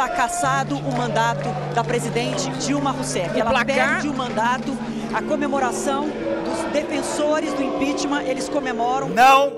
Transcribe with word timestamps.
está 0.00 0.08
cassado 0.08 0.78
o 0.78 0.96
mandato 0.96 1.46
da 1.74 1.84
presidente 1.84 2.48
Dilma 2.52 2.90
Rousseff. 2.90 3.38
Ela 3.38 3.50
placar... 3.50 3.66
perde 3.66 4.08
o 4.08 4.14
mandato, 4.14 4.74
a 5.12 5.20
comemoração 5.20 6.08
dos 6.08 6.72
defensores 6.72 7.52
do 7.52 7.62
impeachment, 7.62 8.22
eles 8.22 8.48
comemoram. 8.48 9.10
Não 9.10 9.54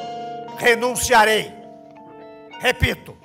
renunciarei. 0.58 1.52
Repito, 2.58 3.16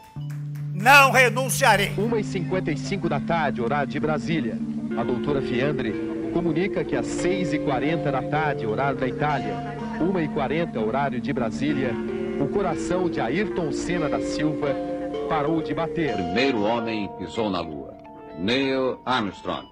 não 0.75 1.09
renunciarei. 1.09 1.91
1h55 1.95 3.10
da 3.10 3.20
tarde, 3.20 3.63
horário 3.63 3.88
de 3.88 3.99
Brasília. 3.99 4.56
A 4.96 5.04
doutora 5.04 5.42
Fiandre 5.42 6.29
comunica 6.34 6.84
que 6.84 6.96
às 6.96 7.08
6h40 7.08 8.12
da 8.12 8.22
tarde, 8.22 8.68
horário 8.68 8.99
da 8.99 9.08
Itália, 9.08 9.76
1h40, 9.99 10.86
horário 10.86 11.20
de 11.20 11.34
Brasília, 11.34 11.96
o 12.40 12.47
coração 12.47 13.10
de 13.10 13.20
Ayrton 13.20 13.72
Senna 13.72 14.08
da 14.08 14.20
Silva 14.20 14.96
parou 15.28 15.62
de 15.62 15.73
bater. 15.73 16.13
Primeiro 16.13 16.63
homem 16.63 17.09
pisou 17.17 17.49
na 17.49 17.59
Lua. 17.59 17.98
Neil 18.38 18.99
Armstrong. 19.05 19.67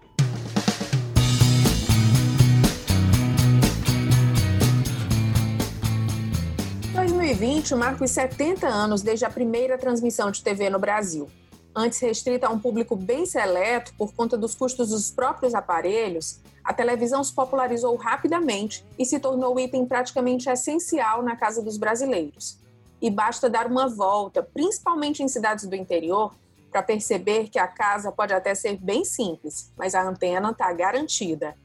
2020 6.94 7.76
marca 7.76 8.04
os 8.04 8.12
70 8.12 8.68
anos 8.68 9.02
desde 9.02 9.26
a 9.26 9.30
primeira 9.30 9.78
transmissão 9.78 10.30
de 10.30 10.44
TV 10.44 10.70
no 10.70 10.80
Brasil. 10.80 11.30
Antes 11.74 12.00
restrita 12.00 12.48
a 12.48 12.50
um 12.50 12.60
público 12.60 12.96
bem 12.96 13.26
seleto 13.26 13.94
por 13.98 14.14
conta 14.14 14.38
dos 14.38 14.56
custos 14.56 14.90
dos 14.90 15.12
próprios 15.12 15.54
aparelhos, 15.54 16.40
a 16.64 16.74
televisão 16.74 17.24
se 17.24 17.34
popularizou 17.34 17.96
rapidamente 17.96 18.86
e 18.98 19.06
se 19.06 19.20
tornou 19.20 19.60
item 19.60 19.86
praticamente 19.86 20.50
essencial 20.50 21.22
na 21.22 21.36
casa 21.36 21.62
dos 21.62 21.78
brasileiros. 21.78 22.65
E 23.02 23.10
basta 23.10 23.50
dar 23.50 23.68
uma 23.68 23.88
volta, 23.88 24.42
principalmente 24.42 25.22
em 25.22 25.28
cidades 25.28 25.66
do 25.66 25.76
interior, 25.76 26.36
para 26.72 26.84
perceber 26.84 27.50
que 27.50 27.60
a 27.60 27.68
casa 27.68 28.12
pode 28.12 28.34
até 28.34 28.54
ser 28.54 28.78
bem 28.78 29.06
simples, 29.06 29.72
mas 29.78 29.96
a 29.96 30.04
antena 30.04 30.52
está 30.52 30.72
garantida. 30.74 31.56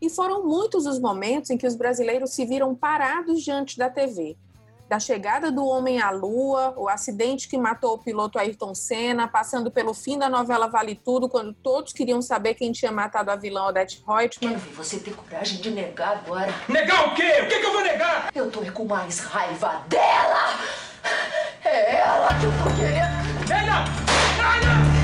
E 0.00 0.10
foram 0.10 0.46
muitos 0.46 0.86
os 0.86 0.98
momentos 0.98 1.50
em 1.50 1.56
que 1.56 1.66
os 1.66 1.76
brasileiros 1.76 2.30
se 2.30 2.44
viram 2.44 2.74
parados 2.74 3.42
diante 3.42 3.78
da 3.78 3.88
TV, 3.88 4.36
da 4.92 5.00
chegada 5.00 5.50
do 5.50 5.64
homem 5.64 6.02
à 6.02 6.10
Lua, 6.10 6.74
o 6.76 6.86
acidente 6.86 7.48
que 7.48 7.56
matou 7.56 7.94
o 7.94 7.98
piloto 7.98 8.38
Ayrton 8.38 8.74
Senna, 8.74 9.26
passando 9.26 9.70
pelo 9.70 9.94
fim 9.94 10.18
da 10.18 10.28
novela 10.28 10.68
Vale 10.68 10.94
Tudo, 10.94 11.30
quando 11.30 11.54
todos 11.54 11.94
queriam 11.94 12.20
saber 12.20 12.52
quem 12.52 12.72
tinha 12.72 12.92
matado 12.92 13.30
a 13.30 13.36
vilã 13.36 13.68
Odette 13.68 14.04
Reutemann. 14.06 14.58
Ver 14.58 14.74
você 14.74 14.98
ter 14.98 15.14
coragem 15.14 15.62
de 15.62 15.70
negar 15.70 16.18
agora. 16.18 16.52
Negar 16.68 17.08
o 17.08 17.14
quê? 17.14 17.40
O 17.42 17.48
que, 17.48 17.58
que 17.58 17.64
eu 17.64 17.72
vou 17.72 17.82
negar? 17.82 18.30
Eu 18.34 18.50
tô 18.50 18.60
com 18.70 18.84
mais 18.84 19.18
raiva 19.20 19.82
dela! 19.88 20.60
É 21.64 21.96
ela 21.96 22.28
que 22.38 22.44
eu 22.44 22.52
tô 22.52 22.76
querendo! 22.76 23.50
Ela! 23.50 23.84
Ela! 24.58 25.02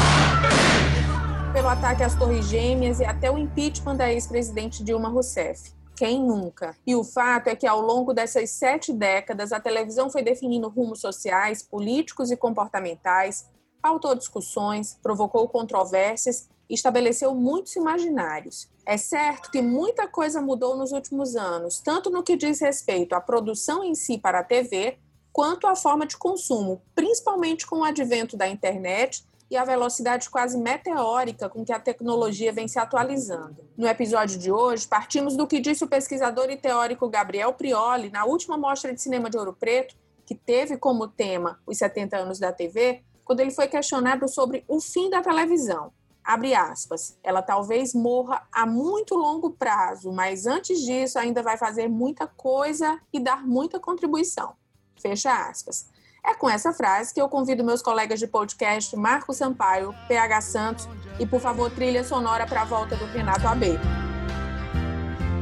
Pelo 1.54 1.68
ataque 1.68 2.02
às 2.02 2.14
Torres 2.14 2.46
Gêmeas 2.46 3.00
e 3.00 3.06
até 3.06 3.30
o 3.30 3.38
impeachment 3.38 3.96
da 3.96 4.12
ex-presidente 4.12 4.84
Dilma 4.84 5.08
Rousseff. 5.08 5.77
Quem 5.98 6.22
nunca? 6.22 6.76
E 6.86 6.94
o 6.94 7.02
fato 7.02 7.48
é 7.48 7.56
que, 7.56 7.66
ao 7.66 7.80
longo 7.80 8.14
dessas 8.14 8.50
sete 8.50 8.92
décadas, 8.92 9.52
a 9.52 9.58
televisão 9.58 10.08
foi 10.08 10.22
definindo 10.22 10.68
rumos 10.68 11.00
sociais, 11.00 11.60
políticos 11.60 12.30
e 12.30 12.36
comportamentais, 12.36 13.48
pautou 13.82 14.14
discussões, 14.14 14.96
provocou 15.02 15.48
controvérsias 15.48 16.48
e 16.70 16.74
estabeleceu 16.74 17.34
muitos 17.34 17.74
imaginários. 17.74 18.68
É 18.86 18.96
certo 18.96 19.50
que 19.50 19.60
muita 19.60 20.06
coisa 20.06 20.40
mudou 20.40 20.76
nos 20.76 20.92
últimos 20.92 21.34
anos, 21.34 21.80
tanto 21.80 22.10
no 22.10 22.22
que 22.22 22.36
diz 22.36 22.60
respeito 22.60 23.16
à 23.16 23.20
produção 23.20 23.82
em 23.82 23.96
si 23.96 24.18
para 24.18 24.38
a 24.38 24.44
TV, 24.44 24.98
quanto 25.32 25.66
à 25.66 25.74
forma 25.74 26.06
de 26.06 26.16
consumo, 26.16 26.80
principalmente 26.94 27.66
com 27.66 27.80
o 27.80 27.84
advento 27.84 28.36
da 28.36 28.46
internet 28.46 29.24
e 29.50 29.56
a 29.56 29.64
velocidade 29.64 30.28
quase 30.28 30.58
meteórica 30.58 31.48
com 31.48 31.64
que 31.64 31.72
a 31.72 31.80
tecnologia 31.80 32.52
vem 32.52 32.68
se 32.68 32.78
atualizando. 32.78 33.56
No 33.76 33.86
episódio 33.86 34.38
de 34.38 34.52
hoje, 34.52 34.86
partimos 34.86 35.36
do 35.36 35.46
que 35.46 35.60
disse 35.60 35.84
o 35.84 35.88
pesquisador 35.88 36.50
e 36.50 36.56
teórico 36.56 37.08
Gabriel 37.08 37.52
Prioli 37.54 38.10
na 38.10 38.24
última 38.24 38.58
mostra 38.58 38.92
de 38.92 39.00
cinema 39.00 39.30
de 39.30 39.38
Ouro 39.38 39.54
Preto, 39.54 39.96
que 40.26 40.34
teve 40.34 40.76
como 40.76 41.08
tema 41.08 41.58
os 41.66 41.78
70 41.78 42.16
anos 42.18 42.38
da 42.38 42.52
TV, 42.52 43.02
quando 43.24 43.40
ele 43.40 43.50
foi 43.50 43.68
questionado 43.68 44.28
sobre 44.28 44.64
o 44.68 44.80
fim 44.80 45.08
da 45.08 45.22
televisão. 45.22 45.92
Abre 46.22 46.54
aspas, 46.54 47.18
ela 47.22 47.40
talvez 47.40 47.94
morra 47.94 48.46
a 48.52 48.66
muito 48.66 49.14
longo 49.14 49.50
prazo, 49.52 50.12
mas 50.12 50.46
antes 50.46 50.80
disso 50.80 51.18
ainda 51.18 51.42
vai 51.42 51.56
fazer 51.56 51.88
muita 51.88 52.26
coisa 52.26 53.00
e 53.10 53.18
dar 53.18 53.46
muita 53.46 53.80
contribuição. 53.80 54.52
Fecha 55.00 55.32
aspas. 55.48 55.88
É 56.28 56.34
com 56.34 56.48
essa 56.50 56.74
frase 56.74 57.14
que 57.14 57.22
eu 57.22 57.26
convido 57.26 57.64
meus 57.64 57.80
colegas 57.80 58.20
de 58.20 58.26
podcast 58.26 58.94
Marco 58.94 59.32
Sampaio, 59.32 59.94
PH 60.06 60.40
Santos 60.42 60.86
e, 61.18 61.24
por 61.24 61.40
favor, 61.40 61.70
trilha 61.70 62.04
sonora 62.04 62.46
para 62.46 62.60
a 62.60 62.64
volta 62.66 62.94
do 62.96 63.06
Renato 63.06 63.48
AB. 63.48 63.78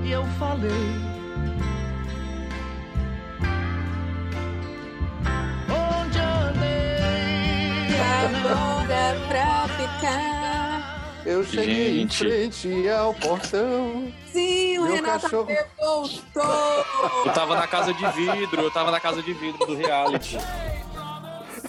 E 0.05 0.13
eu 0.13 0.25
falei. 0.39 0.71
Onde 5.69 6.19
andei? 6.21 7.97
Agora 8.25 9.17
pra 9.29 9.67
ficar. 9.75 10.46
Eu 11.27 11.43
cheguei 11.43 11.99
Gente. 11.99 12.03
em 12.03 12.09
frente 12.09 12.89
ao 12.89 13.13
portão. 13.13 14.13
Sim, 14.33 14.79
o 14.79 14.85
Meu 14.85 14.95
Renato 14.95 15.23
cachorro... 15.23 15.49
voltou. 15.77 17.25
Eu 17.27 17.33
tava 17.33 17.57
na 17.57 17.67
casa 17.67 17.93
de 17.93 18.07
vidro, 18.13 18.63
eu 18.63 18.71
tava 18.71 18.93
na 18.93 19.01
casa 19.01 19.21
de 19.21 19.33
vidro 19.33 19.67
do 19.67 19.75
reality. 19.75 20.39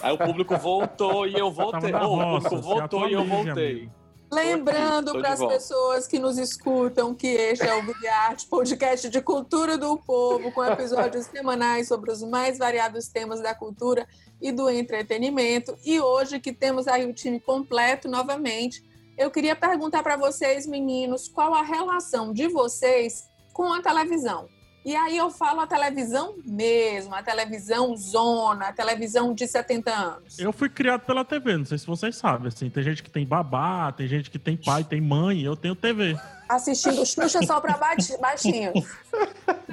Aí 0.00 0.14
o 0.14 0.16
público 0.18 0.56
voltou 0.56 1.26
e 1.26 1.34
eu 1.34 1.50
voltei. 1.50 1.92
Oh, 1.92 2.36
o 2.36 2.40
público 2.40 2.56
voltou 2.62 3.08
e 3.08 3.14
eu 3.14 3.24
voltei. 3.24 3.90
Lembrando 4.30 5.12
para 5.12 5.32
as 5.32 5.44
pessoas 5.44 6.06
que 6.06 6.20
nos 6.20 6.38
escutam 6.38 7.12
que 7.12 7.26
este 7.26 7.66
é 7.66 7.74
o 7.74 7.82
Big 7.82 8.06
Art, 8.06 8.44
podcast 8.48 9.08
de 9.08 9.20
cultura 9.20 9.76
do 9.76 9.96
povo, 9.96 10.52
com 10.52 10.64
episódios 10.64 11.26
semanais 11.26 11.88
sobre 11.88 12.12
os 12.12 12.22
mais 12.22 12.58
variados 12.58 13.08
temas 13.08 13.40
da 13.40 13.56
cultura 13.56 14.06
e 14.40 14.52
do 14.52 14.70
entretenimento. 14.70 15.76
E 15.84 15.98
hoje 15.98 16.38
que 16.38 16.52
temos 16.52 16.86
aí 16.86 17.06
o 17.06 17.12
time 17.12 17.40
completo 17.40 18.06
novamente, 18.06 18.87
eu 19.18 19.30
queria 19.30 19.56
perguntar 19.56 20.02
para 20.02 20.16
vocês, 20.16 20.66
meninos, 20.66 21.28
qual 21.28 21.52
a 21.52 21.62
relação 21.62 22.32
de 22.32 22.46
vocês 22.46 23.28
com 23.52 23.72
a 23.72 23.82
televisão? 23.82 24.48
E 24.84 24.94
aí 24.94 25.16
eu 25.16 25.28
falo 25.28 25.60
a 25.60 25.66
televisão 25.66 26.36
mesmo, 26.46 27.14
a 27.14 27.22
televisão 27.22 27.94
zona, 27.96 28.68
a 28.68 28.72
televisão 28.72 29.34
de 29.34 29.46
70 29.46 29.90
anos. 29.90 30.38
Eu 30.38 30.52
fui 30.52 30.68
criado 30.68 31.00
pela 31.00 31.24
TV, 31.24 31.58
não 31.58 31.64
sei 31.64 31.76
se 31.76 31.86
vocês 31.86 32.16
sabem, 32.16 32.46
assim, 32.46 32.70
tem 32.70 32.82
gente 32.82 33.02
que 33.02 33.10
tem 33.10 33.26
babá, 33.26 33.92
tem 33.92 34.06
gente 34.06 34.30
que 34.30 34.38
tem 34.38 34.56
pai, 34.56 34.84
tem 34.84 35.00
mãe, 35.00 35.42
eu 35.42 35.56
tenho 35.56 35.74
TV. 35.74 36.16
Assistindo 36.48 37.04
Xuxa 37.04 37.42
só 37.42 37.60
para 37.60 37.76
baixinhos. 38.18 38.86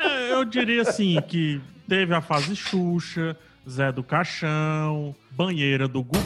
É, 0.01 0.33
eu 0.33 0.43
diria 0.43 0.81
assim 0.81 1.21
que 1.21 1.61
teve 1.87 2.13
a 2.13 2.19
fase 2.19 2.55
Xuxa, 2.55 3.37
Zé 3.69 3.91
do 3.91 4.03
Caixão, 4.03 5.15
Banheira 5.31 5.87
do 5.87 6.03
Gugu. 6.03 6.19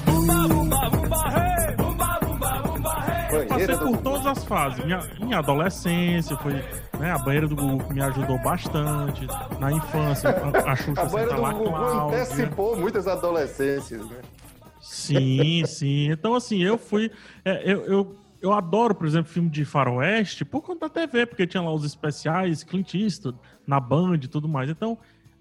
Eu 3.31 3.45
passei 3.47 3.78
por 3.78 3.97
todas 3.97 4.25
as 4.25 4.44
fases. 4.44 4.84
Minha, 4.84 5.00
minha 5.19 5.40
adolescência 5.40 6.35
foi 6.38 6.53
né, 7.00 7.12
a 7.12 7.17
banheira 7.17 7.47
do 7.47 7.56
Gugu 7.56 7.84
que 7.85 7.94
me 7.94 8.01
ajudou 8.01 8.40
bastante. 8.40 9.28
Na 9.59 9.72
infância, 9.72 10.29
a, 10.29 10.72
a 10.72 10.75
Xuxa 10.75 11.01
a 11.01 11.06
banheira 11.06 11.35
do 11.35 11.41
Gugu 11.41 11.69
Cláudia. 11.69 12.22
antecipou 12.22 12.75
muitas 12.75 13.07
adolescências, 13.07 14.07
né? 14.09 14.17
Sim, 14.81 15.63
sim. 15.66 16.12
Então, 16.12 16.34
assim, 16.34 16.62
eu 16.63 16.78
fui. 16.78 17.12
É, 17.44 17.72
eu, 17.72 17.85
eu, 17.85 18.16
eu 18.41 18.53
adoro, 18.53 18.95
por 18.95 19.06
exemplo, 19.06 19.31
filme 19.31 19.50
de 19.50 19.66
faroeste 19.66 20.46
por 20.46 20.61
conta 20.61 20.88
da 20.88 20.90
TV, 20.90 21.25
porque 21.25 21.46
tinha 21.46 21.61
lá 21.61 21.73
os 21.73 21.84
especiais, 21.84 22.63
Clint 22.63 22.94
Eastwood, 22.94 23.38
na 23.67 23.79
Band 23.79 24.16
e 24.16 24.28
tudo 24.28 24.47
mais. 24.47 24.69
Então, 24.69 24.97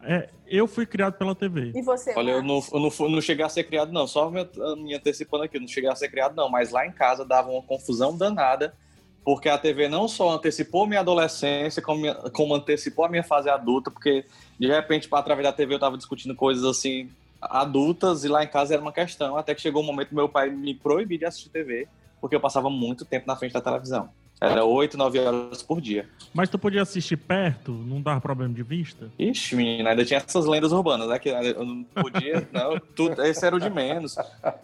é, 0.08 0.30
eu 0.46 0.66
fui 0.66 0.86
criado 0.86 1.18
pela 1.18 1.34
TV. 1.34 1.72
E 1.74 1.82
você? 1.82 2.14
Olha, 2.16 2.30
eu 2.30 2.42
não, 2.42 2.62
eu 2.72 2.80
não, 2.80 3.08
não 3.10 3.20
cheguei 3.20 3.44
a 3.44 3.48
ser 3.48 3.64
criado, 3.64 3.92
não. 3.92 4.06
Só 4.06 4.30
me, 4.30 4.40
me 4.78 4.94
antecipando 4.94 5.44
aqui, 5.44 5.60
não 5.60 5.68
cheguei 5.68 5.90
a 5.90 5.94
ser 5.94 6.08
criado, 6.08 6.34
não. 6.34 6.48
Mas 6.48 6.70
lá 6.70 6.86
em 6.86 6.92
casa 6.92 7.26
dava 7.26 7.50
uma 7.50 7.62
confusão 7.62 8.16
danada, 8.16 8.74
porque 9.22 9.50
a 9.50 9.58
TV 9.58 9.86
não 9.86 10.08
só 10.08 10.30
antecipou 10.30 10.86
minha 10.86 11.00
adolescência, 11.00 11.82
como, 11.82 12.00
minha, 12.00 12.14
como 12.14 12.54
antecipou 12.54 13.04
a 13.04 13.08
minha 13.08 13.22
fase 13.22 13.50
adulta, 13.50 13.90
porque 13.90 14.24
de 14.58 14.66
repente, 14.66 15.06
através 15.12 15.46
da 15.46 15.52
TV, 15.52 15.74
eu 15.74 15.76
estava 15.76 15.98
discutindo 15.98 16.34
coisas 16.34 16.64
assim 16.64 17.10
adultas 17.40 18.24
e 18.24 18.28
lá 18.28 18.42
em 18.42 18.48
casa 18.48 18.74
era 18.74 18.82
uma 18.82 18.92
questão. 18.92 19.36
Até 19.36 19.54
que 19.54 19.60
chegou 19.60 19.82
um 19.82 19.86
momento 19.86 20.08
que 20.08 20.14
meu 20.14 20.28
pai 20.28 20.48
me 20.48 20.74
proibiu 20.74 21.18
de 21.18 21.26
assistir 21.26 21.50
TV, 21.50 21.86
porque 22.18 22.34
eu 22.34 22.40
passava 22.40 22.70
muito 22.70 23.04
tempo 23.04 23.26
na 23.26 23.36
frente 23.36 23.52
da 23.52 23.60
televisão. 23.60 24.08
Era 24.40 24.64
8, 24.64 24.96
9 24.96 25.18
horas 25.18 25.62
por 25.62 25.80
dia. 25.80 26.08
Mas 26.32 26.48
tu 26.48 26.58
podia 26.58 26.82
assistir 26.82 27.16
perto? 27.16 27.72
Não 27.72 28.00
dava 28.00 28.20
problema 28.20 28.54
de 28.54 28.62
vista? 28.62 29.10
Ixi, 29.18 29.56
menina, 29.56 29.90
ainda 29.90 30.04
tinha 30.04 30.18
essas 30.18 30.46
lendas 30.46 30.72
urbanas, 30.72 31.08
né? 31.08 31.18
Que 31.18 31.30
eu 31.30 31.64
não 31.64 31.82
podia, 31.82 32.48
não. 32.52 32.78
Tudo, 32.94 33.20
esse 33.24 33.44
era 33.44 33.56
o 33.56 33.60
de 33.60 33.70
menos. 33.70 34.16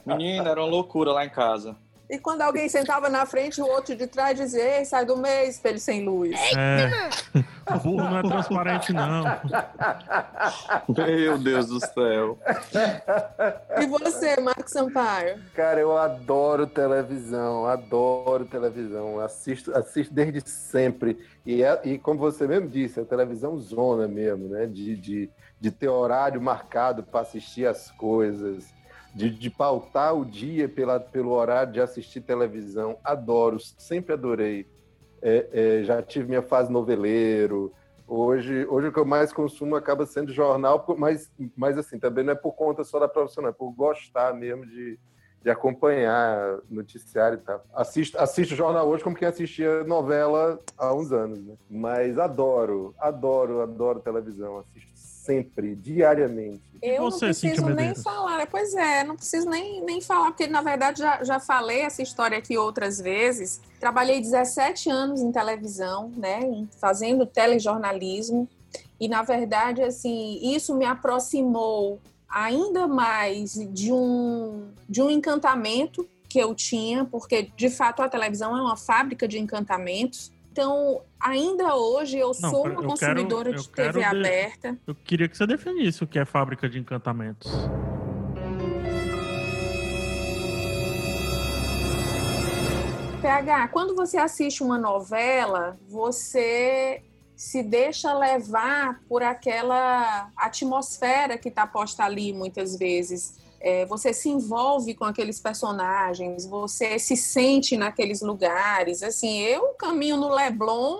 Menina, 0.06 0.50
era 0.50 0.60
uma 0.60 0.70
loucura 0.70 1.12
lá 1.12 1.24
em 1.24 1.30
casa. 1.30 1.76
E 2.08 2.18
quando 2.18 2.42
alguém 2.42 2.68
sentava 2.68 3.08
na 3.08 3.24
frente, 3.24 3.62
o 3.62 3.66
outro 3.66 3.96
de 3.96 4.06
trás 4.06 4.36
dizia: 4.36 4.78
Ei, 4.78 4.84
sai 4.84 5.06
do 5.06 5.16
meio, 5.16 5.48
espelho 5.48 5.78
sem 5.78 6.04
luz. 6.04 6.38
É. 6.54 7.08
O 7.74 7.78
burro 7.78 7.96
não 7.96 8.18
é 8.18 8.22
transparente, 8.22 8.92
não. 8.92 9.24
Meu 10.88 11.38
Deus 11.38 11.66
do 11.66 11.80
céu. 11.80 12.38
E 13.80 13.86
você, 13.86 14.38
Marco 14.38 14.68
Sampaio? 14.68 15.40
Cara, 15.54 15.80
eu 15.80 15.96
adoro 15.96 16.66
televisão, 16.66 17.64
adoro 17.64 18.44
televisão. 18.44 19.18
Assisto, 19.18 19.74
assisto 19.74 20.12
desde 20.12 20.46
sempre. 20.48 21.18
E, 21.46 21.62
é, 21.62 21.80
e 21.84 21.98
como 21.98 22.18
você 22.18 22.46
mesmo 22.46 22.68
disse, 22.68 23.00
é 23.00 23.04
televisão 23.04 23.58
zona 23.58 24.06
mesmo, 24.06 24.48
né? 24.48 24.66
De, 24.66 24.94
de, 24.94 25.30
de 25.58 25.70
ter 25.70 25.88
horário 25.88 26.40
marcado 26.42 27.02
para 27.02 27.20
assistir 27.20 27.66
as 27.66 27.90
coisas 27.92 28.74
de, 29.14 29.30
de 29.30 29.48
pautar 29.48 30.14
o 30.14 30.24
dia 30.24 30.68
pela, 30.68 30.98
pelo 30.98 31.30
horário 31.30 31.72
de 31.72 31.80
assistir 31.80 32.20
televisão. 32.20 32.98
Adoro, 33.04 33.58
sempre 33.60 34.12
adorei. 34.12 34.66
É, 35.22 35.48
é, 35.52 35.84
já 35.84 36.02
tive 36.02 36.28
minha 36.28 36.42
fase 36.42 36.70
noveleiro. 36.70 37.72
Hoje, 38.06 38.66
hoje 38.66 38.88
o 38.88 38.92
que 38.92 38.98
eu 38.98 39.06
mais 39.06 39.32
consumo 39.32 39.76
acaba 39.76 40.04
sendo 40.04 40.32
jornal, 40.32 40.84
mas, 40.98 41.32
mas 41.56 41.78
assim, 41.78 41.98
também 41.98 42.24
não 42.24 42.32
é 42.32 42.36
por 42.36 42.52
conta 42.52 42.84
só 42.84 42.98
da 42.98 43.08
profissional, 43.08 43.50
é 43.50 43.54
por 43.54 43.70
gostar 43.70 44.34
mesmo 44.34 44.66
de, 44.66 44.98
de 45.42 45.48
acompanhar 45.48 46.58
noticiário 46.68 47.38
e 47.38 47.40
tal. 47.40 47.64
Assisto, 47.72 48.18
assisto 48.18 48.54
jornal 48.54 48.86
hoje 48.86 49.02
como 49.02 49.16
quem 49.16 49.26
assistia 49.26 49.84
novela 49.84 50.58
há 50.76 50.92
uns 50.92 51.12
anos, 51.12 51.42
né? 51.42 51.54
Mas 51.70 52.18
adoro, 52.18 52.94
adoro, 52.98 53.62
adoro 53.62 54.00
televisão. 54.00 54.58
Assisto 54.58 54.93
sempre, 55.24 55.74
diariamente. 55.74 56.62
Eu 56.82 57.04
você, 57.04 57.26
não 57.26 57.32
preciso 57.32 57.66
nem 57.70 57.94
falar, 57.94 58.46
pois 58.46 58.74
é, 58.74 59.04
não 59.04 59.16
preciso 59.16 59.48
nem, 59.48 59.82
nem 59.82 60.02
falar, 60.02 60.32
porque 60.32 60.46
na 60.46 60.60
verdade 60.60 60.98
já, 60.98 61.24
já 61.24 61.40
falei 61.40 61.80
essa 61.80 62.02
história 62.02 62.36
aqui 62.36 62.58
outras 62.58 63.00
vezes. 63.00 63.60
Trabalhei 63.80 64.20
17 64.20 64.90
anos 64.90 65.22
em 65.22 65.32
televisão, 65.32 66.12
né, 66.14 66.66
fazendo 66.78 67.24
telejornalismo, 67.24 68.46
e 69.00 69.08
na 69.08 69.22
verdade, 69.22 69.82
assim, 69.82 70.38
isso 70.42 70.74
me 70.74 70.84
aproximou 70.84 71.98
ainda 72.28 72.86
mais 72.86 73.54
de 73.72 73.92
um, 73.92 74.68
de 74.88 75.00
um 75.00 75.08
encantamento 75.08 76.06
que 76.28 76.38
eu 76.38 76.54
tinha, 76.54 77.04
porque 77.04 77.50
de 77.56 77.70
fato 77.70 78.02
a 78.02 78.08
televisão 78.08 78.56
é 78.56 78.60
uma 78.60 78.76
fábrica 78.76 79.28
de 79.28 79.38
encantamentos. 79.38 80.32
Então, 80.54 81.02
ainda 81.18 81.74
hoje 81.74 82.16
eu 82.16 82.30
Não, 82.40 82.50
sou 82.50 82.66
uma 82.66 82.80
eu 82.80 82.84
consumidora 82.84 83.50
quero, 83.50 83.60
de 83.60 83.68
TV 83.70 83.98
de... 83.98 84.04
aberta. 84.04 84.78
Eu 84.86 84.94
queria 84.94 85.28
que 85.28 85.36
você 85.36 85.48
definisse 85.48 86.04
o 86.04 86.06
que 86.06 86.16
é 86.16 86.24
fábrica 86.24 86.68
de 86.68 86.78
encantamentos. 86.78 87.50
PH, 93.20 93.66
quando 93.72 93.96
você 93.96 94.16
assiste 94.16 94.62
uma 94.62 94.78
novela, 94.78 95.76
você 95.88 97.02
se 97.34 97.60
deixa 97.60 98.16
levar 98.16 99.00
por 99.08 99.24
aquela 99.24 100.30
atmosfera 100.36 101.36
que 101.36 101.48
está 101.48 101.66
posta 101.66 102.04
ali 102.04 102.32
muitas 102.32 102.78
vezes 102.78 103.43
é, 103.64 103.86
você 103.86 104.12
se 104.12 104.28
envolve 104.28 104.92
com 104.92 105.06
aqueles 105.06 105.40
personagens, 105.40 106.44
você 106.44 106.98
se 106.98 107.16
sente 107.16 107.78
naqueles 107.78 108.20
lugares. 108.20 109.02
Assim, 109.02 109.38
eu 109.38 109.68
caminho 109.78 110.18
no 110.18 110.28
Leblon 110.28 110.98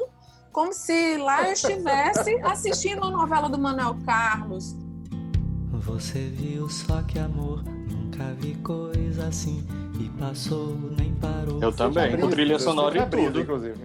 como 0.51 0.73
se 0.73 1.19
lá 1.19 1.47
eu 1.47 1.53
estivesse 1.53 2.37
assistindo 2.43 3.05
a 3.05 3.11
novela 3.11 3.51
do 3.51 3.59
Manuel 3.59 3.99
Carlos. 4.07 4.75
Você 5.73 6.21
viu 6.31 6.71
só 6.71 7.03
que 7.03 7.19
amor, 7.19 7.63
nunca 7.65 8.33
vi 8.33 8.55
coisa 8.55 9.27
assim. 9.27 9.63
E 10.01 10.09
passou, 10.19 10.75
nem 10.97 11.15
parou. 11.15 11.63
Eu 11.63 11.71
também, 11.71 12.19
com 12.19 12.31
trilha 12.31 12.59
sonora 12.59 12.99
e 12.99 13.07
tudo. 13.07 13.41
inclusive. 13.41 13.77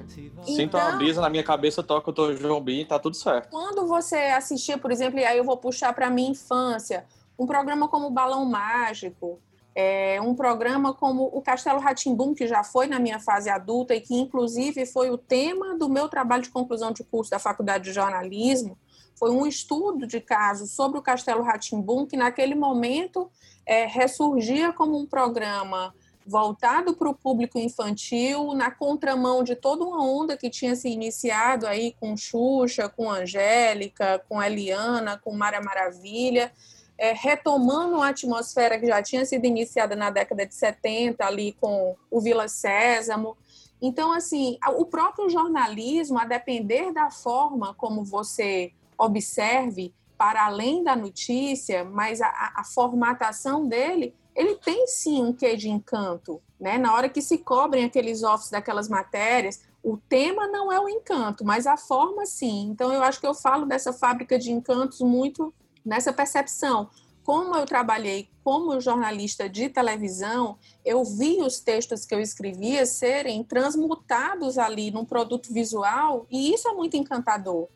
Sinto 0.44 0.62
então, 0.62 0.80
a 0.80 0.92
brisa 0.94 1.20
na 1.22 1.30
minha 1.30 1.44
cabeça, 1.44 1.84
toca 1.84 2.10
o 2.10 2.14
Tô 2.14 2.34
João 2.34 2.62
B, 2.62 2.86
tá 2.86 2.98
tudo 2.98 3.16
certo. 3.16 3.50
Quando 3.50 3.86
você 3.86 4.16
assistia, 4.16 4.78
por 4.78 4.90
exemplo, 4.90 5.20
e 5.20 5.26
aí 5.26 5.38
eu 5.38 5.44
vou 5.44 5.58
puxar 5.58 5.94
pra 5.94 6.10
minha 6.10 6.32
infância, 6.32 7.06
um 7.40 7.48
programa 7.48 7.88
como 7.88 8.08
o 8.08 8.12
Balão 8.12 8.44
Mágico, 8.44 9.40
é, 9.74 10.20
um 10.22 10.36
programa 10.36 10.94
como 10.94 11.24
o 11.24 11.42
Castelo 11.42 11.80
Ratimbum, 11.80 12.34
que 12.36 12.46
já 12.46 12.66
foi 12.66 12.86
na 12.86 13.00
minha 13.00 13.20
fase 13.20 13.50
adulta 13.50 13.96
e 13.96 14.02
que, 14.02 14.14
inclusive, 14.14 14.86
foi 14.86 15.10
o 15.10 15.18
tema 15.18 15.78
do 15.78 15.88
meu 15.88 16.10
trabalho 16.10 16.44
de 16.44 16.50
conclusão 16.50 16.92
de 16.92 17.04
curso 17.04 17.32
da 17.32 17.40
Faculdade 17.40 17.86
de 17.86 17.94
Jornalismo, 17.94 18.78
foi 19.20 19.32
um 19.32 19.46
estudo 19.46 20.08
de 20.08 20.22
caso 20.22 20.66
sobre 20.66 20.98
o 20.98 21.02
Castelo 21.02 21.44
Ratimbum, 21.44 22.06
que 22.06 22.16
naquele 22.16 22.56
momento 22.56 23.30
é, 23.66 23.86
ressurgia 23.86 24.72
como 24.72 24.98
um 24.98 25.06
programa 25.06 25.94
voltado 26.26 26.96
para 26.96 27.10
o 27.10 27.14
público 27.14 27.60
infantil, 27.60 28.54
na 28.54 28.72
contramão 28.72 29.44
de 29.44 29.56
toda 29.56 29.84
uma 29.84 30.02
onda 30.06 30.38
que 30.38 30.50
tinha 30.50 30.76
se 30.76 30.88
iniciado 30.88 31.66
aí 31.68 31.96
com 32.00 32.16
Xuxa, 32.16 32.88
com 32.88 33.10
Angélica, 33.10 34.24
com 34.30 34.42
Eliana, 34.42 35.18
com 35.18 35.34
Mara 35.34 35.62
Maravilha, 35.62 36.52
é, 37.00 37.14
retomando 37.14 37.96
uma 37.96 38.10
atmosfera 38.10 38.78
que 38.78 38.86
já 38.86 39.02
tinha 39.02 39.26
sido 39.26 39.46
iniciada 39.46 39.96
na 39.96 40.10
década 40.10 40.46
de 40.46 40.54
70, 40.54 41.26
ali 41.26 41.54
com 41.54 41.96
o 42.12 42.20
Vila 42.20 42.50
Sésamo. 42.50 43.38
Então, 43.82 44.12
assim, 44.12 44.58
o 44.78 44.86
próprio 44.86 45.30
jornalismo, 45.30 46.20
a 46.20 46.26
depender 46.26 46.92
da 46.92 47.10
forma 47.10 47.74
como 47.74 48.04
você 48.04 48.74
observe, 48.98 49.94
para 50.18 50.46
além 50.46 50.84
da 50.84 50.98
notícia, 50.98 51.86
mas 51.86 52.20
a, 52.20 52.28
a 52.58 52.64
formatação 52.66 53.66
dele, 53.66 54.14
ele 54.36 54.56
tem 54.56 54.86
sim 54.86 55.24
um 55.24 55.32
quê 55.32 55.56
de 55.56 55.70
encanto, 55.70 56.42
né? 56.60 56.78
Na 56.78 56.94
hora 56.94 57.08
que 57.08 57.22
se 57.22 57.38
cobrem 57.38 57.86
aqueles 57.86 58.22
offs 58.22 58.50
daquelas 58.50 58.90
matérias, 58.90 59.62
o 59.82 59.96
tema 59.96 60.46
não 60.48 60.70
é 60.70 60.78
o 60.78 60.90
encanto, 60.90 61.46
mas 61.46 61.66
a 61.66 61.78
forma 61.78 62.26
sim. 62.26 62.68
Então 62.70 62.92
eu 62.92 63.02
acho 63.02 63.22
que 63.22 63.28
eu 63.28 63.34
falo 63.34 63.66
dessa 63.66 63.94
fábrica 63.94 64.38
de 64.38 64.52
encantos 64.52 65.00
muito 65.00 65.54
nessa 65.86 66.14
percepção. 66.14 66.90
Como 67.24 67.56
eu 67.56 67.66
trabalhei 67.66 68.30
como 68.44 68.82
jornalista 68.82 69.48
de 69.48 69.70
televisão, 69.70 70.58
eu 70.84 71.04
vi 71.04 71.38
os 71.42 71.60
textos 71.60 72.06
que 72.06 72.16
eu 72.16 72.20
escrevia 72.20 72.86
serem 72.86 73.44
transmutados 73.44 74.58
ali 74.58 74.90
num 74.90 75.06
produto 75.06 75.54
visual, 75.54 76.26
e 76.32 76.52
isso 76.52 76.68
é 76.68 76.74
muito 76.74 76.98
encantador. 76.98 77.68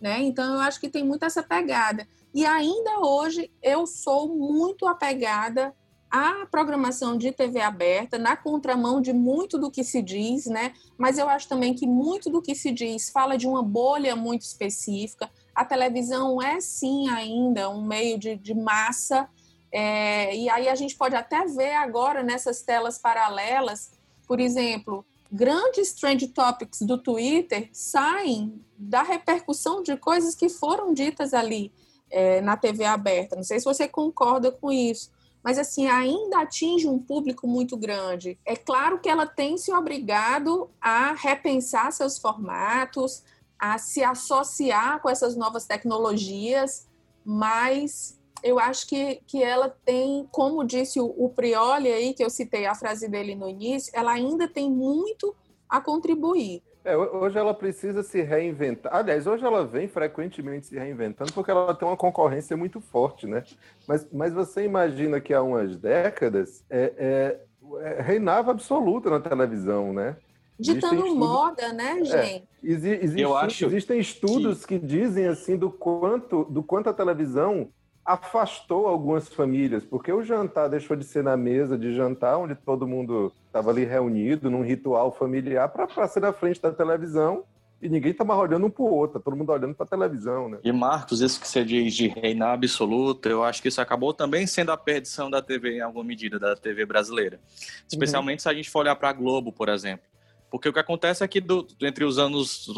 Né? 0.00 0.22
Então, 0.22 0.54
eu 0.54 0.60
acho 0.60 0.80
que 0.80 0.88
tem 0.88 1.04
muito 1.04 1.24
essa 1.24 1.42
pegada. 1.42 2.06
E 2.32 2.46
ainda 2.46 3.00
hoje, 3.00 3.50
eu 3.60 3.86
sou 3.86 4.28
muito 4.28 4.86
apegada 4.86 5.74
à 6.10 6.46
programação 6.50 7.16
de 7.18 7.32
TV 7.32 7.60
aberta, 7.60 8.18
na 8.18 8.36
contramão 8.36 9.00
de 9.00 9.12
muito 9.12 9.58
do 9.58 9.70
que 9.70 9.84
se 9.84 10.00
diz, 10.02 10.46
né? 10.46 10.72
Mas 10.96 11.18
eu 11.18 11.28
acho 11.28 11.48
também 11.48 11.74
que 11.74 11.86
muito 11.86 12.30
do 12.30 12.42
que 12.42 12.54
se 12.54 12.72
diz 12.72 13.10
fala 13.10 13.36
de 13.36 13.46
uma 13.46 13.62
bolha 13.62 14.16
muito 14.16 14.42
específica 14.42 15.30
a 15.54 15.64
televisão 15.64 16.40
é 16.40 16.60
sim 16.60 17.08
ainda 17.08 17.68
um 17.70 17.82
meio 17.82 18.18
de, 18.18 18.36
de 18.36 18.54
massa, 18.54 19.28
é, 19.72 20.34
e 20.36 20.48
aí 20.48 20.68
a 20.68 20.74
gente 20.74 20.96
pode 20.96 21.14
até 21.14 21.46
ver 21.46 21.74
agora 21.74 22.22
nessas 22.22 22.62
telas 22.62 22.98
paralelas, 22.98 23.92
por 24.26 24.40
exemplo, 24.40 25.04
grandes 25.30 25.92
trend 25.92 26.26
topics 26.28 26.82
do 26.82 26.98
Twitter 26.98 27.68
saem 27.72 28.60
da 28.76 29.02
repercussão 29.02 29.82
de 29.82 29.96
coisas 29.96 30.34
que 30.34 30.48
foram 30.48 30.92
ditas 30.92 31.32
ali 31.32 31.72
é, 32.10 32.40
na 32.40 32.56
TV 32.56 32.84
aberta. 32.84 33.36
Não 33.36 33.44
sei 33.44 33.60
se 33.60 33.64
você 33.64 33.86
concorda 33.86 34.50
com 34.50 34.72
isso, 34.72 35.10
mas 35.42 35.58
assim 35.58 35.86
ainda 35.86 36.40
atinge 36.40 36.88
um 36.88 36.98
público 36.98 37.46
muito 37.46 37.76
grande. 37.76 38.38
É 38.44 38.56
claro 38.56 38.98
que 38.98 39.08
ela 39.08 39.26
tem 39.26 39.56
se 39.56 39.72
obrigado 39.72 40.68
a 40.80 41.14
repensar 41.14 41.92
seus 41.92 42.18
formatos, 42.18 43.22
a 43.60 43.76
se 43.76 44.02
associar 44.02 45.00
com 45.02 45.10
essas 45.10 45.36
novas 45.36 45.66
tecnologias, 45.66 46.88
mas 47.24 48.18
eu 48.42 48.58
acho 48.58 48.88
que, 48.88 49.20
que 49.26 49.42
ela 49.42 49.68
tem, 49.84 50.26
como 50.32 50.64
disse 50.64 50.98
o, 50.98 51.06
o 51.06 51.28
Prioli 51.28 51.92
aí, 51.92 52.14
que 52.14 52.24
eu 52.24 52.30
citei 52.30 52.64
a 52.64 52.74
frase 52.74 53.06
dele 53.06 53.34
no 53.34 53.46
início, 53.46 53.92
ela 53.94 54.12
ainda 54.12 54.48
tem 54.48 54.70
muito 54.70 55.36
a 55.68 55.78
contribuir. 55.78 56.62
É, 56.82 56.96
hoje 56.96 57.38
ela 57.38 57.52
precisa 57.52 58.02
se 58.02 58.22
reinventar. 58.22 58.94
Aliás, 58.96 59.26
hoje 59.26 59.44
ela 59.44 59.66
vem 59.66 59.86
frequentemente 59.86 60.66
se 60.66 60.78
reinventando 60.78 61.30
porque 61.34 61.50
ela 61.50 61.74
tem 61.74 61.86
uma 61.86 61.96
concorrência 61.96 62.56
muito 62.56 62.80
forte, 62.80 63.26
né? 63.26 63.44
Mas, 63.86 64.08
mas 64.10 64.32
você 64.32 64.64
imagina 64.64 65.20
que 65.20 65.34
há 65.34 65.42
umas 65.42 65.76
décadas 65.76 66.64
é, 66.70 66.94
é, 66.96 67.40
é 67.82 68.00
reinava 68.00 68.50
absoluta 68.50 69.10
na 69.10 69.20
televisão, 69.20 69.92
né? 69.92 70.16
Ditando 70.60 71.06
estudos... 71.06 71.16
moda, 71.16 71.72
né, 71.72 72.00
é, 72.00 72.04
gente? 72.04 72.14
É, 72.14 72.42
existe, 72.62 73.20
Eu 73.20 73.36
acho 73.36 73.66
existem 73.66 73.98
estudos 73.98 74.66
que... 74.66 74.78
que... 74.78 74.86
dizem 74.86 75.26
assim 75.26 75.56
do 75.56 75.70
quanto, 75.70 76.44
do 76.44 76.62
quanto 76.62 76.88
a 76.88 76.92
televisão 76.92 77.68
afastou 78.04 78.86
algumas 78.86 79.28
famílias, 79.28 79.84
porque 79.84 80.12
o 80.12 80.22
jantar 80.22 80.68
deixou 80.68 80.96
de 80.96 81.04
ser 81.04 81.22
na 81.22 81.36
mesa 81.36 81.78
de 81.78 81.94
jantar, 81.94 82.38
onde 82.38 82.54
todo 82.54 82.86
mundo 82.86 83.32
estava 83.46 83.70
ali 83.70 83.84
reunido 83.84 84.50
num 84.50 84.62
ritual 84.62 85.12
familiar, 85.12 85.68
para 85.68 86.08
ser 86.08 86.20
na 86.20 86.32
frente 86.32 86.60
da 86.60 86.72
televisão 86.72 87.44
e 87.80 87.88
ninguém 87.88 88.12
tá 88.12 88.24
mais 88.24 88.38
olhando 88.38 88.66
um 88.66 88.70
pro 88.70 88.84
outro, 88.84 89.18
tá 89.18 89.24
todo 89.24 89.36
mundo 89.36 89.50
olhando 89.50 89.74
pra 89.74 89.86
televisão, 89.86 90.50
né? 90.50 90.58
E 90.62 90.70
Marcos, 90.70 91.20
isso 91.20 91.40
que 91.40 91.48
você 91.48 91.64
diz 91.64 91.94
de 91.94 92.08
reinar 92.08 92.52
absoluta, 92.52 93.28
eu 93.28 93.42
acho 93.42 93.62
que 93.62 93.68
isso 93.68 93.80
acabou 93.80 94.12
também 94.12 94.46
sendo 94.46 94.70
a 94.70 94.76
perdição 94.76 95.30
da 95.30 95.40
TV 95.40 95.76
em 95.76 95.80
alguma 95.80 96.04
medida, 96.04 96.38
da 96.38 96.54
TV 96.54 96.84
brasileira. 96.84 97.40
Especialmente 97.88 98.40
uhum. 98.40 98.42
se 98.42 98.48
a 98.50 98.54
gente 98.54 98.68
for 98.68 98.80
olhar 98.80 98.96
pra 98.96 99.12
Globo, 99.12 99.50
por 99.50 99.70
exemplo. 99.70 100.04
Porque 100.50 100.68
o 100.68 100.72
que 100.72 100.78
acontece 100.78 101.22
é 101.22 101.28
que 101.28 101.40
do, 101.40 101.66
entre 101.80 102.04
os 102.04 102.18
anos 102.18 102.68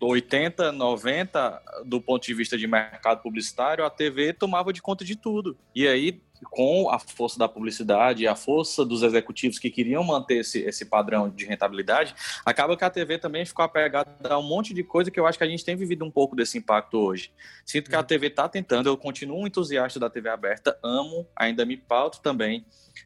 80, 0.00 0.70
90, 0.70 1.62
do 1.86 2.00
ponto 2.00 2.24
de 2.24 2.34
vista 2.34 2.58
de 2.58 2.66
mercado 2.66 3.22
publicitário, 3.22 3.84
a 3.84 3.90
TV 3.90 4.32
tomava 4.34 4.72
de 4.72 4.82
conta 4.82 5.04
de 5.04 5.16
tudo. 5.16 5.56
E 5.74 5.88
aí, 5.88 6.20
com 6.50 6.90
a 6.90 6.98
força 6.98 7.38
da 7.38 7.48
publicidade 7.48 8.22
e 8.22 8.28
a 8.28 8.34
força 8.34 8.84
dos 8.84 9.02
executivos 9.02 9.58
que 9.58 9.70
queriam 9.70 10.02
manter 10.02 10.38
esse, 10.38 10.60
esse 10.60 10.84
padrão 10.84 11.28
de 11.28 11.44
rentabilidade, 11.44 12.14
acaba 12.44 12.76
que 12.76 12.84
a 12.84 12.90
TV 12.90 13.18
também 13.18 13.44
ficou 13.44 13.64
apegada 13.64 14.10
a 14.28 14.38
um 14.38 14.42
monte 14.42 14.74
de 14.74 14.82
coisa 14.82 15.10
que 15.10 15.18
eu 15.18 15.26
acho 15.26 15.38
que 15.38 15.44
a 15.44 15.48
gente 15.48 15.64
tem 15.64 15.76
vivido 15.76 16.04
um 16.04 16.10
pouco 16.10 16.34
desse 16.34 16.58
impacto 16.58 16.98
hoje. 16.98 17.32
Sinto 17.64 17.90
que 17.90 17.96
a 17.96 18.02
TV 18.02 18.26
está 18.28 18.48
tentando, 18.48 18.88
eu 18.88 18.96
continuo 18.96 19.40
um 19.40 19.46
entusiasta 19.46 19.98
da 19.98 20.10
TV 20.10 20.28
aberta, 20.28 20.78
amo, 20.82 21.26
ainda 21.36 21.64
me 21.64 21.76
pauto 21.76 22.20
também 22.20 22.64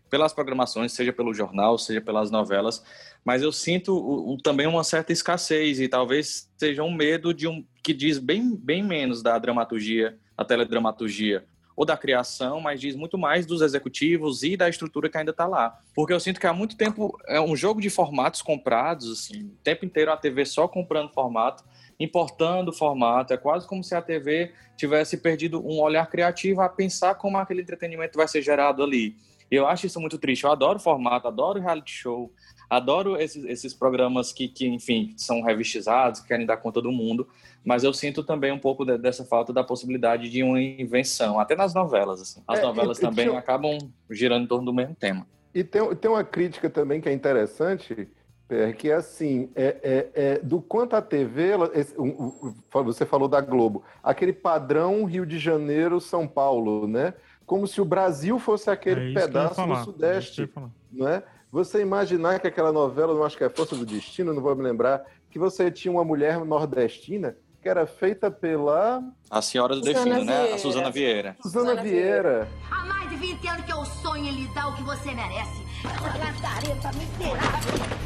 pelas 0.09 0.33
programações, 0.33 0.93
seja 0.93 1.13
pelo 1.13 1.35
jornal, 1.35 1.79
seja 1.79 2.01
pelas 2.01 2.31
novelas, 2.31 2.83
mas 3.25 3.43
eu 3.43 3.53
sinto 3.53 3.97
o, 3.97 4.37
também 4.41 4.67
uma 4.67 4.85
certa 4.85 5.13
escassez 5.13 5.81
e 5.81 5.89
talvez 5.89 6.51
seja 6.57 6.83
um 6.83 6.93
medo 6.93 7.35
de 7.35 7.49
um 7.49 7.65
que 7.83 7.93
diz 7.93 8.19
bem, 8.19 8.55
bem 8.57 8.83
menos 8.83 9.23
da 9.23 9.39
dramaturgia, 9.39 10.19
da 10.37 10.45
teledramaturgia 10.45 11.45
ou 11.77 11.85
da 11.85 11.97
criação, 11.97 12.59
mas 12.59 12.81
diz 12.81 12.97
muito 12.97 13.19
mais 13.19 13.45
dos 13.45 13.61
executivos 13.61 14.43
e 14.43 14.57
da 14.57 14.69
estrutura 14.69 15.11
que 15.11 15.19
ainda 15.19 15.31
está 15.31 15.47
lá. 15.47 15.79
Porque 15.95 16.13
eu 16.13 16.19
sinto 16.19 16.41
que 16.41 16.47
há 16.47 16.53
muito 16.53 16.77
tempo 16.77 17.17
é 17.27 17.39
um 17.39 17.55
jogo 17.55 17.81
de 17.81 17.91
formatos 17.91 18.41
comprados, 18.41 19.13
assim, 19.13 19.45
o 19.45 19.59
tempo 19.63 19.85
inteiro 19.85 20.11
a 20.11 20.17
TV 20.17 20.47
só 20.47 20.67
comprando 20.67 21.13
formato, 21.13 21.63
importando 22.01 22.73
formato. 22.73 23.35
É 23.35 23.37
quase 23.37 23.67
como 23.67 23.85
se 23.85 23.95
a 23.95 24.01
TV 24.01 24.53
tivesse 24.77 25.19
perdido 25.19 25.61
um 25.61 25.79
olhar 25.81 26.07
criativo 26.07 26.63
a 26.63 26.69
pensar 26.69 27.15
como 27.17 27.37
aquele 27.37 27.61
entretenimento 27.61 28.17
vai 28.17 28.27
ser 28.27 28.41
gerado 28.41 28.83
ali. 28.83 29.15
Eu 29.51 29.67
acho 29.67 29.87
isso 29.87 30.01
muito 30.01 30.19
triste. 30.19 30.45
Eu 30.45 30.51
adoro 30.51 30.79
formato, 30.79 31.29
adoro 31.29 31.61
reality 31.61 31.93
show, 31.93 32.33
adoro 32.69 33.17
esses, 33.17 33.45
esses 33.45 33.75
programas 33.75 34.33
que, 34.33 34.49
que, 34.49 34.67
enfim, 34.67 35.15
são 35.17 35.43
revistizados, 35.43 36.21
que 36.21 36.29
querem 36.29 36.47
dar 36.47 36.57
conta 36.57 36.81
do 36.83 36.93
mundo, 36.93 37.27
mas 37.65 37.85
eu 37.85 37.93
sinto 37.93 38.23
também 38.23 38.53
um 38.53 38.59
pouco 38.59 38.85
de, 38.85 38.97
dessa 38.97 39.25
falta 39.25 39.53
da 39.53 39.65
possibilidade 39.65 40.31
de 40.31 40.43
uma 40.43 40.61
invenção, 40.61 41.41
até 41.41 41.57
nas 41.57 41.75
novelas. 41.75 42.21
Assim. 42.21 42.43
As 42.47 42.59
é, 42.59 42.63
novelas 42.63 42.99
e, 42.99 43.01
também 43.01 43.29
e, 43.29 43.37
acabam 43.37 43.79
girando 44.11 44.45
em 44.45 44.47
torno 44.47 44.67
do 44.67 44.73
mesmo 44.73 44.95
tema. 44.95 45.27
E 45.55 45.65
tem, 45.65 45.83
tem 45.97 46.11
uma 46.11 46.23
crítica 46.23 46.69
também 46.69 47.01
que 47.01 47.09
é 47.09 47.13
interessante, 47.13 48.09
que 48.79 48.91
é 48.91 48.95
assim, 48.95 49.51
é, 49.57 49.77
é, 49.83 50.11
é, 50.15 50.39
do 50.39 50.61
quanto 50.61 50.95
a 50.95 51.03
TV, 51.03 51.49
ela, 51.49 51.71
esse, 51.75 51.99
um, 51.99 52.33
um, 52.43 52.85
você 52.85 53.05
falou 53.05 53.27
da 53.27 53.41
Globo, 53.41 53.83
aquele 54.03 54.33
padrão 54.33 55.05
Rio 55.05 55.27
de 55.27 55.39
Janeiro, 55.39 56.01
São 56.01 56.29
Paulo, 56.29 56.87
né? 56.87 57.15
Como 57.45 57.67
se 57.67 57.81
o 57.81 57.85
Brasil 57.85 58.39
fosse 58.39 58.71
aquele 58.71 59.11
é 59.11 59.15
pedaço 59.15 59.67
do 59.67 59.77
Sudeste, 59.85 60.49
né? 60.93 61.23
Você 61.57 61.81
imaginar 61.81 62.39
que 62.39 62.47
aquela 62.47 62.71
novela, 62.71 63.15
não 63.15 63.25
acho 63.25 63.35
que 63.35 63.43
é 63.43 63.49
Força 63.49 63.75
do 63.75 63.87
Destino, 63.87 64.35
não 64.35 64.43
vou 64.43 64.55
me 64.55 64.63
lembrar, 64.63 65.07
que 65.31 65.39
você 65.39 65.71
tinha 65.71 65.91
uma 65.91 66.05
mulher 66.05 66.45
nordestina 66.45 67.35
que 67.63 67.67
era 67.67 67.87
feita 67.87 68.31
pela. 68.31 69.03
A 69.31 69.41
Senhora 69.41 69.75
do 69.75 69.83
Suzana 69.83 70.05
Defino, 70.05 70.25
né? 70.27 70.53
A 70.53 70.59
Suzana 70.59 70.91
Vieira. 70.91 71.35
Suzana, 71.41 71.71
Suzana 71.71 71.83
Vieira. 71.83 72.47
Há 72.71 72.85
mais 72.85 73.09
de 73.09 73.17
20 73.17 73.49
anos 73.49 73.65
que 73.65 73.73
eu 73.73 73.85
sonho 73.87 74.27
em 74.27 74.33
lhe 74.33 74.49
dar 74.49 74.69
o 74.69 74.77
que 74.77 74.83
você 74.83 75.15
merece. 75.15 75.63
Essa 75.83 76.19
latareta 76.19 76.91
miserável. 76.93 78.06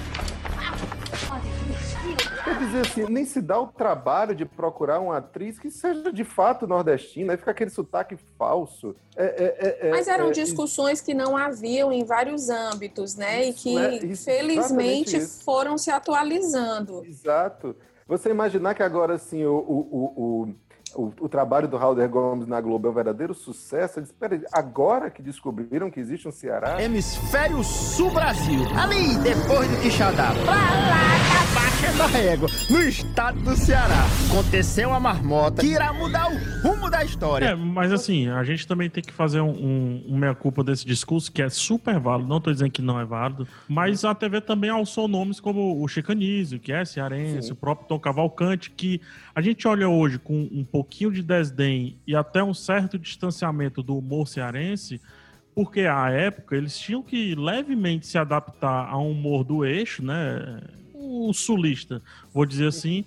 Dizer 2.71 2.87
assim, 2.87 3.12
nem 3.12 3.25
se 3.25 3.41
dá 3.41 3.61
o 3.61 3.67
trabalho 3.67 4.33
de 4.33 4.45
procurar 4.45 5.00
uma 5.00 5.17
atriz 5.17 5.59
que 5.59 5.69
seja 5.73 6.12
de 6.12 6.23
fato 6.23 6.69
nordestina, 6.69 7.33
aí 7.33 7.37
fica 7.37 7.50
aquele 7.50 7.71
sotaque 7.71 8.17
falso. 8.39 8.95
É, 9.17 9.25
é, 9.25 9.89
é, 9.89 9.91
Mas 9.91 10.07
eram 10.07 10.29
é, 10.29 10.31
discussões 10.31 11.00
que 11.00 11.12
não 11.12 11.37
haviam 11.37 11.93
em 11.93 12.05
vários 12.05 12.49
âmbitos, 12.49 13.17
né? 13.17 13.43
Isso, 13.43 13.50
e 13.50 13.62
que, 13.62 13.79
é, 13.79 14.05
isso, 14.07 14.25
felizmente, 14.25 15.19
foram 15.21 15.77
se 15.77 15.91
atualizando. 15.91 17.05
Exato. 17.05 17.75
Você 18.07 18.31
imaginar 18.31 18.77
que 18.77 18.85
agora, 18.85 19.15
assim, 19.15 19.45
o, 19.45 19.57
o, 19.57 20.15
o 20.17 20.55
o, 20.95 21.13
o, 21.21 21.29
trabalho 21.29 21.69
do 21.69 21.77
Halder 21.77 22.09
Gomes 22.09 22.47
na 22.47 22.61
Globo 22.61 22.89
é 22.89 22.91
um 22.91 22.95
verdadeiro 22.95 23.35
sucesso. 23.35 24.03
Peraí, 24.19 24.43
agora 24.53 25.11
que 25.11 25.23
descobriram 25.23 25.91
que 25.91 26.01
existe 26.01 26.27
um 26.27 26.33
Ceará. 26.33 26.83
Hemisfério 26.83 27.63
Sul 27.63 28.11
Brasil. 28.11 28.61
Ali, 28.77 29.17
depois 29.19 29.69
do 29.69 29.77
Quixadá. 29.83 30.33
Pra 30.45 30.55
lá, 30.55 31.21
da 31.35 31.61
baixa 31.61 31.99
da 31.99 32.07
régua. 32.07 32.49
No 32.69 32.81
estado 32.81 33.41
do 33.41 33.57
Ceará. 33.57 34.07
Aconteceu 34.31 34.89
uma 34.89 35.01
marmota 35.01 35.63
que 35.63 35.69
irá 35.69 35.93
mudar 35.93 36.31
o 36.31 36.69
rumo 36.69 36.91
da 36.91 37.05
história. 37.05 37.47
É, 37.47 37.55
mas 37.55 37.93
assim, 37.93 38.29
a 38.29 38.43
gente 38.43 38.67
também 38.67 38.89
tem 38.89 39.03
que 39.03 39.13
fazer 39.13 39.41
um, 39.41 39.51
um, 39.51 40.05
um 40.09 40.19
meia-culpa 40.19 40.65
desse 40.65 40.87
discurso, 40.87 41.31
que 41.31 41.43
é 41.43 41.49
super 41.49 41.99
válido. 41.99 42.29
Não 42.29 42.39
estou 42.39 42.53
dizendo 42.53 42.71
que 42.71 42.83
não 42.83 42.99
é 42.99 43.05
válido. 43.05 43.47
Mas 43.69 44.05
a 44.05 44.15
TV 44.15 44.41
também 44.41 44.71
alçou 44.71 45.07
nomes 45.07 45.41
como 45.41 45.83
o 45.83 45.87
Chicanísio, 45.89 46.59
que 46.59 46.73
é 46.73 46.85
cearense, 46.85 47.49
Sim. 47.49 47.53
o 47.53 47.57
próprio 47.57 47.87
Tom 47.87 47.99
Cavalcante, 47.99 48.71
que 48.71 49.01
a 49.35 49.41
gente 49.41 49.67
olha 49.69 49.89
hoje 49.89 50.19
com 50.19 50.49
um 50.51 50.65
pouco 50.65 50.80
pouquinho 50.81 51.13
de 51.13 51.23
desdém 51.23 51.99
e 52.07 52.17
até 52.17 52.43
um 52.43 52.55
certo 52.55 52.99
distanciamento 52.99 53.83
do 53.83 53.99
humor 53.99 54.27
cearense, 54.27 54.99
porque 55.55 55.81
à 55.83 56.09
época 56.09 56.57
eles 56.57 56.79
tinham 56.79 57.03
que 57.03 57.35
levemente 57.35 58.07
se 58.07 58.17
adaptar 58.17 58.89
a 58.89 58.99
um 58.99 59.11
humor 59.11 59.45
do 59.45 59.63
eixo, 59.63 60.03
né? 60.03 60.63
O 60.95 61.35
sulista, 61.35 62.01
vou 62.33 62.47
dizer 62.47 62.69
assim, 62.69 63.05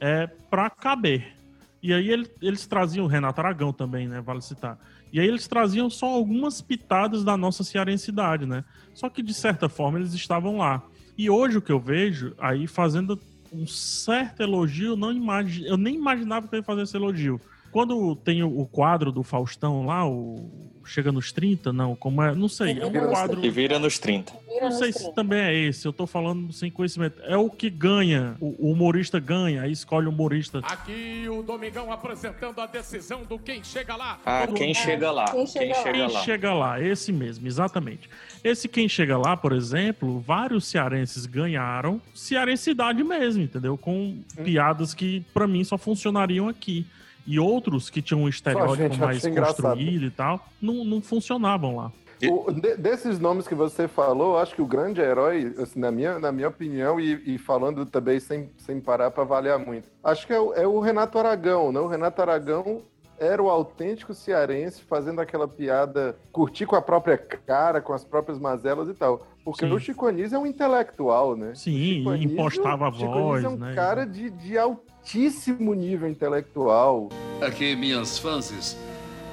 é 0.00 0.26
para 0.26 0.68
caber. 0.68 1.36
E 1.80 1.92
aí 1.92 2.10
ele, 2.10 2.28
eles 2.40 2.66
traziam 2.66 3.04
o 3.04 3.08
Renato 3.08 3.40
Aragão 3.40 3.72
também, 3.72 4.08
né? 4.08 4.20
Vale 4.20 4.42
citar. 4.42 4.76
E 5.12 5.20
aí 5.20 5.26
eles 5.28 5.46
traziam 5.46 5.88
só 5.88 6.06
algumas 6.06 6.60
pitadas 6.60 7.22
da 7.22 7.36
nossa 7.36 7.62
cearensidade, 7.62 8.46
né? 8.46 8.64
Só 8.94 9.08
que 9.08 9.22
de 9.22 9.32
certa 9.32 9.68
forma 9.68 10.00
eles 10.00 10.12
estavam 10.12 10.56
lá. 10.58 10.82
E 11.16 11.30
hoje 11.30 11.58
o 11.58 11.62
que 11.62 11.70
eu 11.70 11.78
vejo, 11.78 12.34
aí 12.38 12.66
fazendo 12.66 13.16
um 13.52 13.66
certo 13.66 14.42
elogio, 14.42 14.96
não 14.96 15.12
imagi... 15.12 15.66
eu 15.66 15.76
nem 15.76 15.94
imaginava 15.94 16.48
que 16.48 16.54
eu 16.54 16.58
ia 16.58 16.64
fazer 16.64 16.82
esse 16.82 16.96
elogio. 16.96 17.40
Quando 17.70 18.14
tem 18.16 18.42
o 18.42 18.66
quadro 18.66 19.10
do 19.10 19.22
Faustão 19.22 19.86
lá, 19.86 20.06
o 20.06 20.72
chega 20.84 21.12
nos 21.12 21.32
30, 21.32 21.72
não, 21.72 21.94
como 21.94 22.22
é, 22.22 22.34
não 22.34 22.48
sei, 22.48 22.78
é 22.78 22.86
um 22.86 23.08
quadro 23.08 23.40
que 23.40 23.50
vira 23.50 23.78
nos 23.78 23.98
30. 23.98 24.32
Não 24.60 24.70
sei 24.72 24.92
se 24.92 25.12
também 25.14 25.40
é 25.40 25.54
esse, 25.54 25.86
eu 25.86 25.92
tô 25.92 26.06
falando 26.06 26.52
sem 26.52 26.70
conhecimento. 26.70 27.20
É 27.22 27.36
o 27.36 27.48
que 27.48 27.70
ganha, 27.70 28.36
o, 28.40 28.70
humorista 28.70 29.18
ganha, 29.18 29.62
aí 29.62 29.72
escolhe 29.72 30.06
o 30.06 30.10
humorista. 30.10 30.60
Aqui 30.64 31.26
o 31.28 31.42
Domingão 31.42 31.90
apresentando 31.90 32.60
a 32.60 32.66
decisão 32.66 33.22
do 33.24 33.38
quem 33.38 33.62
chega 33.64 33.96
lá. 33.96 34.20
Ah, 34.24 34.46
quem 34.46 34.74
chega 34.74 35.10
lá. 35.10 35.30
Quem 35.30 35.46
chega, 35.46 35.64
quem 35.64 35.74
chega 35.82 35.98
lá. 35.98 36.10
Quem 36.10 36.22
chega 36.22 36.54
lá, 36.54 36.80
esse 36.80 37.12
mesmo, 37.12 37.46
exatamente. 37.46 38.08
Esse 38.44 38.68
quem 38.68 38.88
chega 38.88 39.16
lá, 39.16 39.36
por 39.36 39.52
exemplo, 39.52 40.18
vários 40.20 40.66
cearenses 40.66 41.26
ganharam 41.26 42.00
cearensidade 42.14 43.02
mesmo, 43.04 43.42
entendeu? 43.42 43.78
Com 43.78 43.92
hum. 43.92 44.24
piadas 44.44 44.94
que 44.94 45.24
para 45.32 45.46
mim 45.46 45.62
só 45.62 45.78
funcionariam 45.78 46.48
aqui 46.48 46.84
e 47.24 47.38
outros 47.38 47.88
que 47.88 48.02
tinham 48.02 48.22
um 48.22 48.28
estereótipo 48.28 48.96
mais 48.98 49.22
construído 49.22 50.06
e 50.06 50.10
tal, 50.10 50.48
não, 50.60 50.84
não 50.84 51.00
funcionavam 51.00 51.76
lá. 51.76 51.92
O, 52.24 52.52
de, 52.52 52.76
desses 52.76 53.18
nomes 53.18 53.48
que 53.48 53.54
você 53.54 53.88
falou, 53.88 54.38
acho 54.38 54.54
que 54.54 54.62
o 54.62 54.66
grande 54.66 55.00
herói, 55.00 55.54
assim, 55.58 55.80
na, 55.80 55.90
minha, 55.90 56.18
na 56.18 56.30
minha 56.30 56.48
opinião, 56.48 57.00
e, 57.00 57.34
e 57.34 57.38
falando 57.38 57.84
também 57.84 58.20
sem, 58.20 58.48
sem 58.58 58.80
parar 58.80 59.10
para 59.10 59.24
avaliar 59.24 59.58
muito, 59.58 59.88
acho 60.04 60.26
que 60.26 60.32
é 60.32 60.38
o, 60.38 60.52
é 60.54 60.66
o 60.66 60.78
Renato 60.78 61.18
Aragão, 61.18 61.72
né? 61.72 61.80
O 61.80 61.88
Renato 61.88 62.22
Aragão 62.22 62.82
era 63.22 63.40
o 63.40 63.48
autêntico 63.48 64.12
cearense 64.12 64.82
fazendo 64.82 65.20
aquela 65.20 65.46
piada, 65.46 66.16
curtir 66.32 66.66
com 66.66 66.74
a 66.74 66.82
própria 66.82 67.16
cara, 67.16 67.80
com 67.80 67.92
as 67.92 68.04
próprias 68.04 68.38
mazelas 68.38 68.88
e 68.88 68.94
tal. 68.94 69.24
Porque 69.44 69.64
Sim. 69.64 69.72
o 69.72 69.78
Chico 69.78 70.06
Anísio 70.06 70.36
é 70.36 70.38
um 70.38 70.46
intelectual, 70.46 71.36
né? 71.36 71.54
Sim, 71.54 72.08
Anísio, 72.08 72.32
impostava 72.32 72.88
a 72.88 72.90
voz, 72.90 73.44
é 73.44 73.48
um 73.48 73.56
né? 73.56 73.74
cara 73.74 74.04
de, 74.04 74.28
de 74.30 74.58
altíssimo 74.58 75.72
nível 75.72 76.08
intelectual. 76.08 77.08
Aqui 77.40 77.76
minhas 77.76 78.18
fãs 78.18 78.76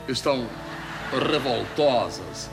estão 0.07 0.45
revoltosas. 1.11 2.49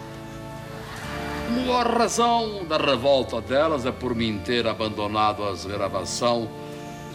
A 1.70 1.82
razão 1.82 2.64
da 2.64 2.76
revolta 2.76 3.40
delas 3.40 3.86
é 3.86 3.92
por 3.92 4.14
mim 4.14 4.40
ter 4.44 4.66
abandonado 4.66 5.44
as 5.44 5.64
gravações 5.64 6.48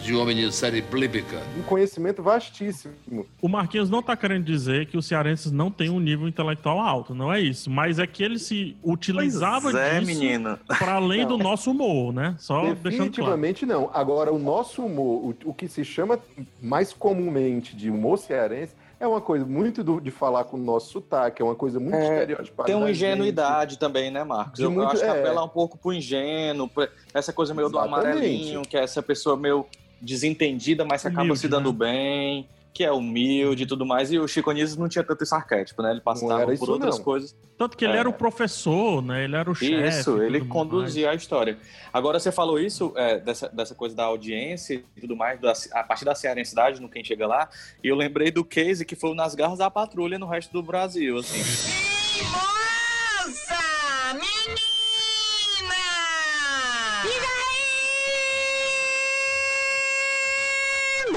de 0.02 0.14
uma 0.14 0.24
minissérie 0.24 0.82
blíbica. 0.82 1.40
Um 1.56 1.62
conhecimento 1.62 2.22
vastíssimo. 2.22 3.24
O 3.40 3.48
Marquinhos 3.48 3.88
não 3.88 4.00
está 4.00 4.16
querendo 4.16 4.44
dizer 4.44 4.86
que 4.86 4.96
os 4.96 5.06
cearenses 5.06 5.52
não 5.52 5.70
têm 5.70 5.88
um 5.88 6.00
nível 6.00 6.26
intelectual 6.26 6.80
alto, 6.80 7.14
não 7.14 7.32
é 7.32 7.40
isso. 7.40 7.70
Mas 7.70 7.98
é 7.98 8.06
que 8.06 8.22
ele 8.22 8.38
se 8.38 8.76
utilizava 8.82 9.70
é, 9.78 10.00
disso 10.00 10.58
para 10.66 10.94
além 10.94 11.22
não. 11.22 11.28
do 11.28 11.38
nosso 11.38 11.70
humor, 11.70 12.12
né? 12.12 12.34
Só 12.38 12.74
Definitivamente 12.74 13.64
claro. 13.64 13.82
não. 13.82 13.90
Agora, 13.94 14.32
o 14.32 14.38
nosso 14.38 14.84
humor, 14.84 15.34
o, 15.44 15.50
o 15.50 15.54
que 15.54 15.68
se 15.68 15.84
chama 15.84 16.18
mais 16.60 16.92
comumente 16.92 17.76
de 17.76 17.88
humor 17.88 18.18
cearense, 18.18 18.74
é 18.98 19.06
uma 19.06 19.20
coisa 19.20 19.44
muito 19.44 19.82
do, 19.82 20.00
de 20.00 20.12
falar 20.12 20.44
com 20.44 20.56
o 20.56 20.60
nosso 20.60 20.92
sotaque, 20.92 21.42
é 21.42 21.44
uma 21.44 21.56
coisa 21.56 21.80
muito 21.80 21.96
é, 21.96 22.20
estereotipada. 22.20 22.66
Tem 22.66 22.76
uma 22.76 22.88
ingenuidade 22.88 23.72
gente. 23.72 23.80
também, 23.80 24.12
né, 24.12 24.22
Marcos? 24.22 24.60
Eu, 24.60 24.70
muito, 24.70 24.84
eu, 24.84 24.92
acho 24.92 25.00
que 25.00 25.06
é. 25.06 25.20
apela 25.20 25.44
um 25.44 25.48
pouco 25.48 25.76
pro 25.76 25.92
ingênuo, 25.92 26.70
essa 27.12 27.32
coisa 27.32 27.52
meio 27.52 27.66
Exatamente. 27.66 27.90
do 27.90 28.08
amarelinho, 28.08 28.62
que 28.62 28.76
é 28.76 28.82
essa 28.84 29.02
pessoa 29.02 29.36
meio 29.36 29.66
desentendida, 30.02 30.84
mas 30.84 31.02
que 31.02 31.08
acaba 31.08 31.22
Humilde, 31.22 31.40
se 31.40 31.48
dando 31.48 31.72
né? 31.72 31.78
bem, 31.78 32.48
que 32.74 32.82
é 32.84 32.90
humilde 32.90 33.62
e 33.64 33.66
tudo 33.66 33.84
mais. 33.86 34.10
E 34.10 34.18
o 34.18 34.26
Chico 34.26 34.50
Anísio 34.50 34.80
não 34.80 34.88
tinha 34.88 35.04
tanto 35.04 35.22
esse 35.22 35.34
arquétipo, 35.34 35.82
né? 35.82 35.90
Ele 35.92 36.00
passava 36.00 36.46
por 36.56 36.70
outras 36.70 36.96
não. 36.98 37.04
coisas. 37.04 37.36
Tanto 37.58 37.76
que 37.76 37.84
ele 37.84 37.94
É. 37.94 37.98
era 37.98 38.08
o 38.08 38.12
professor, 38.14 39.02
né? 39.02 39.24
Ele 39.24 39.36
era 39.36 39.50
o 39.50 39.54
chefe. 39.54 39.88
Isso, 39.88 40.22
ele 40.22 40.40
conduzia 40.46 41.10
a 41.10 41.14
história. 41.14 41.58
Agora, 41.92 42.18
você 42.18 42.32
falou 42.32 42.58
isso, 42.58 42.92
é, 42.96 43.18
dessa, 43.20 43.48
dessa 43.50 43.74
coisa 43.74 43.94
da 43.94 44.04
audiência 44.04 44.82
e 44.96 45.00
tudo 45.02 45.14
mais, 45.14 45.38
da- 45.40 45.52
a 45.72 45.84
partir 45.84 46.04
da 46.06 46.14
cearensidade, 46.14 46.80
no 46.80 46.88
Quem 46.88 47.04
Chega 47.04 47.26
Lá, 47.26 47.48
e 47.84 47.88
eu 47.88 47.94
lembrei 47.94 48.30
do 48.30 48.42
case 48.44 48.84
que 48.86 48.96
foi 48.96 49.10
o 49.10 49.14
Nas 49.14 49.34
Garras 49.34 49.58
da 49.58 49.70
Patrulha 49.70 50.18
no 50.18 50.26
resto 50.26 50.50
do 50.52 50.62
Brasil, 50.62 51.18
assim. 51.18 51.42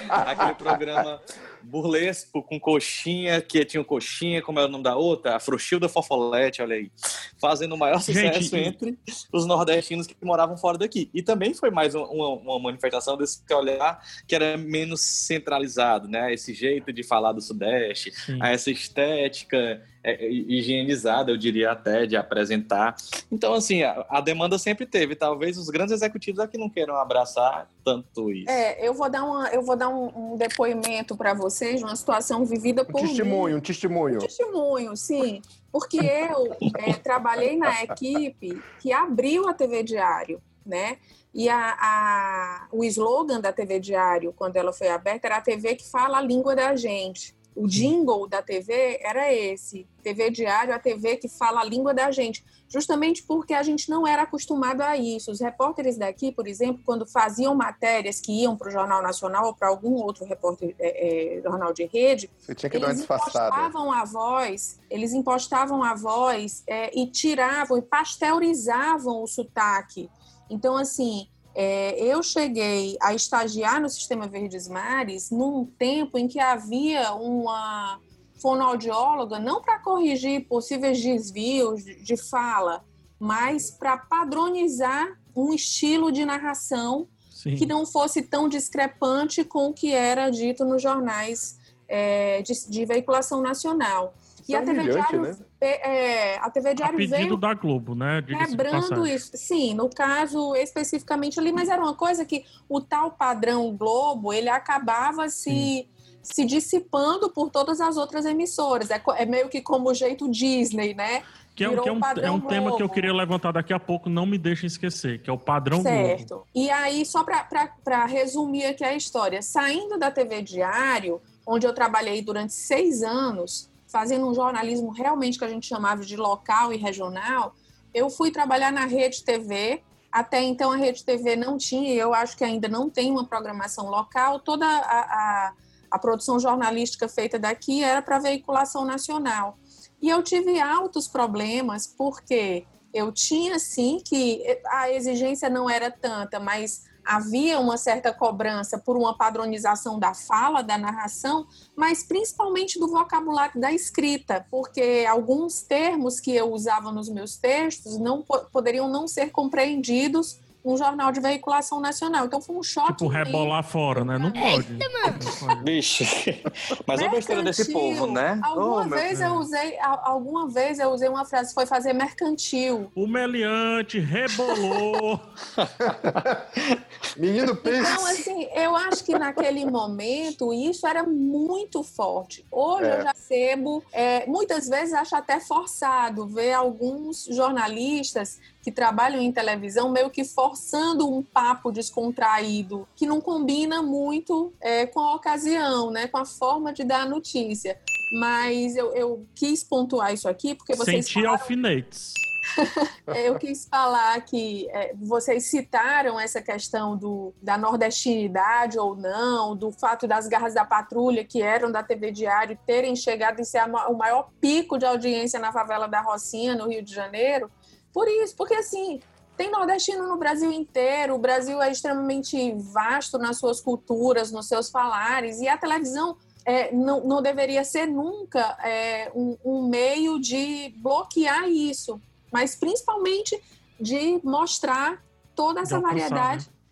aquele 0.09 0.53
programa 0.55 1.21
burlesco 1.63 2.41
com 2.41 2.59
coxinha, 2.59 3.41
que 3.41 3.63
tinha 3.65 3.81
um 3.81 3.83
coxinha, 3.83 4.41
como 4.41 4.59
é 4.59 4.65
o 4.65 4.67
nome 4.67 4.83
da 4.83 4.95
outra? 4.95 5.35
A 5.35 5.39
Frouxilda 5.39 5.87
Fofolete, 5.89 6.61
olha 6.61 6.75
aí. 6.75 6.91
Fazendo 7.39 7.75
o 7.75 7.77
maior 7.77 7.99
sucesso 7.99 8.41
Gente, 8.41 8.55
entre 8.55 8.97
os 9.33 9.45
nordestinos 9.45 10.07
que 10.07 10.15
moravam 10.23 10.57
fora 10.57 10.77
daqui. 10.77 11.09
E 11.13 11.21
também 11.21 11.53
foi 11.53 11.69
mais 11.69 11.93
um- 11.95 12.03
uma, 12.03 12.27
uma 12.29 12.59
manifestação 12.59 13.17
desse 13.17 13.41
olhar 13.53 13.99
que 14.27 14.33
era 14.33 14.57
menos 14.57 15.01
centralizado, 15.01 16.07
né? 16.07 16.33
Esse 16.33 16.53
jeito 16.53 16.91
de 16.93 17.03
falar 17.03 17.33
do 17.33 17.41
Sudeste, 17.41 18.11
Sim. 18.11 18.39
essa 18.41 18.71
estética 18.71 19.57
é, 19.57 19.81
higienizada, 20.03 21.31
eu 21.31 21.37
diria 21.37 21.71
até, 21.71 22.05
de 22.05 22.15
apresentar. 22.15 22.95
Então, 23.31 23.53
assim, 23.53 23.83
a, 23.83 24.05
a 24.09 24.21
demanda 24.21 24.57
sempre 24.57 24.85
teve. 24.85 25.15
Talvez 25.15 25.57
os 25.57 25.69
grandes 25.69 25.93
executivos 25.93 26.39
aqui 26.39 26.57
não 26.57 26.69
queiram 26.69 26.95
abraçar 26.95 27.67
tanto 27.83 28.31
isso. 28.31 28.49
É, 28.49 28.85
eu 28.87 28.93
vou 28.93 29.09
dar, 29.09 29.23
uma, 29.23 29.49
eu 29.49 29.61
vou 29.61 29.75
dar 29.75 29.89
um, 29.89 30.33
um 30.33 30.37
depoimento 30.37 31.15
para 31.15 31.33
vocês 31.33 31.81
uma 31.81 31.95
situação 31.95 32.45
vivida 32.45 32.81
Um 32.83 32.85
por 32.85 33.01
mim. 33.01 33.07
testemunho, 33.07 33.57
um 33.57 33.61
testemunho. 33.61 34.19
Testemunho, 34.19 34.95
sim. 34.97 35.41
Porque 35.71 35.97
eu 35.97 36.51
é, 36.79 36.93
trabalhei 36.93 37.55
na 37.57 37.83
equipe 37.83 38.61
que 38.79 38.91
abriu 38.91 39.47
a 39.47 39.53
TV 39.53 39.83
Diário, 39.83 40.41
né? 40.65 40.97
E 41.33 41.47
a, 41.47 41.77
a- 41.79 42.67
o 42.73 42.83
slogan 42.83 43.39
da 43.39 43.53
TV 43.53 43.79
Diário, 43.79 44.33
quando 44.35 44.57
ela 44.57 44.73
foi 44.73 44.89
aberta, 44.89 45.27
era 45.27 45.37
a 45.37 45.41
TV 45.41 45.75
que 45.75 45.89
fala 45.89 46.17
a 46.17 46.21
língua 46.21 46.53
da 46.55 46.75
gente. 46.75 47.33
O 47.55 47.67
jingle 47.67 48.27
da 48.27 48.41
TV 48.41 48.99
era 49.01 49.31
esse: 49.33 49.85
TV 50.01 50.29
Diário, 50.29 50.73
a 50.73 50.79
TV 50.79 51.17
que 51.17 51.27
fala 51.27 51.61
a 51.61 51.65
língua 51.65 51.93
da 51.93 52.09
gente. 52.09 52.43
Justamente 52.69 53.23
porque 53.23 53.53
a 53.53 53.61
gente 53.61 53.89
não 53.89 54.07
era 54.07 54.21
acostumado 54.21 54.81
a 54.81 54.95
isso. 54.95 55.29
Os 55.29 55.41
repórteres 55.41 55.97
daqui, 55.97 56.31
por 56.31 56.47
exemplo, 56.47 56.81
quando 56.85 57.05
faziam 57.05 57.53
matérias 57.53 58.21
que 58.21 58.31
iam 58.31 58.55
para 58.55 58.69
o 58.69 58.71
Jornal 58.71 59.01
Nacional 59.03 59.47
ou 59.47 59.53
para 59.53 59.67
algum 59.67 59.95
outro 59.95 60.23
repórter, 60.23 60.73
é, 60.79 61.37
é, 61.37 61.41
jornal 61.41 61.73
de 61.73 61.83
rede, 61.85 62.29
eles 62.47 63.01
impostavam 63.01 63.91
a 63.91 64.05
voz, 64.05 64.79
eles 64.89 65.11
impostavam 65.11 65.83
a 65.83 65.93
voz 65.93 66.63
é, 66.65 66.97
e 66.97 67.05
tiravam 67.07 67.77
e 67.77 67.81
pasteurizavam 67.81 69.21
o 69.21 69.27
sotaque. 69.27 70.09
Então, 70.49 70.77
assim, 70.77 71.27
é, 71.53 71.99
eu 72.01 72.23
cheguei 72.23 72.97
a 73.01 73.13
estagiar 73.13 73.81
no 73.81 73.89
Sistema 73.89 74.27
Verdes 74.27 74.67
Mares 74.67 75.29
num 75.31 75.65
tempo 75.65 76.17
em 76.17 76.27
que 76.27 76.39
havia 76.39 77.13
uma 77.13 77.99
fonoaudióloga, 78.41 79.39
não 79.39 79.61
para 79.61 79.79
corrigir 79.79 80.47
possíveis 80.47 81.01
desvios 81.01 81.83
de, 81.83 82.17
fala, 82.17 82.83
mas 83.19 83.69
para 83.69 83.97
padronizar 83.97 85.07
um 85.35 85.53
estilo 85.53 86.11
de 86.11 86.25
narração 86.25 87.07
Sim. 87.29 87.55
que 87.55 87.65
não 87.65 87.85
fosse 87.85 88.21
tão 88.21 88.49
discrepante 88.49 89.43
com 89.43 89.67
o 89.67 89.73
que 89.73 89.93
era 89.93 90.29
dito 90.29 90.65
nos 90.65 90.81
jornais 90.81 91.59
é, 91.87 92.41
de, 92.41 92.53
de 92.67 92.85
veiculação 92.85 93.41
nacional. 93.41 94.15
Isso 94.41 94.55
é 94.55 94.59
humilhante, 94.61 95.17
né? 95.17 95.37
É, 95.65 96.37
a 96.39 96.49
TV 96.49 96.69
A 96.69 96.73
Diário 96.73 96.97
pedido 96.97 97.15
veio 97.15 97.37
da 97.37 97.53
Globo, 97.53 97.93
né? 97.93 98.21
Quebrando 98.21 99.05
isso. 99.05 99.31
Sim, 99.35 99.73
no 99.75 99.89
caso 99.89 100.55
especificamente 100.55 101.39
ali, 101.39 101.51
mas 101.51 101.69
era 101.69 101.81
uma 101.81 101.93
coisa 101.93 102.25
que 102.25 102.43
o 102.67 102.81
tal 102.81 103.11
padrão 103.11 103.75
Globo, 103.75 104.33
ele 104.33 104.49
acabava 104.49 105.29
se, 105.29 105.87
se 106.21 106.45
dissipando 106.45 107.29
por 107.29 107.49
todas 107.49 107.79
as 107.79 107.95
outras 107.97 108.25
emissoras. 108.25 108.89
É, 108.89 109.01
é 109.17 109.25
meio 109.25 109.49
que 109.49 109.61
como 109.61 109.89
o 109.89 109.93
jeito 109.93 110.29
Disney, 110.29 110.93
né? 110.93 111.23
Que 111.53 111.65
é, 111.65 111.69
um- 111.69 111.81
que 111.81 111.89
é 111.89 111.91
um, 111.91 111.99
é 112.23 112.31
um 112.31 112.39
tema 112.41 112.75
que 112.75 112.81
eu 112.81 112.89
queria 112.89 113.13
levantar 113.13 113.51
daqui 113.51 113.73
a 113.73 113.79
pouco, 113.79 114.09
não 114.09 114.25
me 114.25 114.37
deixem 114.37 114.65
esquecer, 114.67 115.21
que 115.21 115.29
é 115.29 115.33
o 115.33 115.37
padrão 115.37 115.81
Certo. 115.81 116.27
Globo. 116.27 116.47
E 116.55 116.69
aí, 116.71 117.05
só 117.05 117.23
para 117.23 118.05
resumir 118.05 118.65
aqui 118.65 118.83
a 118.83 118.95
história, 118.95 119.41
saindo 119.41 119.99
da 119.99 120.09
TV 120.09 120.41
Diário, 120.41 121.21
onde 121.45 121.67
eu 121.67 121.73
trabalhei 121.73 122.21
durante 122.21 122.53
seis 122.53 123.03
anos, 123.03 123.70
fazendo 123.91 124.27
um 124.27 124.33
jornalismo 124.33 124.91
realmente 124.91 125.37
que 125.37 125.45
a 125.45 125.49
gente 125.49 125.67
chamava 125.67 126.03
de 126.03 126.15
local 126.15 126.71
e 126.71 126.77
regional, 126.77 127.53
eu 127.93 128.09
fui 128.09 128.31
trabalhar 128.31 128.71
na 128.71 128.85
Rede 128.85 129.23
TV. 129.23 129.83
Até 130.11 130.41
então, 130.41 130.71
a 130.71 130.75
Rede 130.75 131.03
TV 131.03 131.35
não 131.35 131.57
tinha, 131.57 131.93
e 131.93 131.97
eu 131.97 132.13
acho 132.13 132.37
que 132.37 132.43
ainda 132.43 132.67
não 132.67 132.89
tem 132.89 133.11
uma 133.11 133.25
programação 133.25 133.89
local. 133.89 134.39
Toda 134.39 134.65
a, 134.65 134.99
a, 134.99 135.53
a 135.91 135.99
produção 135.99 136.39
jornalística 136.39 137.07
feita 137.07 137.37
daqui 137.37 137.83
era 137.83 138.01
para 138.01 138.19
veiculação 138.19 138.85
nacional. 138.85 139.57
E 140.01 140.09
eu 140.09 140.23
tive 140.23 140.59
altos 140.59 141.07
problemas, 141.07 141.85
porque 141.85 142.65
eu 142.93 143.11
tinha 143.11 143.59
sim 143.59 144.01
que 144.03 144.43
a 144.67 144.91
exigência 144.91 145.49
não 145.49 145.69
era 145.69 145.91
tanta, 145.91 146.39
mas 146.39 146.83
havia 147.05 147.59
uma 147.59 147.77
certa 147.77 148.13
cobrança 148.13 148.77
por 148.77 148.95
uma 148.95 149.15
padronização 149.17 149.99
da 149.99 150.13
fala, 150.13 150.61
da 150.61 150.77
narração, 150.77 151.47
mas 151.75 152.03
principalmente 152.03 152.79
do 152.79 152.87
vocabulário 152.87 153.59
da 153.59 153.71
escrita, 153.71 154.45
porque 154.49 155.05
alguns 155.09 155.61
termos 155.61 156.19
que 156.19 156.35
eu 156.35 156.51
usava 156.51 156.91
nos 156.91 157.09
meus 157.09 157.37
textos 157.37 157.97
não 157.97 158.21
po- 158.21 158.45
poderiam 158.51 158.87
não 158.89 159.07
ser 159.07 159.31
compreendidos 159.31 160.39
num 160.63 160.77
jornal 160.77 161.11
de 161.11 161.19
veiculação 161.19 161.79
nacional. 161.79 162.25
Então 162.25 162.41
foi 162.41 162.55
um 162.55 162.63
choque. 162.63 162.93
Tipo, 162.93 163.07
rebolar 163.07 163.63
fora, 163.63 164.03
né? 164.05 164.17
Não 164.17 164.31
pode. 164.31 164.67
Vixe, 165.65 166.41
mas 166.85 167.01
é 167.01 167.09
besteira 167.09 167.41
desse 167.43 167.71
povo, 167.71 168.07
né? 168.07 168.39
Alguma 168.43 168.81
Oh, 168.81 168.85
meu 168.85 168.97
vez 168.97 169.19
Deus. 169.19 169.31
eu 169.31 169.37
usei, 169.39 169.79
a- 169.79 170.01
alguma 170.03 170.47
vez 170.47 170.79
eu 170.79 170.89
usei 170.89 171.09
uma 171.09 171.25
frase, 171.25 171.53
foi 171.53 171.65
fazer 171.65 171.93
mercantil. 171.93 172.91
O 172.95 173.07
meliante 173.07 173.99
rebolou. 173.99 175.19
Menino 177.17 177.51
Então, 177.63 178.05
assim, 178.07 178.47
eu 178.55 178.75
acho 178.75 179.03
que 179.03 179.17
naquele 179.17 179.65
momento 179.65 180.53
isso 180.53 180.85
era 180.87 181.03
muito 181.03 181.83
forte. 181.83 182.45
Hoje 182.51 182.85
É. 182.85 182.99
eu 182.99 183.03
já 183.03 183.13
percebo, 183.13 183.83
é, 183.91 184.25
muitas 184.27 184.67
vezes 184.67 184.93
acho 184.93 185.15
até 185.15 185.39
forçado 185.39 186.27
ver 186.27 186.53
alguns 186.53 187.25
jornalistas 187.25 188.39
que 188.61 188.71
trabalham 188.71 189.21
em 189.21 189.31
televisão 189.31 189.91
meio 189.91 190.09
que 190.09 190.23
forçando 190.23 191.09
um 191.09 191.21
papo 191.23 191.71
descontraído, 191.71 192.87
que 192.95 193.05
não 193.05 193.19
combina 193.19 193.81
muito 193.81 194.53
é, 194.61 194.85
com 194.85 194.99
a 194.99 195.15
ocasião, 195.15 195.91
né, 195.91 196.07
com 196.07 196.17
a 196.17 196.25
forma 196.25 196.71
de 196.73 196.83
dar 196.83 197.01
a 197.01 197.05
notícia. 197.05 197.79
Mas 198.19 198.75
eu, 198.75 198.93
eu 198.93 199.25
quis 199.33 199.63
pontuar 199.63 200.13
isso 200.13 200.27
aqui 200.27 200.53
porque 200.53 200.75
vocês 200.75 201.05
Senti 201.05 201.25
alfinetes. 201.25 202.13
é, 203.07 203.29
eu 203.29 203.37
quis 203.37 203.67
falar 203.67 204.19
que 204.21 204.69
é, 204.71 204.93
vocês 204.95 205.45
citaram 205.45 206.19
essa 206.19 206.41
questão 206.41 206.97
do, 206.97 207.33
da 207.41 207.57
nordestinidade 207.57 208.77
ou 208.77 208.95
não, 208.95 209.55
do 209.55 209.71
fato 209.71 210.07
das 210.07 210.27
garras 210.27 210.53
da 210.53 210.65
patrulha, 210.65 211.23
que 211.23 211.41
eram 211.41 211.71
da 211.71 211.83
TV 211.83 212.11
Diário, 212.11 212.57
terem 212.65 212.95
chegado 212.95 213.39
em 213.39 213.43
ser 213.43 213.59
a 213.59 213.71
o 213.87 213.97
maior 213.97 214.29
pico 214.39 214.77
de 214.77 214.85
audiência 214.85 215.39
na 215.39 215.51
favela 215.51 215.87
da 215.87 216.01
Rocinha, 216.01 216.55
no 216.55 216.67
Rio 216.67 216.83
de 216.83 216.93
Janeiro. 216.93 217.49
Por 217.93 218.07
isso, 218.07 218.35
porque 218.35 218.53
assim, 218.53 219.01
tem 219.37 219.51
nordestino 219.51 220.07
no 220.07 220.17
Brasil 220.17 220.51
inteiro, 220.51 221.15
o 221.15 221.19
Brasil 221.19 221.61
é 221.61 221.71
extremamente 221.71 222.53
vasto 222.53 223.17
nas 223.17 223.37
suas 223.37 223.59
culturas, 223.59 224.31
nos 224.31 224.47
seus 224.47 224.69
falares, 224.69 225.39
e 225.41 225.47
a 225.47 225.57
televisão 225.57 226.17
é, 226.45 226.71
não, 226.73 227.03
não 227.03 227.21
deveria 227.21 227.63
ser 227.63 227.85
nunca 227.85 228.57
é, 228.63 229.11
um, 229.15 229.37
um 229.43 229.67
meio 229.67 230.19
de 230.19 230.73
bloquear 230.77 231.47
isso, 231.49 231.99
mas 232.31 232.55
principalmente 232.55 233.41
de 233.79 234.19
mostrar 234.23 235.03
toda 235.35 235.61
essa 235.61 235.79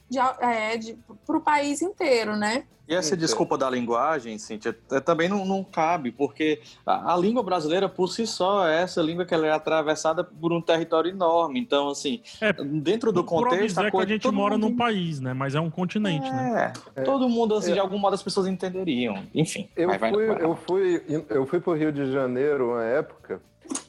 De 0.10 0.18
variedade 0.18 0.98
para 1.26 1.38
o 1.38 1.42
país 1.42 1.82
inteiro, 1.82 2.36
né? 2.36 2.64
E 2.88 2.96
essa 2.96 3.16
desculpa 3.16 3.56
da 3.56 3.70
linguagem, 3.70 4.40
Cíntia, 4.40 4.76
é- 4.92 5.00
também 5.00 5.30
não, 5.30 5.46
não 5.46 5.64
cabe, 5.64 6.12
porque 6.12 6.60
a, 6.84 7.14
a 7.14 7.18
língua 7.18 7.44
brasileira, 7.44 7.88
por 7.88 8.08
si 8.08 8.26
só, 8.26 8.68
é 8.68 8.82
essa 8.82 9.00
língua 9.00 9.26
que 9.26 9.34
ela 9.36 9.46
é 9.46 9.52
atravessada 9.52 10.24
por 10.24 10.52
um 10.52 10.60
território 10.60 11.12
enorme. 11.12 11.60
Então, 11.60 11.90
assim, 11.90 12.20
dentro 12.82 13.12
do 13.12 13.24
Por 13.24 13.44
contexto... 13.44 13.68
dizer 13.68 13.82
que 13.82 13.88
a 13.88 13.92
coisa- 13.92 14.10
gente 14.10 14.24
todo 14.24 14.34
mora 14.34 14.56
mundo 14.58 14.70
num 14.70 14.76
país, 14.76 15.20
né? 15.20 15.34
Mas 15.34 15.54
é 15.54 15.60
um 15.60 15.70
continente, 15.70 16.32
né? 16.32 16.74
É, 16.96 17.02
todo 17.04 17.30
mundo, 17.30 17.54
assim, 17.54 17.74
de 17.74 17.80
algum 17.80 18.00
modo 18.00 18.16
as 18.16 18.24
pessoas 18.24 18.48
entenderiam. 18.48 19.24
Enfim, 19.36 19.70
Eu 19.76 19.90
fui, 19.92 19.98
vai. 20.00 20.44
eu 20.44 20.56
fui, 20.56 21.04
eu 21.30 21.46
fui 21.46 21.60
pro 21.60 21.74
Rio 21.76 21.92
de 21.92 22.12
Janeiro 22.12 22.72
uma 22.72 22.84
época 22.84 23.40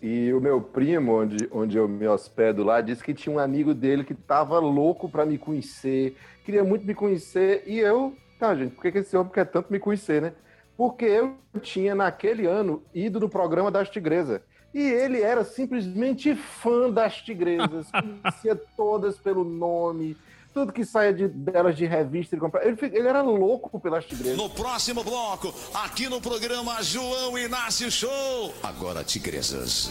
E 0.03 0.33
o 0.33 0.41
meu 0.41 0.61
primo, 0.61 1.21
onde, 1.21 1.49
onde 1.53 1.77
eu 1.77 1.87
me 1.87 2.07
hospedo 2.07 2.65
lá, 2.65 2.81
disse 2.81 3.05
que 3.05 3.13
tinha 3.13 3.35
um 3.35 3.39
amigo 3.39 3.75
dele 3.75 4.05
que 4.05 4.15
tava 4.15 4.59
louco 4.59 5.09
para 5.09 5.27
me 5.27 5.37
conhecer, 5.37 6.17
queria 6.45 6.65
muito 6.65 6.87
me 6.87 6.95
conhecer, 6.95 7.63
e 7.67 7.79
eu, 7.79 8.15
tá, 8.39 8.55
gente, 8.55 8.75
por 8.75 8.83
que, 8.83 8.93
que 8.93 8.99
esse 8.99 9.17
homem 9.17 9.33
quer 9.33 9.45
tanto 9.45 9.71
me 9.71 9.79
conhecer, 9.79 10.23
né? 10.23 10.33
Porque 10.77 11.05
eu 11.05 11.37
tinha, 11.61 11.95
naquele 11.95 12.47
ano, 12.47 12.83
ido 12.95 13.21
no 13.21 13.29
programa 13.29 13.71
das 13.71 13.91
Tigresas. 13.91 14.41
E 14.73 14.81
ele 14.81 15.21
era 15.21 15.45
simplesmente 15.45 16.35
fã 16.35 16.89
das 16.89 17.21
tigresas, 17.21 17.89
conhecia 18.23 18.55
todas 18.77 19.19
pelo 19.19 19.43
nome, 19.43 20.17
tudo 20.53 20.73
que 20.73 20.85
saia 20.85 21.13
de, 21.13 21.29
delas 21.29 21.77
de 21.77 21.87
revista 21.87 22.35
ele 22.35 22.41
comprava. 22.41 22.67
Ele, 22.67 22.77
ele, 22.83 23.09
era 23.09 23.23
louco 23.23 23.79
pelas 23.81 24.05
tigresas. 24.05 24.37
No 24.37 24.51
próximo 24.51 25.03
bloco, 25.03 25.55
aqui 25.75 26.09
no 26.09 26.21
programa 26.21 26.83
João 26.83 27.39
Inácio 27.39 27.91
Show. 27.91 28.55
Agora, 28.63 29.05
tigresas. 29.05 29.91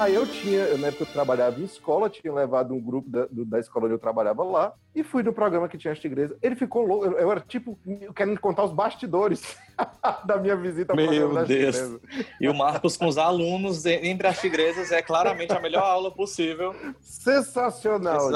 Aí 0.00 0.14
eu 0.14 0.26
tinha, 0.26 0.60
eu, 0.60 0.78
na 0.78 0.88
época 0.88 1.04
eu 1.04 1.12
trabalhava 1.12 1.60
em 1.60 1.64
escola, 1.64 2.10
tinha 2.10 2.32
levado 2.32 2.74
um 2.74 2.80
grupo 2.80 3.08
da, 3.08 3.26
do, 3.30 3.44
da 3.44 3.60
escola 3.60 3.84
onde 3.86 3.94
eu 3.94 3.98
trabalhava 3.98 4.42
lá, 4.42 4.72
e 4.94 5.02
fui 5.04 5.22
no 5.22 5.32
programa 5.32 5.68
que 5.68 5.78
tinha 5.78 5.92
as 5.92 5.98
tigresas. 6.00 6.36
Ele 6.42 6.56
ficou 6.56 6.84
louco, 6.84 7.06
eu, 7.06 7.12
eu 7.18 7.30
era 7.30 7.40
tipo, 7.40 7.78
querendo 8.14 8.40
contar 8.40 8.64
os 8.64 8.72
bastidores 8.72 9.56
da 10.24 10.36
minha 10.36 10.56
visita 10.56 10.92
ao 10.92 10.96
Meu 10.96 11.06
programa 11.06 11.34
das 11.40 11.48
Deus. 11.48 11.76
tigresas. 11.76 12.00
E 12.40 12.48
o 12.48 12.54
Marcos 12.54 12.96
com 12.96 13.06
os 13.06 13.16
alunos 13.18 13.86
entre 13.86 14.26
as 14.26 14.40
tigresas 14.40 14.90
é 14.90 15.00
claramente 15.00 15.52
a 15.52 15.60
melhor 15.60 15.84
aula 15.84 16.10
possível. 16.10 16.74
Sensacional. 17.00 18.30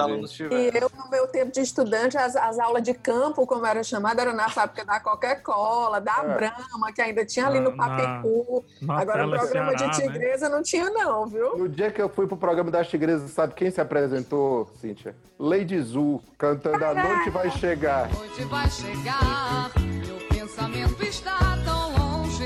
E 0.51 0.71
eu, 0.79 0.91
no 0.97 1.11
meu 1.11 1.27
tempo 1.29 1.53
de 1.53 1.61
estudante, 1.61 2.17
as, 2.17 2.37
as 2.37 2.59
aulas 2.59 2.83
de 2.83 2.95
campo, 2.95 3.47
como 3.47 3.67
era 3.67 3.83
chamada, 3.83 4.23
era 4.23 4.33
na 4.33 4.49
fábrica 4.49 4.85
da 4.85 5.01
Coca-Cola, 5.01 6.01
da 6.01 6.23
É. 6.25 6.35
Brahma, 6.35 6.93
que 6.93 7.03
ainda 7.03 7.25
tinha 7.25 7.47
ali 7.47 7.61
no 7.61 7.77
Papicu. 7.77 8.65
na 8.83 9.01
Agora, 9.01 9.27
o 9.27 9.31
programa 9.31 9.77
Ceará, 9.77 9.91
de 9.93 10.03
né? 10.03 10.13
tigresa 10.13 10.49
não 10.49 10.63
tinha, 10.63 10.91
não, 10.91 11.27
viu? 11.27 11.48
No 11.57 11.69
dia 11.69 11.91
que 11.91 12.01
eu 12.01 12.09
fui 12.09 12.27
pro 12.27 12.37
programa 12.37 12.71
das 12.71 12.89
tigresas, 12.89 13.31
sabe 13.31 13.55
quem 13.55 13.71
se 13.71 13.81
apresentou, 13.81 14.67
Cíntia? 14.77 15.15
Lady 15.39 15.81
Zu, 15.81 16.21
cantando 16.37 16.85
A 16.85 16.95
Noite 16.95 17.31
Vai 17.31 17.51
Chegar. 17.51 18.09
noite 18.13 18.45
vai 18.45 18.69
chegar, 18.71 19.71
meu 19.77 20.17
pensamento 20.29 21.03
está 21.03 21.57
tão 21.65 21.93
longe. 21.97 22.45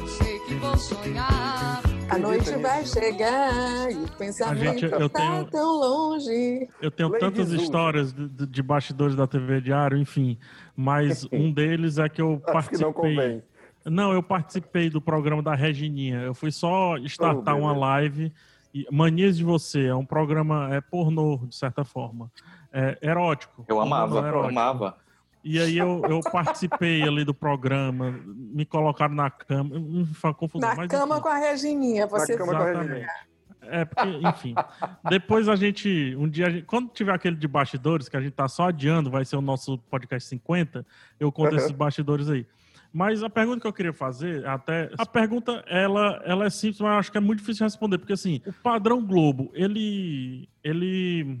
Eu 0.00 0.06
sei 0.08 0.38
que 0.40 0.54
vou 0.54 0.76
sonhar. 0.76 1.80
A 2.08 2.18
noite 2.18 2.50
vai 2.56 2.84
chegar 2.84 3.90
e 3.92 3.94
o 3.94 4.08
pensamento 4.18 4.62
gente, 4.80 4.84
está 4.86 5.08
tenho- 5.08 5.44
tão 5.46 5.78
longe. 5.78 6.68
Eu 6.82 6.90
tenho 6.90 7.08
Lady 7.08 7.20
tantas 7.24 7.48
Zu. 7.48 7.56
histórias 7.56 8.12
de, 8.12 8.28
de- 8.28 8.46
de 8.46 8.62
bastidores 8.62 9.14
da 9.14 9.28
TV 9.28 9.60
Diário, 9.60 9.96
enfim. 9.96 10.36
Mas 10.74 11.24
um 11.32 11.52
deles 11.52 11.98
é 11.98 12.08
que 12.08 12.20
eu 12.20 12.42
Acho 12.48 12.68
que 12.70 12.78
não 12.78 12.92
participei. 12.92 12.92
convém. 12.92 13.42
Não, 13.86 14.12
eu 14.12 14.22
participei 14.22 14.90
do 14.90 15.00
programa 15.00 15.42
da 15.42 15.54
Regininha. 15.54 16.20
Eu 16.20 16.34
fui 16.34 16.50
só 16.52 16.96
startar 16.98 17.54
Oh, 17.56 17.60
uma 17.60 17.72
live. 17.76 18.32
E 18.72 18.86
Manias 18.90 19.36
de 19.36 19.44
Você 19.44 19.86
é 19.86 19.94
um 19.94 20.04
programa 20.04 20.72
é 20.74 20.80
pornô, 20.80 21.38
de 21.48 21.54
certa 21.56 21.84
forma. 21.84 22.30
É 22.72 22.98
erótico. 23.02 23.64
Eu 23.68 23.80
amava, 23.80 24.12
Pornô 24.14 24.26
eu 24.26 24.28
erótico. 24.32 24.58
amava. 24.60 24.96
E 25.42 25.58
aí 25.58 25.78
eu, 25.78 26.02
eu 26.08 26.20
participei 26.20 27.02
ali 27.02 27.24
do 27.24 27.32
programa, 27.34 28.14
me 28.26 28.64
colocaram 28.66 29.14
na 29.14 29.30
cama, 29.30 29.78
me 29.78 30.06
confusão. 30.36 30.68
Na 30.68 30.76
mas 30.76 30.88
cama 30.88 31.14
enfim. 31.14 31.22
com 31.22 31.28
a 31.28 31.36
Regininha. 31.38 32.06
Você 32.06 32.34
Exatamente. 32.34 33.06
É, 33.62 33.84
porque, 33.84 34.08
enfim. 34.28 34.54
Depois 35.08 35.48
a 35.48 35.56
gente. 35.56 36.14
Um 36.18 36.28
dia, 36.28 36.46
a 36.46 36.50
gente- 36.50 36.64
quando 36.66 36.88
tiver 36.90 37.12
aquele 37.14 37.36
de 37.36 37.48
bastidores, 37.48 38.08
que 38.08 38.16
a 38.16 38.20
gente 38.20 38.32
tá 38.32 38.48
só 38.48 38.68
adiando, 38.68 39.10
vai 39.10 39.24
ser 39.24 39.36
o 39.36 39.40
nosso 39.42 39.78
podcast 39.78 40.28
50, 40.28 40.84
eu 41.18 41.30
conto 41.32 41.50
Uhum. 41.52 41.56
esses 41.56 41.70
bastidores 41.70 42.28
aí. 42.28 42.46
Mas 42.92 43.22
a 43.22 43.30
pergunta 43.30 43.60
que 43.60 43.66
eu 43.66 43.72
queria 43.72 43.92
fazer, 43.92 44.46
até. 44.46 44.90
A 44.98 45.06
pergunta, 45.06 45.64
ela, 45.66 46.20
ela 46.24 46.44
é 46.44 46.50
simples, 46.50 46.80
mas 46.80 46.98
acho 46.98 47.12
que 47.12 47.18
é 47.18 47.20
muito 47.20 47.40
difícil 47.40 47.64
responder, 47.64 47.98
porque 47.98 48.12
assim, 48.12 48.40
o 48.46 48.52
padrão 48.52 49.04
Globo, 49.04 49.50
ele. 49.54 50.48
ele. 50.62 51.38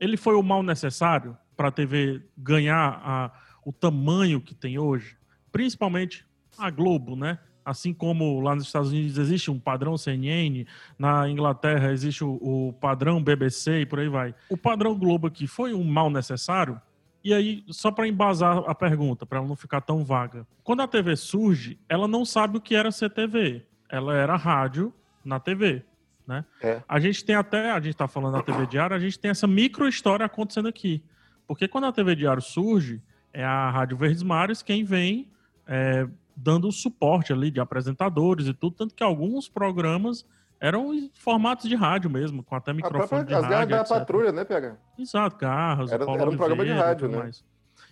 ele 0.00 0.16
foi 0.16 0.34
o 0.34 0.42
mal 0.42 0.62
necessário 0.62 1.36
para 1.56 1.68
a 1.68 1.72
TV 1.72 2.22
ganhar 2.36 3.00
a, 3.04 3.32
o 3.64 3.72
tamanho 3.72 4.40
que 4.40 4.54
tem 4.54 4.78
hoje, 4.78 5.16
principalmente 5.52 6.24
a 6.56 6.70
Globo, 6.70 7.14
né? 7.14 7.38
Assim 7.64 7.92
como 7.92 8.40
lá 8.40 8.54
nos 8.54 8.64
Estados 8.64 8.90
Unidos 8.90 9.18
existe 9.18 9.50
um 9.50 9.58
padrão 9.58 9.96
CNN, 9.96 10.64
na 10.98 11.28
Inglaterra 11.28 11.92
existe 11.92 12.24
o, 12.24 12.38
o 12.40 12.72
padrão 12.72 13.22
BBC 13.22 13.82
e 13.82 13.86
por 13.86 14.00
aí 14.00 14.08
vai. 14.08 14.34
O 14.48 14.56
padrão 14.56 14.98
Globo 14.98 15.26
aqui 15.26 15.46
foi 15.46 15.74
um 15.74 15.84
mal 15.84 16.08
necessário? 16.08 16.80
E 17.28 17.34
aí, 17.34 17.62
só 17.68 17.90
para 17.90 18.08
embasar 18.08 18.64
a 18.66 18.74
pergunta, 18.74 19.26
para 19.26 19.36
ela 19.36 19.46
não 19.46 19.54
ficar 19.54 19.82
tão 19.82 20.02
vaga. 20.02 20.46
Quando 20.64 20.80
a 20.80 20.88
TV 20.88 21.14
surge, 21.14 21.78
ela 21.86 22.08
não 22.08 22.24
sabe 22.24 22.56
o 22.56 22.60
que 22.60 22.74
era 22.74 22.90
ser 22.90 23.10
TV. 23.10 23.66
Ela 23.86 24.16
era 24.16 24.34
rádio 24.34 24.94
na 25.22 25.38
TV, 25.38 25.84
né? 26.26 26.42
É. 26.62 26.82
A 26.88 26.98
gente 26.98 27.22
tem 27.22 27.36
até, 27.36 27.70
a 27.70 27.80
gente 27.80 27.90
está 27.90 28.08
falando 28.08 28.32
da 28.32 28.42
TV 28.42 28.66
Diário, 28.66 28.96
a 28.96 28.98
gente 28.98 29.18
tem 29.18 29.30
essa 29.30 29.46
micro 29.46 29.86
história 29.86 30.24
acontecendo 30.24 30.68
aqui. 30.68 31.04
Porque 31.46 31.68
quando 31.68 31.84
a 31.84 31.92
TV 31.92 32.16
Diário 32.16 32.40
surge, 32.40 33.02
é 33.30 33.44
a 33.44 33.70
Rádio 33.70 33.98
Verdes 33.98 34.22
Mares 34.22 34.62
quem 34.62 34.82
vem 34.82 35.30
é, 35.66 36.08
dando 36.34 36.66
o 36.66 36.72
suporte 36.72 37.30
ali 37.30 37.50
de 37.50 37.60
apresentadores 37.60 38.46
e 38.46 38.54
tudo, 38.54 38.74
tanto 38.74 38.94
que 38.94 39.04
alguns 39.04 39.50
programas 39.50 40.24
eram 40.60 41.10
formatos 41.14 41.68
de 41.68 41.74
rádio 41.74 42.10
mesmo, 42.10 42.42
com 42.42 42.54
até 42.54 42.72
microfone 42.72 43.06
própria, 43.08 43.24
de 43.24 43.34
as 43.34 43.42
garras 43.42 43.58
rádio, 43.58 43.76
da 43.76 43.80
etc. 43.82 43.88
patrulha, 43.98 44.32
né, 44.32 44.44
PH? 44.44 44.76
Exato, 44.98 45.36
Carros, 45.36 45.92
Era- 45.92 46.04
Paulo 46.04 46.20
era 46.20 46.30
um 46.30 46.36
programa 46.36 46.64
de 46.64 46.70
Oliveira 46.70 46.88
rádio, 46.88 47.08
né? 47.08 47.18
mais. 47.18 47.44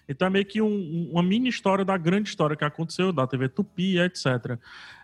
Então 0.08 0.26
é 0.26 0.30
meio 0.30 0.44
que 0.46 0.60
um- 0.62 0.66
um- 0.66 1.08
uma 1.12 1.22
mini 1.22 1.48
história 1.48 1.84
da 1.84 1.96
grande 1.96 2.28
história 2.28 2.56
que 2.56 2.64
aconteceu, 2.64 3.12
da 3.12 3.26
TV 3.26 3.48
Tupi, 3.48 3.98
etc. 3.98 4.58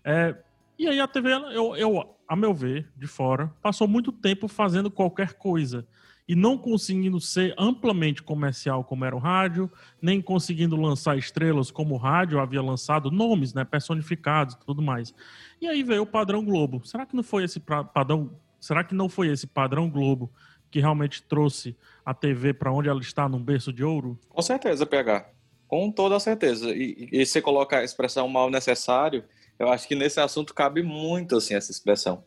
É, 0.05 0.35
e 0.79 0.89
aí 0.89 1.01
a 1.01 1.07
TV, 1.09 1.31
eu, 1.55 1.77
eu, 1.77 2.17
a 2.29 2.37
meu 2.37 2.55
ver, 2.55 2.89
de 2.97 3.07
fora, 3.07 3.51
passou 3.61 3.87
muito 3.89 4.11
tempo 4.13 4.49
fazendo 4.49 4.91
qualquer 4.91 5.35
coisa. 5.35 5.87
E 6.29 6.37
não 6.37 6.57
conseguindo 6.57 7.21
ser 7.21 7.55
amplamente 7.59 8.23
comercial 8.23 8.85
como 8.85 9.05
era 9.05 9.15
o 9.15 9.19
rádio, 9.19 9.71
nem 10.01 10.23
conseguindo 10.23 10.77
lançar 10.77 11.19
estrelas 11.19 11.71
como 11.71 11.95
o 11.95 11.99
rádio 11.99 12.39
havia 12.39 12.63
lançado, 12.63 13.11
nomes 13.11 13.53
né, 13.53 13.65
personificados 13.65 14.55
tudo 14.65 14.81
mais. 14.81 15.13
E 15.61 15.67
aí 15.67 15.83
veio 15.83 16.03
o 16.03 16.07
padrão 16.07 16.45
Globo. 16.45 16.87
Será 16.87 17.05
que 17.05 17.17
não 17.17 17.23
foi 17.23 17.45
esse 17.45 17.61
padrão? 17.61 18.31
Será 18.61 18.85
que 18.85 18.95
não 18.95 19.09
foi 19.09 19.29
esse 19.29 19.47
padrão 19.47 19.91
Globo 19.91 20.31
que 20.71 20.81
realmente 20.81 21.23
trouxe 21.23 21.77
a 22.05 22.15
TV 22.15 22.55
para 22.55 22.73
onde 22.73 22.89
ela 22.89 23.01
está, 23.01 23.29
num 23.29 23.43
berço 23.43 23.73
de 23.73 23.85
ouro? 23.85 24.19
Com 24.29 24.41
certeza, 24.41 24.87
PH. 24.87 25.29
Com 25.69 25.91
toda 25.91 26.19
certeza. 26.19 26.71
E, 26.71 27.09
e 27.13 27.27
você 27.27 27.43
coloca 27.43 27.79
a 27.79 27.85
expressão 27.85 28.29
mal 28.29 28.51
necessário, 28.51 29.25
eu 29.59 29.69
acho 29.69 29.87
que 29.87 29.95
nesse 29.95 30.21
assunto 30.21 30.55
cabe 30.55 30.83
muito 30.83 31.37
assim 31.37 31.55
essa 31.55 31.71
expressão. 31.71 32.25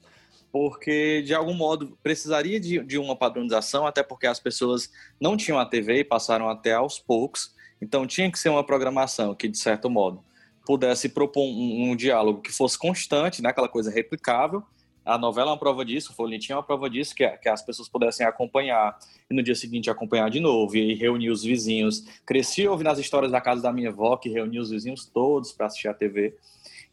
Porque, 0.55 1.21
de 1.23 1.33
algum 1.33 1.53
modo, 1.53 1.97
precisaria 2.01 2.61
de, 2.61 2.79
de 2.79 2.97
uma 2.97 3.13
padronização, 3.13 3.85
até 3.85 4.01
porque 4.01 4.25
as 4.25 4.39
pessoas 4.39 4.89
não 5.19 5.35
tinham 5.35 5.59
a 5.59 5.65
TV 5.65 5.99
e 5.99 6.03
passaram 6.05 6.47
até 6.47 6.71
aos 6.71 6.97
poucos. 6.97 7.53
Então, 7.81 8.07
tinha 8.07 8.31
que 8.31 8.39
ser 8.39 8.47
uma 8.47 8.63
programação 8.63 9.35
que, 9.35 9.49
de 9.49 9.57
certo 9.57 9.89
modo, 9.89 10.23
pudesse 10.65 11.09
propor 11.09 11.43
um, 11.43 11.91
um 11.91 11.93
diálogo 11.93 12.39
que 12.39 12.53
fosse 12.53 12.79
constante, 12.79 13.41
né, 13.41 13.49
aquela 13.49 13.67
coisa 13.67 13.91
replicável. 13.91 14.63
A 15.03 15.17
novela 15.17 15.49
é 15.49 15.51
uma 15.51 15.59
prova 15.59 15.83
disso, 15.83 16.13
o 16.13 16.15
Folhetim 16.15 16.53
é 16.53 16.55
uma 16.55 16.63
prova 16.63 16.89
disso, 16.89 17.13
que, 17.13 17.27
que 17.27 17.49
as 17.49 17.61
pessoas 17.61 17.89
pudessem 17.89 18.25
acompanhar 18.25 18.97
e 19.29 19.35
no 19.35 19.43
dia 19.43 19.55
seguinte 19.55 19.89
acompanhar 19.89 20.29
de 20.29 20.39
novo 20.39 20.77
e 20.77 20.93
reunir 20.93 21.31
os 21.31 21.43
vizinhos. 21.43 22.05
Cresci 22.25 22.65
ouvindo 22.65 22.91
as 22.91 22.97
histórias 22.97 23.29
da 23.29 23.41
casa 23.41 23.61
da 23.61 23.73
minha 23.73 23.89
avó, 23.89 24.15
que 24.15 24.29
reunia 24.29 24.61
os 24.61 24.69
vizinhos 24.69 25.05
todos 25.05 25.51
para 25.51 25.65
assistir 25.65 25.89
a 25.89 25.93
TV. 25.93 26.33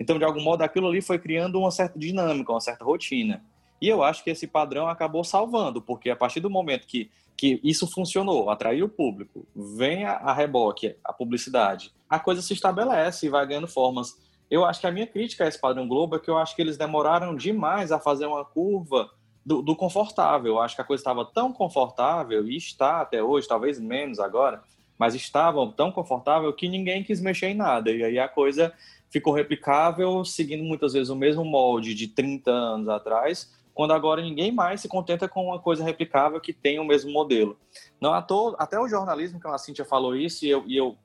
Então, 0.01 0.18
de 0.18 0.25
algum 0.25 0.42
modo, 0.42 0.62
aquilo 0.62 0.88
ali 0.88 1.01
foi 1.01 1.16
criando 1.16 1.61
uma 1.61 1.70
certa 1.70 1.96
dinâmica, 1.96 2.51
uma 2.51 2.61
certa 2.61 2.85
rotina. 2.85 3.40
E 3.82 3.88
eu 3.88 4.00
acho 4.00 4.22
que 4.22 4.30
esse 4.30 4.46
padrão 4.46 4.86
acabou 4.86 5.24
salvando, 5.24 5.82
porque 5.82 6.08
a 6.08 6.14
partir 6.14 6.38
do 6.38 6.48
momento 6.48 6.86
que, 6.86 7.10
que 7.36 7.60
isso 7.64 7.84
funcionou, 7.90 8.48
atraiu 8.48 8.86
o 8.86 8.88
público, 8.88 9.44
vem 9.56 10.04
a, 10.04 10.12
a 10.12 10.32
reboque, 10.32 10.94
a 11.04 11.12
publicidade, 11.12 11.92
a 12.08 12.20
coisa 12.20 12.40
se 12.40 12.52
estabelece 12.52 13.26
e 13.26 13.28
vai 13.28 13.44
ganhando 13.44 13.66
formas. 13.66 14.16
Eu 14.48 14.64
acho 14.64 14.80
que 14.80 14.86
a 14.86 14.92
minha 14.92 15.06
crítica 15.06 15.42
a 15.42 15.48
esse 15.48 15.60
padrão 15.60 15.88
Globo 15.88 16.14
é 16.14 16.20
que 16.20 16.30
eu 16.30 16.38
acho 16.38 16.54
que 16.54 16.62
eles 16.62 16.76
demoraram 16.76 17.34
demais 17.34 17.90
a 17.90 17.98
fazer 17.98 18.26
uma 18.26 18.44
curva 18.44 19.10
do, 19.44 19.60
do 19.60 19.74
confortável. 19.74 20.52
Eu 20.52 20.60
acho 20.60 20.76
que 20.76 20.82
a 20.82 20.84
coisa 20.84 21.00
estava 21.00 21.24
tão 21.24 21.52
confortável, 21.52 22.46
e 22.46 22.56
está 22.56 23.00
até 23.00 23.20
hoje, 23.20 23.48
talvez 23.48 23.80
menos 23.80 24.20
agora, 24.20 24.62
mas 24.96 25.16
estava 25.16 25.66
tão 25.72 25.90
confortável 25.90 26.52
que 26.52 26.68
ninguém 26.68 27.02
quis 27.02 27.20
mexer 27.20 27.48
em 27.48 27.54
nada. 27.54 27.90
E 27.90 28.04
aí 28.04 28.16
a 28.20 28.28
coisa 28.28 28.72
ficou 29.10 29.32
replicável, 29.32 30.24
seguindo 30.24 30.62
muitas 30.62 30.92
vezes 30.92 31.08
o 31.08 31.16
mesmo 31.16 31.44
molde 31.44 31.94
de 31.94 32.06
30 32.06 32.48
anos 32.48 32.88
atrás, 32.88 33.60
quando 33.74 33.92
agora 33.92 34.20
ninguém 34.20 34.52
mais 34.52 34.80
se 34.80 34.88
contenta 34.88 35.28
com 35.28 35.46
uma 35.46 35.58
coisa 35.58 35.85
replicável 35.85 36.40
que 36.40 36.52
tem 36.52 36.78
o 36.78 36.85
mesmo 36.85 37.11
modelo. 37.11 37.58
Não 38.00 38.12
à 38.12 38.20
toa, 38.20 38.56
até 38.58 38.78
o 38.78 38.88
jornalismo, 38.88 39.40
que 39.40 39.46
a 39.46 39.58
Cíntia 39.58 39.85
falou 39.85 40.14
isso, 40.14 40.44
e 40.44 40.50
eu, 40.50 40.64
e 40.66 40.76
eu 40.76 40.96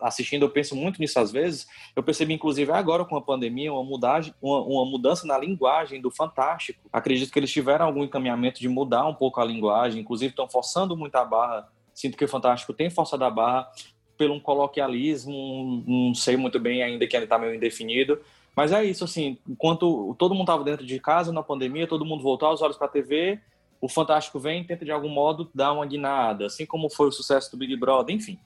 assistindo, 0.00 0.44
eu 0.44 0.50
penso 0.50 0.76
muito 0.76 1.00
nisso 1.00 1.18
às 1.18 1.32
vezes, 1.32 1.66
eu 1.96 2.02
percebi 2.02 2.34
inclusive 2.34 2.70
agora 2.70 3.04
com 3.04 3.16
a 3.16 3.22
pandemia 3.22 3.72
uma, 3.72 3.82
mudagem, 3.82 4.34
uma, 4.40 4.60
uma 4.60 4.84
mudança 4.84 5.26
na 5.26 5.38
linguagem 5.38 6.00
do 6.00 6.10
Fantástico. 6.10 6.88
Acredito 6.92 7.32
que 7.32 7.38
eles 7.38 7.50
tiveram 7.50 7.86
algum 7.86 8.04
encaminhamento 8.04 8.60
de 8.60 8.68
mudar 8.68 9.06
um 9.06 9.14
pouco 9.14 9.40
a 9.40 9.44
linguagem, 9.44 10.00
inclusive 10.00 10.30
estão 10.30 10.48
forçando 10.48 10.96
muito 10.96 11.14
a 11.16 11.24
barra, 11.24 11.68
sinto 11.94 12.16
que 12.16 12.24
o 12.24 12.28
Fantástico 12.28 12.74
tem 12.74 12.90
forçado 12.90 13.24
a 13.24 13.30
barra, 13.30 13.70
pelo 14.18 14.34
um 14.34 14.40
coloquialismo, 14.40 15.82
não 15.86 16.14
sei 16.14 16.36
muito 16.36 16.60
bem 16.60 16.82
ainda 16.82 17.06
que 17.06 17.16
ainda 17.16 17.24
está 17.24 17.38
meio 17.38 17.54
indefinido. 17.54 18.20
Mas 18.54 18.72
é 18.72 18.84
isso, 18.84 19.04
assim, 19.04 19.38
enquanto 19.48 20.14
todo 20.18 20.34
mundo 20.34 20.44
estava 20.44 20.64
dentro 20.64 20.84
de 20.84 20.98
casa 20.98 21.32
na 21.32 21.42
pandemia, 21.42 21.86
todo 21.86 22.04
mundo 22.04 22.22
voltou 22.22 22.52
os 22.52 22.62
olhos 22.62 22.76
para 22.76 22.86
a 22.86 22.90
TV, 22.90 23.40
o 23.80 23.88
Fantástico 23.88 24.38
vem 24.38 24.60
e 24.60 24.64
tenta 24.64 24.84
de 24.84 24.92
algum 24.92 25.08
modo 25.08 25.50
dar 25.54 25.72
uma 25.72 25.86
guinada, 25.86 26.46
assim 26.46 26.66
como 26.66 26.90
foi 26.90 27.08
o 27.08 27.12
sucesso 27.12 27.50
do 27.50 27.56
Big 27.56 27.74
Brother, 27.76 28.14
enfim. 28.14 28.38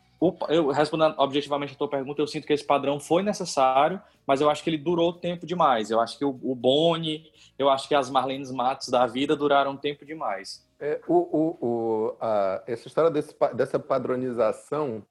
eu 0.48 0.68
respondendo 0.68 1.14
objetivamente 1.18 1.72
a 1.72 1.76
tua 1.76 1.88
pergunta, 1.88 2.22
eu 2.22 2.26
sinto 2.26 2.46
que 2.46 2.52
esse 2.52 2.64
padrão 2.64 3.00
foi 3.00 3.22
necessário, 3.22 4.00
mas 4.26 4.40
eu 4.40 4.48
acho 4.48 4.62
que 4.62 4.70
ele 4.70 4.78
durou 4.78 5.12
tempo 5.12 5.44
demais. 5.46 5.90
Eu 5.90 6.00
acho 6.00 6.16
que 6.16 6.24
o, 6.24 6.54
Boni, 6.54 7.30
eu 7.58 7.68
acho 7.68 7.88
que 7.88 7.94
as 7.94 8.08
Marlenes 8.08 8.50
Matos 8.52 8.88
da 8.88 9.06
vida 9.06 9.34
duraram 9.34 9.76
tempo 9.76 10.04
demais. 10.04 10.64
É, 10.78 11.00
o, 11.08 11.14
o, 11.14 11.58
o, 11.60 12.16
a, 12.20 12.62
essa 12.66 12.86
história 12.86 13.10
desse, 13.10 13.34
dessa 13.54 13.78
padronização 13.78 15.02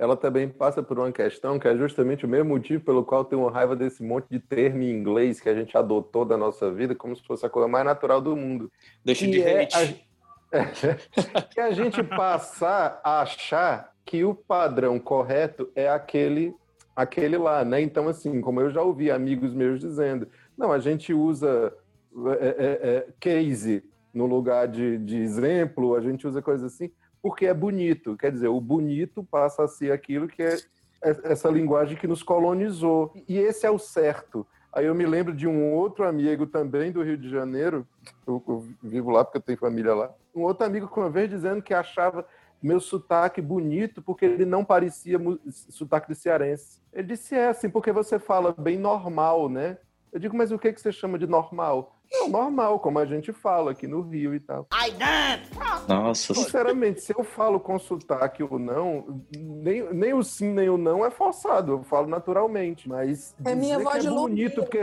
ela 0.00 0.16
também 0.16 0.48
passa 0.48 0.82
por 0.82 0.98
uma 0.98 1.12
questão 1.12 1.58
que 1.58 1.68
é 1.68 1.76
justamente 1.76 2.24
o 2.24 2.28
mesmo 2.28 2.48
motivo 2.48 2.82
pelo 2.82 3.04
qual 3.04 3.22
tenho 3.22 3.46
raiva 3.48 3.76
desse 3.76 4.02
monte 4.02 4.26
de 4.30 4.40
termo 4.40 4.82
em 4.82 4.90
inglês 4.90 5.40
que 5.40 5.48
a 5.50 5.54
gente 5.54 5.76
adotou 5.76 6.24
da 6.24 6.38
nossa 6.38 6.72
vida 6.72 6.94
como 6.94 7.14
se 7.14 7.22
fosse 7.22 7.44
a 7.44 7.50
coisa 7.50 7.68
mais 7.68 7.84
natural 7.84 8.18
do 8.18 8.34
mundo. 8.34 8.72
Deixa 9.04 9.26
de 9.26 9.42
é 9.42 9.64
hate. 9.64 10.06
A... 10.54 11.42
que 11.52 11.60
a 11.60 11.70
gente 11.72 12.02
passar 12.02 12.98
a 13.04 13.20
achar 13.20 13.92
que 14.02 14.24
o 14.24 14.34
padrão 14.34 14.98
correto 14.98 15.70
é 15.74 15.86
aquele 15.86 16.54
aquele 16.96 17.36
lá, 17.36 17.62
né? 17.62 17.82
Então, 17.82 18.08
assim, 18.08 18.40
como 18.40 18.58
eu 18.62 18.70
já 18.70 18.80
ouvi 18.80 19.10
amigos 19.10 19.52
meus 19.52 19.80
dizendo, 19.80 20.26
não, 20.56 20.72
a 20.72 20.78
gente 20.78 21.12
usa 21.12 21.74
é, 22.40 22.80
é, 22.82 23.06
case 23.20 23.84
no 24.14 24.24
lugar 24.24 24.66
de, 24.66 24.96
de 24.96 25.18
exemplo, 25.18 25.94
a 25.94 26.00
gente 26.00 26.26
usa 26.26 26.40
coisas 26.40 26.72
assim 26.72 26.90
porque 27.22 27.46
é 27.46 27.54
bonito. 27.54 28.16
Quer 28.16 28.32
dizer, 28.32 28.48
o 28.48 28.60
bonito 28.60 29.24
passa 29.24 29.64
a 29.64 29.68
ser 29.68 29.92
aquilo 29.92 30.28
que 30.28 30.42
é 30.42 30.56
essa 31.02 31.48
linguagem 31.48 31.96
que 31.96 32.06
nos 32.06 32.22
colonizou. 32.22 33.12
E 33.28 33.38
esse 33.38 33.66
é 33.66 33.70
o 33.70 33.78
certo. 33.78 34.46
Aí 34.72 34.86
eu 34.86 34.94
me 34.94 35.04
lembro 35.04 35.34
de 35.34 35.48
um 35.48 35.72
outro 35.72 36.06
amigo 36.06 36.46
também 36.46 36.92
do 36.92 37.02
Rio 37.02 37.16
de 37.16 37.28
Janeiro, 37.28 37.86
eu, 38.26 38.42
eu 38.46 38.64
vivo 38.82 39.10
lá 39.10 39.24
porque 39.24 39.38
eu 39.38 39.42
tenho 39.42 39.58
família 39.58 39.92
lá, 39.94 40.14
um 40.32 40.42
outro 40.42 40.64
amigo 40.64 40.86
com 40.86 41.00
uma 41.00 41.10
vez 41.10 41.28
dizendo 41.28 41.60
que 41.60 41.74
achava 41.74 42.24
meu 42.62 42.78
sotaque 42.78 43.40
bonito 43.40 44.00
porque 44.00 44.24
ele 44.24 44.44
não 44.44 44.64
parecia 44.64 45.18
sotaque 45.48 46.08
de 46.08 46.14
cearense. 46.14 46.80
Ele 46.92 47.08
disse, 47.08 47.34
é 47.34 47.48
assim, 47.48 47.68
porque 47.68 47.90
você 47.90 48.18
fala 48.18 48.54
bem 48.56 48.78
normal, 48.78 49.48
né? 49.48 49.78
Eu 50.12 50.18
digo, 50.18 50.36
mas 50.36 50.50
o 50.50 50.58
que, 50.58 50.72
que 50.72 50.80
você 50.80 50.90
chama 50.90 51.18
de 51.18 51.26
normal? 51.26 51.96
Não, 52.12 52.28
normal, 52.28 52.80
como 52.80 52.98
a 52.98 53.06
gente 53.06 53.32
fala 53.32 53.70
aqui 53.70 53.86
no 53.86 54.00
Rio 54.00 54.34
e 54.34 54.40
tal. 54.40 54.66
Ai, 54.72 54.92
Nossa. 55.88 56.34
Sinceramente, 56.34 57.00
se 57.00 57.14
eu 57.16 57.22
falo 57.22 57.60
com 57.60 57.78
sotaque 57.78 58.42
ou 58.42 58.58
não, 58.58 59.22
nem, 59.32 59.94
nem 59.94 60.12
o 60.12 60.22
sim 60.24 60.52
nem 60.52 60.68
o 60.68 60.76
não 60.76 61.04
é 61.04 61.10
forçado. 61.10 61.72
Eu 61.72 61.82
falo 61.84 62.08
naturalmente. 62.08 62.88
Mas 62.88 63.32
é 63.44 63.54
minha 63.54 63.78
voz 63.78 63.94
que 63.94 64.00
de 64.00 64.08
é 64.08 64.10
bonito 64.10 64.62
porque 64.62 64.80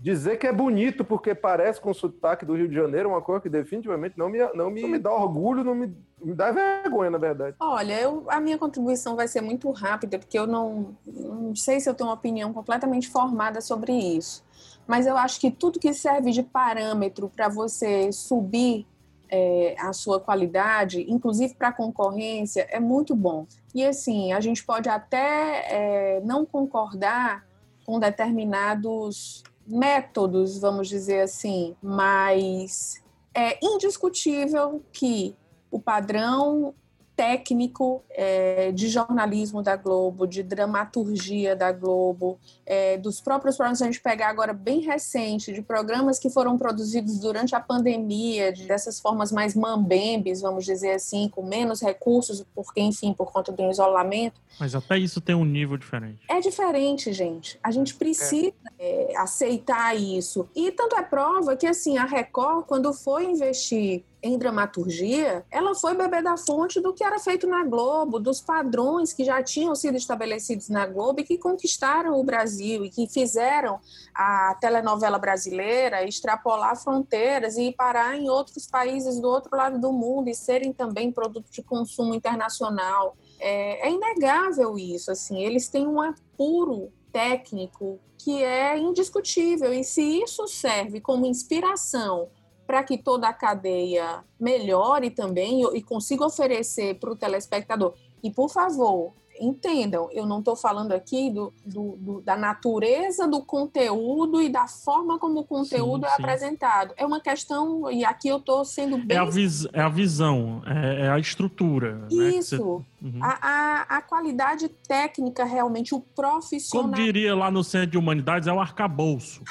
dizer 0.00 0.36
que 0.36 0.48
é 0.48 0.52
bonito 0.52 1.04
porque 1.04 1.32
parece 1.32 1.80
com 1.80 1.94
sotaque 1.94 2.44
do 2.44 2.56
Rio 2.56 2.68
de 2.68 2.74
Janeiro 2.74 3.08
é 3.08 3.12
uma 3.12 3.22
coisa 3.22 3.40
que 3.40 3.48
definitivamente 3.48 4.18
não 4.18 4.28
me, 4.28 4.38
não 4.52 4.68
me, 4.68 4.82
não 4.82 4.88
me 4.88 4.98
dá 4.98 5.12
orgulho, 5.12 5.62
não 5.62 5.76
me, 5.76 5.96
me 6.20 6.34
dá 6.34 6.50
vergonha, 6.50 7.10
na 7.10 7.18
verdade. 7.18 7.56
Olha, 7.60 8.00
eu, 8.00 8.24
a 8.28 8.40
minha 8.40 8.58
contribuição 8.58 9.14
vai 9.14 9.28
ser 9.28 9.42
muito 9.42 9.70
rápida, 9.70 10.18
porque 10.18 10.36
eu 10.36 10.46
não, 10.46 10.96
não 11.06 11.54
sei 11.54 11.78
se 11.78 11.88
eu 11.88 11.94
tenho 11.94 12.08
uma 12.10 12.16
opinião 12.16 12.52
completamente 12.52 13.08
formada 13.08 13.60
sobre 13.60 13.92
isso 13.92 14.43
mas 14.86 15.06
eu 15.06 15.16
acho 15.16 15.40
que 15.40 15.50
tudo 15.50 15.80
que 15.80 15.92
serve 15.92 16.30
de 16.30 16.42
parâmetro 16.42 17.28
para 17.28 17.48
você 17.48 18.12
subir 18.12 18.86
é, 19.28 19.74
a 19.78 19.92
sua 19.92 20.20
qualidade, 20.20 21.04
inclusive 21.08 21.54
para 21.54 21.72
concorrência, 21.72 22.66
é 22.70 22.78
muito 22.78 23.16
bom. 23.16 23.46
E 23.74 23.84
assim, 23.84 24.32
a 24.32 24.40
gente 24.40 24.64
pode 24.64 24.88
até 24.88 26.16
é, 26.16 26.20
não 26.20 26.44
concordar 26.44 27.44
com 27.84 27.98
determinados 27.98 29.42
métodos, 29.66 30.58
vamos 30.58 30.88
dizer 30.88 31.22
assim, 31.22 31.74
mas 31.82 33.02
é 33.34 33.58
indiscutível 33.62 34.82
que 34.92 35.34
o 35.70 35.80
padrão 35.80 36.74
técnico 37.16 38.02
é, 38.10 38.72
de 38.72 38.88
jornalismo 38.88 39.62
da 39.62 39.76
Globo, 39.76 40.26
de 40.26 40.42
dramaturgia 40.42 41.54
da 41.54 41.70
Globo, 41.72 42.38
é, 42.66 42.98
dos 42.98 43.20
próprios 43.20 43.56
programas 43.56 43.82
a 43.82 43.86
gente 43.86 44.00
pegar 44.00 44.28
agora 44.28 44.52
bem 44.52 44.80
recente, 44.80 45.52
de 45.52 45.62
programas 45.62 46.18
que 46.18 46.28
foram 46.28 46.58
produzidos 46.58 47.18
durante 47.20 47.54
a 47.54 47.60
pandemia, 47.60 48.52
de, 48.52 48.66
dessas 48.66 48.98
formas 48.98 49.30
mais 49.30 49.54
mambembes, 49.54 50.40
vamos 50.40 50.64
dizer 50.64 50.92
assim, 50.92 51.28
com 51.28 51.42
menos 51.42 51.80
recursos, 51.80 52.44
porque, 52.54 52.80
enfim, 52.80 53.12
por 53.12 53.30
conta 53.32 53.52
do 53.52 53.70
isolamento. 53.70 54.40
Mas 54.58 54.74
até 54.74 54.98
isso 54.98 55.20
tem 55.20 55.34
um 55.34 55.44
nível 55.44 55.76
diferente. 55.76 56.20
É 56.28 56.40
diferente, 56.40 57.12
gente. 57.12 57.58
A 57.62 57.70
gente 57.70 57.94
precisa 57.94 58.52
é. 58.78 59.12
é 59.12 59.16
aceitar 59.18 59.96
isso. 59.96 60.48
E 60.54 60.70
tanto 60.70 60.96
é 60.96 61.02
prova 61.02 61.56
que, 61.56 61.66
assim, 61.66 61.98
a 61.98 62.04
Record, 62.04 62.66
quando 62.66 62.92
foi 62.92 63.24
investir 63.24 64.04
em 64.24 64.38
dramaturgia, 64.38 65.44
ela 65.50 65.74
foi 65.74 65.94
beber 65.94 66.22
da 66.22 66.34
fonte 66.38 66.80
do 66.80 66.94
que 66.94 67.04
era 67.04 67.18
feito 67.18 67.46
na 67.46 67.62
Globo, 67.62 68.18
dos 68.18 68.40
padrões 68.40 69.12
que 69.12 69.22
já 69.22 69.42
tinham 69.42 69.74
sido 69.74 69.98
estabelecidos 69.98 70.70
na 70.70 70.86
Globo 70.86 71.20
e 71.20 71.24
que 71.24 71.36
conquistaram 71.36 72.18
o 72.18 72.24
Brasil 72.24 72.86
e 72.86 72.88
que 72.88 73.06
fizeram 73.06 73.78
a 74.14 74.56
telenovela 74.58 75.18
brasileira 75.18 76.08
extrapolar 76.08 76.74
fronteiras 76.82 77.58
e 77.58 77.70
parar 77.70 78.16
em 78.16 78.30
outros 78.30 78.66
países 78.66 79.20
do 79.20 79.28
outro 79.28 79.54
lado 79.54 79.78
do 79.78 79.92
mundo 79.92 80.30
e 80.30 80.34
serem 80.34 80.72
também 80.72 81.12
produto 81.12 81.50
de 81.50 81.62
consumo 81.62 82.14
internacional. 82.14 83.18
É, 83.38 83.88
é 83.88 83.92
inegável 83.92 84.78
isso, 84.78 85.10
assim, 85.10 85.42
eles 85.44 85.68
têm 85.68 85.86
um 85.86 86.00
apuro 86.00 86.90
técnico 87.12 88.00
que 88.16 88.42
é 88.42 88.78
indiscutível 88.78 89.70
e 89.70 89.84
se 89.84 90.00
isso 90.00 90.48
serve 90.48 90.98
como 90.98 91.26
inspiração 91.26 92.30
para 92.66 92.82
que 92.82 92.98
toda 92.98 93.28
a 93.28 93.32
cadeia 93.32 94.24
melhore 94.38 95.10
também 95.10 95.62
e 95.74 95.82
consiga 95.82 96.26
oferecer 96.26 96.98
para 96.98 97.10
o 97.10 97.16
telespectador. 97.16 97.94
E, 98.22 98.30
por 98.30 98.48
favor, 98.48 99.12
entendam, 99.40 100.08
eu 100.12 100.26
não 100.26 100.38
estou 100.38 100.56
falando 100.56 100.92
aqui 100.92 101.30
do, 101.30 101.52
do, 101.64 101.96
do, 101.98 102.20
da 102.20 102.36
natureza 102.36 103.26
do 103.26 103.42
conteúdo 103.42 104.40
e 104.40 104.48
da 104.48 104.66
forma 104.66 105.18
como 105.18 105.40
o 105.40 105.44
conteúdo 105.44 106.06
sim, 106.06 106.12
é 106.12 106.16
sim. 106.16 106.22
apresentado. 106.22 106.94
É 106.96 107.04
uma 107.04 107.20
questão, 107.20 107.90
e 107.90 108.04
aqui 108.04 108.28
eu 108.28 108.38
estou 108.38 108.64
sendo 108.64 108.98
bem. 108.98 109.16
É 109.16 109.20
a, 109.20 109.24
vis, 109.24 109.66
é 109.72 109.80
a 109.80 109.88
visão, 109.88 110.62
é, 110.66 111.06
é 111.06 111.10
a 111.10 111.18
estrutura. 111.18 112.06
Isso. 112.10 112.56
Né, 112.56 112.60
você... 112.60 112.84
Uhum. 113.04 113.18
A, 113.22 113.38
a, 113.42 113.96
a, 113.98 114.02
qualidade 114.02 114.66
técnica, 114.66 115.44
realmente, 115.44 115.94
o 115.94 116.00
profissional. 116.00 116.90
Como 116.90 117.04
diria 117.04 117.34
lá 117.34 117.50
no 117.50 117.62
Centro 117.62 117.88
de 117.90 117.98
Humanidades, 117.98 118.48
é 118.48 118.52
o 118.52 118.58
arcabouço. 118.58 119.42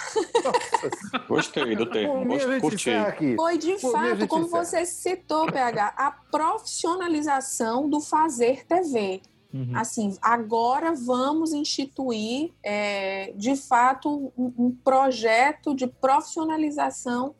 Gostei 1.29 1.75
do 1.75 1.85
termo. 1.85 2.25
Curti. 2.59 2.89
Foi 3.35 3.59
de 3.59 3.73
Por 3.73 3.91
fato, 3.91 4.27
como 4.27 4.47
você 4.47 4.87
citou, 4.87 5.45
PH, 5.45 5.93
a 5.95 6.11
profissionalização 6.11 7.87
do 7.87 8.01
fazer 8.01 8.65
TV. 8.65 9.21
Uhum. 9.53 9.71
Assim, 9.75 10.17
agora 10.19 10.93
vamos 10.95 11.53
instituir, 11.53 12.51
é, 12.63 13.31
de 13.35 13.55
fato, 13.55 14.33
um, 14.35 14.51
um, 14.57 14.71
projeto 14.71 15.75
de 15.75 15.85
profissionalização 15.85 17.35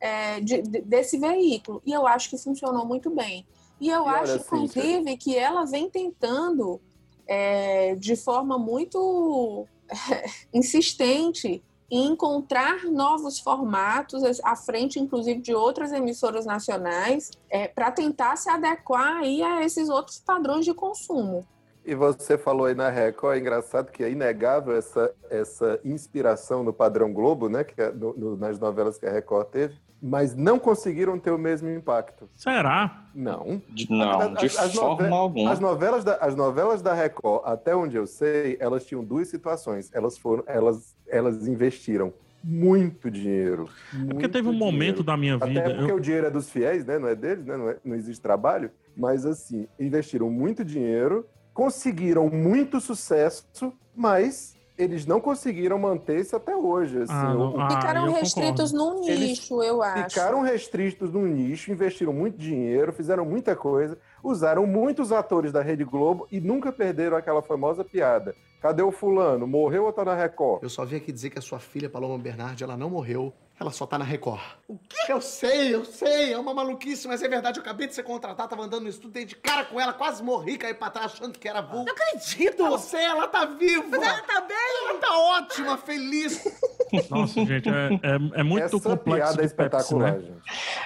é, 0.00 0.40
de, 0.40 0.62
de, 0.62 0.80
desse 0.80 1.18
veículo. 1.18 1.82
E 1.84 1.92
eu 1.92 2.06
acho 2.06 2.30
que 2.30 2.38
funcionou 2.38 2.86
muito 2.86 3.10
bem. 3.10 3.46
E 3.78 3.90
eu 3.90 4.06
e 4.06 4.08
acho, 4.08 4.36
inclusive, 4.36 5.14
que 5.18 5.36
ela 5.36 5.66
vem 5.66 5.90
tentando, 5.90 6.80
é, 7.26 7.94
de 7.96 8.16
forma 8.16 8.58
muito 8.58 9.66
insistente, 10.54 11.62
encontrar 11.90 12.84
novos 12.84 13.38
formatos 13.38 14.22
à 14.42 14.56
frente, 14.56 14.98
inclusive, 14.98 15.40
de 15.40 15.54
outras 15.54 15.92
emissoras 15.92 16.46
nacionais, 16.46 17.30
é, 17.50 17.68
para 17.68 17.90
tentar 17.90 18.36
se 18.36 18.48
adequar 18.48 19.18
aí 19.18 19.42
a 19.42 19.62
esses 19.62 19.90
outros 19.90 20.18
padrões 20.18 20.64
de 20.64 20.72
consumo. 20.72 21.46
E 21.88 21.94
você 21.94 22.36
falou 22.36 22.66
aí 22.66 22.74
na 22.74 22.90
Record, 22.90 23.38
é 23.38 23.40
engraçado 23.40 23.90
que 23.90 24.04
é 24.04 24.10
inegável 24.10 24.76
essa, 24.76 25.10
essa 25.30 25.80
inspiração 25.82 26.62
no 26.62 26.70
padrão 26.70 27.10
Globo, 27.10 27.48
né? 27.48 27.64
Que 27.64 27.80
é 27.80 27.90
no, 27.90 28.12
no, 28.12 28.36
nas 28.36 28.58
novelas 28.58 28.98
que 28.98 29.06
a 29.06 29.10
Record 29.10 29.46
teve, 29.46 29.76
mas 30.02 30.36
não 30.36 30.58
conseguiram 30.58 31.18
ter 31.18 31.30
o 31.30 31.38
mesmo 31.38 31.70
impacto. 31.70 32.28
Será? 32.36 33.06
Não. 33.14 33.62
Não, 33.88 34.34
de 34.34 34.44
as, 34.48 34.74
forma 34.74 35.16
alguma. 35.16 35.50
As 35.50 35.60
novelas, 35.60 36.04
da, 36.04 36.16
as 36.16 36.36
novelas 36.36 36.82
da 36.82 36.92
Record, 36.92 37.40
até 37.46 37.74
onde 37.74 37.96
eu 37.96 38.06
sei, 38.06 38.58
elas 38.60 38.84
tinham 38.84 39.02
duas 39.02 39.28
situações. 39.28 39.90
Elas 39.94 40.18
foram, 40.18 40.44
elas, 40.46 40.94
elas 41.08 41.48
investiram 41.48 42.12
muito 42.44 43.10
dinheiro. 43.10 43.66
É 43.94 44.12
porque 44.12 44.28
teve 44.28 44.46
um 44.46 44.52
dinheiro. 44.52 44.72
momento 44.72 45.02
da 45.02 45.16
minha 45.16 45.38
vida. 45.38 45.58
Até 45.58 45.74
porque 45.74 45.90
eu... 45.90 45.96
o 45.96 46.00
dinheiro 46.00 46.26
é 46.26 46.30
dos 46.30 46.50
fiéis, 46.50 46.84
né? 46.84 46.98
Não 46.98 47.08
é 47.08 47.14
deles, 47.14 47.46
né? 47.46 47.56
Não, 47.56 47.70
é, 47.70 47.78
não 47.82 47.96
existe 47.96 48.20
trabalho. 48.20 48.70
Mas 48.94 49.24
assim, 49.24 49.66
investiram 49.80 50.28
muito 50.28 50.62
dinheiro 50.62 51.24
conseguiram 51.58 52.30
muito 52.30 52.80
sucesso, 52.80 53.72
mas 53.96 54.56
eles 54.78 55.04
não 55.04 55.20
conseguiram 55.20 55.76
manter-se 55.76 56.36
até 56.36 56.54
hoje. 56.54 57.02
Assim, 57.02 57.12
ah, 57.12 57.34
ah, 57.58 57.70
ficaram 57.70 58.12
restritos 58.12 58.70
concordo. 58.70 58.94
num 58.94 59.00
nicho, 59.00 59.60
eles 59.60 59.68
eu 59.68 59.82
acho. 59.82 60.10
Ficaram 60.10 60.40
restritos 60.40 61.12
num 61.12 61.26
nicho, 61.26 61.72
investiram 61.72 62.12
muito 62.12 62.38
dinheiro, 62.38 62.92
fizeram 62.92 63.24
muita 63.24 63.56
coisa, 63.56 63.98
Usaram 64.22 64.66
muitos 64.66 65.12
atores 65.12 65.52
da 65.52 65.62
Rede 65.62 65.84
Globo 65.84 66.26
e 66.30 66.40
nunca 66.40 66.72
perderam 66.72 67.16
aquela 67.16 67.40
famosa 67.40 67.84
piada. 67.84 68.34
Cadê 68.60 68.82
o 68.82 68.90
fulano? 68.90 69.46
Morreu 69.46 69.84
ou 69.84 69.92
tá 69.92 70.04
na 70.04 70.14
Record? 70.14 70.62
Eu 70.62 70.68
só 70.68 70.84
vim 70.84 70.96
aqui 70.96 71.12
dizer 71.12 71.30
que 71.30 71.38
a 71.38 71.42
sua 71.42 71.60
filha, 71.60 71.88
Paloma 71.88 72.18
Bernardi, 72.18 72.64
ela 72.64 72.76
não 72.76 72.90
morreu. 72.90 73.32
Ela 73.60 73.72
só 73.72 73.86
tá 73.86 73.98
na 73.98 74.04
Record. 74.04 74.40
O 74.68 74.78
quê? 74.78 74.96
Eu 75.12 75.20
sei, 75.20 75.74
eu 75.74 75.84
sei. 75.84 76.32
É 76.32 76.38
uma 76.38 76.54
maluquice, 76.54 77.08
mas 77.08 77.22
é 77.22 77.28
verdade. 77.28 77.58
Eu 77.58 77.62
acabei 77.62 77.88
de 77.88 77.94
ser 77.94 78.04
contratado, 78.04 78.48
tava 78.48 78.62
andando 78.62 78.82
no 78.84 78.88
estúdio, 78.88 79.10
dei 79.10 79.24
de 79.24 79.34
cara 79.34 79.64
com 79.64 79.80
ela, 79.80 79.92
quase 79.92 80.22
morri, 80.22 80.56
caí 80.56 80.74
pra 80.74 80.90
trás 80.90 81.12
achando 81.12 81.36
que 81.36 81.48
era 81.48 81.60
vulgo. 81.60 81.86
Não 81.86 81.92
acredito! 81.92 82.64
Eu 82.64 82.78
sei, 82.78 83.02
ela 83.04 83.26
tá 83.26 83.44
viva! 83.46 83.84
Mas 83.90 84.02
ela 84.02 84.22
tá 84.22 84.40
bem! 84.42 84.56
Ela 84.88 84.98
tá 85.00 85.18
ótima, 85.18 85.76
feliz! 85.76 86.44
Nossa, 87.10 87.44
gente, 87.44 87.68
é, 87.68 87.94
é, 88.02 88.40
é 88.40 88.42
muito 88.44 88.64
Essa 88.64 88.80
complexo. 88.80 89.04
piada 89.04 89.42
é 89.42 89.46
de 89.46 89.54
Pepsi, 89.54 89.54
espetacular, 89.54 90.12
né? 90.12 90.20
gente. 90.20 90.42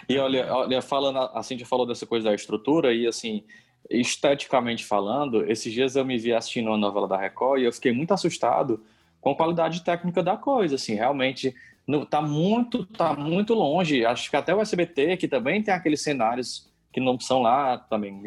E 0.09 0.19
olha, 0.19 0.55
olha, 0.55 0.83
falando, 0.83 1.19
a 1.19 1.43
Cintia 1.43 1.67
falou 1.67 1.87
dessa 1.87 2.07
coisa 2.07 2.31
da 2.31 2.35
estrutura 2.35 2.93
e 2.93 3.07
assim, 3.07 3.45
esteticamente 3.91 4.85
falando, 4.85 5.45
esses 5.51 5.73
dias 5.73 5.97
eu 5.97 6.05
me 6.05 6.19
vi 6.19 6.33
assistindo 6.33 6.69
uma 6.69 6.79
novela 6.79 7.09
da 7.09 7.17
Record 7.17 7.61
e 7.61 7.65
eu 7.65 7.73
fiquei 7.73 7.93
muito 7.93 8.15
assustado 8.15 8.83
com 9.21 9.31
a 9.31 9.37
qualidade 9.37 9.83
técnica 9.83 10.23
da 10.23 10.37
coisa, 10.37 10.75
assim, 10.75 10.95
realmente 10.95 11.55
no, 11.87 12.07
tá 12.07 12.21
muito, 12.21 12.85
tá 12.87 13.15
muito 13.15 13.55
longe. 13.55 14.05
Acho 14.05 14.31
que 14.31 14.37
até 14.37 14.55
o 14.55 14.61
SBT, 14.61 15.17
que 15.17 15.29
também 15.29 15.63
tem 15.63 15.75
aqueles 15.75 16.03
cenários 16.03 16.71
que 16.93 17.01
não 17.01 17.19
são 17.19 17.43
lá 17.43 17.79
também 17.79 18.21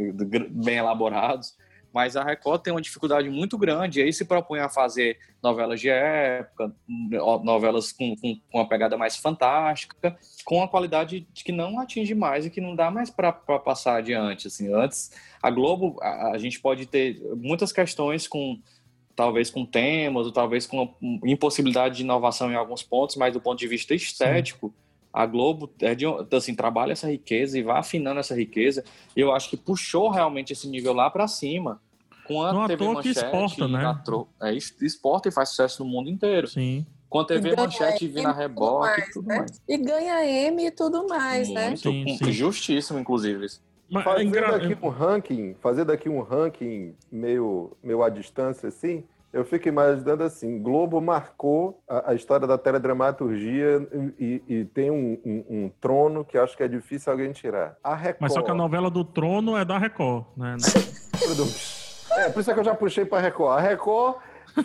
bem 0.50 0.78
elaborados, 0.78 1.56
mas 1.96 2.18
a 2.18 2.24
Record 2.26 2.62
tem 2.62 2.74
uma 2.74 2.82
dificuldade 2.82 3.30
muito 3.30 3.58
grande, 3.58 4.02
e 4.02 4.04
aí 4.04 4.12
se 4.12 4.26
propõe 4.26 4.60
a 4.60 4.68
fazer 4.68 5.18
novelas 5.42 5.80
de 5.80 5.88
época, 5.88 6.76
novelas 7.42 7.94
com, 7.94 8.18
com, 8.18 8.36
com 8.52 8.58
uma 8.58 8.68
pegada 8.68 8.98
mais 8.98 9.16
fantástica, 9.16 10.18
com 10.44 10.62
a 10.62 10.68
qualidade 10.68 11.26
de 11.32 11.42
que 11.42 11.54
não 11.54 11.80
atinge 11.80 12.14
mais 12.14 12.46
e 12.46 12.50
que 12.50 12.60
não 12.60 12.76
dá 12.76 12.92
mais 12.92 13.10
para 13.10 13.32
passar 13.32 13.96
adiante. 13.96 14.48
Assim, 14.48 14.74
antes, 14.74 15.10
a 15.42 15.50
Globo, 15.50 15.98
a, 16.02 16.32
a 16.32 16.38
gente 16.38 16.60
pode 16.60 16.86
ter 16.86 17.18
muitas 17.38 17.72
questões 17.72 18.28
com 18.28 18.60
talvez 19.16 19.50
com 19.50 19.66
temas, 19.66 20.26
ou 20.26 20.34
talvez 20.34 20.68
com 20.68 20.94
impossibilidade 21.24 21.96
de 21.96 22.04
inovação 22.04 22.52
em 22.52 22.56
alguns 22.56 22.84
pontos, 22.84 23.16
mas 23.16 23.32
do 23.32 23.40
ponto 23.40 23.58
de 23.58 23.68
vista 23.70 23.96
estético, 23.96 24.68
Sim. 24.68 24.74
a 25.14 25.26
Globo 25.26 25.72
é 25.80 25.96
de, 25.96 26.06
assim, 26.34 26.54
trabalha 26.54 26.92
essa 26.92 27.10
riqueza 27.10 27.58
e 27.58 27.64
vai 27.64 27.80
afinando 27.80 28.20
essa 28.20 28.36
riqueza. 28.36 28.84
E 29.16 29.22
eu 29.22 29.34
acho 29.34 29.50
que 29.50 29.56
puxou 29.56 30.10
realmente 30.10 30.52
esse 30.52 30.68
nível 30.68 30.92
lá 30.92 31.10
para 31.10 31.26
cima. 31.26 31.82
Com 32.26 32.42
a 32.42 32.52
Não 32.54 32.68
TV 32.68 32.86
Manchete, 32.88 33.20
exporta, 33.20 33.68
né? 33.68 33.82
na 33.84 33.94
tro- 33.96 34.28
é, 34.42 34.54
exporta 34.54 35.30
e 35.30 35.32
faz 35.32 35.50
sucesso 35.50 35.84
no 35.84 35.90
mundo 35.90 36.10
inteiro. 36.10 36.48
Sim. 36.48 36.86
Com 37.10 37.20
a 37.20 37.26
TV 37.26 37.52
E 37.52 37.56
Manchete 37.56 38.08
vindo 38.08 38.28
a 38.28 38.32
M 38.32 38.32
e 38.32 38.34
tudo 38.34 38.38
reboque 38.40 38.86
e 38.86 38.90
mais, 39.00 39.14
tudo 39.14 39.28
né? 39.28 39.38
mais. 39.38 39.62
E 39.70 39.78
ganha 39.78 40.26
M 40.26 40.66
e 40.66 40.72
tudo 40.72 41.08
mais, 41.08 41.50
né? 41.50 41.68
Muito, 41.68 41.80
Sim, 41.82 42.04
com- 42.20 42.26
sim. 42.26 42.32
justíssimo, 42.32 43.00
inclusive. 43.00 43.46
Mas 43.90 44.02
é 44.02 44.04
Fazer 44.10 44.24
engra- 44.24 44.52
daqui 44.60 44.78
um 44.82 44.90
ranking, 44.90 45.56
fazer 45.62 45.86
daqui 45.86 46.10
um 46.10 46.22
ranking 46.22 46.96
meio, 47.12 47.78
meio 47.84 48.02
à 48.04 48.10
distância, 48.10 48.68
assim, 48.70 49.04
eu 49.32 49.46
fico 49.46 49.68
imaginando 49.68 50.24
assim, 50.24 50.60
Globo 50.60 51.00
marcou 51.00 51.80
a, 51.88 52.12
a 52.12 52.16
história 52.16 52.48
da 52.48 52.58
teledramaturgia 52.58 53.88
e, 54.20 54.42
e 54.48 54.66
tem 54.66 54.90
um, 54.90 55.20
um- 55.24 55.46
um 55.50 55.72
trono 55.80 56.26
que 56.26 56.38
acho 56.38 56.58
que 56.58 56.64
é 56.64 56.68
difícil 56.68 57.12
alguém 57.12 57.32
tirar. 57.32 57.78
A 57.84 57.94
Record... 57.96 58.22
Mas 58.22 58.34
só 58.34 58.42
que 58.42 58.50
a 58.50 58.56
novela 58.56 58.90
do 58.90 59.04
Trono 59.06 59.56
é 59.56 59.64
da 59.64 59.78
Record, 59.78 60.26
né? 60.36 60.56
É, 62.18 62.30
por 62.30 62.40
isso 62.40 62.50
é 62.50 62.54
que 62.54 62.60
eu 62.60 62.64
já 62.64 62.74
puxei 62.74 63.06
para 63.06 63.22
Record. 63.22 63.58
A 63.58 63.62
Record 63.62 64.18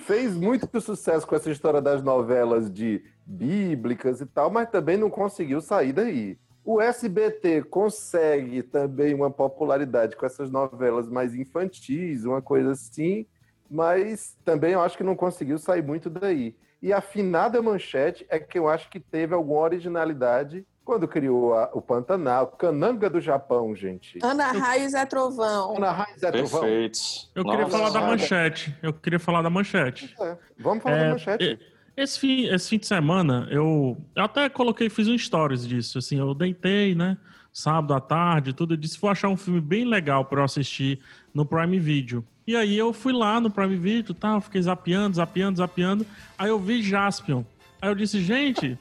fez 0.06 0.34
muito 0.34 0.80
sucesso 0.80 1.26
com 1.26 1.34
essa 1.34 1.50
história 1.50 1.80
das 1.80 2.02
novelas 2.02 2.70
de 2.70 3.02
bíblicas 3.26 4.20
e 4.20 4.26
tal, 4.26 4.50
mas 4.50 4.70
também 4.70 4.96
não 4.96 5.10
conseguiu 5.10 5.60
sair 5.60 5.92
daí. 5.92 6.38
O 6.64 6.80
SBT 6.80 7.64
consegue 7.64 8.62
também 8.62 9.14
uma 9.14 9.30
popularidade 9.30 10.14
com 10.14 10.26
essas 10.26 10.50
novelas 10.50 11.08
mais 11.08 11.34
infantis, 11.34 12.24
uma 12.24 12.40
coisa 12.40 12.72
assim, 12.72 13.26
mas 13.68 14.36
também 14.44 14.72
eu 14.72 14.80
acho 14.80 14.96
que 14.96 15.02
não 15.02 15.16
conseguiu 15.16 15.58
sair 15.58 15.82
muito 15.82 16.08
daí. 16.08 16.54
E 16.82 16.92
a 16.92 17.00
finada 17.00 17.60
manchete 17.60 18.24
é 18.28 18.38
que 18.38 18.58
eu 18.58 18.68
acho 18.68 18.88
que 18.90 19.00
teve 19.00 19.34
alguma 19.34 19.60
originalidade 19.60 20.64
quando 20.90 21.06
criou 21.06 21.54
a- 21.54 21.70
o 21.72 21.80
Pantanal, 21.80 22.48
Cananga 22.48 23.08
do 23.08 23.20
Japão, 23.20 23.72
gente. 23.76 24.18
Ana 24.20 24.50
Raio 24.50 24.86
e 24.86 24.88
Zé 24.88 25.06
Trovão. 25.06 25.76
Ana 25.76 26.04
Zé 26.18 26.32
Trovão. 26.32 26.62
Perfeitos. 26.62 27.30
Eu 27.32 27.44
queria 27.44 27.60
Nossa, 27.60 27.76
falar 27.78 27.90
da 27.90 28.00
manchete. 28.00 28.74
Eu 28.82 28.92
queria 28.92 29.20
falar 29.20 29.42
da 29.42 29.48
manchete. 29.50 30.12
É, 30.20 30.36
Vamos 30.58 30.82
falar 30.82 30.96
É, 30.96 31.04
da 31.04 31.10
manchete. 31.10 31.58
Esse 31.96 32.18
fim, 32.18 32.46
esse 32.48 32.68
fim 32.70 32.78
de 32.78 32.88
semana, 32.88 33.46
eu, 33.52 33.96
eu 34.16 34.24
até 34.24 34.48
coloquei, 34.48 34.90
fiz 34.90 35.06
um 35.06 35.16
stories 35.16 35.64
disso. 35.64 35.98
Assim, 35.98 36.18
eu 36.18 36.34
deitei, 36.34 36.92
né? 36.96 37.16
Sábado 37.52 37.94
à 37.94 38.00
tarde, 38.00 38.52
tudo. 38.52 38.74
Eu 38.74 38.76
disse, 38.76 38.98
vou 39.00 39.10
achar 39.10 39.28
um 39.28 39.36
filme 39.36 39.60
bem 39.60 39.84
legal 39.84 40.24
para 40.24 40.40
eu 40.40 40.44
assistir 40.44 40.98
no 41.32 41.46
Prime 41.46 41.78
Video. 41.78 42.24
E 42.48 42.56
aí 42.56 42.76
eu 42.76 42.92
fui 42.92 43.12
lá 43.12 43.40
no 43.40 43.48
Prime 43.48 43.76
Video, 43.76 44.12
tá? 44.12 44.40
Fiquei 44.40 44.60
zapeando, 44.60 45.14
zapeando, 45.14 45.58
zapeando. 45.58 46.04
Aí 46.36 46.48
eu 46.48 46.58
vi 46.58 46.82
Jaspion. 46.82 47.44
Aí 47.80 47.88
eu 47.88 47.94
disse, 47.94 48.20
gente, 48.20 48.76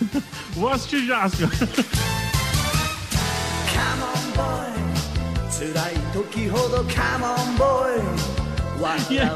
Vou 0.52 0.68
assistir 0.68 1.06
já, 1.06 1.28
senhor. 1.28 1.50
E 9.10 9.18
é, 9.18 9.28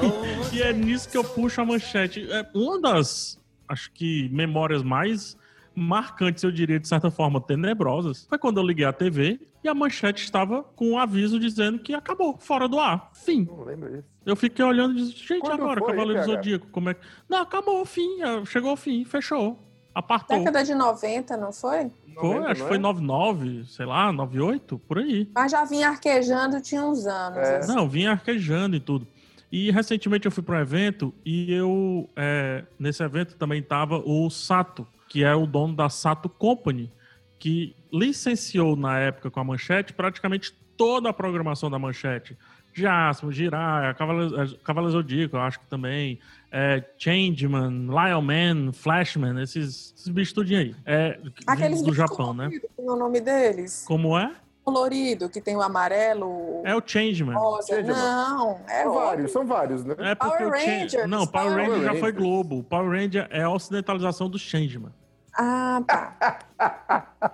e 0.53 0.62
é 0.62 0.73
nisso 0.73 1.09
que 1.09 1.16
eu 1.16 1.23
puxo 1.23 1.61
a 1.61 1.64
manchete. 1.64 2.29
É 2.31 2.47
uma 2.53 2.81
das, 2.81 3.40
acho 3.69 3.92
que, 3.92 4.29
memórias 4.31 4.83
mais 4.83 5.37
marcantes, 5.75 6.42
eu 6.42 6.51
diria, 6.51 6.81
de 6.81 6.88
certa 6.88 7.11
forma, 7.11 7.40
tenebrosas, 7.40 8.27
foi 8.29 8.38
quando 8.38 8.59
eu 8.59 8.66
liguei 8.66 8.87
a 8.87 8.92
TV 8.92 9.38
e 9.62 9.69
a 9.69 9.75
manchete 9.75 10.25
estava 10.25 10.62
com 10.62 10.92
um 10.92 10.99
aviso 10.99 11.38
dizendo 11.38 11.79
que 11.79 11.95
acabou, 11.95 12.38
fora 12.38 12.66
do 12.66 12.81
ar. 12.81 13.11
Fim. 13.12 13.45
Não 13.45 13.62
lembro 13.64 13.90
disso. 13.90 14.09
Eu 14.25 14.35
fiquei 14.35 14.64
olhando 14.64 14.99
e 14.99 15.03
disse, 15.03 15.27
gente, 15.27 15.42
quando 15.42 15.61
agora, 15.61 15.81
Cavaleiro 15.85 16.21
do 16.21 16.27
Zodíaco, 16.27 16.66
como 16.69 16.90
é 16.90 16.95
que. 16.95 17.01
Não, 17.29 17.38
acabou, 17.38 17.85
fim, 17.85 18.23
é, 18.23 18.45
chegou 18.47 18.73
o 18.73 18.77
fim, 18.77 19.05
fechou. 19.05 19.59
Apartou. 19.97 20.37
Década 20.37 20.63
de 20.63 20.75
90, 20.75 21.39
não 21.39 21.51
foi? 21.51 21.91
Foi, 22.21 22.45
acho 22.45 22.61
que 22.61 22.69
foi 22.69 22.77
99, 22.77 23.65
sei 23.65 23.87
lá, 23.87 24.13
98, 24.13 24.79
por 24.81 24.99
aí. 24.99 25.27
Mas 25.35 25.51
já 25.51 25.65
vinha 25.65 25.89
arquejando, 25.89 26.61
tinha 26.61 26.85
uns 26.85 27.07
anos. 27.07 27.39
É. 27.39 27.57
assim. 27.57 27.75
Não, 27.75 27.89
vinha 27.89 28.11
arquejando 28.11 28.77
e 28.77 28.81
tudo. 28.81 29.07
E 29.51 29.71
recentemente 29.71 30.27
eu 30.27 30.31
fui 30.31 30.43
para 30.43 30.59
um 30.59 30.61
evento 30.61 31.15
e 31.25 31.51
eu, 31.51 32.11
é, 32.15 32.65
nesse 32.79 33.03
evento 33.03 33.37
também 33.37 33.63
tava 33.63 33.97
o 34.05 34.29
Sato, 34.29 34.87
que 35.09 35.25
é 35.25 35.35
o 35.35 35.47
dono 35.47 35.75
da 35.75 35.89
Sato 35.89 36.29
Company, 36.29 36.93
que 37.39 37.75
licenciou 37.91 38.77
na 38.77 38.99
época 38.99 39.31
com 39.31 39.41
a 39.41 39.45
Manchete 39.45 39.95
praticamente 39.95 40.53
toda 40.77 41.09
a 41.09 41.13
programação 41.15 41.71
da 41.71 41.79
Manchete. 41.79 42.37
Jasper, 42.77 43.31
Jiraiya, 43.31 43.95
Cavaleiro 43.95 44.43
é, 44.43 44.47
Cavaleiro 44.65 44.93
Zodíaco, 44.93 45.37
eu 45.37 45.41
acho 45.41 45.59
que 45.61 45.67
também, 45.67 46.19
é, 46.53 46.83
Changeman, 46.99 47.89
Lion 47.89 48.21
Man, 48.23 48.73
Flashman, 48.73 49.41
esses, 49.43 49.95
esses 49.97 50.09
bichos 50.09 50.33
tudinho 50.35 50.61
aí. 50.61 50.77
É, 50.85 51.19
Aqueles 51.47 51.83
do 51.83 51.95
Japão, 51.95 52.35
né? 52.35 52.49
tem 52.51 52.89
o 52.89 52.97
nome 52.97 53.21
deles? 53.21 53.85
Como 53.87 54.19
é? 54.19 54.31
Colorido, 54.62 55.29
que 55.29 55.41
tem 55.41 55.57
o 55.57 55.62
amarelo. 55.62 56.61
É 56.65 56.75
o 56.75 56.83
Changeman. 56.85 57.37
rosa. 57.37 57.81
Não, 57.83 58.61
é 58.69 58.83
São 58.83 58.93
vários, 58.95 59.31
são 59.33 59.47
vários, 59.47 59.85
né? 59.85 59.95
É 59.99 60.15
porque 60.17 60.37
Power 60.39 60.49
o 60.49 60.51
Rangers, 60.51 61.09
Não, 61.09 61.27
Power 61.27 61.53
Power 61.53 61.71
Ranger 61.71 61.85
já 61.85 62.01
foi. 62.01 62.12
Globo. 62.12 62.65
Power 62.65 62.91
Ranger 62.91 63.29
é 63.31 63.43
a 63.43 63.51
ocidentalização 63.51 64.29
do 64.29 64.39
Changeman. 64.39 64.93
Ah, 65.39 65.81
tá. 65.87 66.41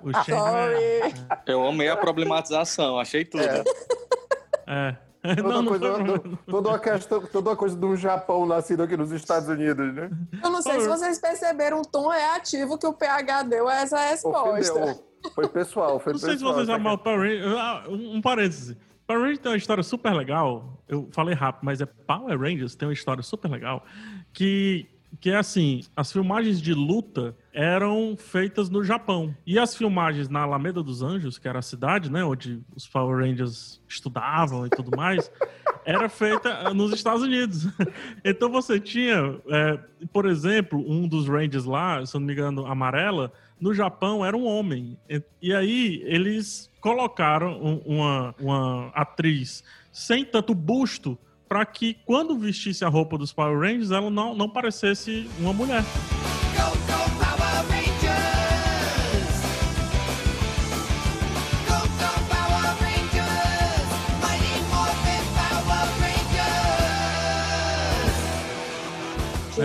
O 0.02 0.12
Changeman 0.12 0.72
é... 0.74 1.11
Sorry. 1.11 1.14
Eu 1.46 1.66
amei 1.66 1.88
a 1.88 1.96
problematização, 1.96 2.98
achei 3.00 3.24
tudo. 3.24 3.44
é. 4.66 4.94
Toda, 5.22 5.42
Não, 5.42 5.62
não 5.62 5.66
coisa, 5.66 5.88
do- 5.88 5.94
problema. 6.04 6.38
toda, 6.46 6.68
uma 6.70 6.78
questão, 6.80 7.20
toda 7.26 7.50
uma 7.50 7.56
coisa 7.56 7.76
do 7.76 7.96
Japão 7.96 8.44
nascido 8.44 8.82
aqui 8.82 8.96
nos 8.96 9.12
Estados 9.12 9.48
Unidos, 9.48 9.94
né? 9.94 10.11
Eu 10.42 10.50
não 10.50 10.61
sei 10.61 10.80
se 10.80 10.88
vocês 10.88 11.18
perceberam 11.20 11.80
o 11.80 11.82
tom 11.87 12.08
reativo 12.08 12.76
que 12.76 12.87
o 12.87 12.92
PH 12.92 13.44
deu 13.44 13.68
a 13.68 13.74
essa 13.76 13.98
resposta. 14.00 14.50
Ofendeu. 14.80 15.04
Foi 15.35 15.48
pessoal, 15.48 16.00
foi 16.00 16.14
Não 16.14 16.18
sei 16.20 16.30
se 16.30 16.37
pessoal. 16.38 16.54
vocês 16.54 16.66
tá 16.66 16.92
o 16.92 16.98
Power 16.98 17.20
Ranger. 17.20 17.56
Ah, 17.56 17.85
Um 17.88 18.16
um 18.16 18.20
parêntese. 18.20 18.76
Power 19.06 19.22
Rangers 19.22 19.38
tem 19.38 19.52
uma 19.52 19.58
história 19.58 19.82
super 19.85 20.12
legal. 20.12 20.82
Eu 20.88 21.08
falei 21.12 21.35
rápido, 21.35 21.64
mas 21.64 21.80
é 21.80 21.87
Power 21.87 22.37
Rangers 22.40 22.74
tem 22.74 22.88
uma 22.88 22.94
história 22.94 23.22
super 23.22 23.48
legal. 23.48 23.85
Que, 24.32 24.88
que 25.20 25.30
é 25.30 25.37
assim: 25.37 25.82
as 25.96 26.11
filmagens 26.11 26.61
de 26.61 26.74
luta 26.74 27.37
eram 27.52 28.16
feitas 28.16 28.70
no 28.70 28.82
Japão. 28.82 29.34
E 29.46 29.58
as 29.58 29.76
filmagens 29.76 30.28
na 30.28 30.40
Alameda 30.40 30.82
dos 30.82 31.02
Anjos, 31.02 31.38
que 31.38 31.46
era 31.46 31.58
a 31.58 31.62
cidade, 31.62 32.10
né? 32.10 32.24
Onde 32.24 32.60
os 32.74 32.86
Power 32.88 33.18
Rangers 33.24 33.80
estudavam 33.88 34.66
e 34.66 34.70
tudo 34.70 34.96
mais. 34.96 35.30
Era 35.84 36.08
feita 36.08 36.72
nos 36.72 36.92
Estados 36.92 37.22
Unidos. 37.22 37.66
Então 38.24 38.48
você 38.48 38.78
tinha, 38.78 39.36
é, 39.48 39.78
por 40.12 40.26
exemplo, 40.26 40.78
um 40.88 41.08
dos 41.08 41.26
Rangers 41.28 41.64
lá, 41.64 42.06
se 42.06 42.14
eu 42.16 42.20
não 42.20 42.26
me 42.28 42.32
engano, 42.32 42.64
amarela, 42.66 43.32
no 43.60 43.74
Japão 43.74 44.24
era 44.24 44.36
um 44.36 44.46
homem. 44.46 44.96
E, 45.40 45.52
aí 45.52 46.00
eles 46.04 46.70
colocaram 46.80 47.60
um- 47.60 47.82
uma, 47.96 48.34
uma 48.40 48.88
atriz 48.94 49.64
sem 49.90 50.24
tanto 50.24 50.54
busto 50.54 51.18
para 51.48 51.66
que 51.66 51.94
quando 52.06 52.38
vestisse 52.38 52.85
a 52.85 52.88
roupa 52.88 53.18
dos 53.18 53.33
Power 53.33 53.58
Rangers 53.58 53.90
ela 53.90 54.08
não, 54.08 54.35
não 54.37 54.48
parecesse 54.48 55.29
uma 55.40 55.52
mulher. 55.52 55.83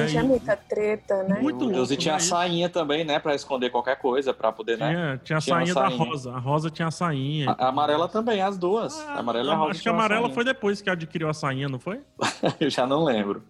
Gente, 0.05 0.17
é 0.17 0.23
muita 0.23 0.55
treta, 0.55 1.23
né? 1.23 1.39
Muito 1.41 1.65
Meu 1.65 1.75
Deus, 1.75 1.91
e 1.91 1.97
tinha 1.97 2.15
a 2.15 2.19
sainha 2.19 2.69
também, 2.69 3.03
né? 3.03 3.19
Pra 3.19 3.33
esconder 3.33 3.69
qualquer 3.69 3.97
coisa, 3.97 4.33
pra 4.33 4.51
poder, 4.51 4.77
né? 4.77 4.91
Tinha, 4.93 5.17
tinha 5.17 5.37
a 5.37 5.41
sainha 5.41 5.73
da 5.73 5.87
Rosa. 5.87 6.33
A 6.33 6.39
Rosa 6.39 6.69
tinha 6.69 6.87
a 6.87 6.91
sainha. 6.91 7.49
A, 7.51 7.65
a 7.65 7.69
amarela 7.69 8.07
também, 8.07 8.41
as 8.41 8.57
duas. 8.57 8.99
a 8.99 9.19
amarela 9.19 9.49
e 9.49 9.51
a 9.51 9.55
rosa. 9.55 9.71
Acho 9.71 9.81
que 9.81 9.89
a 9.89 9.91
amarela 9.91 10.29
foi 10.29 10.43
depois 10.43 10.81
que 10.81 10.89
adquiriu 10.89 11.29
a 11.29 11.33
sainha, 11.33 11.67
não 11.67 11.79
foi? 11.79 12.01
eu 12.59 12.69
já 12.69 12.85
não 12.85 13.03
lembro. 13.03 13.43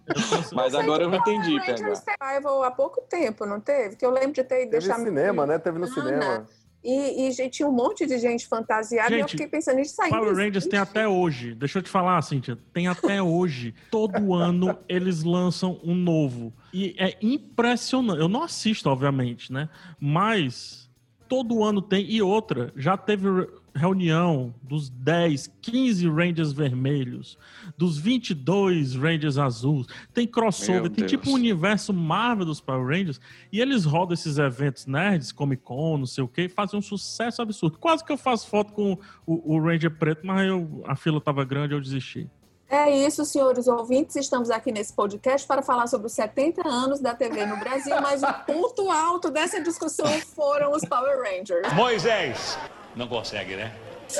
Mas 0.52 0.74
agora 0.74 1.04
eu 1.04 1.14
entendi, 1.14 1.60
PH. 1.60 2.02
Revival 2.20 2.62
há 2.62 2.70
pouco 2.70 3.00
tempo, 3.08 3.44
não 3.44 3.60
teve? 3.60 3.96
Que 3.96 4.06
eu 4.06 4.10
lembro 4.10 4.32
de 4.32 4.44
ter 4.44 4.62
ido 4.62 4.70
Teve 4.70 4.92
cinema, 4.94 5.46
né? 5.46 5.58
Teve 5.58 5.78
no 5.78 5.86
cinema. 5.86 6.46
E, 6.88 7.28
e 7.28 7.32
gente, 7.32 7.58
tinha 7.58 7.68
um 7.68 7.72
monte 7.72 8.06
de 8.06 8.16
gente 8.16 8.48
fantasiada 8.48 9.10
e 9.10 9.16
eu 9.16 9.20
Gente, 9.20 9.32
fiquei 9.32 9.46
pensando 9.46 9.76
nisso 9.76 10.00
aí. 10.00 10.08
Power 10.08 10.34
Rangers 10.34 10.66
tem 10.66 10.78
até 10.78 11.06
hoje. 11.06 11.54
Deixa 11.54 11.80
eu 11.80 11.82
te 11.82 11.90
falar, 11.90 12.22
Cíntia. 12.22 12.56
Tem 12.72 12.88
até 12.88 13.22
hoje. 13.22 13.74
Todo 13.90 14.32
ano 14.32 14.74
eles 14.88 15.22
lançam 15.22 15.78
um 15.84 15.94
novo. 15.94 16.50
E 16.72 16.96
é 16.98 17.14
impressionante. 17.20 18.18
Eu 18.18 18.28
não 18.28 18.42
assisto, 18.42 18.88
obviamente, 18.88 19.52
né? 19.52 19.68
Mas 20.00 20.88
todo 21.28 21.62
ano 21.62 21.82
tem. 21.82 22.10
E 22.10 22.22
outra, 22.22 22.72
já 22.74 22.96
teve 22.96 23.28
reunião 23.78 24.54
dos 24.62 24.90
10, 24.90 25.50
15 25.62 26.08
Rangers 26.08 26.52
vermelhos, 26.52 27.38
dos 27.76 27.96
22 27.96 28.94
Rangers 28.94 29.38
azuis. 29.38 29.86
Tem 30.12 30.26
crossover, 30.26 30.82
Meu 30.82 30.90
tem 30.90 31.06
Deus. 31.06 31.10
tipo 31.10 31.30
um 31.30 31.34
universo 31.34 31.94
Marvel 31.94 32.44
dos 32.44 32.60
Power 32.60 32.86
Rangers. 32.86 33.20
E 33.50 33.60
eles 33.60 33.84
rodam 33.84 34.12
esses 34.12 34.36
eventos 34.38 34.86
nerds, 34.86 35.32
Comic 35.32 35.62
Con, 35.62 35.98
não 35.98 36.06
sei 36.06 36.22
o 36.24 36.28
quê, 36.28 36.42
e 36.42 36.48
fazem 36.48 36.78
um 36.78 36.82
sucesso 36.82 37.40
absurdo. 37.40 37.78
Quase 37.78 38.04
que 38.04 38.12
eu 38.12 38.18
faço 38.18 38.48
foto 38.48 38.72
com 38.72 38.98
o, 39.24 39.56
o 39.56 39.60
Ranger 39.60 39.90
preto, 39.96 40.26
mas 40.26 40.46
eu, 40.46 40.82
a 40.86 40.94
fila 40.94 41.20
tava 41.20 41.44
grande 41.44 41.72
eu 41.72 41.80
desisti. 41.80 42.28
É 42.70 42.90
isso, 42.90 43.24
senhores 43.24 43.66
ouvintes. 43.66 44.14
Estamos 44.16 44.50
aqui 44.50 44.70
nesse 44.70 44.92
podcast 44.92 45.48
para 45.48 45.62
falar 45.62 45.86
sobre 45.86 46.06
os 46.06 46.12
70 46.12 46.68
anos 46.68 47.00
da 47.00 47.14
TV 47.14 47.46
no 47.46 47.56
Brasil, 47.56 47.98
mas 48.02 48.22
o 48.22 48.32
ponto 48.44 48.90
alto 48.90 49.30
dessa 49.30 49.58
discussão 49.58 50.06
foram 50.34 50.72
os 50.72 50.84
Power 50.84 51.18
Rangers. 51.18 51.72
Moisés. 51.72 52.58
Não 52.98 53.06
consegue, 53.08 53.56
né? 53.56 53.72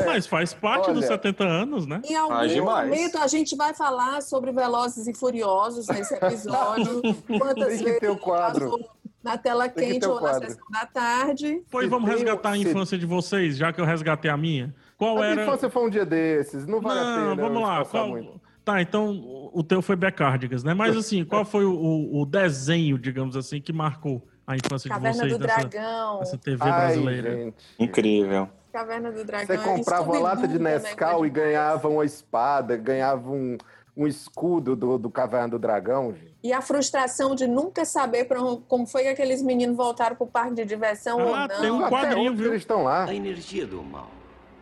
Mas 0.07 0.27
faz 0.27 0.53
parte 0.55 0.89
dos 0.93 0.99
olha- 1.05 1.07
70 1.09 1.45
anos, 1.45 1.87
né? 1.87 2.01
Em 2.05 2.15
algum 2.15 2.65
momento 2.65 3.19
a 3.19 3.27
gente 3.27 3.57
vai 3.57 3.73
falar 3.75 4.21
sobre 4.23 4.53
Velozes 4.53 5.07
e 5.07 5.15
Furiosos 5.15 5.89
nesse 5.89 6.15
episódio. 6.15 7.01
Quantas 7.27 7.69
Tem 7.69 7.79
que 7.79 7.85
vezes 7.85 7.99
ter 8.01 8.11
o 8.11 8.17
quadro. 8.17 8.71
passou 8.71 8.91
na 9.25 9.37
tela 9.39 9.69
Tem 9.69 9.87
que 9.89 9.93
quente 9.95 10.07
o 10.07 10.11
ou 10.11 10.15
na 10.17 10.21
quadro. 10.21 10.49
sessão 10.49 10.65
da 10.71 10.87
tarde. 10.87 11.63
Pois 11.71 11.85
Se 11.87 11.91
vamos 11.91 12.09
tem- 12.11 12.19
resgatar 12.19 12.51
a 12.51 12.53
se- 12.55 12.61
infância 12.61 12.99
de 12.99 13.07
vocês, 13.07 13.57
já 13.57 13.73
que 13.73 13.81
eu 13.81 13.85
resgatei 13.85 14.31
a 14.31 14.37
minha. 14.37 14.75
Qual 14.97 15.19
A 15.21 15.27
era. 15.27 15.43
infância 15.43 15.71
foi 15.71 15.87
um 15.87 15.91
dia 15.91 16.05
desses, 16.05 16.67
não 16.67 16.81
vale 16.81 17.01
a 17.01 17.05
Não, 17.05 17.37
pena. 17.37 17.49
vamos 17.49 17.63
lá. 17.63 17.85
Qual... 17.85 18.09
muito. 18.09 18.41
Tá, 18.65 18.83
então 18.83 19.51
o 19.55 19.63
teu 19.65 19.81
foi 19.81 19.97
Becárdigas, 19.97 20.63
né? 20.63 20.75
Mas 20.75 20.95
assim, 20.95 21.25
qual 21.25 21.43
foi 21.47 21.65
o, 21.65 21.73
o- 22.21 22.27
desenho, 22.27 22.99
digamos 22.99 23.35
assim, 23.37 23.61
que 23.63 23.73
marcou 23.73 24.23
a 24.47 24.55
infância 24.55 24.89
de 24.89 24.95
Caverna 24.95 25.17
vocês 25.23 25.33
do 25.33 25.39
nessa, 25.47 25.67
Dragão. 25.67 26.19
nessa 26.19 26.37
TV 26.37 26.59
Ai, 26.63 26.71
brasileira? 26.71 27.35
gente. 27.37 27.57
Incrível. 27.79 28.49
Caverna 28.73 29.11
do 29.11 29.25
Dragão. 29.25 29.47
Você 29.47 29.59
comprava 29.63 30.11
uma 30.11 30.19
lata 30.21 30.47
de 30.47 30.59
também 30.59 30.75
Nescau 30.75 31.19
foi 31.19 31.27
e 31.29 31.31
ganhava 31.31 31.89
uma 31.89 32.05
espada, 32.05 32.77
ganhava 32.77 33.31
um, 33.31 33.57
um 33.97 34.07
escudo 34.07 34.77
do, 34.77 34.99
do 34.99 35.11
Caverna 35.11 35.49
do 35.49 35.59
Dragão, 35.59 36.13
gente. 36.13 36.37
E 36.43 36.53
a 36.53 36.61
frustração 36.61 37.35
de 37.35 37.47
nunca 37.47 37.85
saber 37.85 38.25
pra 38.27 38.39
como 38.69 38.87
foi 38.87 39.03
que 39.03 39.09
aqueles 39.09 39.43
meninos 39.43 39.77
voltaram 39.77 40.15
pro 40.17 40.27
parque 40.27 40.55
de 40.55 40.65
diversão 40.65 41.21
ou 41.21 41.35
Ah, 41.35 41.49
não. 41.49 41.61
tem 41.61 41.71
um 41.71 41.89
quadrinho, 41.89 42.35
viu? 42.35 42.47
eles 42.49 42.63
estão 42.63 42.85
lá. 42.85 43.05
A 43.05 43.15
energia 43.15 43.67
do 43.67 43.83
mal 43.83 44.11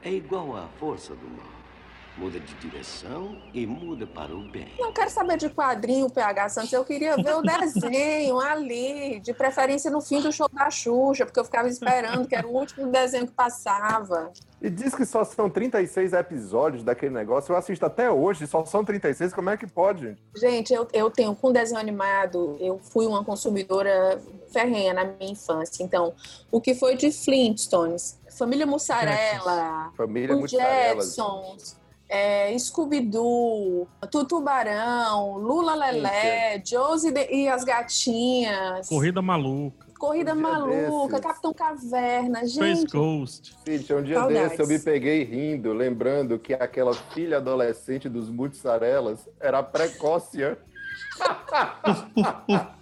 é 0.03 0.11
igual 0.11 0.57
à 0.57 0.67
força 0.79 1.15
do 1.15 1.29
mal. 1.29 1.56
Muda 2.17 2.41
de 2.41 2.55
direção 2.55 3.37
e 3.53 3.67
muda 3.67 4.07
para 4.07 4.35
o 4.35 4.41
bem. 4.51 4.73
Não 4.79 4.93
quero 4.93 5.11
saber 5.11 5.37
de 5.37 5.51
quadrinho, 5.51 6.09
PH 6.09 6.49
Santos. 6.49 6.73
Eu 6.73 6.85
queria 6.85 7.15
ver 7.17 7.35
o 7.35 7.43
desenho 7.43 8.41
ali, 8.41 9.21
de 9.21 9.35
preferência 9.35 9.91
no 9.91 10.01
fim 10.01 10.21
do 10.21 10.33
show 10.33 10.49
da 10.49 10.71
Xuxa, 10.71 11.27
porque 11.27 11.39
eu 11.39 11.45
ficava 11.45 11.69
esperando, 11.69 12.27
que 12.27 12.35
era 12.35 12.47
o 12.47 12.53
último 12.53 12.91
desenho 12.91 13.27
que 13.27 13.35
passava. 13.35 14.33
E 14.63 14.71
diz 14.71 14.95
que 14.95 15.05
só 15.05 15.23
são 15.25 15.51
36 15.51 16.15
episódios 16.15 16.83
daquele 16.83 17.15
negócio. 17.15 17.53
Eu 17.53 17.57
assisto 17.57 17.85
até 17.85 18.11
hoje, 18.11 18.47
só 18.47 18.65
são 18.65 18.83
36. 18.83 19.35
Como 19.35 19.51
é 19.51 19.57
que 19.57 19.67
pode, 19.67 20.07
gente? 20.07 20.23
Gente, 20.37 20.73
eu, 20.73 20.89
eu 20.95 21.11
tenho 21.11 21.37
com 21.37 21.53
desenho 21.53 21.79
animado, 21.79 22.57
eu 22.59 22.79
fui 22.79 23.07
uma 23.07 23.23
consumidora 23.23 24.19
ferrenha 24.51 24.95
na 24.95 25.05
minha 25.05 25.33
infância. 25.33 25.85
Então, 25.85 26.15
o 26.51 26.61
que 26.61 26.75
foi 26.75 26.97
de 26.97 27.13
Flintstones, 27.13 28.19
Família 28.39 28.67
Mussarela, 28.67 29.93
Família 29.95 30.35
Mussarela. 30.35 31.03
Jetsons, 31.03 31.77
é, 32.09 32.57
Scooby-Doo, 32.59 33.89
Tutubarão, 34.11 35.37
Lula 35.39 35.75
Lelé, 35.75 36.63
Josie 36.65 37.11
de- 37.13 37.29
e 37.33 37.49
as 37.49 37.65
Gatinhas, 37.65 38.89
Corrida 38.89 39.21
maluca. 39.23 39.87
Corrida 39.99 40.35
Um 40.35 40.41
Maluca, 40.41 41.15
desses. 41.15 41.27
Capitão 41.27 41.55
Caverna, 41.55 42.47
Space 42.47 42.81
gente. 42.83 42.93
Ghost. 42.93 43.57
Cíntia, 43.67 43.97
um 43.97 44.03
dia 44.03 44.17
Saudades. 44.21 44.51
desse 44.51 44.63
eu 44.63 44.67
me 44.67 44.79
peguei 44.79 45.25
rindo, 45.25 45.73
lembrando 45.73 46.39
que 46.39 46.53
aquela 46.53 46.93
filha 46.93 47.39
adolescente 47.39 48.07
dos 48.07 48.29
Mutsarelas 48.29 49.27
era 49.41 49.61
a 49.61 49.63
Precócia. 49.63 50.59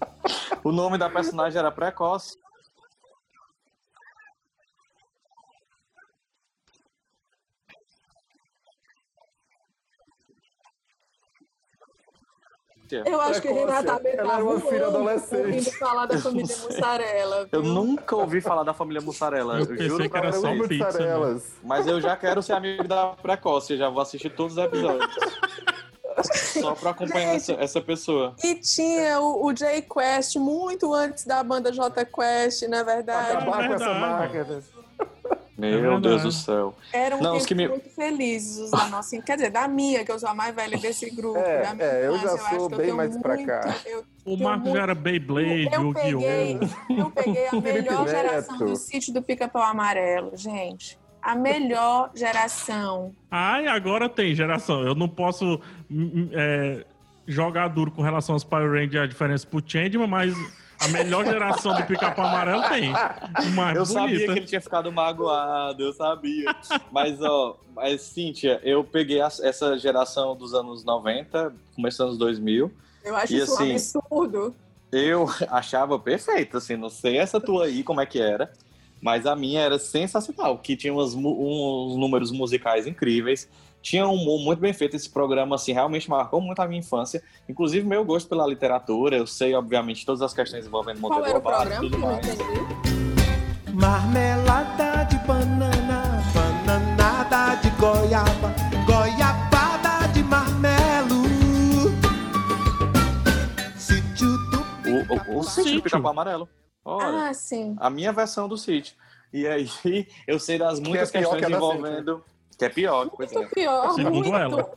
O 0.65 0.73
nome 0.73 0.97
da 0.97 1.11
personagem 1.11 1.59
era 1.59 1.71
Precoce. 1.71 2.37
Eu 12.91 13.21
acho 13.21 13.41
que. 13.41 13.49
Renata 13.49 13.95
Abe 13.95 14.09
Ela 14.09 14.35
era 14.35 14.45
uma 14.45 14.61
filha 14.61 14.87
adolescente. 14.87 15.45
ouvindo 15.45 15.73
falar 15.73 16.07
da 16.07 16.19
família 16.19 16.57
Mussarela. 16.63 17.49
Eu 17.51 17.63
nunca 17.63 18.17
ouvi 18.17 18.41
falar 18.41 18.63
da 18.63 18.75
família 18.75 19.01
Mussarela. 19.01 19.61
Eu 19.61 19.67
Eu, 19.77 19.89
juro 19.89 20.11
que 20.11 20.17
era 20.17 20.31
pra 20.31 20.41
só 20.41 20.49
né? 20.49 20.55
Mutsarelas. 20.55 21.53
Mas 21.63 21.87
eu 21.87 22.01
já 22.01 22.17
quero 22.17 22.43
ser 22.43 22.53
amigo 22.53 22.87
da 22.87 23.09
Precoce. 23.09 23.77
Já 23.77 23.89
vou 23.89 24.03
assistir 24.03 24.31
todos 24.31 24.57
os 24.57 24.65
episódios. 24.65 25.15
Só 26.33 26.75
pra 26.77 26.91
acompanhar 26.91 27.35
essa, 27.35 27.55
essa 27.55 27.81
pessoa. 27.81 28.37
E 28.43 28.55
tinha 28.55 29.21
o, 29.21 29.47
o 29.47 29.53
J 29.53 29.83
Quest 29.83 30.37
muito 30.37 30.95
antes 30.95 31.25
da 31.25 31.43
banda 31.43 31.73
J 31.73 32.05
Quest, 32.05 32.63
na 32.69 32.85
verdade. 32.85 33.37
Acabar 33.37 33.67
com 33.67 33.75
essa 33.75 34.29
verdade. 34.29 34.65
Máquina. 35.57 35.81
Meu. 35.81 36.01
Deus 36.01 36.23
do 36.23 36.33
céu. 36.33 36.75
Eram 36.93 37.21
Não, 37.21 37.37
os 37.37 37.45
tempos 37.45 37.47
que 37.47 37.55
me- 37.55 37.69
muito 37.69 37.91
felizes 37.91 38.59
os 38.59 38.71
da 38.71 38.87
nossa, 38.89 39.21
quer 39.23 39.37
dizer, 39.37 39.51
da 39.51 39.67
minha, 39.69 40.05
que 40.05 40.11
eu 40.13 40.19
sou 40.19 40.29
a 40.29 40.35
mais 40.35 40.55
velha 40.55 40.77
desse 40.79 41.09
grupo. 41.11 41.39
É, 41.39 41.73
minha 41.75 41.85
é, 41.87 42.07
eu 42.07 42.19
já 42.19 42.33
acho 42.35 42.49
sou 42.49 42.69
que 42.69 42.75
eu 42.75 42.79
bem 42.79 42.87
tenho 42.87 42.97
mais 42.97 43.17
pra 43.19 43.37
cá. 43.45 43.61
muito- 43.67 43.89
eu 43.89 44.05
O 44.25 44.37
Marcos 44.39 44.63
muito- 44.65 44.77
já 44.77 44.83
era 44.83 44.95
Beyblade, 44.95 45.69
eu 45.73 45.93
peguei, 45.95 46.53
Yu-Gi-Oh! 46.53 46.95
eu 47.01 47.11
peguei 47.11 47.47
a 47.47 47.53
melhor 47.61 48.09
geração 48.09 48.59
do 48.59 48.77
sítio 48.77 49.13
do 49.13 49.23
Pica-Pau 49.23 49.63
Amarelo, 49.63 50.33
gente. 50.37 50.99
A 51.23 51.35
melhor 51.35 52.11
geração. 52.15 53.15
Ai, 53.31 53.67
agora 53.67 54.09
tem 54.11 54.35
geração. 54.35 54.83
Eu 54.83 54.95
não 54.95 55.09
posso 55.09 55.59
hum, 55.91 56.29
é, 56.33 56.85
jogar 57.27 57.69
duro 57.69 57.91
com 57.91 58.03
relação 58.03 58.35
aos 58.35 58.45
Power 58.45 58.71
Rangers, 58.71 59.05
a 59.05 59.07
diferença 59.07 59.47
pro 59.47 59.63
Changeman, 59.65 60.07
mas 60.07 60.35
a 60.85 60.89
melhor 60.89 61.25
geração 61.25 61.75
do 61.75 61.83
pica-pau 61.85 62.27
amarelo 62.27 62.63
tem. 62.69 62.93
Mais 63.55 63.77
Eu 63.77 63.87
sabia 63.87 64.09
bonita. 64.17 64.33
que 64.33 64.39
ele 64.39 64.47
tinha 64.47 64.61
ficado 64.61 64.91
magoado, 64.93 65.83
eu 65.83 65.93
sabia. 65.93 66.55
Mas, 66.93 67.21
ó, 67.23 67.57
mas, 67.75 68.03
Cíntia, 68.03 68.61
eu 68.63 68.85
peguei 68.85 69.21
essa 69.21 69.79
geração 69.79 70.37
dos 70.37 70.55
anos 70.55 70.85
90, 70.85 71.53
começando 71.75 72.09
nos 72.11 72.19
2000. 72.19 72.71
Eu 73.05 73.17
acho 73.17 73.33
E 73.33 73.39
isso 73.39 73.55
assim, 73.55 73.73
um 73.73 73.75
absurdo. 73.75 74.55
Eu 74.93 75.27
achava 75.51 75.99
perfeito, 75.99 76.57
assim, 76.57 76.77
não 76.77 76.89
sei 76.91 77.19
essa 77.19 77.41
tua 77.41 77.67
aí 77.67 77.83
como 77.83 78.01
é 78.01 78.07
que 78.07 78.21
era, 78.21 78.53
mas 79.01 79.27
a 79.27 79.35
minha 79.37 79.61
era 79.61 79.79
sensacional, 79.79 80.59
que 80.59 80.77
tinha 80.77 80.93
umas 80.93 81.15
uns 81.15 81.97
números 81.97 82.31
musicais 82.31 82.87
incríveis, 82.87 83.49
tinha 83.85 84.09
um 84.09 84.15
humor 84.15 84.41
muito 84.41 84.61
bem 84.61 84.73
feito, 84.73 84.97
esse 84.97 85.11
programa, 85.11 85.57
assim, 85.57 85.75
realmente 85.75 86.09
marcou 86.09 86.41
muito 86.41 86.59
a 86.59 86.67
minha 86.67 86.81
infância, 86.81 87.23
inclusive 87.47 87.87
meu 87.87 88.03
gosto 88.03 88.27
pela 88.31 88.47
literatura, 88.47 89.15
eu 89.15 89.27
sei, 89.27 89.55
obviamente, 89.55 90.07
todas 90.07 90.23
as 90.23 90.33
questões 90.33 90.67
envolvendo 90.67 91.01
Monteiro 91.01 91.31
o 91.31 91.35
Lobato 91.35 91.69
e 91.69 91.77
programa? 91.77 91.81
tudo 91.83 91.97
Que 91.99 92.03
mais. 92.03 92.27
Marmelada 93.75 95.05
de 95.05 95.19
banana, 95.27 96.23
bananada 96.33 97.57
de 97.57 97.69
goiaba, 97.79 98.55
goiabada 98.87 100.09
de 100.15 100.23
marmelo. 100.23 101.25
Sítio 103.77 104.29
do 104.51 104.65
O, 105.31 105.35
o, 105.35 105.41
o 105.41 105.43
sítio 105.43 105.75
do 105.75 105.83
Pica-Pau 105.83 106.11
Amarelo. 106.11 106.49
Ora, 106.83 107.29
Ah, 107.29 107.35
sim. 107.35 107.77
a 107.79 107.91
minha 107.91 108.15
versão 108.15 108.49
do 108.49 108.57
sítio. 108.57 108.95
E 109.31 109.47
aí, 109.47 109.69
eu 110.27 110.39
sei 110.39 110.57
das 110.57 110.81
muitas 110.81 111.11
pior 111.11 111.37
questões 111.37 111.45
que 111.45 111.53
envolvendo... 111.53 112.25
Que 112.59 112.65
é 112.67 112.69
pior, 112.69 113.09
pois 113.17 113.33
é. 113.33 113.37
Muito 113.37 113.51
pior, 113.55 113.91
Segundo 113.95 114.29
muito. 114.29 114.35
ela. 114.37 114.71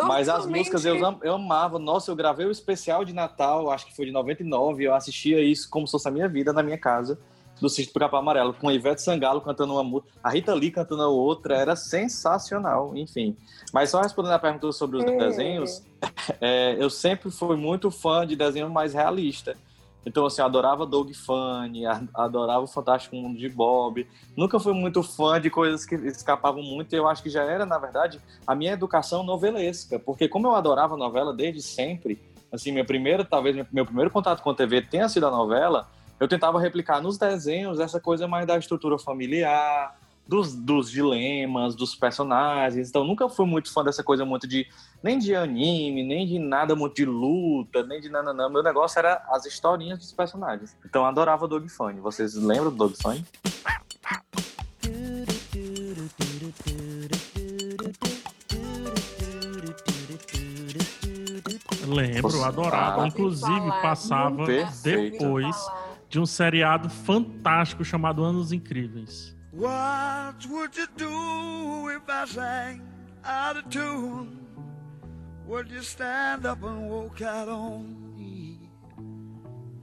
Mas 0.00 0.28
as 0.28 0.46
músicas 0.46 0.84
eu, 0.84 0.96
eu 1.22 1.34
amava. 1.34 1.78
Nossa, 1.78 2.10
eu 2.10 2.16
gravei 2.16 2.46
o 2.46 2.50
especial 2.50 3.04
de 3.04 3.12
Natal, 3.12 3.70
acho 3.70 3.86
que 3.86 3.96
foi 3.96 4.06
de 4.06 4.12
99. 4.12 4.84
Eu 4.84 4.94
assistia 4.94 5.40
isso 5.42 5.68
como 5.68 5.86
se 5.86 5.90
fosse 5.92 6.06
a 6.08 6.10
minha 6.10 6.28
vida 6.28 6.52
na 6.52 6.62
minha 6.62 6.78
casa. 6.78 7.18
do 7.60 7.68
Sítio 7.68 7.92
do 7.92 7.98
Capão 7.98 8.20
Amarelo, 8.20 8.54
com 8.54 8.68
a 8.68 8.72
Ivete 8.72 9.02
Sangalo 9.02 9.40
cantando 9.40 9.72
uma 9.72 9.82
música, 9.82 10.12
a 10.22 10.30
Rita 10.30 10.54
Lee 10.54 10.70
cantando 10.70 11.02
a 11.02 11.08
outra, 11.08 11.56
era 11.56 11.74
sensacional, 11.74 12.96
enfim. 12.96 13.36
Mas 13.72 13.90
só 13.90 14.00
respondendo 14.00 14.34
a 14.34 14.38
pergunta 14.38 14.70
sobre 14.70 14.98
os 14.98 15.04
É. 15.04 15.16
desenhos, 15.16 15.82
é, 16.40 16.76
eu 16.78 16.88
sempre 16.88 17.32
fui 17.32 17.56
muito 17.56 17.90
fã 17.90 18.24
de 18.24 18.36
desenho 18.36 18.70
mais 18.70 18.94
realista. 18.94 19.56
Então, 20.08 20.24
assim, 20.24 20.40
eu 20.40 20.46
adorava 20.46 20.86
Doug 20.86 21.12
Funny, 21.12 21.84
adorava 22.14 22.62
o 22.62 22.66
Fantástico 22.66 23.14
Mundo 23.14 23.38
de 23.38 23.46
Bob. 23.46 24.08
Nunca 24.34 24.58
fui 24.58 24.72
muito 24.72 25.02
fã 25.02 25.38
de 25.38 25.50
coisas 25.50 25.84
que 25.84 25.94
escapavam 25.96 26.62
muito. 26.62 26.94
E 26.94 26.96
eu 26.96 27.06
acho 27.06 27.22
que 27.22 27.28
já 27.28 27.42
era, 27.42 27.66
na 27.66 27.76
verdade, 27.78 28.18
a 28.46 28.54
minha 28.54 28.72
educação 28.72 29.22
novelesca. 29.22 29.98
Porque 29.98 30.26
como 30.26 30.46
eu 30.46 30.54
adorava 30.54 30.96
novela 30.96 31.34
desde 31.34 31.60
sempre, 31.60 32.18
assim, 32.50 32.72
minha 32.72 32.86
primeira, 32.86 33.22
talvez 33.22 33.54
meu 33.70 33.84
primeiro 33.84 34.10
contato 34.10 34.42
com 34.42 34.48
a 34.48 34.54
TV 34.54 34.80
tenha 34.80 35.10
sido 35.10 35.26
a 35.26 35.30
novela, 35.30 35.90
eu 36.18 36.26
tentava 36.26 36.58
replicar 36.58 37.02
nos 37.02 37.18
desenhos 37.18 37.78
essa 37.78 38.00
coisa 38.00 38.26
mais 38.26 38.46
da 38.46 38.56
estrutura 38.56 38.98
familiar, 38.98 39.94
dos, 40.28 40.54
dos 40.54 40.90
dilemas, 40.90 41.74
dos 41.74 41.94
personagens. 41.94 42.90
Então, 42.90 43.02
nunca 43.02 43.28
fui 43.30 43.46
muito 43.46 43.72
fã 43.72 43.82
dessa 43.82 44.04
coisa 44.04 44.26
muito 44.26 44.46
de 44.46 44.66
nem 45.02 45.18
de 45.18 45.34
anime, 45.34 46.02
nem 46.04 46.26
de 46.26 46.38
nada 46.38 46.76
muito 46.76 46.96
de 46.96 47.06
luta, 47.06 47.82
nem 47.84 47.98
de 47.98 48.10
nananã. 48.10 48.50
Meu 48.50 48.62
negócio 48.62 48.98
era 48.98 49.24
as 49.30 49.46
historinhas 49.46 49.98
dos 49.98 50.12
personagens. 50.12 50.76
Então, 50.84 51.02
eu 51.02 51.08
adorava 51.08 51.48
Dog 51.48 51.66
Funny. 51.70 52.00
Vocês 52.00 52.34
lembram 52.34 52.70
do 52.70 52.76
Dog 52.76 52.94
Funny? 53.02 53.24
Lembro, 61.86 62.44
adorava. 62.44 63.04
ah, 63.04 63.08
Inclusive, 63.08 63.70
passava 63.80 64.44
depois 64.82 65.56
de 66.10 66.20
um 66.20 66.26
seriado 66.26 66.90
fantástico 66.90 67.82
chamado 67.82 68.22
Anos 68.22 68.52
Incríveis. 68.52 69.37
What 69.52 70.46
would 70.50 70.76
you 70.76 70.86
do 70.96 71.88
if 71.90 72.02
I 72.08 72.26
sang 72.26 72.82
out 73.24 73.56
of 73.56 73.68
tune? 73.70 74.38
Would 75.46 75.70
you 75.70 75.82
stand 75.82 76.44
up 76.44 76.62
and 76.62 76.90
walk 76.90 77.22
out 77.22 77.48
on 77.48 78.14
me? 78.14 78.70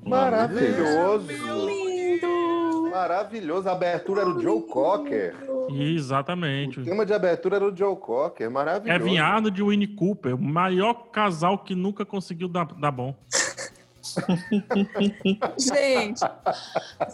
Maravilhoso. 0.05 1.27
Lindo! 1.65 2.91
Maravilhoso. 2.91 3.67
A 3.67 3.71
abertura 3.71 4.21
era 4.21 4.29
o 4.29 4.39
Joe 4.39 4.61
Cocker. 4.61 5.35
Exatamente. 5.69 6.81
O 6.81 6.83
tema 6.83 7.03
de 7.03 7.13
abertura 7.13 7.55
era 7.55 7.65
o 7.65 7.75
Joe 7.75 7.95
Cocker. 7.95 8.51
Maravilhoso. 8.51 8.99
Kevin 9.03 9.17
Arnold 9.17 9.59
e 9.59 9.63
Winnie 9.63 9.95
Cooper, 9.95 10.35
o 10.35 10.37
maior 10.37 11.09
casal 11.11 11.57
que 11.57 11.73
nunca 11.73 12.05
conseguiu 12.05 12.47
dar, 12.47 12.65
dar 12.65 12.91
bom. 12.91 13.15
Gente, 15.57 16.21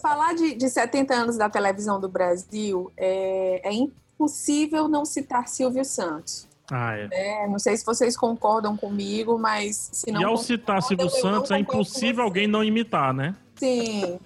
falar 0.01 0.33
de, 0.35 0.55
de 0.55 0.69
70 0.69 1.13
anos 1.13 1.37
da 1.37 1.49
televisão 1.49 1.99
do 1.99 2.07
Brasil 2.07 2.91
é, 2.97 3.61
é 3.63 3.73
impossível 3.73 4.87
não 4.87 5.05
citar 5.05 5.47
Silvio 5.47 5.83
Santos. 5.83 6.47
Ah, 6.71 6.95
é. 6.95 7.07
né? 7.07 7.47
Não 7.47 7.59
sei 7.59 7.75
se 7.75 7.85
vocês 7.85 8.15
concordam 8.15 8.77
comigo, 8.77 9.37
mas 9.37 9.89
se 9.91 10.09
não 10.11 10.21
e 10.21 10.23
ao 10.23 10.37
citar 10.37 10.81
Silvio 10.81 11.09
Santos, 11.09 11.51
é 11.51 11.59
impossível 11.59 12.23
alguém 12.23 12.47
não 12.47 12.63
imitar, 12.63 13.13
né? 13.13 13.35
Sim. 13.57 14.19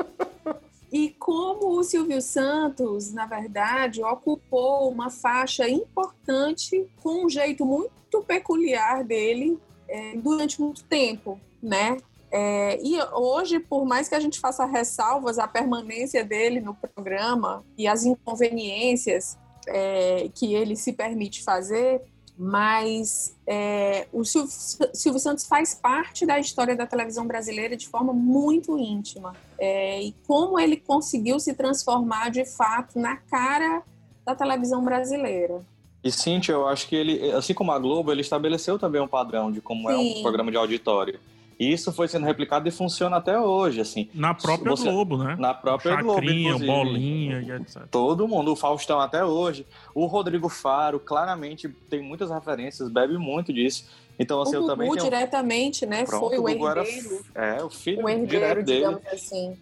E 0.92 1.10
como 1.20 1.78
o 1.78 1.84
Silvio 1.84 2.22
Santos, 2.22 3.12
na 3.12 3.26
verdade, 3.26 4.04
ocupou 4.04 4.90
uma 4.90 5.10
faixa 5.10 5.68
importante 5.68 6.88
com 7.02 7.26
um 7.26 7.30
jeito 7.30 7.66
muito 7.66 8.22
peculiar 8.26 9.04
dele 9.04 9.58
é, 9.90 10.16
durante 10.16 10.62
muito 10.62 10.84
tempo, 10.84 11.40
né? 11.62 11.98
É, 12.38 12.78
e 12.84 13.02
hoje, 13.14 13.62
por 13.62 13.86
mais 13.86 14.10
que 14.10 14.16
a 14.16 14.20
gente 14.20 14.42
faça 14.42 14.66
ressalvas 14.66 15.40
à 15.40 15.48
permanência 15.48 16.22
dele 16.22 16.60
no 16.60 16.76
programa 16.76 17.64
e 17.78 17.88
às 17.88 18.04
inconveniências 18.04 19.38
é, 19.66 20.30
que 20.36 20.54
ele 20.54 20.76
se 20.76 20.92
permite 20.92 21.42
fazer, 21.42 22.02
mas 22.38 23.34
é, 23.48 24.10
o 24.12 24.26
Silvio, 24.26 24.52
Silvio 24.94 25.20
Santos 25.22 25.48
faz 25.48 25.76
parte 25.76 26.26
da 26.26 26.38
história 26.38 26.76
da 26.76 26.86
televisão 26.86 27.26
brasileira 27.26 27.78
de 27.78 27.88
forma 27.88 28.12
muito 28.12 28.78
íntima. 28.78 29.34
É, 29.58 30.04
e 30.04 30.14
como 30.28 30.60
ele 30.60 30.76
conseguiu 30.76 31.40
se 31.40 31.54
transformar 31.54 32.32
de 32.32 32.44
fato 32.44 33.00
na 33.00 33.16
cara 33.16 33.82
da 34.26 34.36
televisão 34.36 34.84
brasileira. 34.84 35.66
E 36.04 36.12
Cintia, 36.12 36.56
eu 36.56 36.68
acho 36.68 36.90
que 36.90 36.98
ele, 36.98 37.32
assim 37.32 37.54
como 37.54 37.72
a 37.72 37.80
Globo, 37.80 38.12
ele 38.12 38.20
estabeleceu 38.20 38.78
também 38.78 39.00
um 39.00 39.08
padrão 39.08 39.50
de 39.54 39.62
como 39.62 39.90
é 39.90 39.96
Sim. 39.96 40.20
um 40.20 40.22
programa 40.22 40.52
de 40.52 40.58
auditório. 40.58 41.18
E 41.58 41.72
isso 41.72 41.92
foi 41.94 42.08
sendo 42.10 42.26
replicado 42.26 42.68
e 42.68 42.72
funciona 42.72 43.16
até 43.18 43.40
hoje, 43.40 43.80
assim. 43.80 44.10
Na 44.14 44.34
própria 44.34 44.70
Você- 44.72 44.90
Globo, 44.92 45.18
né? 45.18 45.36
Na 45.40 45.54
própria 45.54 45.96
Globo, 46.02 46.20
Chacrinha, 46.20 46.50
inclusive. 46.50 46.68
Bolinha 46.72 47.40
e 47.42 47.52
etc. 47.52 47.84
Todo 47.90 48.28
mundo, 48.28 48.52
o 48.52 48.56
Faustão 48.58 49.00
até 49.00 49.24
hoje. 49.24 49.66
O 49.94 50.06
Rodrigo 50.06 50.50
Faro, 50.50 51.00
claramente, 51.00 51.70
tem 51.90 52.02
muitas 52.02 52.30
referências, 52.30 52.90
bebe 52.90 53.18
muito 53.18 53.54
disso. 53.54 53.86
Então, 54.20 54.42
assim, 54.42 54.52
o 54.52 54.56
eu 54.56 54.62
Gugu 54.62 54.72
também 54.74 54.90
tenho... 54.92 55.04
diretamente, 55.04 55.86
né? 55.86 56.04
Pronto, 56.04 56.28
foi 56.30 56.38
o 56.40 56.68
era- 56.68 56.82
herdeiro. 56.82 57.22
É, 57.34 57.64
o 57.64 57.70
filho 57.70 58.04
O 58.04 58.10
herdeiro, 58.10 58.28
direto 58.30 58.66
dele. 58.66 58.80
digamos 58.80 59.08
assim. 59.08 59.58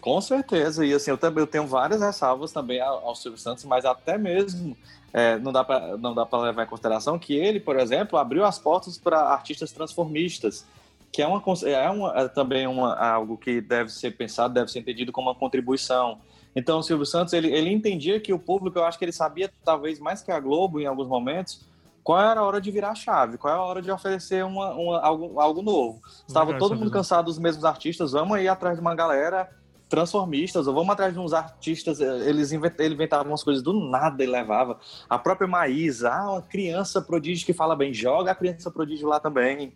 Com 0.00 0.20
certeza. 0.20 0.84
E 0.84 0.92
assim, 0.94 1.10
eu 1.10 1.18
também 1.18 1.40
eu 1.42 1.46
tenho 1.46 1.66
várias 1.66 2.00
ressalvas 2.00 2.52
também 2.52 2.80
ao, 2.80 3.06
ao 3.06 3.14
Silvio 3.14 3.38
Santos, 3.38 3.64
mas 3.64 3.84
até 3.84 4.16
mesmo 4.18 4.76
é, 5.12 5.38
não 5.38 5.52
dá 5.52 5.62
para 5.62 5.96
não 5.98 6.14
dá 6.14 6.26
para 6.26 6.40
levar 6.40 6.64
em 6.64 6.66
consideração 6.66 7.18
que 7.18 7.34
ele, 7.34 7.60
por 7.60 7.78
exemplo, 7.78 8.18
abriu 8.18 8.44
as 8.44 8.58
portas 8.58 8.98
para 8.98 9.20
artistas 9.20 9.70
transformistas, 9.72 10.66
que 11.14 11.22
é 11.22 11.26
uma 11.28 11.40
é, 11.64 11.88
uma, 11.90 12.12
é 12.22 12.28
também 12.28 12.66
uma, 12.66 12.92
algo 12.96 13.38
que 13.38 13.60
deve 13.60 13.88
ser 13.88 14.16
pensado, 14.16 14.52
deve 14.52 14.68
ser 14.68 14.80
entendido 14.80 15.12
como 15.12 15.28
uma 15.28 15.34
contribuição. 15.36 16.18
Então, 16.56 16.80
o 16.80 16.82
Silvio 16.82 17.06
Santos, 17.06 17.32
ele, 17.32 17.52
ele 17.52 17.70
entendia 17.70 18.18
que 18.18 18.32
o 18.32 18.38
público, 18.38 18.80
eu 18.80 18.84
acho 18.84 18.98
que 18.98 19.04
ele 19.04 19.12
sabia, 19.12 19.48
talvez 19.64 20.00
mais 20.00 20.22
que 20.22 20.32
a 20.32 20.40
Globo 20.40 20.80
em 20.80 20.86
alguns 20.86 21.06
momentos, 21.06 21.64
qual 22.02 22.20
era 22.20 22.40
a 22.40 22.42
hora 22.44 22.60
de 22.60 22.68
virar 22.68 22.90
a 22.90 22.94
chave, 22.96 23.38
qual 23.38 23.54
é 23.54 23.56
a 23.56 23.62
hora 23.62 23.80
de 23.80 23.92
oferecer 23.92 24.44
uma, 24.44 24.74
uma- 24.74 25.00
algo, 25.00 25.38
algo 25.40 25.62
novo. 25.62 26.00
Estava 26.26 26.46
Legal 26.46 26.58
todo 26.58 26.72
essa 26.72 26.80
mundo 26.80 26.90
cansado 26.92 27.26
dos 27.26 27.38
mesmos 27.38 27.64
artistas, 27.64 28.10
vamos 28.10 28.36
aí 28.36 28.48
atrás 28.48 28.74
de 28.74 28.80
uma 28.80 28.96
galera 28.96 29.48
transformistas, 29.88 30.66
ou 30.66 30.74
vamos 30.74 30.90
atrás 30.90 31.12
de 31.12 31.20
uns 31.20 31.32
artistas, 31.32 32.00
eh, 32.00 32.28
eles 32.28 32.50
invent- 32.50 32.80
ele 32.80 32.94
inventava 32.94 33.28
umas 33.28 33.44
coisas 33.44 33.62
do 33.62 33.72
nada 33.72 34.24
e 34.24 34.26
levava. 34.26 34.80
A 35.08 35.16
própria 35.18 35.46
Maísa, 35.46 36.10
ah, 36.12 36.32
uma 36.32 36.42
criança 36.42 37.00
prodígio 37.00 37.46
que 37.46 37.52
fala 37.52 37.76
bem, 37.76 37.94
joga 37.94 38.32
a 38.32 38.34
criança 38.34 38.70
prodígio 38.70 39.06
lá 39.06 39.20
também. 39.20 39.72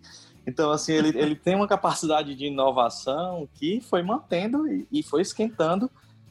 Então, 0.49 0.71
assim, 0.71 0.95
ele, 0.95 1.09
ele 1.09 1.37
tem 1.37 1.55
uma 1.55 1.69
capacidade 1.69 2.35
de 2.35 2.47
inovação 2.47 3.47
que 3.53 3.83
foi 3.83 4.03
mantendo 4.03 4.67
e, 4.67 4.89
e 4.91 5.03
foi 5.03 5.21
esquentando 5.21 5.91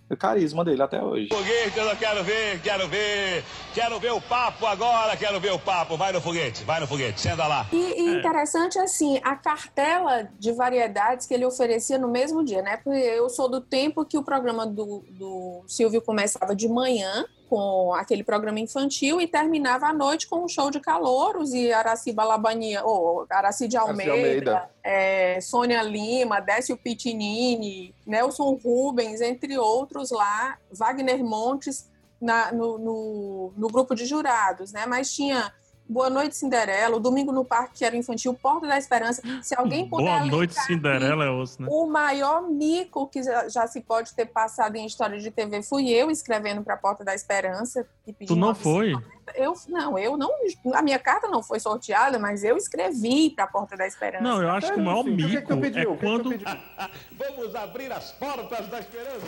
o 0.10 0.18
carisma 0.18 0.66
dele 0.66 0.82
até 0.82 1.04
hoje. 1.04 1.28
Foguete, 1.28 1.78
eu 1.78 1.96
quero 1.96 2.24
ver, 2.24 2.60
quero 2.62 2.88
ver. 2.88 3.44
Quero 3.76 4.00
ver 4.00 4.14
o 4.14 4.22
papo 4.22 4.66
agora, 4.66 5.16
quero 5.16 5.40
ver 5.40 5.52
o 5.52 5.60
papo. 5.60 5.96
Vai 5.96 6.12
no 6.12 6.20
foguete, 6.20 6.64
vai 6.64 6.80
no 6.80 6.88
foguete, 6.88 7.22
senta 7.22 7.46
lá. 7.46 7.68
E, 7.72 7.76
e 7.76 8.18
interessante, 8.18 8.80
assim, 8.80 9.20
a 9.24 9.36
cartela 9.36 10.28
de 10.40 10.52
variedades 10.52 11.28
que 11.28 11.34
ele 11.36 11.46
oferecia 11.46 12.00
no 12.00 12.08
mesmo 12.08 12.44
dia, 12.44 12.64
né? 12.64 12.78
Porque 12.78 12.98
eu 12.98 13.30
sou 13.30 13.48
do 13.48 13.62
tempo 13.62 14.04
que 14.04 14.18
o 14.18 14.24
programa 14.24 14.66
do, 14.66 15.06
do 15.12 15.64
Silvio 15.68 16.02
começava 16.02 16.56
de 16.56 16.68
manhã, 16.68 17.24
com 17.50 17.94
aquele 17.94 18.24
programa 18.24 18.60
infantil, 18.60 19.20
e 19.22 19.28
terminava 19.28 19.88
à 19.88 19.94
noite 19.94 20.28
com 20.28 20.44
um 20.44 20.48
show 20.48 20.70
de 20.70 20.80
calouros 20.80 21.54
e 21.54 21.72
Araci 21.72 22.12
Balabania, 22.12 22.84
ou 22.84 23.26
Araci 23.30 23.68
de 23.68 23.78
Almeida, 23.78 24.12
Almeida. 24.12 24.70
é, 24.84 25.40
Sônia 25.42 25.82
Lima, 25.82 26.40
Décio 26.40 26.76
Pitinini, 26.78 27.94
Nelson 28.06 28.60
Rubens, 28.64 29.22
entre 29.22 29.58
outros 29.58 30.12
lá, 30.12 30.58
Wagner 30.72 31.24
Montes 31.24 31.90
na- 32.20 32.52
no, 32.52 32.78
no- 32.78 33.54
no 33.56 33.68
grupo 33.68 33.94
de 33.96 34.06
jurados, 34.06 34.72
né? 34.72 34.86
Mas 34.88 35.14
tinha 35.14 35.52
Boa 35.90 36.10
Noite 36.10 36.36
Cinderela, 36.36 36.98
o 36.98 37.00
Domingo 37.00 37.32
no 37.32 37.46
Parque, 37.46 37.80
que 37.80 37.86
era 37.86 37.96
infantil, 37.96 38.34
Porta 38.34 38.68
da 38.68 38.78
Esperança. 38.78 39.22
Se 39.42 39.56
alguém 39.56 39.88
puder 39.88 40.06
Boa 40.20 40.26
noite, 40.26 40.54
Cinderela 40.54 41.26
é 41.26 41.30
osso, 41.30 41.62
né? 41.62 41.68
o 41.72 41.88
maior 41.88 42.42
mico 42.50 43.08
que 43.08 43.24
já, 43.24 43.48
já 43.48 43.68
se 43.68 43.82
pode 43.82 44.14
ter 44.14 44.26
passado 44.26 44.76
em 44.76 44.86
história 44.86 45.18
de 45.20 45.32
TV 45.32 45.62
fui 45.64 45.90
eu 45.90 46.12
escrevendo 46.12 46.62
para 46.64 46.74
a 46.74 46.78
Porta 46.78 47.04
da 47.04 47.16
Esperança. 47.16 47.88
e 48.06 48.14
Tu 48.14 48.36
não 48.36 48.54
foi? 48.54 48.94
eu 49.36 49.54
não, 49.70 49.98
eu 49.98 50.18
não. 50.18 50.30
A 50.74 50.82
minha 50.82 51.00
carta 51.00 51.28
não 51.28 51.42
foi 51.44 51.60
sorteada, 51.60 52.18
mas 52.20 52.44
eu 52.44 52.58
escrevi 52.58 53.30
para 53.30 53.46
a 53.46 53.48
Porta 53.48 53.76
da 53.78 53.88
Esperança. 53.88 54.24
Não, 54.24 54.42
eu 54.42 54.50
acho 54.52 54.74
que 54.74 54.80
o 54.80 54.84
maior 54.84 55.04
Sim, 55.04 55.14
o 55.14 55.18
que 55.18 55.24
que 55.24 55.36
mico 55.36 55.48
tu 55.48 55.58
pediu? 55.62 55.82
é 55.82 55.88
O 55.94 55.98
que 55.98 56.00
que 56.00 56.06
tu 56.06 56.06
quando. 56.06 56.30
pediu? 56.30 56.48
Vamos 57.18 57.56
abrir 57.56 57.92
as 57.92 58.12
portas 58.14 58.68
da 58.70 58.80
esperança. 58.80 59.26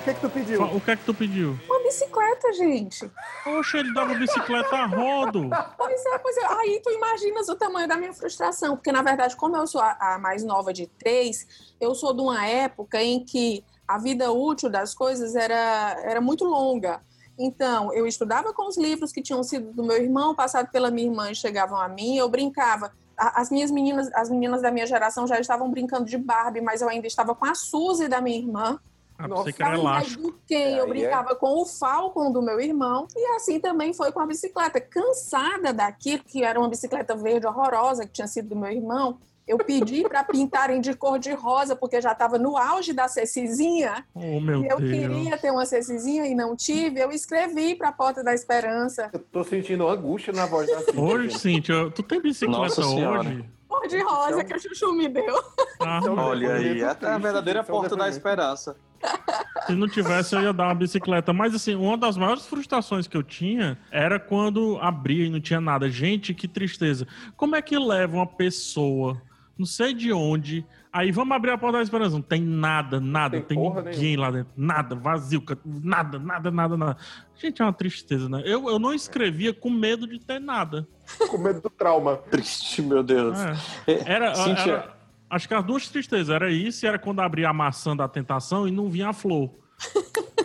O 0.00 0.02
que, 0.02 0.14
que 0.14 0.20
tu 0.20 0.30
pediu? 0.30 0.62
O 0.62 0.80
que 0.80 0.90
é 0.90 0.96
que 0.96 1.04
tu 1.04 1.12
pediu? 1.14 1.58
Uma 1.68 1.82
bicicleta, 1.82 2.52
gente. 2.54 3.10
Poxa, 3.44 3.78
ele 3.78 3.92
dava 3.92 4.14
bicicleta 4.14 4.74
a 4.74 4.86
rodo. 4.86 5.50
Pois 5.76 6.06
é, 6.06 6.18
pois 6.18 6.36
é. 6.38 6.46
Aí 6.46 6.80
tu 6.82 6.90
imaginas 6.90 7.50
o 7.50 7.54
tamanho 7.54 7.86
da 7.86 7.98
minha 7.98 8.14
frustração, 8.14 8.76
porque 8.76 8.90
na 8.90 9.02
verdade, 9.02 9.36
como 9.36 9.54
eu 9.58 9.66
sou 9.66 9.82
a, 9.82 9.96
a 10.00 10.18
mais 10.18 10.42
nova 10.42 10.72
de 10.72 10.86
três, 10.86 11.46
eu 11.78 11.94
sou 11.94 12.14
de 12.14 12.22
uma 12.22 12.46
época 12.46 13.02
em 13.02 13.22
que 13.22 13.62
a 13.86 13.98
vida 13.98 14.32
útil 14.32 14.70
das 14.70 14.94
coisas 14.94 15.36
era, 15.36 15.94
era 16.02 16.20
muito 16.20 16.46
longa. 16.46 17.02
Então, 17.38 17.92
eu 17.92 18.06
estudava 18.06 18.54
com 18.54 18.68
os 18.68 18.78
livros 18.78 19.12
que 19.12 19.20
tinham 19.20 19.42
sido 19.42 19.70
do 19.70 19.84
meu 19.84 19.98
irmão, 19.98 20.34
passado 20.34 20.70
pela 20.70 20.90
minha 20.90 21.08
irmã 21.08 21.30
e 21.30 21.34
chegavam 21.34 21.78
a 21.78 21.88
mim, 21.88 22.16
eu 22.16 22.28
brincava. 22.28 22.90
as 23.18 23.50
minhas 23.50 23.70
meninas, 23.70 24.10
as 24.14 24.30
meninas 24.30 24.62
da 24.62 24.70
minha 24.70 24.86
geração 24.86 25.26
já 25.26 25.38
estavam 25.38 25.70
brincando 25.70 26.06
de 26.06 26.16
Barbie, 26.16 26.62
mas 26.62 26.80
eu 26.80 26.88
ainda 26.88 27.06
estava 27.06 27.34
com 27.34 27.44
a 27.44 27.54
Suzy 27.54 28.08
da 28.08 28.22
minha 28.22 28.38
irmã. 28.38 28.80
Ah, 29.24 29.28
pensei 29.28 29.52
que 29.52 29.62
era 29.62 29.74
elástico. 29.76 30.34
eu 30.50 30.84
é- 30.84 30.86
brincava 30.86 31.34
com 31.34 31.60
o 31.62 31.66
Falcon 31.66 32.32
do 32.32 32.42
meu 32.42 32.60
irmão. 32.60 33.06
E 33.16 33.36
assim 33.36 33.60
também 33.60 33.92
foi 33.92 34.12
com 34.12 34.20
a 34.20 34.26
bicicleta. 34.26 34.80
Cansada 34.80 35.72
daquilo, 35.72 36.22
que 36.24 36.44
era 36.44 36.58
uma 36.58 36.68
bicicleta 36.68 37.14
verde 37.16 37.46
horrorosa, 37.46 38.06
que 38.06 38.12
tinha 38.12 38.26
sido 38.26 38.50
do 38.50 38.56
meu 38.56 38.70
irmão, 38.70 39.18
eu 39.50 39.58
pedi 39.58 40.02
para 40.02 40.22
pintarem 40.22 40.80
de 40.80 40.94
cor 40.94 41.18
de 41.18 41.32
rosa, 41.32 41.74
porque 41.74 42.00
já 42.00 42.12
estava 42.12 42.38
no 42.38 42.56
auge 42.56 42.92
da 42.92 43.08
Cecizinha. 43.08 44.06
Oh, 44.14 44.38
meu 44.38 44.62
e 44.62 44.68
eu 44.68 44.78
Deus. 44.78 44.90
queria 44.90 45.36
ter 45.36 45.50
uma 45.50 45.66
Cecizinha 45.66 46.24
e 46.26 46.36
não 46.36 46.54
tive. 46.54 47.00
Eu 47.00 47.10
escrevi 47.10 47.74
para 47.74 47.88
a 47.88 47.92
Porta 47.92 48.22
da 48.22 48.32
Esperança. 48.32 49.10
Eu 49.12 49.18
tô 49.18 49.42
sentindo 49.42 49.88
angústia 49.88 50.32
na 50.32 50.46
voz 50.46 50.68
da 50.68 50.78
Cíntia. 50.78 51.00
Hoje, 51.00 51.38
Cíntia, 51.38 51.90
tu 51.90 52.00
tem 52.02 52.22
bicicleta 52.22 52.60
Nossa 52.62 52.82
Senhora. 52.84 53.44
Cor 53.70 53.86
de 53.86 54.02
rosa 54.02 54.42
que 54.42 54.52
o 54.52 54.58
Chuchu 54.58 54.92
me 54.92 55.08
deu. 55.08 55.40
Ah, 55.78 56.00
Olha 56.04 56.54
aí, 56.54 56.82
até 56.82 57.06
a 57.06 57.18
verdadeira 57.18 57.60
é 57.60 57.62
um 57.62 57.66
porta 57.66 57.94
da 57.94 58.08
esperança. 58.08 58.76
Se 59.66 59.76
não 59.76 59.86
tivesse, 59.86 60.34
eu 60.34 60.42
ia 60.42 60.52
dar 60.52 60.64
uma 60.64 60.74
bicicleta. 60.74 61.32
Mas, 61.32 61.54
assim, 61.54 61.76
uma 61.76 61.96
das 61.96 62.16
maiores 62.16 62.44
frustrações 62.46 63.06
que 63.06 63.16
eu 63.16 63.22
tinha 63.22 63.78
era 63.92 64.18
quando 64.18 64.76
abria 64.82 65.26
e 65.26 65.30
não 65.30 65.40
tinha 65.40 65.60
nada. 65.60 65.88
Gente, 65.88 66.34
que 66.34 66.48
tristeza. 66.48 67.06
Como 67.36 67.54
é 67.54 67.62
que 67.62 67.78
leva 67.78 68.16
uma 68.16 68.26
pessoa, 68.26 69.22
não 69.56 69.64
sei 69.64 69.94
de 69.94 70.12
onde, 70.12 70.66
aí 70.92 71.12
vamos 71.12 71.36
abrir 71.36 71.52
a 71.52 71.58
porta 71.58 71.78
da 71.78 71.82
esperança? 71.84 72.16
Não 72.16 72.22
tem 72.22 72.42
nada, 72.42 72.98
nada, 72.98 73.40
Tem 73.40 73.56
tem, 73.56 73.84
ninguém 73.84 74.16
lá 74.16 74.32
dentro. 74.32 74.52
Nada, 74.56 74.96
vazio, 74.96 75.44
nada, 75.64 76.18
nada, 76.18 76.50
nada, 76.50 76.76
nada. 76.76 76.96
Gente, 77.36 77.62
é 77.62 77.64
uma 77.64 77.72
tristeza, 77.72 78.28
né? 78.28 78.42
Eu, 78.44 78.68
eu 78.68 78.80
não 78.80 78.92
escrevia 78.92 79.54
com 79.54 79.70
medo 79.70 80.08
de 80.08 80.18
ter 80.18 80.40
nada. 80.40 80.88
Com 81.28 81.38
medo 81.38 81.60
do 81.60 81.70
trauma. 81.70 82.16
Triste, 82.30 82.82
meu 82.82 83.02
Deus. 83.02 83.38
É. 83.86 84.12
Era, 84.12 84.34
Cíntia- 84.34 84.72
era- 84.72 84.96
acho 85.28 85.48
que 85.48 85.54
as 85.54 85.64
duas 85.64 85.88
tristezas. 85.88 86.30
Era 86.30 86.50
isso 86.50 86.84
e 86.84 86.88
era 86.88 86.98
quando 86.98 87.20
abria 87.20 87.48
a 87.48 87.52
maçã 87.52 87.96
da 87.96 88.08
tentação 88.08 88.66
e 88.66 88.70
não 88.70 88.88
vinha 88.88 89.08
a 89.08 89.12
flor. 89.12 89.50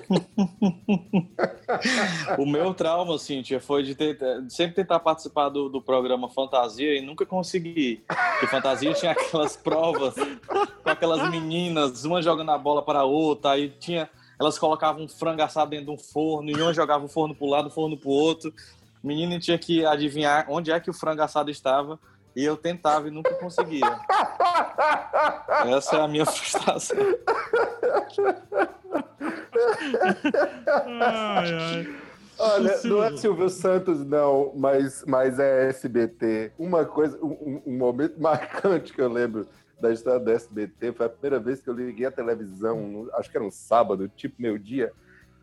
O 2.38 2.45
meu 2.45 2.74
trauma, 2.74 3.18
Cíntia, 3.18 3.59
foi 3.59 3.84
de, 3.84 3.95
ter- 3.95 4.18
de 4.41 4.53
sempre 4.53 4.76
tentar 4.76 4.99
participar 4.99 5.49
do, 5.49 5.70
do 5.70 5.82
programa 5.82 6.30
Fantasia 6.30 6.97
e 6.97 7.01
nunca 7.01 7.26
consegui. 7.26 8.03
Porque 8.07 8.47
Fantasia 8.47 8.93
tinha 8.93 9.11
aquelas 9.11 9.55
provas 9.57 10.16
com 10.16 10.89
aquelas 10.89 11.30
meninas, 11.30 12.05
uma 12.05 12.22
jogando 12.22 12.51
a 12.51 12.57
bola 12.57 12.82
para 12.84 12.99
a 12.99 13.03
outra, 13.03 13.51
aí 13.51 13.70
tinha. 13.80 14.09
Elas 14.39 14.59
colocavam 14.59 15.03
um 15.03 15.07
frango 15.07 15.41
assado 15.41 15.72
dentro 15.72 15.86
de 15.86 15.91
um 15.91 15.97
forno, 15.97 16.51
e 16.51 16.61
uma 16.61 16.74
jogava 16.74 17.05
o 17.05 17.07
forno 17.07 17.34
para 17.34 17.47
um 17.47 17.49
lado, 17.49 17.68
o 17.68 17.72
forno 17.72 17.97
para 17.97 18.09
o 18.09 18.13
outro. 18.13 18.53
O 19.05 19.07
menino 19.07 19.39
tinha 19.39 19.55
que 19.59 19.85
adivinhar 19.85 20.47
onde 20.49 20.71
é 20.71 20.79
que 20.79 20.89
o 20.89 20.93
frango 20.93 21.21
assado 21.21 21.51
estava, 21.51 21.99
e 22.35 22.43
eu 22.43 22.57
tentava 22.57 23.07
e 23.07 23.11
nunca 23.11 23.35
conseguia. 23.35 23.85
Essa 25.67 25.97
é 25.97 26.01
a 26.01 26.07
minha 26.07 26.25
frustração. 26.25 26.97
Ai, 30.87 31.53
ai. 31.53 31.95
Olha, 32.39 32.81
não 32.83 33.03
é 33.03 33.15
Silvio 33.15 33.47
Santos, 33.47 34.03
não, 34.03 34.51
mas, 34.55 35.05
mas 35.07 35.37
é 35.37 35.69
SBT. 35.69 36.51
Uma 36.57 36.83
coisa, 36.83 37.15
um, 37.23 37.61
um- 37.63 37.77
momento 37.77 38.17
marcante 38.19 38.91
que 38.91 38.99
eu 38.99 39.07
lembro 39.07 39.47
da 39.79 39.91
história 39.91 40.19
do 40.19 40.31
SBT 40.31 40.93
foi 40.93 41.05
a 41.05 41.09
primeira 41.09 41.39
vez 41.39 41.61
que 41.61 41.69
eu 41.69 41.75
liguei 41.75 42.07
a 42.07 42.11
televisão, 42.11 43.07
acho 43.13 43.29
que 43.29 43.37
era 43.37 43.45
um 43.45 43.51
sábado, 43.51 44.09
tipo 44.09 44.41
meu 44.41 44.57
dia, 44.57 44.91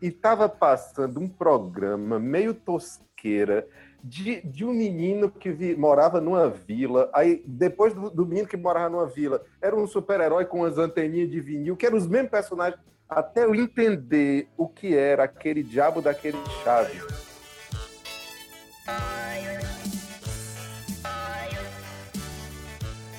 e 0.03 0.11
tava 0.11 0.49
passando 0.49 1.17
um 1.21 1.29
programa 1.29 2.19
meio 2.19 2.53
tosqueira 2.53 3.65
de, 4.03 4.41
de 4.41 4.65
um 4.65 4.73
menino 4.73 5.31
que 5.31 5.49
vi- 5.49 5.77
morava 5.77 6.19
numa 6.19 6.49
vila. 6.49 7.09
Aí, 7.13 7.41
depois 7.47 7.93
do, 7.93 8.09
do 8.09 8.25
menino 8.25 8.45
que 8.45 8.57
morava 8.57 8.89
numa 8.89 9.05
vila, 9.05 9.41
era 9.61 9.73
um 9.73 9.87
super-herói 9.87 10.43
com 10.43 10.65
as 10.65 10.77
anteninhas 10.77 11.31
de 11.31 11.39
vinil, 11.39 11.77
que 11.77 11.85
eram 11.85 11.97
os 11.97 12.05
mesmos 12.05 12.29
personagens. 12.29 12.81
Até 13.07 13.45
eu 13.45 13.55
entender 13.55 14.49
o 14.57 14.67
que 14.67 14.93
era 14.93 15.23
aquele 15.23 15.63
diabo 15.63 16.01
daquele 16.01 16.37
chave. 16.65 16.99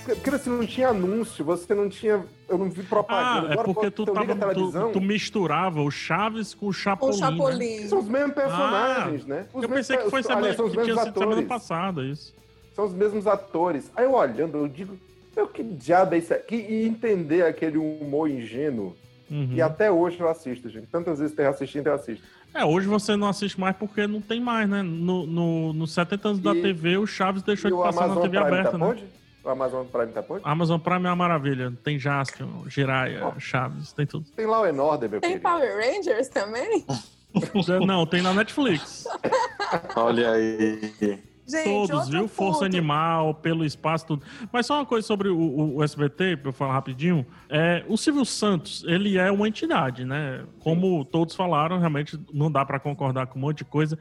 Porque 0.05 0.15
porque 0.21 0.31
você 0.31 0.51
não 0.51 0.67
tinha 0.67 0.89
anúncio, 0.89 1.45
você 1.45 1.75
não 1.75 1.89
tinha. 1.89 2.25
Eu 2.49 2.59
não 2.59 2.69
vi 2.69 2.83
Ah, 2.83 2.85
propaganda. 2.89 3.49
é 3.49 3.53
Agora, 3.53 3.65
porque 3.65 3.91
quando 3.91 3.93
tu, 3.93 4.07
tava, 4.13 4.55
tu, 4.55 4.91
tu 4.93 5.01
misturava 5.01 5.81
o 5.81 5.91
Chaves 5.91 6.53
com 6.55 6.67
o 6.67 6.73
Chapolin. 6.73 7.13
né? 7.21 7.27
Chapolin. 7.31 7.89
São 7.89 7.99
os 8.01 8.09
mesmos 8.09 8.35
personagens, 8.35 9.27
né? 9.27 9.47
Os 9.53 9.63
eu 9.63 9.69
mesmos 9.69 9.77
pensei 9.89 9.97
que 10.05 10.11
foi 10.11 10.23
semana, 10.23 10.41
aliás, 10.41 10.57
são 10.57 10.67
os 10.67 10.73
que 10.73 10.83
tinha 10.83 10.87
mesmos 10.95 11.05
sido 11.05 11.15
semana 11.19 11.33
atores. 11.41 11.49
passada, 11.49 12.05
isso. 12.05 12.35
São 12.75 12.85
os 12.85 12.93
mesmos 12.93 13.27
atores. 13.27 13.91
Aí 13.97 14.05
eu 14.05 14.13
olhando, 14.13 14.59
eu 14.59 14.69
digo, 14.69 14.97
meu, 15.35 15.47
que 15.49 15.63
diabo 15.63 16.15
é 16.15 16.19
isso 16.19 16.35
aqui? 16.35 16.57
E 16.57 16.87
entender 16.87 17.45
aquele 17.47 17.79
humor 17.79 18.29
ingênuo. 18.29 18.95
Uhum. 19.31 19.49
E 19.53 19.63
até 19.63 19.91
hoje 19.91 20.21
eu 20.21 20.29
assisto, 20.29 20.69
gente. 20.69 20.87
Tantas 20.89 21.19
vezes 21.19 21.35
ter 21.35 21.47
assistindo, 21.47 21.87
eu 21.87 21.95
assisto. 21.95 22.23
É, 22.53 22.63
hoje 22.65 22.87
você 22.87 23.17
não 23.17 23.29
assiste 23.29 23.59
mais 23.59 23.75
porque 23.75 24.07
não 24.07 24.21
tem 24.21 24.39
mais, 24.39 24.69
né? 24.69 24.83
No, 24.83 25.27
no, 25.27 25.73
nos 25.73 25.93
70 25.93 26.29
anos 26.29 26.41
da 26.41 26.55
E- 26.55 26.61
TV, 26.63 26.99
o 26.99 27.07
Chaves 27.07 27.43
deixou 27.43 27.71
de 27.71 27.75
o 27.77 27.83
passar 27.83 28.01
na 28.01 28.05
Amazon 28.13 28.23
TV 28.23 28.37
Prime 28.39 28.47
aberta, 28.53 28.71
tá 28.73 28.79
né? 28.79 28.87
pode? 28.87 29.05
O 29.45 29.51
Amazon 29.51 29.85
Prime 29.87 30.13
tá 30.13 30.23
pode? 30.23 30.43
Amazon 30.47 30.79
Prime 30.81 31.05
é 31.07 31.11
uma 31.11 31.17
maravilha. 31.17 31.73
Tem 31.85 31.99
Jaspion, 31.99 32.67
Jiraya, 32.69 33.33
Chaves, 33.39 33.93
tem 33.93 34.07
tudo. 34.07 34.25
Tem 34.35 34.47
Law 34.47 34.65
and 34.65 34.83
Order, 34.83 35.11
meu 35.11 35.21
Tem 35.21 35.33
querido. 35.39 35.49
Power 35.49 35.77
Rangers 35.77 36.29
também? 36.29 36.85
Não, 37.87 38.07
tem 38.07 38.23
na 38.23 38.33
Netflix. 38.33 39.07
Olha 39.97 40.31
aí. 40.33 41.21
Gente, 41.47 41.65
Todos, 41.89 42.09
viu? 42.09 42.27
Força 42.27 42.61
ponto. 42.61 42.65
Animal, 42.65 43.35
pelo 43.35 43.67
espaço, 43.67 44.07
tudo. 44.07 44.25
Mas 44.51 44.65
só 44.65 44.77
uma 44.79 44.87
coisa 44.87 45.07
sobre 45.07 45.29
o, 45.29 45.37
o- 45.37 45.77
o 45.77 45.83
SBT, 45.85 46.39
pra 46.39 46.49
eu 46.49 46.53
falar 46.55 46.73
rapidinho. 46.73 47.27
É, 47.51 47.85
o 47.87 47.99
Silvio 47.99 48.25
Santos, 48.25 48.83
ele 48.87 49.19
é 49.19 49.31
uma 49.31 49.47
entidade, 49.47 50.07
né? 50.07 50.43
Como 50.61 51.05
todos 51.05 51.35
falaram, 51.35 51.79
realmente 51.79 52.19
não 52.33 52.51
dá 52.51 52.65
pra 52.65 52.81
concordar 52.81 53.27
com 53.27 53.39
um 53.39 53.43
monte 53.43 53.59
de 53.59 53.65
coisa. 53.67 53.99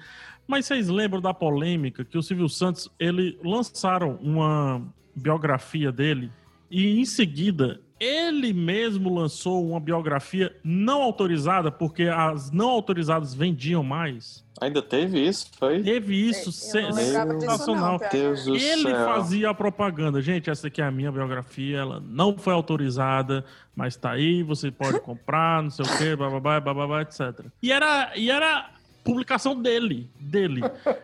Mas 0.48 0.66
vocês 0.68 0.88
lembram 0.88 1.20
da 1.20 1.34
polêmica 1.34 2.06
que 2.06 2.18
o 2.18 2.24
Silvio 2.24 2.48
Santos, 2.48 2.90
ele 2.98 3.38
lançaram 3.44 4.18
uma 4.22 4.82
biografia 5.16 5.92
dele 5.92 6.32
e 6.70 7.00
em 7.00 7.06
seguida 7.06 7.80
ele 8.00 8.52
mesmo 8.52 9.14
lançou 9.14 9.66
uma 9.66 9.80
biografia 9.80 10.54
não 10.64 11.02
autorizada, 11.02 11.72
porque 11.72 12.04
as 12.04 12.52
não 12.52 12.70
autorizadas 12.70 13.34
vendiam 13.34 13.82
mais. 13.82 14.44
Ainda 14.60 14.82
teve 14.82 15.26
isso? 15.26 15.50
Foi? 15.58 15.82
Teve 15.82 16.16
isso, 16.16 16.52
sensacional. 16.52 18.00
Ele 18.12 18.82
céu. 18.82 19.06
fazia 19.06 19.50
a 19.50 19.54
propaganda. 19.54 20.22
Gente, 20.22 20.50
essa 20.50 20.68
aqui 20.68 20.82
é 20.82 20.86
a 20.86 20.92
minha 20.92 21.12
biografia, 21.12 21.78
ela 21.78 22.04
não 22.06 22.38
foi 22.38 22.54
autorizada, 22.54 23.46
mas 23.76 23.96
tá 23.96 24.12
aí, 24.12 24.44
você 24.44 24.70
pode 24.70 25.00
comprar, 25.02 25.64
não 25.64 25.70
sei 25.70 25.86
o 25.86 25.98
quê, 25.98 26.16
bababá, 26.16 26.60
bababá, 26.60 27.02
etc. 27.02 27.46
E 27.62 27.72
era, 27.72 28.12
e 28.16 28.30
era 28.30 28.70
publicação 29.04 29.62
dele, 29.62 30.10
dele. 30.20 30.62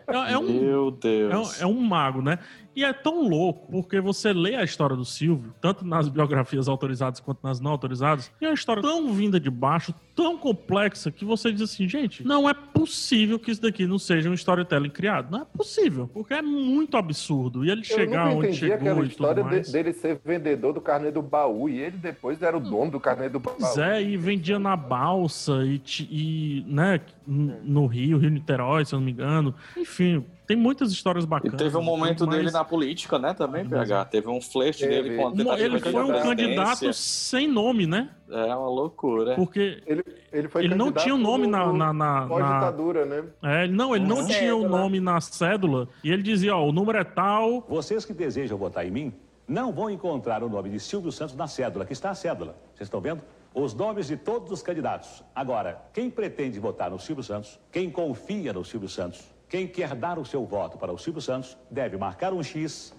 É, 0.08 0.32
é 0.32 0.38
um, 0.38 0.60
Meu 0.60 0.88
é, 0.88 1.00
Deus. 1.00 1.60
é 1.60 1.66
um 1.66 1.80
mago, 1.80 2.22
né? 2.22 2.38
E 2.74 2.84
é 2.84 2.92
tão 2.92 3.28
louco, 3.28 3.70
porque 3.70 4.00
você 4.00 4.32
lê 4.32 4.54
a 4.54 4.62
história 4.62 4.94
do 4.94 5.04
Silvio, 5.04 5.52
tanto 5.60 5.84
nas 5.84 6.08
biografias 6.08 6.68
autorizadas 6.68 7.18
quanto 7.18 7.40
nas 7.42 7.60
não 7.60 7.72
autorizadas, 7.72 8.30
e 8.40 8.44
é 8.44 8.48
uma 8.48 8.54
história 8.54 8.80
tão 8.82 9.12
vinda 9.12 9.40
de 9.40 9.50
baixo, 9.50 9.92
tão 10.14 10.38
complexa, 10.38 11.10
que 11.10 11.24
você 11.24 11.50
diz 11.52 11.62
assim, 11.62 11.88
gente, 11.88 12.24
não 12.24 12.48
é 12.48 12.54
possível 12.54 13.38
que 13.38 13.50
isso 13.50 13.60
daqui 13.60 13.86
não 13.86 13.98
seja 13.98 14.30
um 14.30 14.34
storytelling 14.34 14.90
criado. 14.90 15.30
Não 15.32 15.42
é 15.42 15.44
possível, 15.44 16.08
porque 16.12 16.32
é 16.34 16.42
muito 16.42 16.96
absurdo. 16.96 17.64
E 17.64 17.70
ele 17.70 17.80
Eu 17.80 17.84
chegar 17.84 18.28
onde 18.28 18.52
chegou 18.54 18.76
aquela 18.76 19.04
e 19.04 19.08
história 19.08 19.42
tudo 19.42 19.50
de- 19.50 19.56
mais. 19.56 19.72
dele 19.72 19.92
ser 19.92 20.20
vendedor 20.24 20.72
do 20.72 20.80
carnê 20.80 21.10
do 21.10 21.22
baú 21.22 21.68
e 21.68 21.78
ele 21.80 21.96
depois 21.96 22.40
era 22.40 22.56
o 22.56 22.60
dono 22.60 22.92
do 22.92 23.00
carnê 23.00 23.28
do 23.28 23.40
baú. 23.40 23.56
Pois 23.58 23.78
é, 23.78 24.00
e 24.02 24.16
vendia 24.16 24.58
na 24.58 24.76
balsa 24.76 25.64
e, 25.64 25.80
e, 26.08 26.64
né, 26.68 27.00
no 27.26 27.86
Rio, 27.86 28.18
Rio 28.18 28.30
Niterói, 28.30 28.84
se 28.84 28.94
eu 28.94 28.98
não 29.00 29.06
me 29.06 29.12
engano. 29.12 29.54
Enfim, 29.76 30.24
tem 30.50 30.56
muitas 30.56 30.90
histórias 30.90 31.24
E 31.24 31.28
bacanas. 31.28 31.56
teve 31.56 31.76
um 31.76 31.82
momento 31.82 32.18
tudo 32.18 32.30
dele 32.36 32.50
na 32.50 32.64
política, 32.64 33.18
né, 33.20 33.32
também, 33.32 33.64
PH? 33.68 34.04
Teve 34.06 34.28
um 34.28 34.40
flerte 34.40 34.80
Teve. 34.86 35.02
dele 35.10 35.16
com 35.16 35.28
a 35.28 35.30
tentativa 35.30 35.64
Ele 35.64 35.78
foi 35.80 36.04
um 36.04 36.22
candidato 36.22 36.92
sem 36.92 37.46
nome, 37.46 37.86
né? 37.86 38.10
É 38.28 38.46
uma 38.54 38.68
loucura. 38.68 39.36
Porque 39.36 39.80
Ele, 39.86 40.04
ele 40.32 40.48
foi 40.48 40.64
ele 40.64 40.74
não 40.74 40.90
tinha 40.90 41.14
o 41.14 41.18
nome 41.18 41.46
na. 41.46 41.66
no- 41.66 41.72
na, 41.72 41.92
na- 41.92 42.20
na- 42.22 42.26
Pós-ditadura, 42.26 43.04
né? 43.06 43.24
É, 43.42 43.64
ele- 43.64 43.72
não, 43.72 43.94
ele 43.94 44.04
não 44.06 44.22
Na 44.22 44.26
tinha 44.28 44.56
o 44.56 44.62
cédula. 44.62 44.78
nome 44.80 44.98
na 45.00 45.20
cédula. 45.20 45.88
E 46.02 46.10
ele 46.10 46.22
dizia, 46.22 46.56
ó, 46.56 46.66
o 46.66 46.72
número 46.72 46.98
é 46.98 47.04
tal. 47.04 47.64
Vocês 47.68 48.04
que 48.04 48.12
desejam 48.12 48.58
votar 48.58 48.84
em 48.84 48.90
mim 48.90 49.12
não 49.46 49.72
vão 49.72 49.88
encontrar 49.88 50.42
o 50.42 50.48
nome 50.48 50.68
de 50.70 50.80
Silvio 50.80 51.12
Santos 51.12 51.36
na 51.36 51.46
cédula, 51.46 51.84
que 51.84 51.92
está 51.92 52.10
a 52.10 52.14
cédula. 52.14 52.56
Vocês 52.74 52.86
estão 52.88 53.00
vendo? 53.00 53.20
Os 53.54 53.74
nomes 53.74 54.06
de 54.08 54.16
todos 54.16 54.50
os 54.52 54.62
candidatos. 54.62 55.24
Agora, 55.34 55.80
quem 55.92 56.08
pretende 56.10 56.58
votar 56.60 56.90
no 56.90 56.98
Silvio 57.00 57.22
Santos, 57.24 57.58
quem 57.72 57.88
confia 57.90 58.52
no 58.52 58.64
Silvio 58.64 58.88
Santos, 58.88 59.24
quem 59.50 59.66
quer 59.66 59.94
dar 59.96 60.16
o 60.18 60.24
seu 60.24 60.46
voto 60.46 60.78
para 60.78 60.92
o 60.92 60.96
Silvio 60.96 61.20
Santos, 61.20 61.58
deve 61.68 61.96
marcar 61.96 62.32
um 62.32 62.42
X 62.42 62.94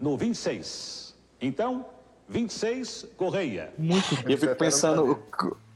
no 0.00 0.16
26. 0.16 1.14
Então, 1.38 1.84
26, 2.26 3.06
Correia. 3.18 3.72
Muito 3.76 4.14
E 4.26 4.32
eu 4.32 4.38
fico 4.38 4.56
pensando, 4.56 5.22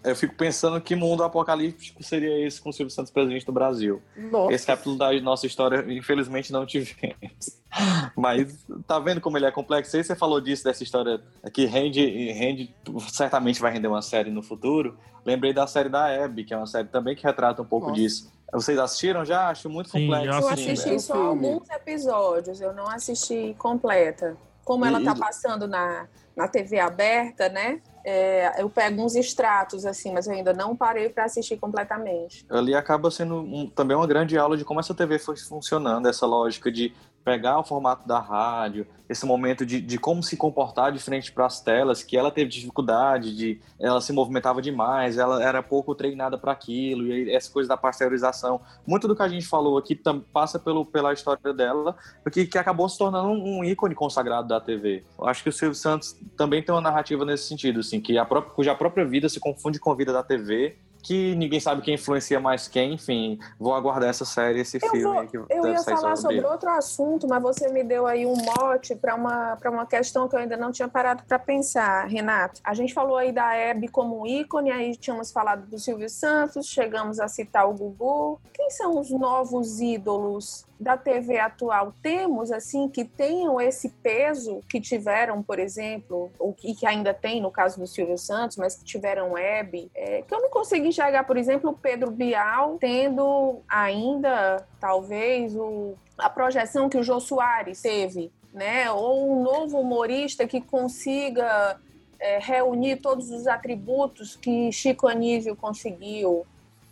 Eu 0.04 0.14
fico 0.14 0.34
pensando 0.34 0.78
que 0.80 0.94
mundo 0.94 1.24
apocalíptico 1.24 2.02
seria 2.02 2.46
esse 2.46 2.60
com 2.60 2.68
o 2.68 2.72
Silvio 2.72 2.90
Santos 2.94 3.10
presidente 3.10 3.46
do 3.46 3.52
Brasil. 3.52 4.02
Nossa. 4.14 4.52
Esse 4.54 4.66
capítulo 4.66 4.98
da 4.98 5.12
nossa 5.20 5.46
história, 5.46 5.82
infelizmente, 5.92 6.52
não 6.52 6.66
tivemos. 6.66 7.58
Mas 8.14 8.66
tá 8.86 8.98
vendo 8.98 9.20
como 9.20 9.38
ele 9.38 9.46
é 9.46 9.50
complexo? 9.50 9.96
Aí 9.96 10.04
você 10.04 10.14
falou 10.14 10.40
disso, 10.40 10.62
dessa 10.64 10.82
história 10.82 11.20
que 11.52 11.64
rende, 11.64 12.04
rende, 12.32 12.74
certamente 13.10 13.60
vai 13.60 13.72
render 13.72 13.88
uma 13.88 14.02
série 14.02 14.30
no 14.30 14.42
futuro. 14.42 14.96
Lembrei 15.24 15.54
da 15.54 15.66
série 15.66 15.88
da 15.88 16.06
Abby, 16.24 16.44
que 16.44 16.52
é 16.52 16.56
uma 16.56 16.66
série 16.66 16.88
também 16.88 17.16
que 17.16 17.24
retrata 17.24 17.62
um 17.62 17.66
pouco 17.66 17.88
Nossa. 17.88 18.00
disso. 18.00 18.32
Vocês 18.52 18.78
assistiram 18.78 19.24
já? 19.24 19.48
Acho 19.48 19.68
muito 19.70 19.88
Sim, 19.90 20.02
complexo. 20.02 20.26
eu 20.28 20.40
Eu 20.42 20.48
assim, 20.48 20.70
assisti 20.70 20.90
né? 20.90 20.98
só 20.98 21.14
alguns 21.28 21.68
episódios, 21.70 22.60
eu 22.60 22.72
não 22.74 22.86
assisti 22.88 23.54
completa. 23.58 24.36
Como 24.64 24.84
ela 24.84 25.00
E- 25.00 25.04
tá 25.04 25.14
passando 25.14 25.66
na, 25.66 26.06
na 26.36 26.46
TV 26.46 26.78
aberta, 26.78 27.48
né? 27.48 27.80
É, 28.04 28.60
eu 28.60 28.68
pego 28.68 29.02
uns 29.02 29.14
extratos, 29.14 29.86
assim, 29.86 30.12
mas 30.12 30.26
eu 30.26 30.32
ainda 30.34 30.52
não 30.52 30.76
parei 30.76 31.08
para 31.08 31.24
assistir 31.24 31.56
completamente. 31.56 32.44
ali 32.50 32.74
acaba 32.74 33.10
sendo 33.10 33.36
um- 33.36 33.66
também 33.68 33.96
uma 33.96 34.06
grande 34.06 34.36
aula 34.36 34.56
de 34.56 34.64
como 34.64 34.78
essa 34.80 34.94
TV 34.94 35.18
foi 35.18 35.36
funcionando, 35.36 36.06
essa 36.08 36.26
lógica 36.26 36.70
de 36.70 36.92
pegar 37.24 37.58
o 37.58 37.64
formato 37.64 38.06
da 38.06 38.18
rádio, 38.18 38.86
esse 39.08 39.24
momento 39.24 39.64
de, 39.64 39.80
de 39.80 39.98
como 39.98 40.22
se 40.22 40.36
comportar 40.36 40.92
de 40.92 40.98
frente 40.98 41.32
para 41.32 41.46
as 41.46 41.60
telas, 41.60 42.02
que 42.02 42.16
ela 42.16 42.30
teve 42.30 42.50
dificuldade, 42.50 43.34
de 43.34 43.60
ela 43.80 44.00
se 44.00 44.12
movimentava 44.12 44.60
demais, 44.60 45.16
ela 45.16 45.42
era 45.42 45.62
pouco 45.62 45.94
treinada 45.94 46.36
para 46.36 46.52
aquilo, 46.52 47.06
e 47.06 47.32
essa 47.32 47.50
coisa 47.50 47.68
da 47.68 47.76
pasteurização. 47.76 48.60
Muito 48.86 49.08
do 49.08 49.16
que 49.16 49.22
a 49.22 49.28
gente 49.28 49.46
falou 49.46 49.78
aqui 49.78 49.94
tam- 49.94 50.20
passa 50.20 50.58
pelo, 50.58 50.84
pela 50.84 51.12
história 51.12 51.52
dela, 51.54 51.96
porque 52.22 52.46
que 52.46 52.58
acabou 52.58 52.88
se 52.88 52.98
tornando 52.98 53.28
um, 53.28 53.58
um 53.58 53.64
ícone 53.64 53.94
consagrado 53.94 54.48
da 54.48 54.60
TV. 54.60 55.04
Eu 55.18 55.26
acho 55.26 55.42
que 55.42 55.48
o 55.48 55.52
Silvio 55.52 55.74
Santos 55.74 56.16
também 56.36 56.62
tem 56.62 56.74
uma 56.74 56.80
narrativa 56.80 57.24
nesse 57.24 57.48
sentido, 57.48 57.80
assim, 57.80 58.00
que 58.00 58.18
a 58.18 58.24
própria, 58.24 58.54
cuja 58.54 58.74
própria 58.74 59.04
vida 59.04 59.28
se 59.28 59.40
confunde 59.40 59.78
com 59.78 59.90
a 59.90 59.94
vida 59.94 60.12
da 60.12 60.22
TV, 60.22 60.76
que 61.04 61.34
ninguém 61.36 61.60
sabe 61.60 61.82
quem 61.82 61.94
influencia 61.94 62.40
mais 62.40 62.66
quem, 62.66 62.94
enfim, 62.94 63.38
vou 63.60 63.74
aguardar 63.74 64.08
essa 64.08 64.24
série, 64.24 64.60
esse 64.60 64.78
Eu, 64.82 64.90
filme 64.90 65.28
vou- 65.28 65.46
eu 65.50 65.66
ia 65.68 65.82
falar 65.82 66.16
sobre 66.16 66.38
ele. 66.38 66.46
outro 66.46 66.70
assunto, 66.70 67.28
mas 67.28 67.42
você 67.42 67.68
me 67.68 67.84
deu 67.84 68.06
aí 68.06 68.24
um 68.24 68.34
mote 68.34 68.96
para 68.96 69.14
uma, 69.14 69.54
pra 69.56 69.70
uma 69.70 69.84
questão 69.84 70.26
que 70.26 70.34
eu 70.34 70.40
ainda 70.40 70.56
não 70.56 70.72
tinha 70.72 70.88
parado 70.88 71.22
para 71.28 71.38
pensar, 71.38 72.06
Renato. 72.08 72.58
A 72.64 72.72
gente 72.72 72.94
falou 72.94 73.18
aí 73.18 73.30
da 73.32 73.54
Hebe 73.54 73.86
como 73.88 74.26
ícone, 74.26 74.70
aí 74.72 74.96
tínhamos 74.96 75.30
falado 75.30 75.66
do 75.66 75.78
Silvio 75.78 76.08
Santos, 76.08 76.66
chegamos 76.66 77.20
a 77.20 77.28
citar 77.28 77.68
o 77.68 77.74
Gugu. 77.74 78.40
Quem 78.54 78.70
são 78.70 78.98
os 78.98 79.10
novos 79.10 79.80
ídolos 79.80 80.64
da 80.80 80.96
TV 80.96 81.38
atual? 81.38 81.92
Temos, 82.02 82.50
assim, 82.50 82.88
que 82.88 83.04
tenham 83.04 83.60
esse 83.60 83.88
peso 83.88 84.60
que 84.70 84.80
tiveram, 84.80 85.42
por 85.42 85.58
exemplo, 85.58 86.30
ou 86.38 86.52
que, 86.54 86.74
que 86.74 86.86
ainda 86.86 87.12
tem 87.12 87.40
no 87.42 87.50
caso 87.50 87.78
do 87.78 87.86
Silvio 87.86 88.16
Santos, 88.16 88.56
mas 88.56 88.74
que 88.76 88.84
tiveram 88.84 89.36
Hebe, 89.36 89.90
é, 89.94 90.22
que 90.22 90.34
eu 90.34 90.40
não 90.40 90.48
consigo 90.50 90.86
enxergar, 90.94 91.24
por 91.24 91.36
exemplo, 91.36 91.70
o 91.70 91.76
Pedro 91.76 92.10
Bial 92.10 92.78
tendo 92.78 93.60
ainda, 93.68 94.64
talvez, 94.78 95.54
o, 95.56 95.94
a 96.16 96.30
projeção 96.30 96.88
que 96.88 96.96
o 96.96 97.02
Jô 97.02 97.18
Soares 97.18 97.82
teve, 97.82 98.32
né? 98.52 98.90
Ou 98.90 99.32
um 99.32 99.42
novo 99.42 99.80
humorista 99.80 100.46
que 100.46 100.60
consiga 100.60 101.80
é, 102.20 102.38
reunir 102.38 102.96
todos 102.96 103.30
os 103.30 103.46
atributos 103.48 104.36
que 104.36 104.70
Chico 104.70 105.08
Anísio 105.08 105.56
conseguiu, 105.56 106.46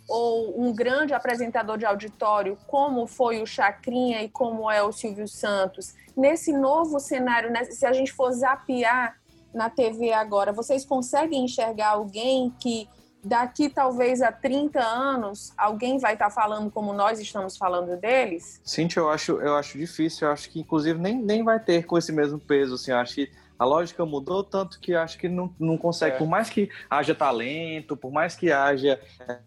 ou 0.07 0.61
um 0.61 0.73
grande 0.73 1.13
apresentador 1.13 1.77
de 1.77 1.85
auditório, 1.85 2.57
como 2.67 3.07
foi 3.07 3.41
o 3.41 3.45
Chacrinha 3.45 4.21
e 4.21 4.27
como 4.27 4.69
é 4.69 4.83
o 4.83 4.91
Silvio 4.91 5.29
Santos. 5.29 5.95
Nesse 6.15 6.51
novo 6.51 6.99
cenário, 6.99 7.49
né, 7.49 7.63
se 7.63 7.85
a 7.85 7.93
gente 7.93 8.11
for 8.11 8.31
zapear 8.33 9.17
na 9.53 9.69
TV 9.69 10.11
agora, 10.11 10.51
vocês 10.51 10.83
conseguem 10.83 11.45
enxergar 11.45 11.91
alguém 11.91 12.53
que 12.59 12.89
daqui 13.23 13.69
talvez 13.69 14.21
a 14.21 14.31
30 14.31 14.79
anos 14.79 15.53
alguém 15.57 15.97
vai 15.97 16.13
estar 16.13 16.29
falando 16.29 16.69
como 16.69 16.93
nós 16.93 17.19
estamos 17.19 17.55
falando 17.57 17.95
deles? 17.97 18.59
Cintia, 18.63 18.99
eu 18.99 19.09
acho, 19.09 19.33
eu 19.33 19.55
acho 19.55 19.77
difícil, 19.77 20.27
eu 20.27 20.33
acho 20.33 20.49
que 20.49 20.59
inclusive 20.59 20.99
nem, 20.99 21.17
nem 21.17 21.43
vai 21.43 21.59
ter 21.59 21.85
com 21.85 21.97
esse 21.97 22.11
mesmo 22.11 22.39
peso, 22.39 22.75
assim, 22.75 22.91
eu 22.91 22.97
acho 22.97 23.15
que 23.15 23.31
a 23.63 23.65
lógica 23.65 24.05
mudou 24.05 24.43
tanto 24.43 24.77
que 24.79 24.93
acho 24.93 25.17
que 25.17 25.29
não, 25.29 25.53
não 25.57 25.77
consegue, 25.77 26.15
É. 26.15 26.17
por 26.17 26.27
mais 26.27 26.49
que 26.49 26.69
haja 26.89 27.15
talento, 27.15 27.95
por 27.95 28.11
mais 28.11 28.35
que 28.35 28.51
haja, 28.51 28.99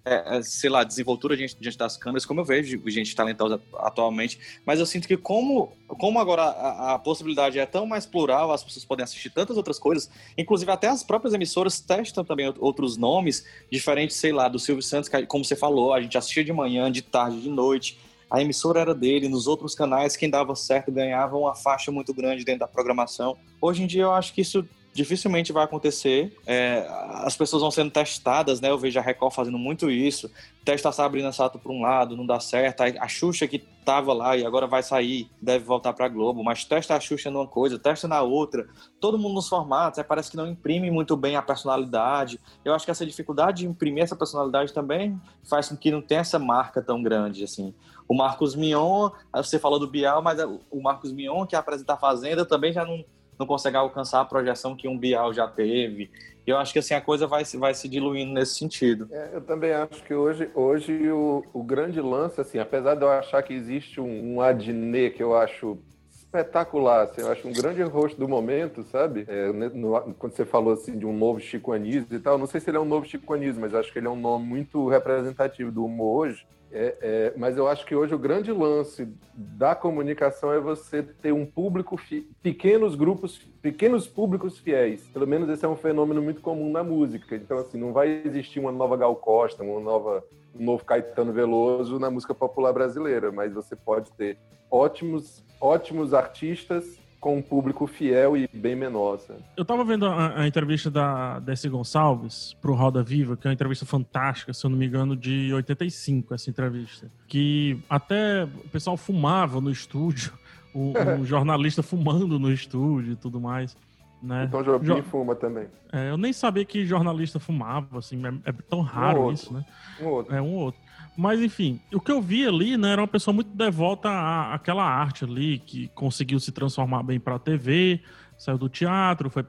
é, 0.05 0.39
é, 0.39 0.43
sei 0.43 0.71
lá, 0.71 0.83
desenvoltura 0.83 1.37
diante, 1.37 1.55
diante 1.61 1.77
das 1.77 1.99
câmeras, 1.99 2.25
como 2.25 2.41
eu 2.41 2.45
vejo 2.45 2.81
gente 2.89 3.15
talentosa 3.15 3.61
atualmente, 3.75 4.39
mas 4.65 4.81
eu 4.81 4.87
sinto 4.87 5.07
que 5.07 5.17
como, 5.19 5.77
como 5.87 6.19
agora 6.19 6.43
a, 6.45 6.95
a 6.95 6.99
possibilidade 6.99 7.59
é 7.59 7.67
tão 7.67 7.85
mais 7.87 8.07
plural, 8.07 8.51
as 8.53 8.65
pessoas 8.65 8.85
podem 8.87 9.05
assistir 9.05 9.29
tantas 9.29 9.57
outras 9.59 9.79
coisas, 9.79 10.11
inclusive 10.39 10.71
até 10.71 10.89
as 10.89 11.05
próprias 11.05 11.35
emissoras 11.35 11.79
testam 11.79 12.25
também 12.25 12.47
out- 12.47 12.59
outros 12.61 12.97
nomes, 12.97 13.45
diferentes, 13.71 14.17
sei 14.17 14.33
lá, 14.33 14.49
do 14.49 14.59
Silvio 14.59 14.83
Santos, 14.83 15.11
que, 15.11 15.27
como 15.27 15.45
você 15.45 15.55
falou, 15.55 15.93
a 15.93 16.01
gente 16.01 16.17
assistia 16.17 16.43
de 16.43 16.53
manhã, 16.55 16.91
de 16.91 17.03
tarde, 17.03 17.41
de 17.43 17.51
noite, 17.51 17.99
a 18.31 18.41
emissora 18.41 18.81
era 18.81 18.95
dele, 18.95 19.29
nos 19.29 19.47
outros 19.47 19.75
canais, 19.75 20.17
quem 20.17 20.29
dava 20.29 20.55
certo 20.55 20.91
ganhava 20.91 21.37
uma 21.37 21.55
faixa 21.55 21.93
muito 21.93 22.13
grande 22.13 22.45
dentro 22.45 22.61
da 22.61 22.69
programação. 22.69 23.37
Hoje 23.61 23.83
em 23.83 23.87
dia, 23.87 24.03
eu 24.03 24.13
acho 24.13 24.33
que 24.35 24.41
isso 24.41 24.67
dificilmente 24.97 25.53
vai 25.53 25.63
acontecer. 25.63 26.35
É, 26.47 26.87
as 27.23 27.37
pessoas 27.37 27.61
vão 27.61 27.71
sendo 27.71 27.91
testadas, 27.91 28.61
né? 28.61 28.71
Eu 28.71 28.79
vejo 28.79 28.99
a 28.99 29.03
Record 29.03 29.33
fazendo 29.33 29.59
muito 29.59 29.91
isso. 29.91 30.31
Testa 30.65 30.89
a 30.89 30.93
Sabrina 30.93 31.31
Sato 31.31 31.59
por 31.59 31.71
um 31.71 31.83
lado, 31.83 32.17
não 32.17 32.27
dá 32.27 32.41
certo. 32.41 32.81
A 32.81 33.07
Xuxa 33.07 33.47
que 33.47 33.59
tava 33.85 34.13
lá 34.13 34.37
e 34.37 34.45
agora 34.45 34.67
vai 34.67 34.83
sair, 34.83 35.31
deve 35.41 35.65
voltar 35.65 35.93
pra 35.93 36.09
Globo, 36.09 36.43
mas 36.43 36.65
testa 36.65 36.97
a 36.97 37.01
Xuxa 37.01 37.31
numa 37.31 37.47
coisa, 37.47 37.79
testa 37.79 38.09
na 38.09 38.23
outra. 38.23 38.67
Todo 38.99 39.19
mundo 39.19 39.35
nos 39.35 39.49
formatos, 39.49 39.99
aí 39.99 40.05
parece 40.05 40.31
que 40.31 40.37
não 40.37 40.49
imprime 40.49 40.91
muito 40.91 41.17
bem 41.17 41.37
a 41.37 41.43
personalidade. 41.43 42.41
Eu 42.65 42.75
acho 42.75 42.85
que 42.85 42.91
essa 42.91 43.07
dificuldade 43.07 43.59
de 43.59 43.69
imprimir 43.69 44.03
essa 44.03 44.17
personalidade 44.17 44.73
também 44.73 45.21
faz 45.49 45.69
com 45.69 45.77
que 45.77 45.93
não 45.93 46.03
tenha 46.03 46.23
essa 46.23 46.39
marca 46.39 46.83
tão 46.83 47.01
grande, 47.03 47.45
assim. 47.45 47.73
O 48.09 48.15
Marcos 48.15 48.55
Mion, 48.55 49.11
você 49.35 49.59
falou 49.59 49.79
do 49.79 49.89
Bial, 49.89 50.23
mas 50.23 50.39
o 50.71 50.81
Marcos 50.81 51.13
Mion, 51.13 51.45
que 51.47 51.57
apresenta 51.57 51.95
a 51.95 51.97
Fazenda, 51.97 52.45
também 52.45 52.73
já 52.73 52.85
não, 52.85 53.05
não 53.39 53.47
consegue 53.47 53.77
alcançar 53.77 54.21
a 54.21 54.25
projeção 54.25 54.77
que 54.77 54.87
um 54.89 54.97
Bial 54.97 55.33
já 55.33 55.49
teve. 55.49 56.11
Eu 56.47 56.57
acho 56.57 56.73
que 56.73 56.79
assim 56.79 56.95
a 56.95 57.01
coisa 57.01 57.27
vai, 57.27 57.43
vai 57.45 57.75
se 57.75 57.89
diluindo 57.89 58.33
nesse 58.33 58.55
sentido. 58.55 59.09
É, 59.11 59.31
eu 59.35 59.41
também 59.41 59.73
acho 59.73 60.03
que 60.05 60.15
hoje, 60.15 60.49
hoje 60.55 61.11
o, 61.11 61.45
o 61.53 61.63
grande 61.65 62.01
lance, 62.01 62.41
assim, 62.41 62.59
apesar 62.61 62.95
de 62.95 63.03
eu 63.03 63.11
achar 63.11 63.43
que 63.43 63.53
existe 63.53 64.01
um, 64.01 64.35
um 64.37 64.41
Adnet 64.41 65.17
que 65.17 65.23
eu 65.23 65.37
acho 65.37 65.77
espetacular, 66.09 67.03
assim, 67.03 67.23
eu 67.23 67.33
acho 67.33 67.49
um 67.49 67.53
grande 67.53 67.83
rosto 67.83 68.19
do 68.19 68.29
momento, 68.29 68.85
sabe? 68.85 69.25
É, 69.27 69.53
né, 69.53 69.71
no- 69.75 70.15
quando 70.15 70.35
você 70.35 70.45
falou 70.45 70.73
assim 70.73 70.97
de 70.97 71.05
um 71.07 71.17
novo 71.17 71.41
Chico 71.41 71.73
Anísio 71.73 72.07
e 72.13 72.19
tal, 72.21 72.39
não 72.39 72.47
sei 72.47 72.61
se 72.61 72.71
ele 72.71 72.77
é 72.77 72.81
um 72.81 72.85
novo 72.85 73.07
Chico 73.07 73.33
Anísio, 73.35 73.61
mas 73.61 73.75
acho 73.75 73.93
que 73.93 73.99
ele 73.99 74.07
é 74.07 74.11
um 74.11 74.21
nome 74.21 74.47
muito 74.47 74.87
representativo 74.89 75.73
do 75.73 75.85
humor 75.85 76.27
hoje. 76.29 76.47
É, 76.79 76.97
é, 77.01 77.33
mas 77.39 77.57
eu 77.57 77.67
acho 77.67 77.87
que 77.87 77.95
hoje 77.97 78.15
o 78.15 78.19
grande 78.19 78.53
lance 78.53 79.09
da 79.35 79.75
comunicação 79.75 80.53
é 80.53 80.61
você 80.61 81.03
ter 81.03 81.33
um 81.33 81.47
público, 81.47 81.97
fi- 81.97 82.29
pequenos 82.43 82.95
grupos, 82.95 83.39
pequenos 83.63 84.07
públicos 84.07 84.59
fiéis. 84.59 85.07
Pelo 85.09 85.27
menos 85.27 85.49
esse 85.49 85.65
é 85.65 85.69
um 85.69 85.75
fenômeno 85.75 86.21
muito 86.21 86.43
comum 86.43 86.71
na 86.71 86.85
música. 86.85 87.35
Então, 87.35 87.57
assim, 87.57 87.79
não 87.79 87.95
vai 87.95 88.21
existir 88.27 88.61
uma 88.61 88.71
nova 88.71 88.95
Gal 88.95 89.17
Costa, 89.17 89.63
uma 89.65 89.81
nova, 89.81 90.23
um 90.55 90.63
novo 90.63 90.85
Caetano 90.85 91.33
Veloso 91.33 91.99
na 91.99 92.11
música 92.11 92.35
popular 92.35 92.75
brasileira, 92.75 93.33
mas 93.33 93.55
você 93.55 93.75
pode 93.75 94.13
ter 94.13 94.37
ótimos, 94.71 95.43
ótimos 95.59 96.13
artistas 96.13 96.99
com 97.27 97.39
um 97.39 97.43
público 97.43 97.89
fiel 97.89 98.37
e 98.37 98.49
bem 98.53 98.77
menor. 98.77 99.19
sabe? 99.19 99.41
Eu 99.57 99.65
tava 99.65 99.85
vendo 99.85 100.07
a, 100.07 100.43
a 100.43 100.47
entrevista 100.47 100.89
da 100.89 101.41
Desi 101.41 101.69
Gonçalves 101.69 102.55
pro 102.63 102.73
Roda 102.73 103.03
Viva, 103.03 103.37
que 103.37 103.49
é 103.49 103.51
uma 103.51 103.55
entrevista 103.55 103.85
fantástica, 103.85 104.55
se 104.55 104.65
eu 104.65 104.71
não 104.71 104.79
me 104.79 104.87
engano, 104.87 105.17
de 105.17 105.53
85, 105.53 106.33
essa 106.35 106.49
entrevista. 106.49 107.11
Que 107.27 107.81
até 107.91 108.45
o 108.45 108.69
pessoal 108.69 108.97
fumava 108.97 109.61
no 109.61 109.73
estúdio, 109.73 110.33
o, 110.73 110.93
o 111.21 111.25
jornalista 111.27 111.83
fumando 111.83 112.39
no 112.39 112.53
estúdio 112.53 113.15
e 113.15 113.17
tudo 113.17 113.41
mais. 113.41 113.77
Né? 114.23 114.45
Então 114.45 114.63
Jobim 114.63 114.87
Jo- 114.87 115.03
fuma 115.03 115.35
também. 115.35 115.67
É, 115.93 116.11
eu 116.11 116.17
nem 116.17 116.33
sabia 116.33 116.65
que 116.65 116.87
jornalista 116.87 117.41
fumava, 117.41 117.99
assim, 117.99 118.23
é, 118.25 118.51
é 118.51 118.53
tão 118.53 118.83
raro 118.83 119.23
outro. 119.23 119.35
isso, 119.35 119.53
né? 119.53 119.65
Um 120.01 120.07
outro. 120.07 120.33
É 120.35 120.41
um 120.41 120.55
outro. 120.55 120.81
Mas, 121.17 121.41
enfim, 121.41 121.81
o 121.93 122.01
que 122.01 122.13
eu 122.13 122.21
vi 122.21 122.47
ali, 122.47 122.77
né, 122.77 122.93
era 122.93 123.01
uma 123.01 123.09
pessoa 123.09 123.35
muito 123.35 123.51
devota 123.57 124.09
à, 124.09 124.55
àquela 124.55 124.85
arte 124.85 125.25
ali, 125.25 125.59
que 125.59 125.89
conseguiu 125.95 126.39
se 126.39 126.53
transformar 126.53 127.03
bem 127.03 127.19
pra 127.19 127.39
TV, 127.39 128.01
saiu 128.37 128.59
do 128.59 128.69
teatro, 128.69 129.31
foi 129.31 129.45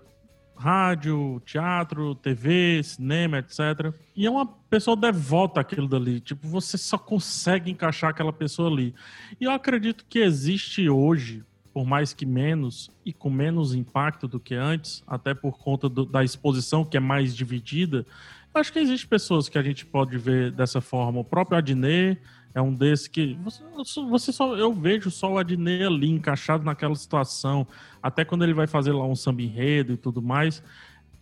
rádio, 0.55 1.41
teatro, 1.45 2.15
TV, 2.15 2.81
cinema, 2.83 3.37
etc. 3.39 3.93
E 4.15 4.25
é 4.25 4.29
uma 4.29 4.45
pessoa 4.45 4.97
devota 4.97 5.59
àquilo 5.61 5.87
dali. 5.87 6.19
Tipo, 6.19 6.47
você 6.47 6.77
só 6.77 6.97
consegue 6.97 7.69
encaixar 7.69 8.09
aquela 8.09 8.33
pessoa 8.33 8.69
ali. 8.69 8.95
E 9.39 9.43
eu 9.43 9.51
acredito 9.51 10.05
que 10.09 10.19
existe 10.19 10.89
hoje, 10.89 11.43
por 11.73 11.85
mais 11.85 12.11
que 12.11 12.25
menos, 12.25 12.89
e 13.05 13.13
com 13.13 13.29
menos 13.29 13.75
impacto 13.75 14.27
do 14.27 14.39
que 14.39 14.55
antes, 14.55 15.03
até 15.05 15.33
por 15.35 15.59
conta 15.59 15.87
do- 15.87 16.05
da 16.05 16.23
exposição 16.23 16.83
que 16.83 16.97
é 16.97 16.99
mais 16.99 17.35
dividida, 17.35 18.03
acho 18.53 18.73
que 18.73 18.79
existe 18.79 19.07
pessoas 19.07 19.47
que 19.49 19.57
a 19.57 19.63
gente 19.63 19.85
pode 19.85 20.17
ver 20.17 20.51
dessa 20.51 20.81
forma. 20.81 21.19
O 21.19 21.23
próprio 21.23 21.57
Adnet 21.57 22.19
é 22.53 22.61
um 22.61 22.73
desses 22.73 23.07
que 23.07 23.37
você, 23.43 23.63
você 24.09 24.31
só 24.31 24.55
eu 24.55 24.73
vejo 24.73 25.11
só 25.11 25.33
o 25.33 25.37
Adnet 25.37 25.83
ali 25.83 26.09
encaixado 26.09 26.63
naquela 26.63 26.95
situação, 26.95 27.67
até 28.01 28.25
quando 28.25 28.43
ele 28.43 28.53
vai 28.53 28.65
fazer 28.65 28.93
lá 28.93 29.05
um 29.05 29.15
samba 29.15 29.43
enredo 29.43 29.93
e 29.93 29.97
tudo 29.97 30.21
mais. 30.21 30.63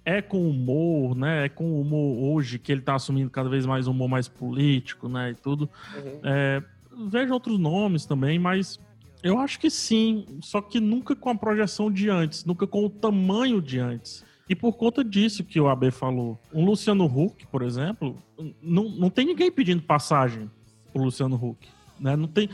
é 0.05 0.21
com 0.21 0.47
humor, 0.47 1.17
né? 1.17 1.45
É 1.45 1.49
com 1.49 1.81
humor 1.81 2.23
hoje 2.23 2.59
que 2.59 2.71
ele 2.71 2.81
tá 2.81 2.95
assumindo 2.95 3.29
cada 3.29 3.49
vez 3.49 3.65
mais 3.65 3.87
um 3.87 3.91
humor 3.91 4.07
mais 4.07 4.27
político, 4.27 5.09
né? 5.09 5.31
E 5.31 5.35
tudo. 5.35 5.67
Uhum. 5.95 6.19
É, 6.23 6.63
vejo 7.09 7.33
outros 7.33 7.57
nomes 7.59 8.05
também, 8.05 8.37
mas 8.37 8.79
eu 9.23 9.39
acho 9.39 9.59
que 9.59 9.69
sim. 9.69 10.25
Só 10.41 10.61
que 10.61 10.79
nunca 10.79 11.15
com 11.15 11.29
a 11.31 11.35
projeção 11.35 11.91
de 11.91 12.09
antes, 12.09 12.45
nunca 12.45 12.67
com 12.67 12.85
o 12.85 12.89
tamanho 12.89 13.59
de 13.59 13.79
antes. 13.79 14.23
E 14.47 14.55
por 14.55 14.73
conta 14.73 15.03
disso 15.03 15.43
que 15.43 15.59
o 15.59 15.67
AB 15.67 15.89
falou. 15.91 16.39
Um 16.53 16.65
Luciano 16.65 17.05
Huck, 17.05 17.47
por 17.47 17.63
exemplo, 17.63 18.17
não, 18.61 18.89
não 18.89 19.09
tem 19.09 19.25
ninguém 19.25 19.51
pedindo 19.51 19.81
passagem 19.81 20.49
pro 20.93 21.03
Luciano 21.03 21.35
Huck. 21.35 21.67
Né? 21.99 22.15
Não 22.15 22.27
tem. 22.27 22.49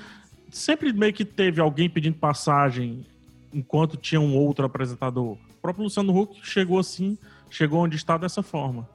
Sempre 0.49 0.93
meio 0.93 1.13
que 1.13 1.25
teve 1.25 1.59
alguém 1.59 1.89
pedindo 1.89 2.17
passagem 2.17 3.05
enquanto 3.53 3.97
tinha 3.97 4.21
um 4.21 4.35
outro 4.35 4.65
apresentador. 4.65 5.33
O 5.33 5.61
próprio 5.61 5.83
Luciano 5.83 6.17
Huck 6.17 6.39
chegou 6.43 6.79
assim, 6.79 7.17
chegou 7.49 7.83
onde 7.83 7.97
está 7.97 8.17
dessa 8.17 8.41
forma. 8.41 8.87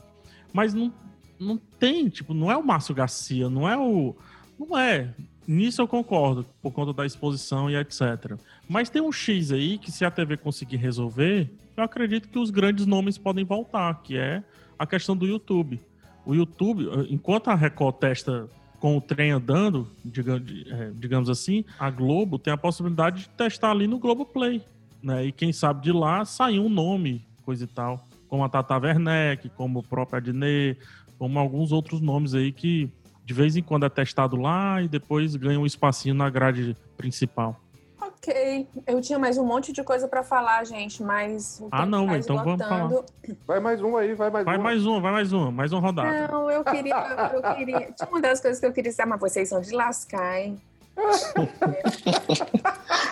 Mas 0.53 0.73
não, 0.73 0.93
não 1.39 1.59
tem, 1.79 2.09
tipo, 2.09 2.33
não 2.33 2.51
é 2.51 2.57
o 2.57 2.65
Márcio 2.65 2.95
Garcia, 2.95 3.51
não 3.51 3.69
é 3.69 3.77
o. 3.77 4.17
Não 4.59 4.77
é. 4.77 5.15
Nisso 5.47 5.81
eu 5.81 5.87
concordo, 5.87 6.45
por 6.61 6.73
conta 6.73 6.93
da 6.93 7.07
exposição 7.07 7.71
e 7.71 7.77
etc. 7.77 8.37
Mas 8.69 8.91
tem 8.91 9.01
um 9.01 9.13
X 9.13 9.53
aí 9.53 9.79
que, 9.79 9.93
se 9.93 10.05
a 10.05 10.11
TV 10.11 10.37
conseguir 10.37 10.77
resolver, 10.77 11.51
eu 11.77 11.85
acredito 11.85 12.29
que 12.29 12.39
os 12.39 12.51
grandes 12.51 12.87
nomes 12.87 13.17
podem 13.17 13.45
voltar, 13.45 14.03
que 14.03 14.17
é 14.17 14.43
a 14.79 14.87
questão 14.87 15.17
do 15.17 15.27
YouTube. 15.27 15.81
O 16.25 16.35
YouTube, 16.35 16.89
enquanto 17.09 17.49
a 17.49 17.55
Record 17.55 17.97
testa 17.97 18.49
com 18.81 18.97
o 18.97 19.01
trem 19.01 19.31
andando, 19.31 19.89
é, 20.05 20.91
digamos 20.95 21.31
assim, 21.31 21.65
a 21.79 21.91
Globo 21.91 22.39
tem 22.39 22.53
a 22.53 22.57
possibilidade 22.57 23.23
de 23.23 23.29
testar 23.31 23.71
ali 23.71 23.87
no 23.87 23.99
Globoplay. 23.99 24.63
Né? 25.03 25.27
E 25.27 25.33
quem 25.33 25.53
sabe 25.53 25.83
de 25.83 25.93
lá 25.93 26.25
sair 26.25 26.59
um 26.59 26.69
nome, 26.69 27.25
coisa 27.45 27.65
e 27.65 27.67
tal. 27.67 28.05
Como 28.29 28.43
a 28.45 28.49
Tata 28.49 28.77
Werneck, 28.77 29.49
como 29.51 29.79
o 29.79 29.83
próprio 29.83 30.19
Adnet, 30.19 30.79
como 31.19 31.39
alguns 31.39 31.73
outros 31.73 32.01
nomes 32.01 32.35
aí 32.35 32.53
que 32.53 32.91
de 33.27 33.35
vez 33.35 33.57
em 33.57 33.63
quando 33.63 33.85
é 33.85 33.89
testado 33.89 34.37
lá 34.37 34.81
e 34.81 34.87
depois 34.87 35.35
ganha 35.35 35.59
um 35.59 35.67
espacinho 35.67 36.15
na 36.15 36.31
grade 36.31 36.77
principal. 36.97 37.57
Ok, 38.01 38.67
eu 38.87 39.01
tinha 39.01 39.19
mais 39.19 39.37
um 39.37 39.45
monte 39.45 39.73
de 39.73 39.83
coisa 39.83 40.07
pra 40.07 40.23
falar, 40.23 40.65
gente, 40.65 41.03
mas. 41.03 41.59
o 41.61 41.69
Ah, 41.73 41.85
não, 41.85 42.07
tá 42.07 42.19
então 42.19 42.37
vamos 42.37 42.61
esgotando. 42.61 43.05
Vai 43.47 43.59
mais 43.59 43.83
um 43.83 43.97
aí, 43.97 44.15
vai 44.15 44.31
mais 44.31 44.45
Vai 44.45 44.59
um. 44.59 44.63
mais 44.63 44.87
uma, 44.87 45.01
vai 45.01 45.13
mais 45.13 45.33
uma, 45.33 45.51
mais 45.51 45.73
uma 45.73 45.81
rodada. 45.81 46.29
Não, 46.29 46.49
eu 46.51 46.63
queria, 46.65 46.95
eu 47.35 47.55
queria. 47.57 47.81
Tinha 47.99 48.09
uma 48.09 48.21
das 48.21 48.41
coisas 48.41 48.61
que 48.61 48.67
eu 48.67 48.73
queria 48.73 48.91
dizer, 48.91 49.05
mas 49.07 49.19
vocês 49.21 49.49
são 49.49 49.61
de 49.61 49.73
lascar, 49.75 50.41
hein? 50.41 50.61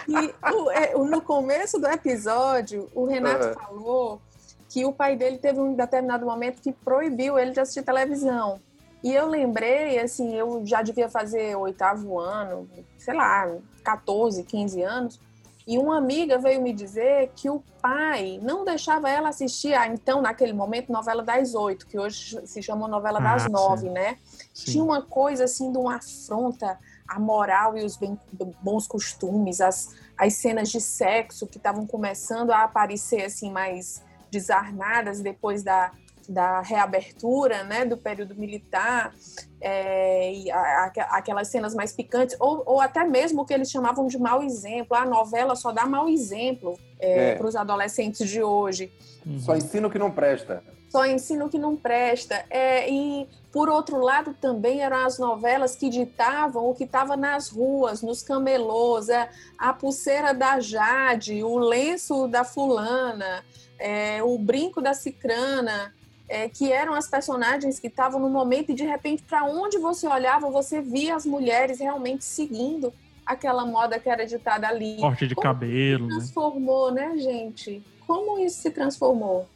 E 0.07 0.35
o- 0.53 0.71
é, 0.71 0.95
o- 0.97 1.05
no 1.07 1.21
começo 1.21 1.79
do 1.81 1.87
episódio, 1.89 2.89
o 2.95 3.05
Renato 3.07 3.47
É. 3.47 3.53
falou 3.55 4.21
que 4.69 4.85
o 4.85 4.93
pai 4.93 5.17
dele 5.17 5.39
teve 5.39 5.59
um 5.61 5.75
determinado 5.75 6.25
momento 6.27 6.61
que 6.61 6.73
proibiu 6.73 7.39
ele 7.39 7.53
de 7.53 7.61
assistir 7.61 7.83
televisão. 7.83 8.61
E 9.05 9.13
eu 9.15 9.29
lembrei, 9.29 9.99
assim, 9.99 10.35
eu 10.35 10.63
já 10.65 10.81
devia 10.81 11.11
fazer 11.11 11.55
oitavo 11.57 12.19
ano, 12.19 12.67
sei 12.97 13.13
lá, 13.13 13.55
14, 13.85 14.43
15 14.45 14.81
anos, 14.81 15.21
e 15.67 15.77
uma 15.77 15.99
amiga 15.99 16.39
veio 16.39 16.63
me 16.63 16.73
dizer 16.73 17.31
que 17.37 17.51
o 17.51 17.63
pai 17.83 18.41
não 18.43 18.65
deixava 18.65 19.11
ela 19.11 19.29
assistir, 19.29 19.75
ah, 19.75 19.87
então, 19.87 20.23
naquele 20.23 20.55
momento, 20.55 20.91
novela 20.91 21.23
das 21.23 21.55
oito, 21.55 21.87
que 21.87 21.99
hoje 21.99 22.41
se 22.47 22.63
chama 22.63 22.89
novela 22.89 23.19
Ah, 23.19 23.35
das 23.37 23.47
nove, 23.51 23.89
sim. 23.89 23.93
né? 23.93 24.17
Sim. 24.55 24.73
Tinha 24.73 24.85
uma 24.85 25.03
coisa, 25.03 25.45
assim, 25.45 25.71
de 25.71 25.77
uma 25.77 25.97
afronta 25.97 26.79
à 27.07 27.21
moral 27.21 27.77
e 27.77 27.85
os 27.85 27.99
bem- 27.99 28.19
bons 28.63 28.87
costumes, 28.87 29.61
as, 29.61 29.95
as 30.17 30.33
cenas 30.33 30.71
de 30.71 30.81
sexo 30.81 31.47
que 31.47 31.59
estavam 31.59 31.87
começando 31.87 32.53
a 32.53 32.65
aparecer, 32.65 33.23
assim, 33.25 33.51
mais 33.51 34.03
desarnadas 34.31 35.21
depois 35.21 35.63
da, 35.63 35.93
da 36.29 36.61
reabertura, 36.61 37.65
né, 37.65 37.85
do 37.85 37.97
período 37.97 38.35
militar, 38.35 39.15
é, 39.61 40.33
e 40.33 40.51
a- 40.51 40.59
a- 40.97 41.17
aquelas 41.17 41.49
cenas 41.49 41.75
mais 41.75 41.93
picantes, 41.93 42.37
ou, 42.39 42.63
ou 42.67 42.81
até 42.81 43.05
mesmo 43.05 43.43
o 43.43 43.45
que 43.47 43.55
eles 43.55 43.71
chamavam 43.71 44.07
de 44.07 44.19
mau 44.19 44.43
exemplo. 44.43 44.97
A 44.97 45.05
novela 45.05 45.55
só 45.57 45.73
dá 45.73 45.87
mau 45.87 46.09
exemplo 46.09 46.79
É. 46.99 47.35
para 47.37 47.47
os 47.47 47.57
adolescentes 47.57 48.29
de 48.29 48.43
hoje. 48.43 48.93
Só 49.39 49.57
ensino 49.57 49.91
que 49.91 49.99
não 49.99 50.11
presta. 50.11 50.63
Só 50.91 51.05
ensino 51.07 51.49
que 51.49 51.59
não 51.59 51.75
presta. 51.75 52.45
É, 52.49 52.89
e, 52.89 53.27
por 53.51 53.69
outro 53.69 53.99
lado, 53.99 54.33
também 54.41 54.81
eram 54.81 55.05
as 55.05 55.19
novelas 55.19 55.75
que 55.75 55.89
ditavam 55.89 56.69
o 56.71 56.75
que 56.75 56.85
estava 56.85 57.17
nas 57.17 57.49
ruas, 57.49 58.01
nos 58.03 58.23
camelôs, 58.23 59.09
é, 59.09 59.29
a 59.59 59.73
pulseira 59.73 60.33
da 60.33 60.61
Jade, 60.61 61.43
o 61.43 61.59
lenço 61.59 62.29
da 62.29 62.45
fulana, 62.45 63.43
é, 63.79 64.23
o 64.23 64.39
brinco 64.39 64.81
da 64.81 64.95
cicrana, 64.95 65.93
é, 66.29 66.49
que 66.49 66.73
eram 66.73 66.95
as 66.95 67.07
personagens 67.09 67.79
que 67.79 67.87
estavam 67.89 68.19
no 68.21 68.29
momento 68.31 68.71
e, 68.71 68.75
de 68.75 68.85
repente, 68.85 69.23
para 69.23 69.45
onde 69.45 69.79
você 69.79 70.07
olhava, 70.07 70.51
você 70.51 70.81
via 70.81 71.15
as 71.15 71.27
mulheres 71.27 71.79
realmente 71.79 72.25
seguindo 72.25 72.93
aquela 73.27 73.65
moda 73.67 73.99
que 73.99 74.09
era 74.09 74.27
ditada 74.27 74.67
ali. 74.69 74.97
Corte 75.01 75.27
de 75.27 75.35
Como 75.35 75.43
cabelo, 75.47 76.07
né? 76.07 76.15
transformou, 76.17 76.93
né, 76.93 77.17
gente? 77.17 77.83
Como 78.07 78.39
isso 78.39 78.61
se 78.61 78.71
transformou? 78.71 79.49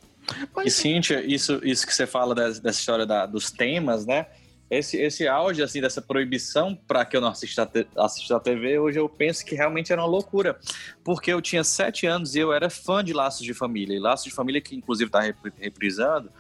E 0.65 0.71
Cíntia, 0.71 1.25
isso, 1.25 1.61
isso 1.65 1.87
que 1.87 1.95
você 1.95 2.07
fala 2.07 2.35
des- 2.35 2.61
dessa 2.61 2.79
história 2.81 3.07
da- 3.07 3.25
dos 3.27 3.51
temas, 3.51 4.05
né? 4.05 4.27
Esse, 4.71 5.01
esse 5.01 5.27
auge, 5.27 5.63
assim, 5.63 5.81
dessa 5.81 6.03
proibição 6.03 6.75
para 6.75 7.05
que 7.05 7.17
eu 7.17 7.21
não 7.21 7.29
assista 7.29 7.71
assista 7.97 8.37
a 8.37 8.41
TV, 8.41 8.79
hoje 8.79 8.99
eu 8.99 9.09
penso 9.09 9.45
que 9.45 9.55
realmente 9.55 9.93
era 9.93 10.03
uma 10.03 10.09
loucura. 10.09 10.59
Porque 11.03 11.33
eu 11.33 11.41
tinha 11.41 11.65
sete 11.65 12.07
anos 12.07 12.35
e 12.35 12.41
eu 12.41 12.53
era 12.53 12.69
fã 12.69 13.03
de 13.03 13.13
Laços 13.13 13.45
de 13.45 13.55
Família. 13.55 13.97
E 13.97 13.99
Laços 13.99 14.27
de 14.27 14.31
Família, 14.31 14.61
que 14.61 14.75
inclusive 14.77 15.09
está 15.09 15.21
reprisando, 15.59 16.31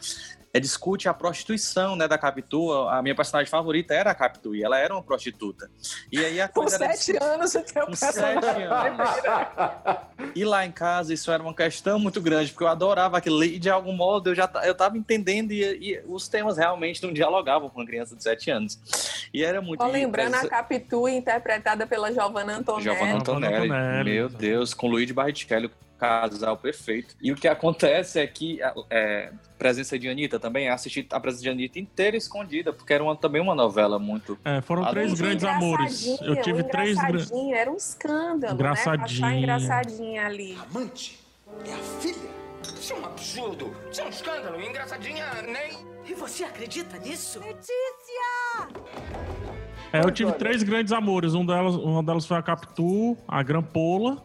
é, 0.52 0.60
discute 0.60 1.08
a 1.08 1.14
prostituição, 1.14 1.94
né, 1.96 2.08
da 2.08 2.16
Capitu. 2.16 2.72
A 2.88 3.02
minha 3.02 3.14
personagem 3.14 3.50
favorita 3.50 3.94
era 3.94 4.10
a 4.10 4.14
Capitu 4.14 4.54
e 4.54 4.62
ela 4.62 4.78
era 4.78 4.94
uma 4.94 5.02
prostituta. 5.02 5.70
E 6.10 6.18
aí 6.24 6.40
a 6.40 6.48
Com 6.48 6.62
coisa 6.62 6.82
era 6.82 6.94
sete 6.94 7.22
anos, 7.22 7.54
o 7.54 7.62
teu 7.62 7.86
Com 7.86 7.94
sete 7.94 8.14
personagem. 8.14 8.68
E 10.34 10.44
lá 10.44 10.64
em 10.64 10.72
casa 10.72 11.12
isso 11.12 11.30
era 11.30 11.42
uma 11.42 11.54
questão 11.54 11.98
muito 11.98 12.20
grande, 12.20 12.52
porque 12.52 12.64
eu 12.64 12.68
adorava 12.68 13.18
aquilo 13.18 13.42
e 13.44 13.58
de 13.58 13.70
algum 13.70 13.92
modo 13.92 14.30
eu 14.30 14.34
já 14.34 14.50
eu 14.64 14.74
tava 14.74 14.96
entendendo 14.96 15.52
e, 15.52 15.62
e 15.62 16.02
os 16.06 16.28
temas 16.28 16.56
realmente 16.56 17.02
não 17.02 17.12
dialogavam 17.12 17.68
com 17.68 17.80
uma 17.80 17.86
criança 17.86 18.16
de 18.16 18.22
7 18.22 18.50
anos. 18.50 19.28
E 19.32 19.44
era 19.44 19.60
muito... 19.60 19.82
Ó, 19.82 19.88
e- 19.88 19.92
lembrando 19.92 20.34
a 20.34 20.48
Capitu, 20.48 21.08
interpretada 21.08 21.86
pela 21.86 22.12
Giovanna 22.12 22.56
Antonelli. 22.56 22.84
Giovanna 22.84 23.14
Antonelli, 23.16 23.54
Antonelli, 23.70 24.10
meu 24.10 24.28
Deus, 24.28 24.72
com 24.74 24.88
Luiz 24.88 25.10
Barrichello, 25.10 25.66
o 25.66 25.70
casal 25.98 26.56
perfeito. 26.56 27.16
E 27.20 27.32
o 27.32 27.34
que 27.36 27.48
acontece 27.48 28.20
é 28.20 28.26
que 28.26 28.62
a 28.62 28.72
é, 28.90 29.32
presença 29.58 29.98
de 29.98 30.08
Anitta 30.08 30.38
também, 30.38 30.68
assisti 30.68 31.06
a 31.10 31.18
presença 31.20 31.42
de 31.42 31.50
Anitta 31.50 31.78
inteira 31.78 32.16
escondida, 32.16 32.72
porque 32.72 32.92
era 32.92 33.02
uma- 33.02 33.16
também 33.16 33.40
uma 33.42 33.54
novela 33.54 33.98
muito... 33.98 34.38
É, 34.44 34.60
foram 34.60 34.84
três 34.90 35.06
adulta. 35.12 35.22
grandes 35.22 35.44
amores. 35.44 36.20
Eu 36.20 36.40
tive 36.40 36.62
três 36.64 36.96
grandes. 36.96 37.30
Era 37.32 37.70
um 37.70 37.76
escândalo, 37.76 38.54
Engraçadinha. 38.54 39.28
né? 39.28 39.38
Engraçadinha 39.38 40.26
ali. 40.26 40.56
Amante? 40.70 41.18
É 41.66 41.72
a 41.72 41.78
filha? 42.00 42.38
Isso 42.80 42.92
é 42.92 42.96
um 42.96 43.04
absurdo. 43.04 43.72
Isso 43.90 44.00
é 44.00 44.04
um 44.04 44.08
escândalo. 44.08 44.60
Engraçadinha 44.60 45.24
nem... 45.42 45.86
E 46.06 46.14
você 46.14 46.44
acredita 46.44 46.96
nisso? 46.98 47.38
Letícia! 47.40 48.68
É, 49.92 50.00
eu 50.00 50.10
tive 50.10 50.32
três 50.32 50.62
grandes 50.62 50.92
amores. 50.92 51.34
Um 51.34 51.44
delas, 51.44 51.74
uma 51.74 52.02
delas 52.02 52.26
foi 52.26 52.36
a 52.36 52.42
Capitu, 52.42 53.16
a 53.26 53.42
Grampola, 53.42 54.24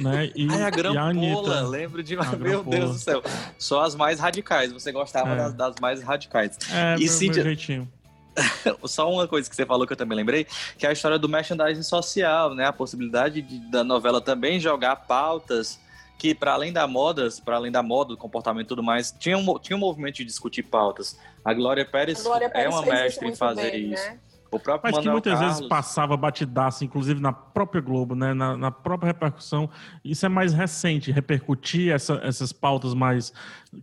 né? 0.00 0.30
E, 0.34 0.48
Ai, 0.50 0.56
a 0.56 0.60
e 0.60 0.62
a 0.64 0.70
Grampola, 0.70 1.60
lembro 1.62 2.02
de. 2.02 2.16
A 2.16 2.22
Meu 2.36 2.38
Grampola. 2.38 2.76
Deus 2.76 2.92
do 2.92 2.98
céu. 2.98 3.22
Só 3.58 3.82
as 3.82 3.94
mais 3.94 4.18
radicais. 4.20 4.72
Você 4.72 4.92
gostava 4.92 5.32
É. 5.32 5.36
das, 5.36 5.54
das 5.54 5.74
mais 5.80 6.02
radicais. 6.02 6.58
É, 6.70 6.96
e 6.98 7.08
jeitinho. 7.08 7.88
só 8.86 9.12
uma 9.12 9.28
coisa 9.28 9.48
que 9.48 9.54
você 9.54 9.66
falou 9.66 9.86
que 9.86 9.92
eu 9.92 9.96
também 9.96 10.16
lembrei, 10.16 10.46
que 10.78 10.86
é 10.86 10.88
a 10.88 10.92
história 10.92 11.18
do 11.18 11.28
merchandising 11.28 11.82
social, 11.82 12.54
né? 12.54 12.66
A 12.66 12.72
possibilidade 12.72 13.42
de- 13.42 13.58
da 13.70 13.84
novela 13.84 14.20
também 14.20 14.58
jogar 14.58 14.96
pautas 14.96 15.78
que, 16.18 16.34
para 16.34 16.52
além 16.52 16.72
da 16.72 16.86
moda, 16.86 17.28
para 17.44 17.56
além 17.56 17.70
da 17.72 17.82
moda, 17.82 18.10
do 18.10 18.16
comportamento 18.16 18.66
e 18.66 18.68
tudo 18.68 18.82
mais, 18.82 19.14
tinha 19.18 19.36
um, 19.36 19.58
tinha 19.58 19.76
um 19.76 19.80
movimento 19.80 20.16
de 20.16 20.24
discutir 20.24 20.62
pautas. 20.62 21.18
A 21.44 21.52
Glória 21.52 21.84
Pérez, 21.84 22.20
A 22.20 22.22
Glória 22.22 22.46
é 22.46 22.48
Pérez 22.48 22.72
uma 22.74 22.82
fez 22.84 22.94
isso 22.94 23.02
mestre 23.02 23.28
em 23.28 23.34
fazer 23.34 23.70
bem, 23.72 23.92
isso. 23.92 24.02
né? 24.04 24.18
O 24.52 24.60
próprio 24.60 24.82
Mas 24.84 24.92
que 24.92 24.96
Manuel 24.98 25.12
muitas 25.14 25.32
Carlos, 25.32 25.54
vezes 25.56 25.68
passava 25.68 26.16
batidaço, 26.16 26.84
inclusive 26.84 27.20
na 27.20 27.32
própria 27.32 27.80
Globo, 27.80 28.14
né? 28.14 28.34
Na, 28.34 28.56
na 28.56 28.70
própria 28.70 29.06
repercussão. 29.06 29.68
Isso 30.04 30.26
é 30.26 30.28
mais 30.28 30.52
recente, 30.52 31.10
repercutir 31.10 31.90
essa- 31.90 32.20
essas 32.22 32.52
pautas 32.52 32.92
mais 32.92 33.32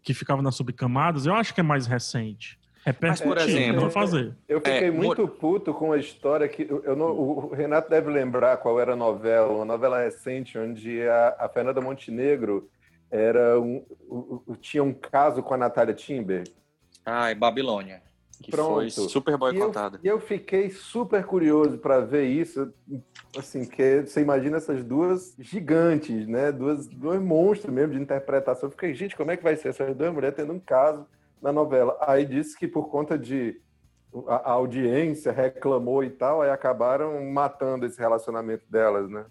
que 0.03 0.13
ficavam 0.13 0.43
nas 0.43 0.55
subcamadas, 0.55 1.25
eu 1.25 1.33
acho 1.33 1.53
que 1.55 1.59
é 1.59 1.63
mais 1.63 1.87
recente. 1.87 2.59
Repercutir, 2.85 3.27
por 3.27 3.37
exemplo, 3.39 3.81
não 3.81 3.89
fazer. 3.89 4.33
Eu 4.47 4.59
fiquei 4.59 4.87
É, 4.87 4.91
muito 4.91 5.27
puto 5.27 5.73
com 5.73 5.91
a 5.91 5.97
história 5.97 6.47
que 6.47 6.61
eu 6.69 6.81
eu 6.85 6.95
não, 6.95 7.07
o 7.11 7.49
Renato 7.53 7.89
deve 7.89 8.09
lembrar 8.09 8.55
qual 8.57 8.79
era 8.79 8.93
a 8.93 8.95
novela, 8.95 9.51
uma 9.51 9.65
novela 9.65 9.99
recente 10.01 10.57
onde 10.57 11.01
a, 11.01 11.35
a 11.39 11.49
Fernanda 11.49 11.81
Montenegro 11.81 12.69
era 13.11 13.59
um, 13.59 13.83
tinha 14.61 14.83
um 14.83 14.93
caso 14.93 15.41
com 15.43 15.53
a 15.55 15.57
Natália 15.57 15.93
Timber. 15.95 16.43
Ai, 17.05 17.33
Babilônia. 17.35 18.01
Que 18.41 18.51
foi 18.51 18.89
Pronto. 18.89 19.09
super 19.09 19.31
E 19.31 19.33
eu, 19.33 19.37
boicotada. 19.39 19.99
e 20.03 20.07
eu 20.07 20.19
fiquei 20.19 20.69
super 20.69 21.25
curioso 21.25 21.77
para 21.77 21.99
ver 21.99 22.23
isso. 22.25 22.73
assim, 23.37 23.65
que 23.65 24.01
você 24.03 24.21
imagina 24.21 24.57
essas 24.57 24.83
duas 24.83 25.35
gigantes, 25.37 26.25
né? 26.27 26.51
Duas, 26.51 26.87
dois 26.87 27.21
monstros 27.21 27.73
mesmo 27.73 27.93
de 27.93 27.99
interpretação. 28.01 28.67
Eu 28.67 28.71
fiquei, 28.71 28.93
gente, 28.93 29.15
como 29.15 29.29
é 29.31 29.37
que 29.37 29.43
vai 29.43 29.55
ser 29.57 29.69
essas 29.69 29.93
duas 29.95 30.13
mulheres 30.13 30.35
tendo 30.37 30.53
um 30.53 30.59
caso 30.59 31.05
na 31.41 31.51
novela? 31.51 31.97
Aí 32.01 32.25
disse 32.25 32.57
que 32.57 32.67
por 32.67 32.87
conta 32.89 33.17
de 33.17 33.59
a, 34.27 34.35
a 34.35 34.51
audiência 34.51 35.31
reclamou 35.31 36.03
e 36.03 36.09
tal, 36.09 36.41
aí 36.41 36.49
acabaram 36.49 37.23
matando 37.29 37.85
esse 37.85 37.99
relacionamento 37.99 38.63
delas, 38.69 39.09
né? 39.09 39.25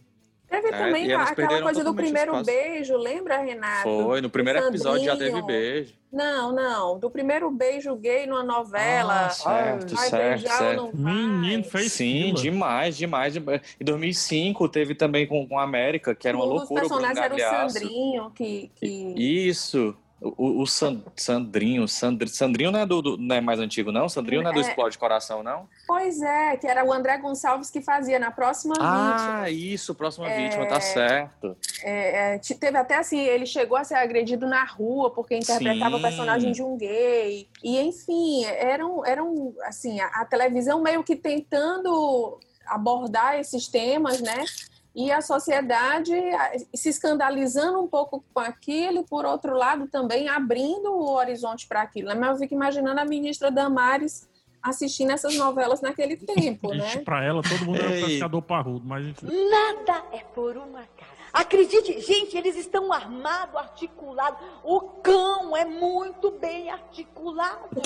Teve 0.49 0.69
É, 0.69 0.71
também 0.73 1.11
elas 1.13 1.31
aquela 1.31 1.63
coisa 1.63 1.85
do 1.85 1.95
primeiro 1.95 2.33
espaço. 2.33 2.47
beijo, 2.47 2.97
lembra, 2.97 3.37
Renato? 3.39 3.83
Foi, 3.83 4.21
no 4.21 4.31
primeiro 4.31 4.61
Do 4.63 4.69
episódio 4.69 5.05
já 5.05 5.13
teve 5.13 5.25
Sandrinho. 5.27 5.47
beijo. 5.47 5.95
Não, 6.11 6.53
não. 6.53 6.99
Do 6.99 7.11
primeiro 7.11 7.51
beijo 7.51 7.95
gay 7.97 8.27
numa 8.27 8.43
novela. 8.43 9.27
Ah, 9.27 9.31
certo, 9.31 9.95
vai 9.95 10.09
certo, 10.09 10.41
beijar 10.41 10.59
certo. 10.59 10.81
ou 10.81 10.93
não 10.95 11.03
vai? 11.03 11.13
Menino, 11.15 11.65
fez 11.65 11.93
Sim, 11.93 12.23
fila. 12.29 12.41
demais, 12.43 12.97
demais. 12.97 13.37
Em 13.37 13.85
2005 13.85 14.69
teve 14.71 14.95
também 14.95 15.27
com, 15.27 15.47
com 15.47 15.59
a 15.59 15.63
América, 15.65 16.15
que 16.15 16.27
era 16.27 16.37
uma 16.37 16.47
Um 16.47 16.49
dos 16.49 16.59
loucura. 16.61 16.87
o 16.87 16.89
Bruno 16.89 17.03
personagens 17.03 17.41
era 17.41 17.67
o. 17.67 17.71
Sandrinho, 17.71 18.31
que, 18.31 18.71
que... 18.75 19.15
Isso. 19.17 19.95
O, 20.21 20.63
o 20.63 20.67
San- 20.67 21.01
Sandrinho, 21.15 21.87
Sandri- 21.87 22.29
Sandrinho 22.29 22.73
não 22.73 22.81
é, 22.81 22.87
do, 22.87 23.01
do- 23.01 23.17
não 23.17 23.37
é 23.37 23.41
mais 23.41 23.61
antigo, 23.61 23.93
não? 23.93 24.09
Sandrinho 24.09 24.43
não 24.43 24.51
é 24.51 24.53
do 24.55 24.59
É. 24.59 24.63
Explode 24.63 24.99
Coração, 24.99 25.45
não? 25.45 25.69
Pois 25.87 26.21
é, 26.21 26.57
que 26.57 26.67
era 26.67 26.85
o 26.85 26.93
André 26.93 27.19
Gonçalves 27.19 27.71
que 27.71 27.81
fazia 27.81 28.19
na 28.19 28.33
próxima 28.33 28.75
vítima. 28.75 29.43
Ah, 29.43 29.49
isso, 29.51 29.95
próxima 29.95 30.29
É. 30.29 30.37
vítima, 30.37 30.67
tá 30.67 30.81
certo. 30.81 31.57
É, 31.85 32.35
é, 32.35 32.39
te- 32.39 32.57
teve 32.57 32.77
até 32.77 32.97
assim, 32.97 33.19
ele 33.21 33.47
chegou 33.47 33.77
a 33.79 33.85
ser 33.85 33.95
agredido 33.95 34.47
na 34.49 34.65
rua 34.65 35.11
porque 35.15 35.37
interpretava 35.37 35.95
o 35.95 35.99
Sim. 35.99 36.03
personagem 36.03 36.51
de 36.53 36.63
um 36.65 36.77
gay. 36.77 37.49
E 37.63 37.79
enfim, 37.79 38.45
eram, 38.45 39.07
eram 39.07 39.55
assim, 39.63 40.01
a, 40.01 40.07
a 40.07 40.25
televisão 40.25 40.83
meio 40.83 41.05
que 41.05 41.15
tentando 41.15 42.41
abordar 42.67 43.39
esses 43.39 43.69
temas, 43.69 44.21
né? 44.21 44.45
E 44.99 45.13
a 45.13 45.21
sociedade 45.21 46.13
se 46.75 46.89
escandalizando 46.89 47.81
um 47.81 47.87
pouco 47.87 48.25
com 48.35 48.41
aquilo, 48.41 48.99
e 48.99 49.05
por 49.05 49.25
outro 49.25 49.55
lado 49.55 49.87
também 49.87 50.29
abrindo 50.29 50.91
o 50.91 51.13
horizonte 51.13 51.69
para 51.69 51.83
aquilo. 51.83 52.09
né? 52.09 52.17
Mas 52.17 52.31
eu 52.31 52.39
fico 52.39 52.55
imaginando 52.55 52.99
a 52.99 53.05
ministra 53.05 53.49
Damares 53.49 54.29
assistindo 54.61 55.13
essas 55.13 55.37
novelas 55.37 55.81
naquele 55.81 56.17
tempo, 56.35 56.75
né? 56.75 56.97
Pra 57.05 57.23
ela, 57.23 57.43
todo 57.45 57.65
mundo 57.65 57.79
era 57.79 57.95
Ei. 57.95 58.05
pescador 58.07 58.43
parrudo, 58.43 58.85
mas 58.85 59.07
enfim. 59.07 59.29
Nada 59.49 60.03
é 60.13 60.25
por 60.35 60.57
uma 60.57 60.81
cara. 60.81 61.18
Acredite, 61.33 62.01
gente, 62.01 62.37
eles 62.37 62.57
estão 62.57 62.93
armados, 62.93 63.57
articulados. 63.57 64.39
O 64.63 64.81
cão 64.81 65.57
é 65.57 65.65
muito 65.65 66.31
bem 66.31 66.71
articulado. 66.71 67.83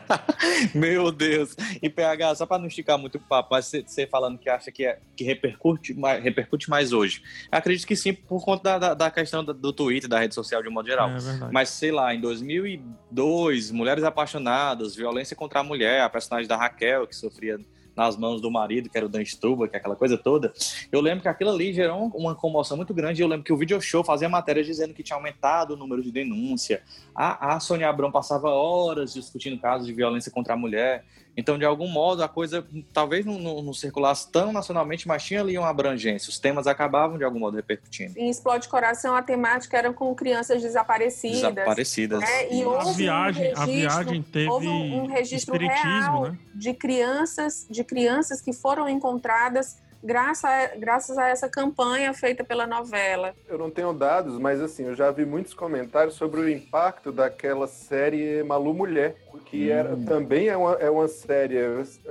Meu 0.74 1.10
Deus. 1.10 1.56
E 1.82 1.88
PH, 1.88 2.36
só 2.36 2.46
para 2.46 2.58
não 2.58 2.66
esticar 2.66 2.98
muito 2.98 3.16
o 3.16 3.20
papo, 3.20 3.50
mas 3.52 3.66
você, 3.66 4.06
falando 4.06 4.38
que 4.38 4.48
acha 4.48 4.70
que, 4.70 4.84
é, 4.84 4.98
que 5.16 5.24
repercute, 5.24 5.94
mais, 5.94 6.22
repercute 6.22 6.68
mais 6.68 6.92
hoje. 6.92 7.22
Acredito 7.50 7.86
que 7.86 7.96
sim, 7.96 8.12
por 8.12 8.44
conta 8.44 8.78
da, 8.78 8.94
da, 8.94 9.10
questão 9.10 9.44
do, 9.44 9.54
do 9.54 9.72
Twitter, 9.72 10.08
da 10.08 10.18
rede 10.18 10.34
social 10.34 10.62
de 10.62 10.68
um 10.68 10.72
modo 10.72 10.88
geral. 10.88 11.10
É. 11.10 11.52
Mas 11.52 11.70
sei 11.70 11.90
lá, 11.90 12.14
em 12.14 12.20
2002, 12.20 13.70
Mulheres 13.70 14.04
Apaixonadas, 14.04 14.94
Violência 14.94 15.36
contra 15.36 15.60
a 15.60 15.64
Mulher, 15.64 16.02
a 16.02 16.10
personagem 16.10 16.48
da 16.48 16.56
Raquel, 16.56 17.06
que 17.06 17.16
sofria 17.16 17.58
nas 17.96 18.16
mãos 18.16 18.40
do 18.40 18.50
marido, 18.50 18.88
que 18.88 18.96
era 18.96 19.06
o 19.06 19.08
Dan 19.08 19.22
Struba, 19.22 19.68
que 19.68 19.76
é 19.76 19.78
aquela 19.78 19.96
coisa 19.96 20.16
toda. 20.16 20.52
Eu 20.90 21.00
lembro 21.00 21.22
que 21.22 21.28
aquilo 21.28 21.50
ali 21.50 21.72
gerou 21.72 22.06
uma 22.14 22.34
comoção 22.34 22.76
muito 22.76 22.92
grande. 22.92 23.22
Eu 23.22 23.28
lembro 23.28 23.44
que 23.44 23.52
o 23.52 23.56
Video 23.56 23.80
Show 23.80 24.02
fazia 24.02 24.28
matérias 24.28 24.66
dizendo 24.66 24.94
que 24.94 25.02
tinha 25.02 25.16
aumentado 25.16 25.74
o 25.74 25.76
número 25.76 26.02
de 26.02 26.10
denúncia. 26.10 26.82
A, 27.14 27.54
a 27.54 27.60
Sônia 27.60 27.88
Abrão 27.88 28.10
passava 28.10 28.48
horas 28.50 29.14
discutindo 29.14 29.58
casos 29.58 29.86
de 29.86 29.92
violência 29.92 30.30
contra 30.30 30.54
a 30.54 30.56
mulher. 30.56 31.04
Então, 31.36 31.58
de 31.58 31.64
algum 31.64 31.88
modo, 31.88 32.22
a 32.22 32.28
coisa 32.28 32.64
talvez 32.92 33.26
não, 33.26 33.38
não, 33.38 33.62
não 33.62 33.72
circulasse 33.74 34.30
tão 34.30 34.52
nacionalmente, 34.52 35.08
mas 35.08 35.22
tinha 35.24 35.40
ali 35.40 35.58
uma 35.58 35.68
abrangência. 35.68 36.30
Os 36.30 36.38
temas 36.38 36.66
acabavam, 36.66 37.18
de 37.18 37.24
algum 37.24 37.40
modo, 37.40 37.56
repercutindo. 37.56 38.14
Em 38.16 38.30
Explode 38.30 38.68
Coração, 38.68 39.16
a 39.16 39.22
temática 39.22 39.76
era 39.76 39.92
com 39.92 40.14
crianças 40.14 40.62
desaparecidas. 40.62 41.40
Desaparecidas. 41.40 42.20
né? 42.20 42.52
E 42.54 42.64
houve 42.64 42.88
A 42.88 42.92
viagem- 42.92 43.52
um 43.52 43.56
a 43.60 43.64
registro, 43.64 44.04
viagem 44.04 44.22
teve 44.22 44.48
houve 44.48 44.68
um, 44.68 45.02
um 45.02 45.06
registro 45.06 45.56
real 45.58 46.22
né? 46.28 46.38
de 46.54 46.72
crianças, 46.72 47.66
de 47.68 47.82
crianças 47.82 48.40
que 48.40 48.52
foram 48.52 48.88
encontradas 48.88 49.76
graças 50.04 50.44
a, 50.44 50.76
graças 50.76 51.18
a 51.18 51.28
essa 51.28 51.48
campanha 51.48 52.12
feita 52.12 52.44
pela 52.44 52.66
novela. 52.66 53.34
Eu 53.48 53.56
não 53.56 53.70
tenho 53.70 53.92
dados, 53.94 54.38
mas 54.38 54.60
assim, 54.60 54.84
eu 54.84 54.94
já 54.94 55.10
vi 55.10 55.24
muitos 55.24 55.54
comentários 55.54 56.14
sobre 56.14 56.40
o 56.40 56.48
impacto 56.48 57.10
daquela 57.10 57.66
série 57.66 58.42
Malu 58.42 58.74
Mulher, 58.74 59.16
que 59.46 59.70
era, 59.70 59.96
também 59.96 60.48
é 60.48 60.56
uma, 60.56 60.74
é 60.74 60.90
uma 60.90 61.08
série. 61.08 61.56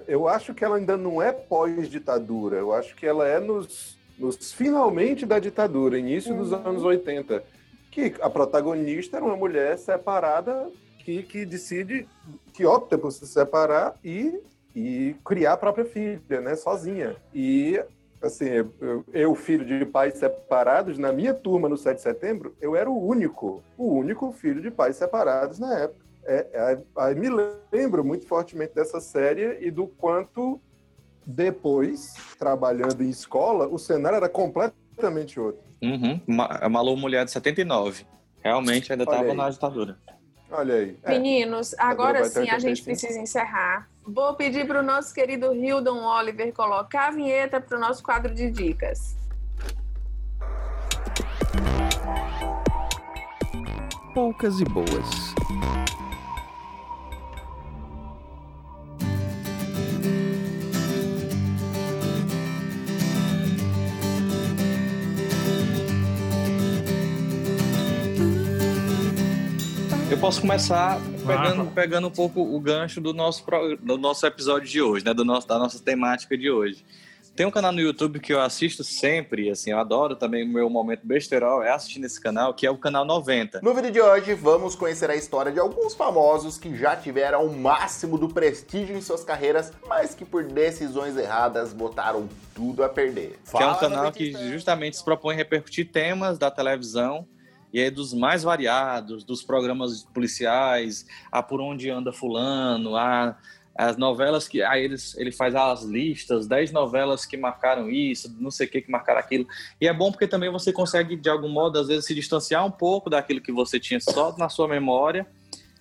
Eu 0.07 0.27
acho 0.27 0.53
que 0.55 0.65
ela 0.65 0.77
ainda 0.77 0.97
não 0.97 1.21
é 1.21 1.31
pós-ditadura, 1.31 2.57
eu 2.57 2.73
acho 2.73 2.95
que 2.95 3.05
ela 3.05 3.27
é 3.27 3.39
nos, 3.39 3.97
nos 4.17 4.51
finalmente 4.51 5.25
da 5.25 5.37
ditadura, 5.37 5.97
início 5.97 6.35
dos 6.35 6.51
anos 6.51 6.83
80. 6.83 7.43
Que 7.91 8.15
a 8.21 8.29
protagonista 8.29 9.17
era 9.17 9.25
uma 9.25 9.35
mulher 9.35 9.77
separada 9.77 10.67
que, 11.05 11.21
que 11.21 11.45
decide, 11.45 12.07
que 12.51 12.65
opta 12.65 12.97
por 12.97 13.11
se 13.11 13.27
separar 13.27 13.95
e 14.03 14.41
e 14.75 15.15
criar 15.23 15.53
a 15.53 15.57
própria 15.57 15.85
filha, 15.85 16.41
né, 16.41 16.55
sozinha. 16.55 17.15
E 17.33 17.79
assim, 18.21 18.45
eu, 18.79 19.05
eu, 19.11 19.35
filho 19.35 19.65
de 19.65 19.85
pais 19.85 20.15
separados, 20.15 20.97
na 20.97 21.11
minha 21.11 21.33
turma 21.33 21.67
no 21.67 21.77
7 21.77 21.97
de 21.97 22.01
setembro, 22.01 22.55
eu 22.61 22.75
era 22.75 22.89
o 22.89 23.05
único, 23.05 23.61
o 23.77 23.93
único 23.93 24.31
filho 24.31 24.61
de 24.61 24.71
pais 24.71 24.95
separados 24.95 25.59
na 25.59 25.79
época. 25.79 26.03
É, 26.25 26.47
é, 26.53 26.81
aí 26.95 27.15
me 27.15 27.27
lembro 27.71 28.03
muito 28.03 28.25
fortemente 28.25 28.73
dessa 28.73 29.01
série 29.01 29.57
e 29.59 29.69
do 29.69 29.87
quanto 29.87 30.59
depois, 31.25 32.13
trabalhando 32.39 33.03
em 33.03 33.09
escola, 33.09 33.67
o 33.67 33.77
cenário 33.77 34.17
era 34.17 34.29
completamente 34.29 35.39
outro. 35.39 35.61
Uhum. 35.81 36.21
Malu 36.69 36.95
Mulher 36.95 37.25
de 37.25 37.31
79. 37.31 38.05
Realmente 38.41 38.91
ainda 38.91 39.03
estava 39.03 39.33
na 39.33 39.49
ditadura. 39.49 39.97
Olha 40.49 40.75
aí. 40.75 40.97
É. 41.03 41.09
Meninos, 41.09 41.75
agora 41.77 42.23
sim 42.25 42.49
a 42.49 42.59
gente 42.59 42.81
85. 42.81 42.85
precisa 42.85 43.19
encerrar. 43.19 43.89
Vou 44.05 44.33
pedir 44.35 44.67
para 44.67 44.81
o 44.81 44.83
nosso 44.83 45.13
querido 45.13 45.53
Hildon 45.53 46.03
Oliver 46.03 46.51
colocar 46.53 47.07
a 47.07 47.11
vinheta 47.11 47.61
para 47.61 47.77
o 47.77 47.79
nosso 47.79 48.03
quadro 48.03 48.33
de 48.33 48.51
dicas. 48.51 49.15
Poucas 54.13 54.59
e 54.59 54.65
boas. 54.65 55.33
Eu 70.11 70.19
posso 70.19 70.41
começar 70.41 70.99
pegando, 71.25 71.71
pegando 71.71 72.07
um 72.07 72.11
pouco 72.11 72.41
o 72.41 72.59
gancho 72.59 73.01
do 73.01 73.13
nosso, 73.13 73.43
do 73.81 73.97
nosso 73.97 74.25
episódio 74.25 74.67
de 74.67 74.81
hoje, 74.81 75.05
né? 75.05 75.13
Do 75.13 75.25
nosso, 75.25 75.47
da 75.47 75.57
nossa 75.57 75.79
temática 75.79 76.37
de 76.37 76.49
hoje. 76.49 76.83
Tem 77.35 77.47
um 77.47 77.51
canal 77.51 77.71
no 77.71 77.81
YouTube 77.81 78.19
que 78.19 78.31
eu 78.31 78.39
assisto 78.39 78.83
sempre, 78.83 79.49
assim, 79.49 79.71
eu 79.71 79.79
adoro 79.79 80.15
também 80.15 80.43
o 80.43 80.47
meu 80.47 80.69
momento 80.69 81.01
besterol, 81.03 81.63
é 81.63 81.71
assistir 81.71 81.97
nesse 81.97 82.21
canal, 82.21 82.53
que 82.53 82.67
é 82.67 82.69
o 82.69 82.77
canal 82.77 83.03
90. 83.03 83.59
No 83.63 83.73
vídeo 83.73 83.89
de 83.89 83.99
hoje, 83.99 84.35
vamos 84.35 84.75
conhecer 84.75 85.09
a 85.09 85.15
história 85.15 85.51
de 85.51 85.59
alguns 85.59 85.95
famosos 85.95 86.59
que 86.59 86.77
já 86.77 86.95
tiveram 86.95 87.43
o 87.43 87.57
máximo 87.57 88.19
do 88.19 88.29
prestígio 88.29 88.95
em 88.95 89.01
suas 89.01 89.23
carreiras, 89.23 89.73
mas 89.87 90.13
que 90.13 90.23
por 90.23 90.43
decisões 90.43 91.17
erradas 91.17 91.73
botaram 91.73 92.29
tudo 92.53 92.83
a 92.83 92.89
perder. 92.89 93.39
que 93.49 93.63
é 93.63 93.65
um 93.65 93.73
Fala, 93.73 93.79
canal 93.79 94.11
que 94.11 94.31
justamente 94.51 94.97
se 94.97 95.03
propõe 95.03 95.33
a 95.33 95.37
repercutir 95.37 95.91
temas 95.91 96.37
da 96.37 96.51
televisão 96.51 97.27
e 97.73 97.81
aí 97.81 97.89
dos 97.89 98.13
mais 98.13 98.43
variados, 98.43 99.23
dos 99.23 99.43
programas 99.43 100.03
policiais, 100.13 101.05
a 101.31 101.41
por 101.41 101.59
onde 101.59 101.89
anda 101.89 102.13
fulano, 102.13 102.95
a 102.95 103.35
as 103.75 103.97
novelas 103.97 104.47
que 104.47 104.61
aí 104.61 104.83
eles, 104.83 105.17
ele 105.17 105.31
faz 105.31 105.55
as 105.55 105.83
listas, 105.83 106.47
10 106.47 106.71
novelas 106.71 107.25
que 107.25 107.35
marcaram 107.35 107.89
isso, 107.89 108.31
não 108.39 108.51
sei 108.51 108.67
o 108.67 108.69
que 108.69 108.81
que 108.81 108.91
marcaram 108.91 109.19
aquilo. 109.19 109.47
E 109.81 109.87
é 109.87 109.93
bom 109.93 110.11
porque 110.11 110.27
também 110.27 110.51
você 110.51 110.71
consegue 110.71 111.15
de 111.15 111.27
algum 111.27 111.49
modo 111.49 111.79
às 111.79 111.87
vezes 111.87 112.05
se 112.05 112.13
distanciar 112.13 112.65
um 112.65 112.71
pouco 112.71 113.09
daquilo 113.09 113.41
que 113.41 113.51
você 113.51 113.79
tinha 113.79 113.99
só 113.99 114.35
na 114.37 114.47
sua 114.47 114.67
memória 114.67 115.25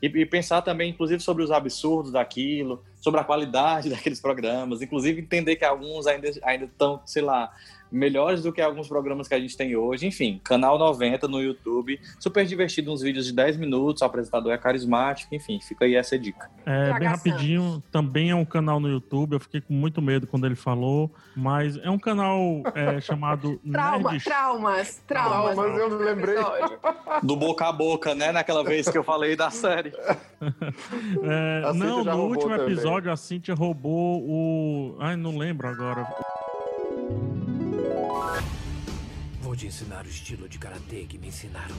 e, 0.03 0.07
e 0.07 0.27
pensar 0.27 0.63
também, 0.63 0.91
inclusive, 0.91 1.23
sobre 1.23 1.45
os 1.45 1.51
absurdos 1.51 2.13
daquilo, 2.13 2.83
sobre 3.01 3.21
a 3.21 3.25
qualidade 3.25 3.89
daqueles 3.91 4.21
programas, 4.21 4.81
inclusive 4.81 5.21
entender 5.21 5.57
que 5.57 5.65
alguns 5.65 6.07
ainda 6.07 6.31
ainda 6.43 6.65
estão, 6.65 7.01
sei 7.05 7.23
lá, 7.23 7.53
melhores 7.93 8.43
do 8.43 8.53
que 8.53 8.61
alguns 8.61 8.89
programas 8.89 9.29
que 9.29 9.35
a 9.35 9.41
gente 9.41 9.57
tem 9.57 9.77
hoje. 9.77 10.07
Enfim, 10.07 10.41
canal 10.43 10.79
90 10.79 11.29
no 11.29 11.41
YouTube, 11.41 12.01
super 12.19 12.45
divertido, 12.45 12.93
uns 12.93 13.03
vídeos 13.03 13.27
de 13.27 13.33
10 13.33 13.57
minutos, 13.57 14.03
o 14.03 14.05
apresentador 14.05 14.53
é 14.53 14.59
carismático, 14.59 15.35
enfim, 15.35 15.61
fica 15.61 15.85
aí 15.85 15.95
essa 15.95 16.19
dica. 16.19 16.51
É, 16.65 16.99
bem 16.99 17.09
rapidinho, 17.09 17.83
também 17.91 18.31
é 18.31 18.35
um 18.35 18.45
canal 18.45 18.81
no 18.81 18.89
YouTube. 18.89 19.35
Eu 19.35 19.41
fiquei 19.41 19.61
com 19.61 19.75
muito 19.75 20.01
medo 20.01 20.27
quando 20.27 20.47
ele 20.47 20.55
falou, 20.55 21.13
mas 21.37 21.77
é 21.79 21.91
um 21.91 21.99
canal 21.99 22.63
é, 22.75 23.01
chamado 23.03 23.61
Trauma, 23.71 24.13
Nerd 24.13 24.25
traumas, 24.25 25.03
traumas. 25.07 25.55
Traumas, 25.55 25.81
eu 25.81 25.99
me 25.99 26.05
lembrei. 26.05 26.37
Do 27.23 27.37
boca 27.37 27.69
a 27.69 27.73
boca, 27.73 28.15
né? 28.15 28.33
Naquela 28.33 28.65
vez 28.65 28.89
que 28.89 28.97
eu 28.97 29.05
falei 29.05 29.37
da 29.37 29.51
série. 29.51 29.93
É, 31.23 31.73
não, 31.75 32.03
no 32.03 32.25
último 32.25 32.51
também. 32.51 32.67
episódio 32.67 33.13
a 33.13 33.17
Cintia 33.17 33.55
roubou 33.55 34.23
o. 34.23 34.97
Ai, 34.99 35.15
não 35.15 35.37
lembro 35.37 35.69
agora. 35.69 36.07
Te 39.57 39.67
ensinar 39.67 40.05
o 40.05 40.09
estilo 40.09 40.49
de 40.49 40.59
karatê 40.59 41.05
que 41.05 41.19
me 41.19 41.29
ensinaram. 41.29 41.75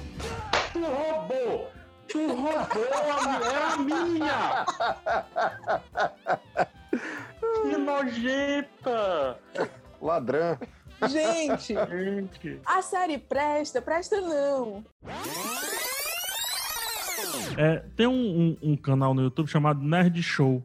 Tu 0.71 0.79
roubou! 0.79 1.71
Tu 2.07 2.27
roubou 2.27 2.53
a 2.93 3.77
minha! 3.77 4.65
Que 7.63 7.77
nojenta! 7.77 9.39
Ladrão. 10.01 10.57
Gente, 11.09 11.73
a 12.65 12.81
série 12.81 13.17
presta, 13.17 13.81
presta 13.81 14.21
não. 14.21 14.85
É, 17.57 17.83
tem 17.97 18.07
um, 18.07 18.57
um- 18.63 18.71
um 18.71 18.77
canal 18.77 19.13
no 19.13 19.21
YouTube 19.23 19.47
chamado 19.49 19.81
Nerd 19.83 20.21
Show. 20.23 20.63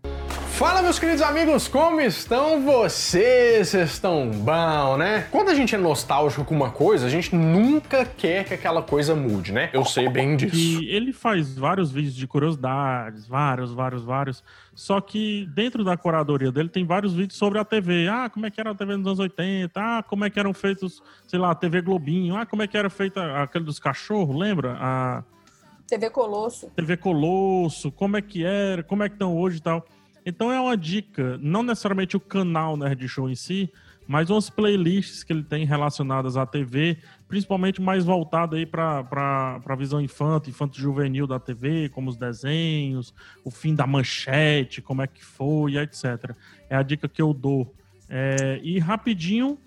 Fala, 0.58 0.82
meus 0.82 0.98
queridos 0.98 1.22
amigos, 1.22 1.68
como 1.68 2.00
estão 2.00 2.60
vocês? 2.62 3.68
Vocês 3.68 3.92
estão 3.92 4.28
bom, 4.28 4.96
né? 4.96 5.28
Quando 5.30 5.50
a 5.50 5.54
gente 5.54 5.72
é 5.72 5.78
nostálgico 5.78 6.44
com 6.44 6.52
uma 6.52 6.72
coisa, 6.72 7.06
a 7.06 7.08
gente 7.08 7.32
nunca 7.32 8.04
quer 8.04 8.44
que 8.44 8.54
aquela 8.54 8.82
coisa 8.82 9.14
mude, 9.14 9.52
né? 9.52 9.70
Eu 9.72 9.84
sei 9.84 10.08
bem 10.08 10.36
disso. 10.36 10.82
E 10.82 10.88
ele 10.90 11.12
faz 11.12 11.56
vários 11.56 11.92
vídeos 11.92 12.16
de 12.16 12.26
curiosidades, 12.26 13.24
vários, 13.24 13.72
vários, 13.72 14.02
vários. 14.02 14.42
Só 14.74 15.00
que 15.00 15.48
dentro 15.54 15.84
da 15.84 15.96
curadoria 15.96 16.50
dele 16.50 16.68
tem 16.68 16.84
vários 16.84 17.14
vídeos 17.14 17.38
sobre 17.38 17.60
a 17.60 17.64
TV. 17.64 18.08
Ah, 18.08 18.28
como 18.28 18.44
é 18.44 18.50
que 18.50 18.60
era 18.60 18.72
a 18.72 18.74
TV 18.74 18.96
nos 18.96 19.06
anos 19.06 19.20
80? 19.20 19.80
Ah, 19.80 20.02
como 20.02 20.24
é 20.24 20.30
que 20.30 20.40
eram 20.40 20.52
feitos, 20.52 21.00
sei 21.28 21.38
lá, 21.38 21.52
a 21.52 21.54
TV 21.54 21.82
Globinho. 21.82 22.34
Ah, 22.34 22.44
como 22.44 22.64
é 22.64 22.66
que 22.66 22.76
era 22.76 22.90
feita 22.90 23.44
aquele 23.44 23.64
dos 23.64 23.78
cachorros, 23.78 24.36
lembra? 24.36 24.76
A 24.80 25.22
TV 25.86 26.10
Colosso. 26.10 26.68
TV 26.74 26.96
Colosso, 26.96 27.92
como 27.92 28.16
é 28.16 28.20
que 28.20 28.44
era, 28.44 28.82
como 28.82 29.04
é 29.04 29.08
que 29.08 29.14
estão 29.14 29.36
hoje 29.38 29.58
e 29.58 29.62
tal. 29.62 29.86
Então 30.28 30.52
é 30.52 30.60
uma 30.60 30.76
dica, 30.76 31.38
não 31.38 31.62
necessariamente 31.62 32.14
o 32.14 32.20
canal 32.20 32.76
Nerd 32.76 33.08
Show 33.08 33.30
em 33.30 33.34
si, 33.34 33.72
mas 34.06 34.28
umas 34.28 34.50
playlists 34.50 35.24
que 35.24 35.32
ele 35.32 35.42
tem 35.42 35.64
relacionadas 35.64 36.36
à 36.36 36.44
TV, 36.44 36.98
principalmente 37.26 37.80
mais 37.80 38.04
voltada 38.04 38.56
aí 38.56 38.66
para 38.66 39.58
a 39.66 39.74
visão 39.74 40.02
infanto, 40.02 40.50
infanto 40.50 40.78
juvenil 40.78 41.26
da 41.26 41.40
TV, 41.40 41.88
como 41.88 42.10
os 42.10 42.16
desenhos, 42.18 43.14
o 43.42 43.50
fim 43.50 43.74
da 43.74 43.86
manchete, 43.86 44.82
como 44.82 45.00
é 45.00 45.06
que 45.06 45.24
foi, 45.24 45.78
etc. 45.78 46.34
É 46.68 46.76
a 46.76 46.82
dica 46.82 47.08
que 47.08 47.22
eu 47.22 47.32
dou. 47.32 47.74
É, 48.06 48.60
e 48.62 48.78
rapidinho, 48.78 49.58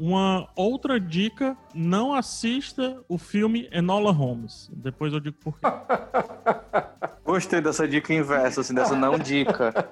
uma 0.00 0.48
outra 0.56 0.98
dica, 0.98 1.54
não 1.74 2.14
assista 2.14 3.02
o 3.06 3.18
filme 3.18 3.68
Enola 3.70 4.10
Holmes. 4.10 4.70
Depois 4.72 5.12
eu 5.12 5.20
digo 5.20 5.36
por 5.38 5.60
quê. 5.60 5.66
Gostei 7.22 7.60
dessa 7.60 7.86
dica 7.86 8.14
inversa, 8.14 8.62
assim, 8.62 8.74
dessa 8.74 8.96
não 8.96 9.18
dica. 9.18 9.90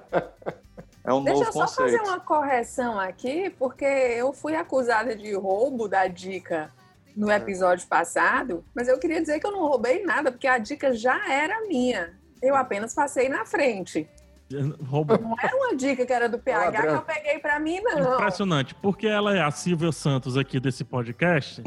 É 1.03 1.13
um 1.13 1.23
Deixa 1.23 1.39
novo 1.39 1.49
eu 1.49 1.53
só 1.53 1.59
conceito. 1.61 1.97
fazer 1.97 2.09
uma 2.09 2.19
correção 2.19 2.99
aqui, 2.99 3.51
porque 3.51 3.85
eu 3.85 4.33
fui 4.33 4.55
acusada 4.55 5.15
de 5.15 5.31
roubo 5.35 5.87
da 5.87 6.07
dica 6.07 6.71
no 7.15 7.31
episódio 7.31 7.87
passado, 7.87 8.65
mas 8.73 8.87
eu 8.87 8.97
queria 8.97 9.21
dizer 9.21 9.39
que 9.39 9.45
eu 9.45 9.51
não 9.51 9.67
roubei 9.67 10.03
nada, 10.03 10.31
porque 10.31 10.47
a 10.47 10.57
dica 10.57 10.91
já 10.91 11.31
era 11.31 11.67
minha. 11.67 12.17
Eu 12.41 12.55
apenas 12.55 12.95
passei 12.95 13.29
na 13.29 13.45
frente. 13.45 14.09
Não 14.51 15.35
era 15.41 15.55
uma 15.55 15.75
dica 15.75 16.05
que 16.05 16.13
era 16.13 16.27
do 16.27 16.39
PH 16.39 16.81
que 16.81 16.87
eu 16.87 17.01
peguei 17.03 17.39
pra 17.39 17.59
mim, 17.59 17.79
não. 17.81 18.15
Impressionante, 18.15 18.73
porque 18.75 19.07
ela 19.07 19.35
é 19.35 19.41
a 19.41 19.51
Silvia 19.51 19.91
Santos 19.91 20.37
aqui 20.37 20.59
desse 20.59 20.83
podcast, 20.83 21.61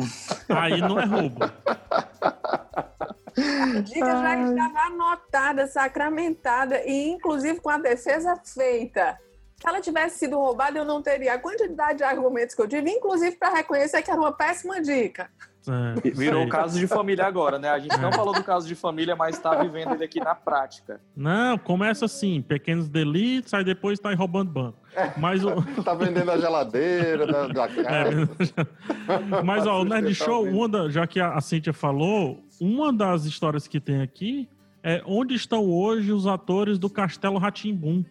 aí 0.48 0.80
não 0.80 0.98
é 0.98 1.04
roubo. 1.04 1.44
A 1.44 3.80
dica 3.80 4.06
já 4.06 4.42
estava 4.42 4.80
anotada, 4.80 5.66
sacramentada 5.66 6.82
e, 6.84 7.08
inclusive, 7.08 7.60
com 7.60 7.70
a 7.70 7.78
defesa 7.78 8.36
feita. 8.44 9.18
Se 9.60 9.68
ela 9.68 9.80
tivesse 9.80 10.18
sido 10.18 10.36
roubada, 10.36 10.76
eu 10.76 10.84
não 10.84 11.00
teria 11.00 11.34
a 11.34 11.38
quantidade 11.38 11.98
de 11.98 12.04
argumentos 12.04 12.54
que 12.54 12.60
eu 12.60 12.68
tive, 12.68 12.90
inclusive 12.90 13.36
para 13.36 13.54
reconhecer 13.54 14.02
que 14.02 14.10
era 14.10 14.20
uma 14.20 14.32
péssima 14.32 14.82
dica. 14.82 15.30
É, 15.68 16.10
Virou 16.10 16.42
sei. 16.42 16.48
caso 16.50 16.78
de 16.78 16.86
família 16.86 17.24
agora, 17.26 17.58
né? 17.58 17.68
A 17.68 17.78
gente 17.78 17.96
não 17.98 18.12
falou 18.12 18.34
do 18.34 18.42
caso 18.42 18.66
de 18.66 18.74
família, 18.74 19.14
mas 19.14 19.38
tá 19.38 19.54
vivendo 19.62 19.94
ele 19.94 20.04
aqui 20.04 20.18
na 20.20 20.34
prática. 20.34 21.00
Não, 21.16 21.56
começa 21.58 22.04
assim, 22.06 22.42
pequenos 22.42 22.88
delitos, 22.88 23.54
aí 23.54 23.64
depois 23.64 23.98
tá 23.98 24.10
aí 24.10 24.16
roubando 24.16 24.50
banco. 24.50 24.78
Mas 25.16 25.44
o... 25.44 25.50
Tá 25.82 25.94
vendendo 25.94 26.30
a 26.30 26.38
geladeira 26.38 27.26
da, 27.26 27.46
da 27.48 27.68
casa. 27.68 27.88
É, 27.88 29.42
Mas 29.44 29.66
ó, 29.66 29.80
o 29.80 29.84
Nerd 29.84 30.14
Show, 30.14 30.44
uma 30.48 30.68
da- 30.68 30.88
já 30.88 31.06
que 31.06 31.18
a 31.20 31.32
a 31.34 31.40
Cíntia 31.40 31.72
falou, 31.72 32.44
uma 32.60 32.92
das 32.92 33.24
histórias 33.24 33.66
que 33.66 33.80
tem 33.80 34.02
aqui 34.02 34.48
é 34.82 35.02
onde 35.06 35.34
estão 35.34 35.64
hoje 35.64 36.12
os 36.12 36.26
atores 36.26 36.78
do 36.78 36.90
Castelo 36.90 37.38
Ratimbum. 37.38 38.04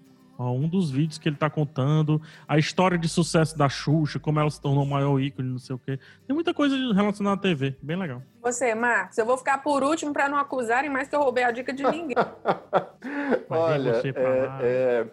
Um 0.50 0.68
dos 0.68 0.90
vídeos 0.90 1.18
que 1.18 1.30
ele 1.30 1.36
tá 1.36 1.50
contando, 1.50 2.22
a 2.48 2.58
história 2.58 2.98
de 2.98 3.08
sucesso 3.08 3.58
da 3.58 3.68
Xuxa, 3.70 4.20
como 4.20 4.40
ela 4.40 4.50
se 4.50 4.60
tornou 4.62 4.84
o 4.84 4.88
maior 4.90 5.20
ícone, 5.20 5.50
não 5.50 5.60
sei 5.60 5.76
o 5.76 5.80
quê. 5.80 6.00
Tem 6.26 6.34
muita 6.34 6.54
coisa 6.54 6.76
relacionada 6.94 7.36
à 7.38 7.40
TV, 7.42 7.76
bem 7.82 7.98
legal. 7.98 8.22
Você, 8.42 8.74
Marcos, 8.74 9.18
eu 9.18 9.26
vou 9.26 9.38
ficar 9.38 9.60
por 9.60 9.84
último 9.84 10.14
para 10.14 10.28
não 10.30 10.38
acusarem 10.38 10.90
mais 10.90 11.08
que 11.08 11.16
eu 11.16 11.22
roubei 11.22 11.44
a 11.44 11.52
dica 11.52 11.72
de 11.74 11.84
ninguém. 11.84 12.16
Olha, 13.50 14.02
é, 14.06 14.60
é, 14.62 15.08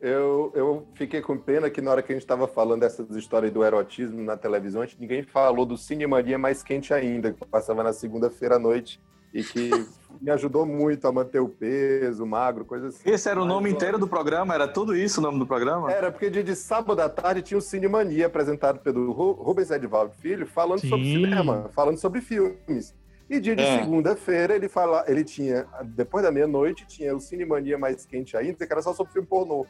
eu, 0.00 0.52
eu 0.54 0.88
fiquei 0.94 1.20
com 1.20 1.36
pena 1.36 1.68
que 1.70 1.80
na 1.80 1.90
hora 1.90 2.02
que 2.02 2.12
a 2.12 2.14
gente 2.14 2.22
estava 2.22 2.46
falando 2.46 2.80
dessas 2.80 3.08
histórias 3.16 3.52
do 3.52 3.64
erotismo 3.64 4.22
na 4.22 4.36
televisão, 4.36 4.82
a 4.82 4.86
gente- 4.86 5.00
ninguém 5.00 5.22
falou 5.22 5.64
do 5.66 5.76
Cine 5.76 6.06
Mania 6.06 6.38
Mais 6.38 6.62
Quente 6.62 6.92
Ainda, 6.94 7.32
que 7.32 7.44
passava 7.46 7.82
na 7.82 7.92
segunda-feira 7.92 8.56
à 8.56 8.58
noite 8.58 9.00
e 9.32 9.42
que 9.42 9.70
me 10.20 10.30
ajudou 10.30 10.64
muito 10.66 11.06
a 11.06 11.12
manter 11.12 11.40
o 11.40 11.48
peso, 11.48 12.24
magro, 12.26 12.64
coisa 12.64 12.88
assim. 12.88 13.08
Esse 13.10 13.28
era 13.28 13.40
o 13.40 13.44
nome 13.44 13.70
inteiro 13.70 13.98
do 13.98 14.06
programa? 14.08 14.54
Era 14.54 14.66
tudo 14.68 14.94
isso 14.96 15.20
o 15.20 15.22
nome 15.22 15.38
do 15.38 15.46
programa? 15.46 15.90
Era, 15.90 16.10
porque 16.10 16.28
dia 16.30 16.42
de 16.44 16.54
sábado 16.56 17.00
à 17.00 17.08
tarde 17.08 17.42
tinha 17.42 17.58
o 17.58 17.60
Cine 17.60 17.88
Mania 17.88 18.26
apresentado 18.26 18.80
pelo 18.80 19.12
Ru- 19.12 19.32
Rubens 19.32 19.70
Edvaldo 19.70 20.12
Filho, 20.20 20.46
falando 20.46 20.80
sobre 20.86 21.04
Sim. 21.06 21.14
cinema, 21.24 21.70
falando 21.74 21.98
sobre 21.98 22.20
filmes. 22.20 22.94
E 23.30 23.38
dia 23.40 23.54
de 23.54 23.62
É. 23.62 23.78
segunda-feira 23.78 24.54
ele 24.56 24.68
fala, 24.68 25.04
ele 25.06 25.22
tinha, 25.22 25.66
depois 25.84 26.24
da 26.24 26.32
meia-noite, 26.32 26.86
tinha 26.86 27.14
o 27.14 27.20
Cine 27.20 27.44
Mania 27.44 27.76
mais 27.76 28.06
quente 28.06 28.36
ainda, 28.36 28.66
que 28.66 28.72
era 28.72 28.80
só 28.80 28.94
sobre 28.94 29.12
filme 29.12 29.28
pornô. 29.28 29.66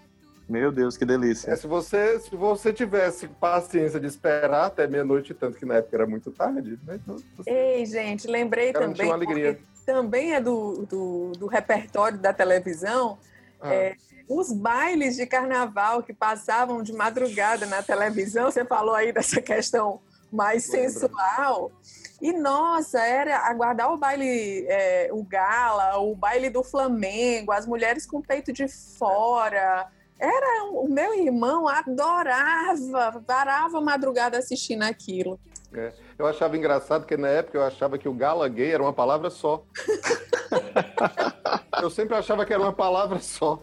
Meu 0.48 0.72
Deus, 0.72 0.96
que 0.96 1.04
delícia. 1.04 1.50
É, 1.50 1.56
se 1.56 1.66
você 1.66 2.18
se 2.20 2.34
você 2.34 2.72
tivesse 2.72 3.28
paciência 3.28 4.00
de 4.00 4.06
esperar 4.06 4.64
até 4.66 4.86
meia-noite, 4.86 5.34
tanto 5.34 5.58
que 5.58 5.66
na 5.66 5.74
época 5.74 5.94
era 5.96 6.06
muito 6.06 6.30
tarde, 6.30 6.78
né? 6.86 6.98
Então, 7.02 7.16
você 7.36 7.50
Ei, 7.50 7.84
gente, 7.84 8.26
lembrei 8.26 8.72
garantiu 8.72 8.94
também, 8.94 9.06
uma 9.10 9.14
alegria. 9.14 9.54
porque 9.56 9.77
também 9.88 10.34
é 10.34 10.40
do, 10.40 10.84
do, 10.84 11.32
do 11.32 11.46
repertório 11.46 12.18
da 12.18 12.30
televisão, 12.30 13.18
Ah. 13.58 13.72
é, 13.72 13.96
os 14.28 14.52
bailes 14.52 15.16
de 15.16 15.24
carnaval 15.24 16.02
que 16.02 16.12
passavam 16.12 16.82
de 16.82 16.92
madrugada 16.92 17.64
na 17.64 17.82
televisão, 17.82 18.50
você 18.50 18.66
falou 18.66 18.94
aí 18.94 19.12
dessa 19.12 19.40
questão 19.42 19.98
mais 20.30 20.64
sensual. 20.64 21.72
E 22.20 22.34
nossa, 22.34 23.00
era 23.00 23.38
aguardar 23.48 23.90
o 23.90 23.96
baile, 23.96 24.66
é, 24.68 25.08
o 25.10 25.22
gala, 25.22 25.96
o 25.98 26.14
baile 26.14 26.50
do 26.50 26.62
Flamengo, 26.62 27.50
as 27.50 27.66
mulheres 27.66 28.04
com 28.04 28.18
o 28.18 28.22
peito 28.22 28.52
de 28.52 28.68
fora. 28.68 29.86
Era 30.18 30.64
o 30.64 30.86
meu 30.86 31.14
irmão 31.14 31.66
adorava, 31.66 33.22
varava 33.26 33.78
a 33.78 33.80
madrugada 33.80 34.36
assistindo 34.36 34.82
aquilo. 34.82 35.40
É, 35.74 35.92
eu 36.18 36.26
achava 36.26 36.56
engraçado 36.56 37.06
que 37.06 37.16
na 37.16 37.28
época 37.28 37.58
eu 37.58 37.62
achava 37.62 37.98
que 37.98 38.08
o 38.08 38.14
gala 38.14 38.48
gay 38.48 38.72
era 38.72 38.82
uma 38.82 38.92
palavra 38.92 39.30
só. 39.30 39.62
eu 41.82 41.90
sempre 41.90 42.16
achava 42.16 42.44
que 42.44 42.52
era 42.52 42.62
uma 42.62 42.72
palavra 42.72 43.18
só. 43.20 43.62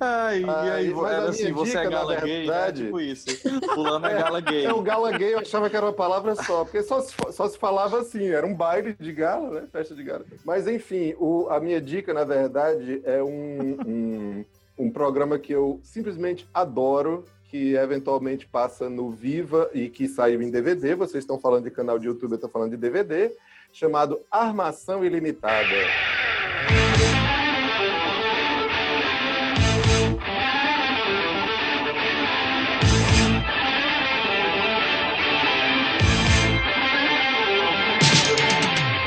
Ai, 0.00 0.42
e 0.42 0.70
aí, 0.70 0.94
mas 0.94 1.04
a 1.04 1.08
era 1.10 1.18
minha 1.20 1.30
assim, 1.30 1.52
você 1.52 1.70
dica, 1.72 1.80
é 1.80 1.84
na 1.84 1.90
gala 1.90 2.16
gay, 2.16 2.32
né? 2.32 2.38
verdade- 2.46 2.84
Tipo 2.84 3.00
isso. 3.00 3.26
Fulano 3.74 4.06
é 4.06 4.14
gala 4.18 4.40
gay. 4.40 4.64
É, 4.66 4.72
o 4.72 4.82
gala 4.82 5.12
gay 5.12 5.34
eu 5.34 5.38
achava 5.40 5.68
que 5.68 5.76
era 5.76 5.86
uma 5.86 5.92
palavra 5.92 6.34
só, 6.34 6.64
porque 6.64 6.82
só 6.82 7.00
se, 7.00 7.14
só 7.32 7.48
se 7.48 7.58
falava 7.58 8.00
assim, 8.00 8.28
era 8.28 8.46
um 8.46 8.54
baile 8.54 8.94
de 8.98 9.12
gala, 9.12 9.60
né? 9.60 9.66
Festa 9.70 9.94
de 9.94 10.02
gala. 10.02 10.24
Mas 10.44 10.66
enfim, 10.66 11.14
o- 11.18 11.48
a 11.50 11.60
minha 11.60 11.80
dica, 11.80 12.12
na 12.14 12.24
verdade, 12.24 13.00
é 13.04 13.22
um, 13.22 13.76
um, 13.86 14.44
um 14.78 14.90
programa 14.90 15.38
que 15.38 15.52
eu 15.52 15.80
simplesmente 15.82 16.48
adoro, 16.52 17.24
que 17.50 17.74
eventualmente 17.74 18.46
passa 18.46 18.88
no 18.88 19.10
Viva 19.10 19.68
e 19.74 19.88
que 19.88 20.06
saiu 20.06 20.40
em 20.40 20.50
DVD. 20.50 20.94
Vocês 20.94 21.24
estão 21.24 21.36
falando 21.36 21.64
de 21.64 21.70
canal 21.72 21.98
de 21.98 22.06
YouTube, 22.06 22.30
eu 22.30 22.34
estou 22.36 22.48
falando 22.48 22.70
de 22.70 22.76
DVD, 22.76 23.32
chamado 23.72 24.20
Armação 24.30 25.04
Ilimitada. 25.04 25.66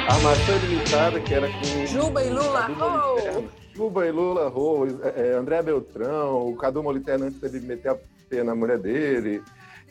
Armação 0.09 0.55
Ilimitada, 0.57 1.19
que 1.21 1.33
era 1.33 1.47
com. 1.47 1.85
Juba 1.87 2.21
e 2.21 2.29
Lula, 2.29 2.67
oh! 2.77 3.62
Juba 3.75 4.05
e 4.05 4.11
Lula, 4.11 4.49
Rô, 4.49 4.85
é, 4.85 5.29
é, 5.29 5.33
André 5.33 5.61
Beltrão, 5.63 6.47
o 6.47 6.55
Cadu 6.55 6.83
Moliterno 6.83 7.25
antes 7.25 7.39
dele 7.39 7.65
meter 7.65 7.89
a 7.89 7.97
pena 8.29 8.45
na 8.45 8.55
mulher 8.55 8.77
dele. 8.77 9.41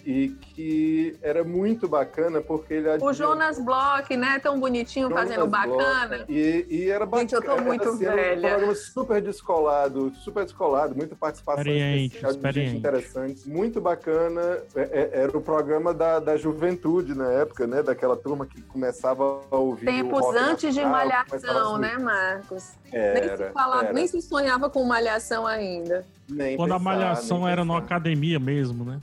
E 0.04 0.28
que 0.40 1.16
era 1.22 1.44
muito 1.44 1.86
bacana 1.88 2.40
porque 2.40 2.74
ele 2.74 2.88
O 3.02 3.12
Jonas 3.12 3.58
Bloch, 3.58 4.16
né? 4.16 4.38
Tão 4.40 4.58
bonitinho, 4.58 5.08
Jonas 5.08 5.28
fazendo 5.28 5.46
bacana. 5.46 6.16
Bloch, 6.18 6.24
E, 6.32 6.66
e 6.68 6.90
era 6.90 7.06
bacana. 7.06 7.20
Gente, 7.28 7.34
eu 7.34 7.42
tô 7.42 7.62
muito 7.62 7.88
assim, 7.88 8.04
Era 8.04 8.12
um 8.12 8.16
velha. 8.16 8.48
programa 8.50 8.74
super 8.74 9.22
descolado, 9.22 10.12
super 10.16 10.44
descolado, 10.44 10.94
muita 10.96 11.14
participação 11.14 11.60
Experiente, 11.62 12.16
especial 12.16 12.32
de 12.32 12.36
gente 12.38 12.46
experiente. 12.48 12.76
interessante. 12.78 13.48
Muito 13.48 13.80
bacana. 13.80 14.40
É- 14.74 14.80
é- 14.80 15.10
Era 15.22 15.36
o 15.36 15.40
programa 15.40 15.94
da, 15.94 16.18
da 16.18 16.36
juventude 16.36 17.14
na 17.14 17.30
época, 17.30 17.66
né? 17.66 17.82
Daquela 17.82 18.16
turma 18.16 18.44
que 18.46 18.60
começava 18.62 19.40
a 19.50 19.56
ouvir. 19.56 19.88
o 19.88 19.92
Tempos 19.92 20.20
rock 20.20 20.36
antes 20.38 20.74
de 20.74 20.84
malhação, 20.84 21.76
a- 21.76 21.78
né, 21.78 21.96
Marcos? 21.98 22.72
nem, 22.92 23.00
Era, 23.00 23.36
se 23.48 23.52
falava, 23.52 23.84
era. 23.84 23.92
nem 23.92 24.06
se 24.06 24.20
sonhava 24.20 24.68
com 24.68 24.84
malhação 24.84 25.46
ainda. 25.46 26.04
Nem 26.28 26.56
Quando 26.56 26.72
a 26.72 26.78
pensar, 26.78 26.84
malhação 26.90 27.38
nem 27.40 27.50
era 27.50 27.64
numa 27.64 27.78
academia 27.78 28.38
mesmo, 28.38 28.84
né? 28.84 28.98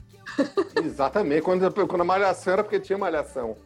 Exatamente, 0.84 1.42
quando, 1.42 1.70
quando 1.86 2.00
a 2.00 2.04
malhação 2.04 2.52
era 2.54 2.62
porque 2.64 2.80
tinha 2.80 2.98
malhação. 2.98 3.56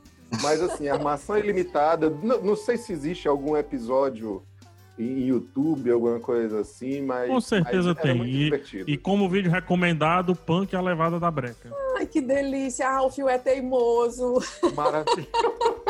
Mas 0.42 0.60
assim, 0.60 0.88
a 0.88 0.94
armação 0.94 1.38
ilimitada, 1.38 2.10
não, 2.10 2.40
não 2.42 2.56
sei 2.56 2.76
se 2.76 2.92
existe 2.92 3.28
algum 3.28 3.56
episódio 3.56 4.42
em 4.98 5.26
YouTube, 5.26 5.90
alguma 5.90 6.20
coisa 6.20 6.60
assim, 6.60 7.02
mas. 7.02 7.28
Com 7.28 7.40
certeza 7.40 7.94
tem. 7.94 8.14
muito 8.14 8.30
E, 8.30 8.44
divertido. 8.44 8.90
e 8.90 8.96
como 8.96 9.28
vídeo 9.28 9.50
recomendado, 9.50 10.34
Punk 10.34 10.72
é 10.74 10.78
a 10.78 10.80
levada 10.80 11.18
da 11.18 11.30
breca. 11.30 11.70
Ai, 11.96 12.06
que 12.06 12.20
delícia, 12.20 12.88
Alfio 12.88 13.28
é 13.28 13.38
teimoso. 13.38 14.34
Maravilha. 14.74 15.26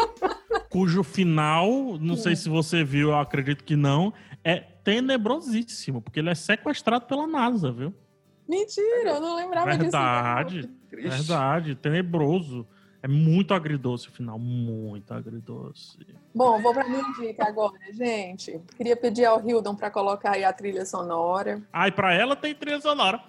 Cujo 0.71 1.03
final, 1.05 1.97
não 2.01 2.17
sei 2.17 2.35
se 2.35 2.49
você 2.49 2.83
viu, 2.83 3.11
eu 3.11 3.19
acredito 3.19 3.63
que 3.63 3.77
não, 3.77 4.13
é 4.43 4.57
tenebrosíssimo, 4.57 6.03
porque 6.03 6.19
ele 6.19 6.31
é 6.31 6.35
sequestrado 6.35 7.07
pela 7.07 7.27
NASA, 7.27 7.71
viu? 7.71 7.95
Mentira, 8.49 9.11
eu 9.11 9.21
não 9.21 9.37
lembrava 9.37 9.77
Verdade, 9.77 10.63
disso. 10.63 10.73
verdade, 10.91 11.75
tenebroso. 11.75 12.67
É 13.03 13.09
muito 13.09 13.53
agridoce 13.53 14.09
o 14.09 14.13
final, 14.13 14.39
muito 14.39 15.13
agridoce. 15.13 15.99
Bom, 16.35 16.61
vou 16.63 16.73
pra 16.73 16.85
minha 16.89 17.05
dica 17.21 17.47
agora, 17.47 17.75
gente. 17.93 18.59
Queria 18.79 18.97
pedir 18.97 19.27
ao 19.27 19.47
Hildon 19.47 19.75
pra 19.75 19.91
colocar 19.91 20.33
aí 20.33 20.45
a 20.45 20.53
trilha 20.55 20.87
sonora. 20.87 21.61
Ah, 21.71 21.87
e 21.87 21.93
pra 21.93 22.15
ela 22.15 22.35
tem 22.35 22.55
trilha 22.55 22.81
sonora. 22.81 23.21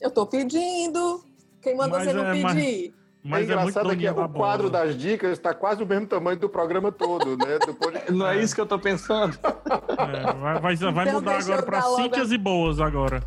Eu 0.00 0.10
tô 0.10 0.26
pedindo. 0.26 1.24
Quem 1.62 1.76
mandou 1.76 1.98
Mas 1.98 2.08
você 2.08 2.12
não 2.12 2.26
é, 2.26 2.34
mas- 2.42 2.54
pedir? 2.54 2.94
Mas 3.26 3.48
é 3.48 3.52
é 3.52 3.56
muito 3.56 3.60
engraçado 3.70 3.82
que 3.84 3.94
doninha 3.94 4.12
da 4.12 4.26
o 4.26 4.28
quadro 4.28 4.68
bola. 4.70 4.84
das 4.84 4.98
dicas 4.98 5.30
está 5.32 5.54
quase 5.54 5.78
do 5.78 5.86
mesmo 5.86 6.06
tamanho 6.06 6.38
do 6.38 6.46
programa 6.48 6.92
todo, 6.92 7.38
né? 7.38 7.58
Podcast. 7.80 8.12
Não 8.12 8.26
é 8.26 8.42
isso 8.42 8.54
que 8.54 8.60
eu 8.60 8.66
tô 8.66 8.78
pensando. 8.78 9.38
É, 9.38 10.32
vai 10.34 10.60
vai, 10.60 10.76
vai 10.76 11.04
Então 11.06 11.14
mudar 11.20 11.38
agora 11.38 11.62
dar 11.64 11.86
logo 11.86 11.94
a- 12.00 12.02
Cíntias 12.02 12.32
e 12.32 12.36
Boas 12.36 12.80
agora. 12.80 13.22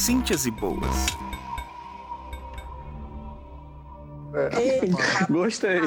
Cíntias 0.00 0.46
e 0.46 0.50
Boas. 0.50 1.08
Eita, 4.58 5.26
Gostei. 5.28 5.82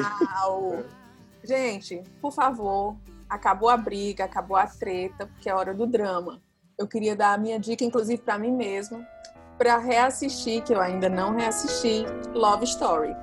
Gente, 1.42 2.00
por 2.22 2.30
favor, 2.30 2.96
acabou 3.28 3.68
a 3.68 3.76
briga, 3.76 4.24
acabou 4.24 4.56
a 4.56 4.68
treta, 4.68 5.26
porque 5.26 5.50
é 5.50 5.54
hora 5.54 5.74
do 5.74 5.84
drama. 5.84 6.40
Eu 6.78 6.86
queria 6.86 7.16
dar 7.16 7.32
a 7.32 7.38
minha 7.38 7.58
dica, 7.58 7.82
inclusive 7.82 8.22
para 8.22 8.38
mim 8.38 8.52
mesmo, 8.52 9.04
para 9.58 9.78
reassistir, 9.78 10.62
que 10.62 10.72
eu 10.72 10.80
ainda 10.80 11.08
não 11.08 11.34
reassisti, 11.34 12.06
Love 12.32 12.66
Story. 12.66 13.16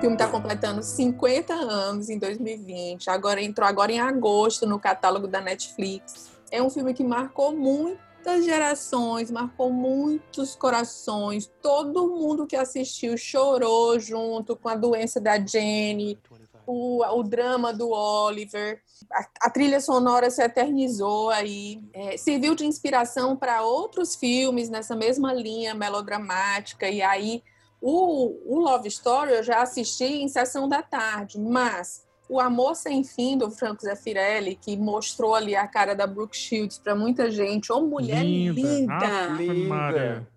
O 0.00 0.02
filme 0.02 0.16
está 0.16 0.28
completando 0.28 0.82
50 0.82 1.52
anos 1.52 2.08
em 2.08 2.18
2020. 2.18 3.10
Agora 3.10 3.42
entrou 3.42 3.68
agora 3.68 3.92
em 3.92 4.00
agosto 4.00 4.64
no 4.64 4.80
catálogo 4.80 5.28
da 5.28 5.42
Netflix. 5.42 6.30
É 6.50 6.62
um 6.62 6.70
filme 6.70 6.94
que 6.94 7.04
marcou 7.04 7.54
muitas 7.54 8.46
gerações, 8.46 9.30
marcou 9.30 9.70
muitos 9.70 10.56
corações. 10.56 11.52
Todo 11.60 12.08
mundo 12.08 12.46
que 12.46 12.56
assistiu 12.56 13.14
chorou 13.18 14.00
junto 14.00 14.56
com 14.56 14.70
a 14.70 14.74
doença 14.74 15.20
da 15.20 15.38
Jenny, 15.38 16.18
o, 16.66 17.04
o 17.04 17.22
drama 17.22 17.70
do 17.70 17.90
Oliver. 17.90 18.80
A, 19.12 19.28
a 19.42 19.50
trilha 19.50 19.82
sonora 19.82 20.30
se 20.30 20.42
eternizou 20.42 21.28
aí, 21.28 21.78
é, 21.92 22.16
serviu 22.16 22.54
de 22.54 22.64
inspiração 22.64 23.36
para 23.36 23.64
outros 23.64 24.16
filmes 24.16 24.70
nessa 24.70 24.96
mesma 24.96 25.34
linha 25.34 25.74
melodramática. 25.74 26.88
E 26.88 27.02
aí 27.02 27.42
o, 27.80 28.36
o 28.44 28.60
Love 28.60 28.88
Story 28.88 29.32
eu 29.32 29.42
já 29.42 29.62
assisti 29.62 30.04
em 30.04 30.28
sessão 30.28 30.68
da 30.68 30.82
tarde, 30.82 31.38
mas 31.38 32.04
o 32.28 32.38
Amor 32.38 32.76
Sem 32.76 33.02
Fim 33.02 33.36
do 33.36 33.50
Franco 33.50 33.82
Zeffirelli, 33.82 34.54
que 34.54 34.76
mostrou 34.76 35.34
ali 35.34 35.56
a 35.56 35.66
cara 35.66 35.94
da 35.94 36.06
Brooke 36.06 36.36
Shields 36.36 36.78
para 36.78 36.94
muita 36.94 37.30
gente, 37.30 37.72
ô 37.72 37.80
mulher 37.80 38.22
Linda. 38.24 39.26
linda, 39.36 39.68
Maria. 39.68 40.28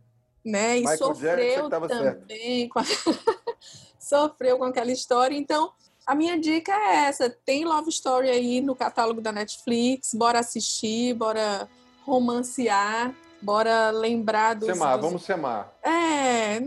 né? 0.43 0.79
E 0.79 0.81
Michael 0.81 1.13
Jackson 1.13 1.69
sofreu 1.69 1.69
certo. 1.69 2.19
também 2.19 2.69
com 2.69 2.79
a... 2.79 2.83
sofreu 3.99 4.57
com 4.57 4.63
aquela 4.63 4.91
história. 4.91 5.35
Então, 5.35 5.71
a 6.05 6.15
minha 6.15 6.39
dica 6.39 6.71
é 6.71 7.05
essa: 7.05 7.29
tem 7.29 7.63
Love 7.63 7.89
Story 7.89 8.29
aí 8.29 8.59
no 8.59 8.75
catálogo 8.75 9.21
da 9.21 9.31
Netflix, 9.31 10.13
bora 10.13 10.39
assistir, 10.39 11.13
bora 11.13 11.69
romancear, 12.05 13.13
bora 13.43 13.91
lembrar 13.91 14.55
dos. 14.55 14.67
Semar, 14.67 14.97
dos- 14.97 15.05
vamos 15.05 15.23
semar. 15.23 15.73
É, 15.83 16.57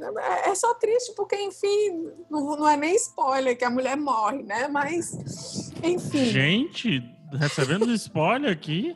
é 0.50 0.54
só 0.54 0.74
triste 0.74 1.12
porque, 1.16 1.36
enfim, 1.36 2.10
não, 2.30 2.56
não 2.56 2.68
é 2.68 2.76
nem 2.76 2.94
spoiler 2.96 3.56
que 3.56 3.64
a 3.64 3.70
mulher 3.70 3.96
morre, 3.96 4.42
né? 4.42 4.68
Mas, 4.68 5.72
enfim. 5.82 6.24
Gente, 6.26 7.02
recebendo 7.32 7.90
spoiler 7.92 8.50
aqui. 8.50 8.94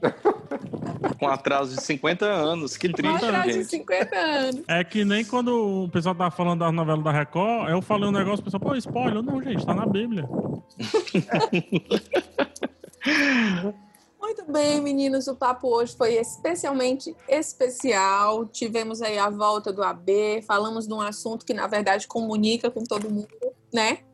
Com 1.19 1.29
atraso 1.29 1.75
de 1.77 1.83
50 1.83 2.25
anos. 2.27 2.77
Que 2.77 2.89
Um 2.89 2.93
triste, 2.93 3.25
atraso 3.25 3.47
de 3.49 3.53
gente. 3.55 3.71
50 3.71 4.17
anos. 4.17 4.63
É 4.69 4.85
que 4.85 5.05
nem 5.05 5.25
quando 5.25 5.85
o 5.85 5.89
pessoal 5.89 6.15
tava 6.15 6.31
falando 6.31 6.61
da 6.61 6.71
novela 6.73 7.03
da 7.03 7.13
Record, 7.13 7.71
eu 7.71 7.81
falei 7.83 8.09
um 8.09 8.13
negócio, 8.13 8.41
o 8.41 8.45
pessoal, 8.45 8.61
pô, 8.61 8.75
spoiler. 8.77 9.23
Não, 9.23 9.43
gente, 9.43 9.65
tá 9.65 9.75
na 9.75 9.87
Bíblia. 9.87 10.29
Muito 14.31 14.45
bem, 14.45 14.81
meninos, 14.81 15.27
o 15.27 15.35
papo 15.35 15.67
hoje 15.67 15.97
foi 15.97 16.15
especialmente 16.15 17.17
especial. 17.29 18.47
Tivemos 18.47 19.03
aí 19.03 19.19
a 19.19 19.29
volta 19.29 19.73
do 19.73 19.83
AB, 19.83 20.41
falamos 20.47 20.87
de 20.87 20.95
um 20.95 21.01
assunto 21.01 21.45
que, 21.45 21.53
na 21.53 21.67
verdade, 21.67 22.07
comunica 22.07 22.71
com 22.71 22.85
todo 22.85 23.11
mundo, 23.11 23.27
né? 23.75 24.05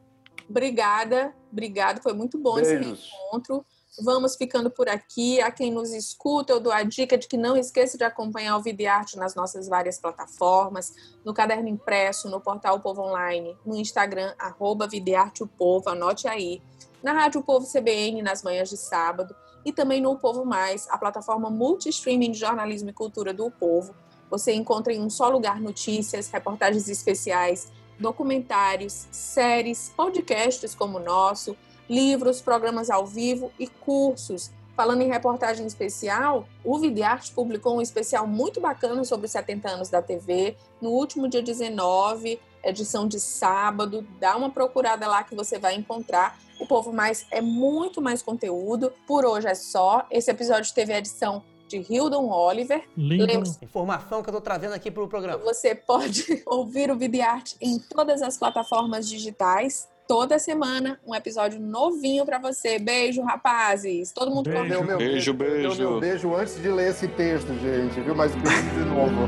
Obrigada, 0.49 1.35
obrigada, 1.53 2.01
foi 2.01 2.15
muito 2.15 2.39
bom 2.39 2.59
esse 2.59 2.79
Beijos. 2.79 3.11
reencontro. 3.11 3.67
Vamos 4.03 4.37
ficando 4.37 4.71
por 4.71 4.89
aqui. 4.89 5.39
A 5.43 5.51
quem 5.51 5.71
nos 5.71 5.93
escuta, 5.93 6.51
eu 6.51 6.61
dou 6.61 6.73
a 6.73 6.83
dica 6.83 7.19
de 7.19 7.29
que 7.29 7.37
não 7.37 7.55
esqueça 7.55 7.99
de 7.99 8.05
acompanhar 8.05 8.57
o 8.57 8.63
Videarte 8.63 9.19
nas 9.19 9.35
nossas 9.35 9.69
várias 9.69 9.99
plataformas, 9.99 10.95
no 11.27 11.35
Caderno 11.35 11.69
Impresso, 11.69 12.31
no 12.31 12.41
portal 12.41 12.81
Povo 12.81 13.03
Online, 13.03 13.55
no 13.67 13.77
Instagram, 13.77 14.35
arroba 14.39 14.89
Videarte 14.89 15.43
o 15.43 15.47
Povo, 15.47 15.91
anote 15.91 16.27
aí. 16.27 16.63
Na 17.03 17.13
Rádio 17.13 17.43
Povo 17.43 17.71
CBN, 17.71 18.23
nas 18.23 18.43
manhãs 18.43 18.71
de 18.71 18.79
sábado, 18.79 19.37
e 19.67 19.73
também 19.73 20.01
no 20.01 20.13
O 20.13 20.17
Povo 20.17 20.45
Mais, 20.45 20.87
a 20.89 20.97
plataforma 20.97 21.51
multi-streaming 21.51 22.31
de 22.31 22.39
jornalismo 22.39 22.89
e 22.89 22.93
cultura 22.93 23.35
do 23.35 23.47
O 23.47 23.51
Povo. 23.51 23.93
Você 24.31 24.55
encontra 24.55 24.93
em 24.93 25.01
um 25.01 25.11
só 25.11 25.29
lugar 25.29 25.61
notícias, 25.61 26.31
reportagens 26.31 26.89
especiais, 26.89 27.73
documentários, 27.99 29.09
séries, 29.11 29.93
podcasts 29.97 30.73
como 30.73 30.99
o 30.99 31.03
nosso, 31.03 31.57
livros, 31.91 32.41
programas 32.41 32.91
ao 32.91 33.05
vivo 33.05 33.51
e 33.59 33.67
cursos. 33.67 34.53
Falando 34.77 35.01
em 35.01 35.09
reportagem 35.09 35.67
especial, 35.67 36.47
o 36.63 36.79
Videarte 36.79 37.33
publicou 37.33 37.77
um 37.77 37.81
especial 37.81 38.25
muito 38.25 38.61
bacana 38.61 39.03
sobre 39.03 39.27
os 39.27 39.33
70 39.33 39.69
anos 39.69 39.89
da 39.89 40.01
TV, 40.01 40.57
no 40.81 40.91
último 40.91 41.29
dia 41.29 41.43
19, 41.43 42.39
edição 42.69 43.07
de 43.09 43.19
sábado. 43.21 44.07
Dá 44.21 44.37
uma 44.37 44.51
procurada 44.51 45.07
lá 45.07 45.23
que 45.23 45.35
você 45.35 45.59
vai 45.59 45.75
encontrar. 45.75 46.39
O 46.61 46.67
Povo 46.67 46.93
Mais 46.93 47.27
é 47.31 47.41
muito 47.41 48.01
mais 48.03 48.23
conteúdo. 48.23 48.93
Por 49.07 49.25
hoje 49.27 49.47
é 49.47 49.55
só. 49.55 50.07
Esse 50.11 50.31
episódio 50.31 50.73
teve 50.75 50.93
a 50.93 50.99
edição 50.99 51.43
de 51.69 51.79
Hildon 51.79 52.31
Oliver. 52.31 52.85
Lembra- 52.97 53.43
Informação 53.63 54.23
que 54.23 54.29
eu 54.31 54.35
tô 54.35 54.41
trazendo 54.41 54.73
aqui 54.75 54.91
pro 54.91 55.07
programa. 55.09 55.39
você 55.43 55.75
pode 55.75 56.43
ouvir 56.47 56.91
o 56.91 56.97
Videarte 56.97 57.57
em 57.61 57.79
todas 57.79 58.23
as 58.23 58.37
plataformas 58.39 59.09
digitais. 59.09 59.89
Toda 60.09 60.39
semana, 60.39 61.01
um 61.05 61.13
episódio 61.17 61.59
novinho 61.61 62.25
pra 62.25 62.39
você. 62.39 62.79
Beijo, 62.79 63.23
rapazes. 63.23 64.13
Todo 64.13 64.31
mundo 64.31 64.45
Deu 64.49 64.63
comenta. 64.63 64.85
meu 64.85 64.99
Beijo, 64.99 65.35
deu 65.35 65.49
beijo. 65.51 65.77
meu 65.83 65.99
beijo 66.01 66.33
antes 66.37 66.55
de 66.63 66.69
ler 66.69 66.91
esse 66.93 67.09
texto, 67.09 67.49
gente, 67.59 68.01
viu? 68.01 68.15
Mas 68.15 68.33
beijo 68.37 68.71
de 68.71 68.85
novo. 68.85 69.27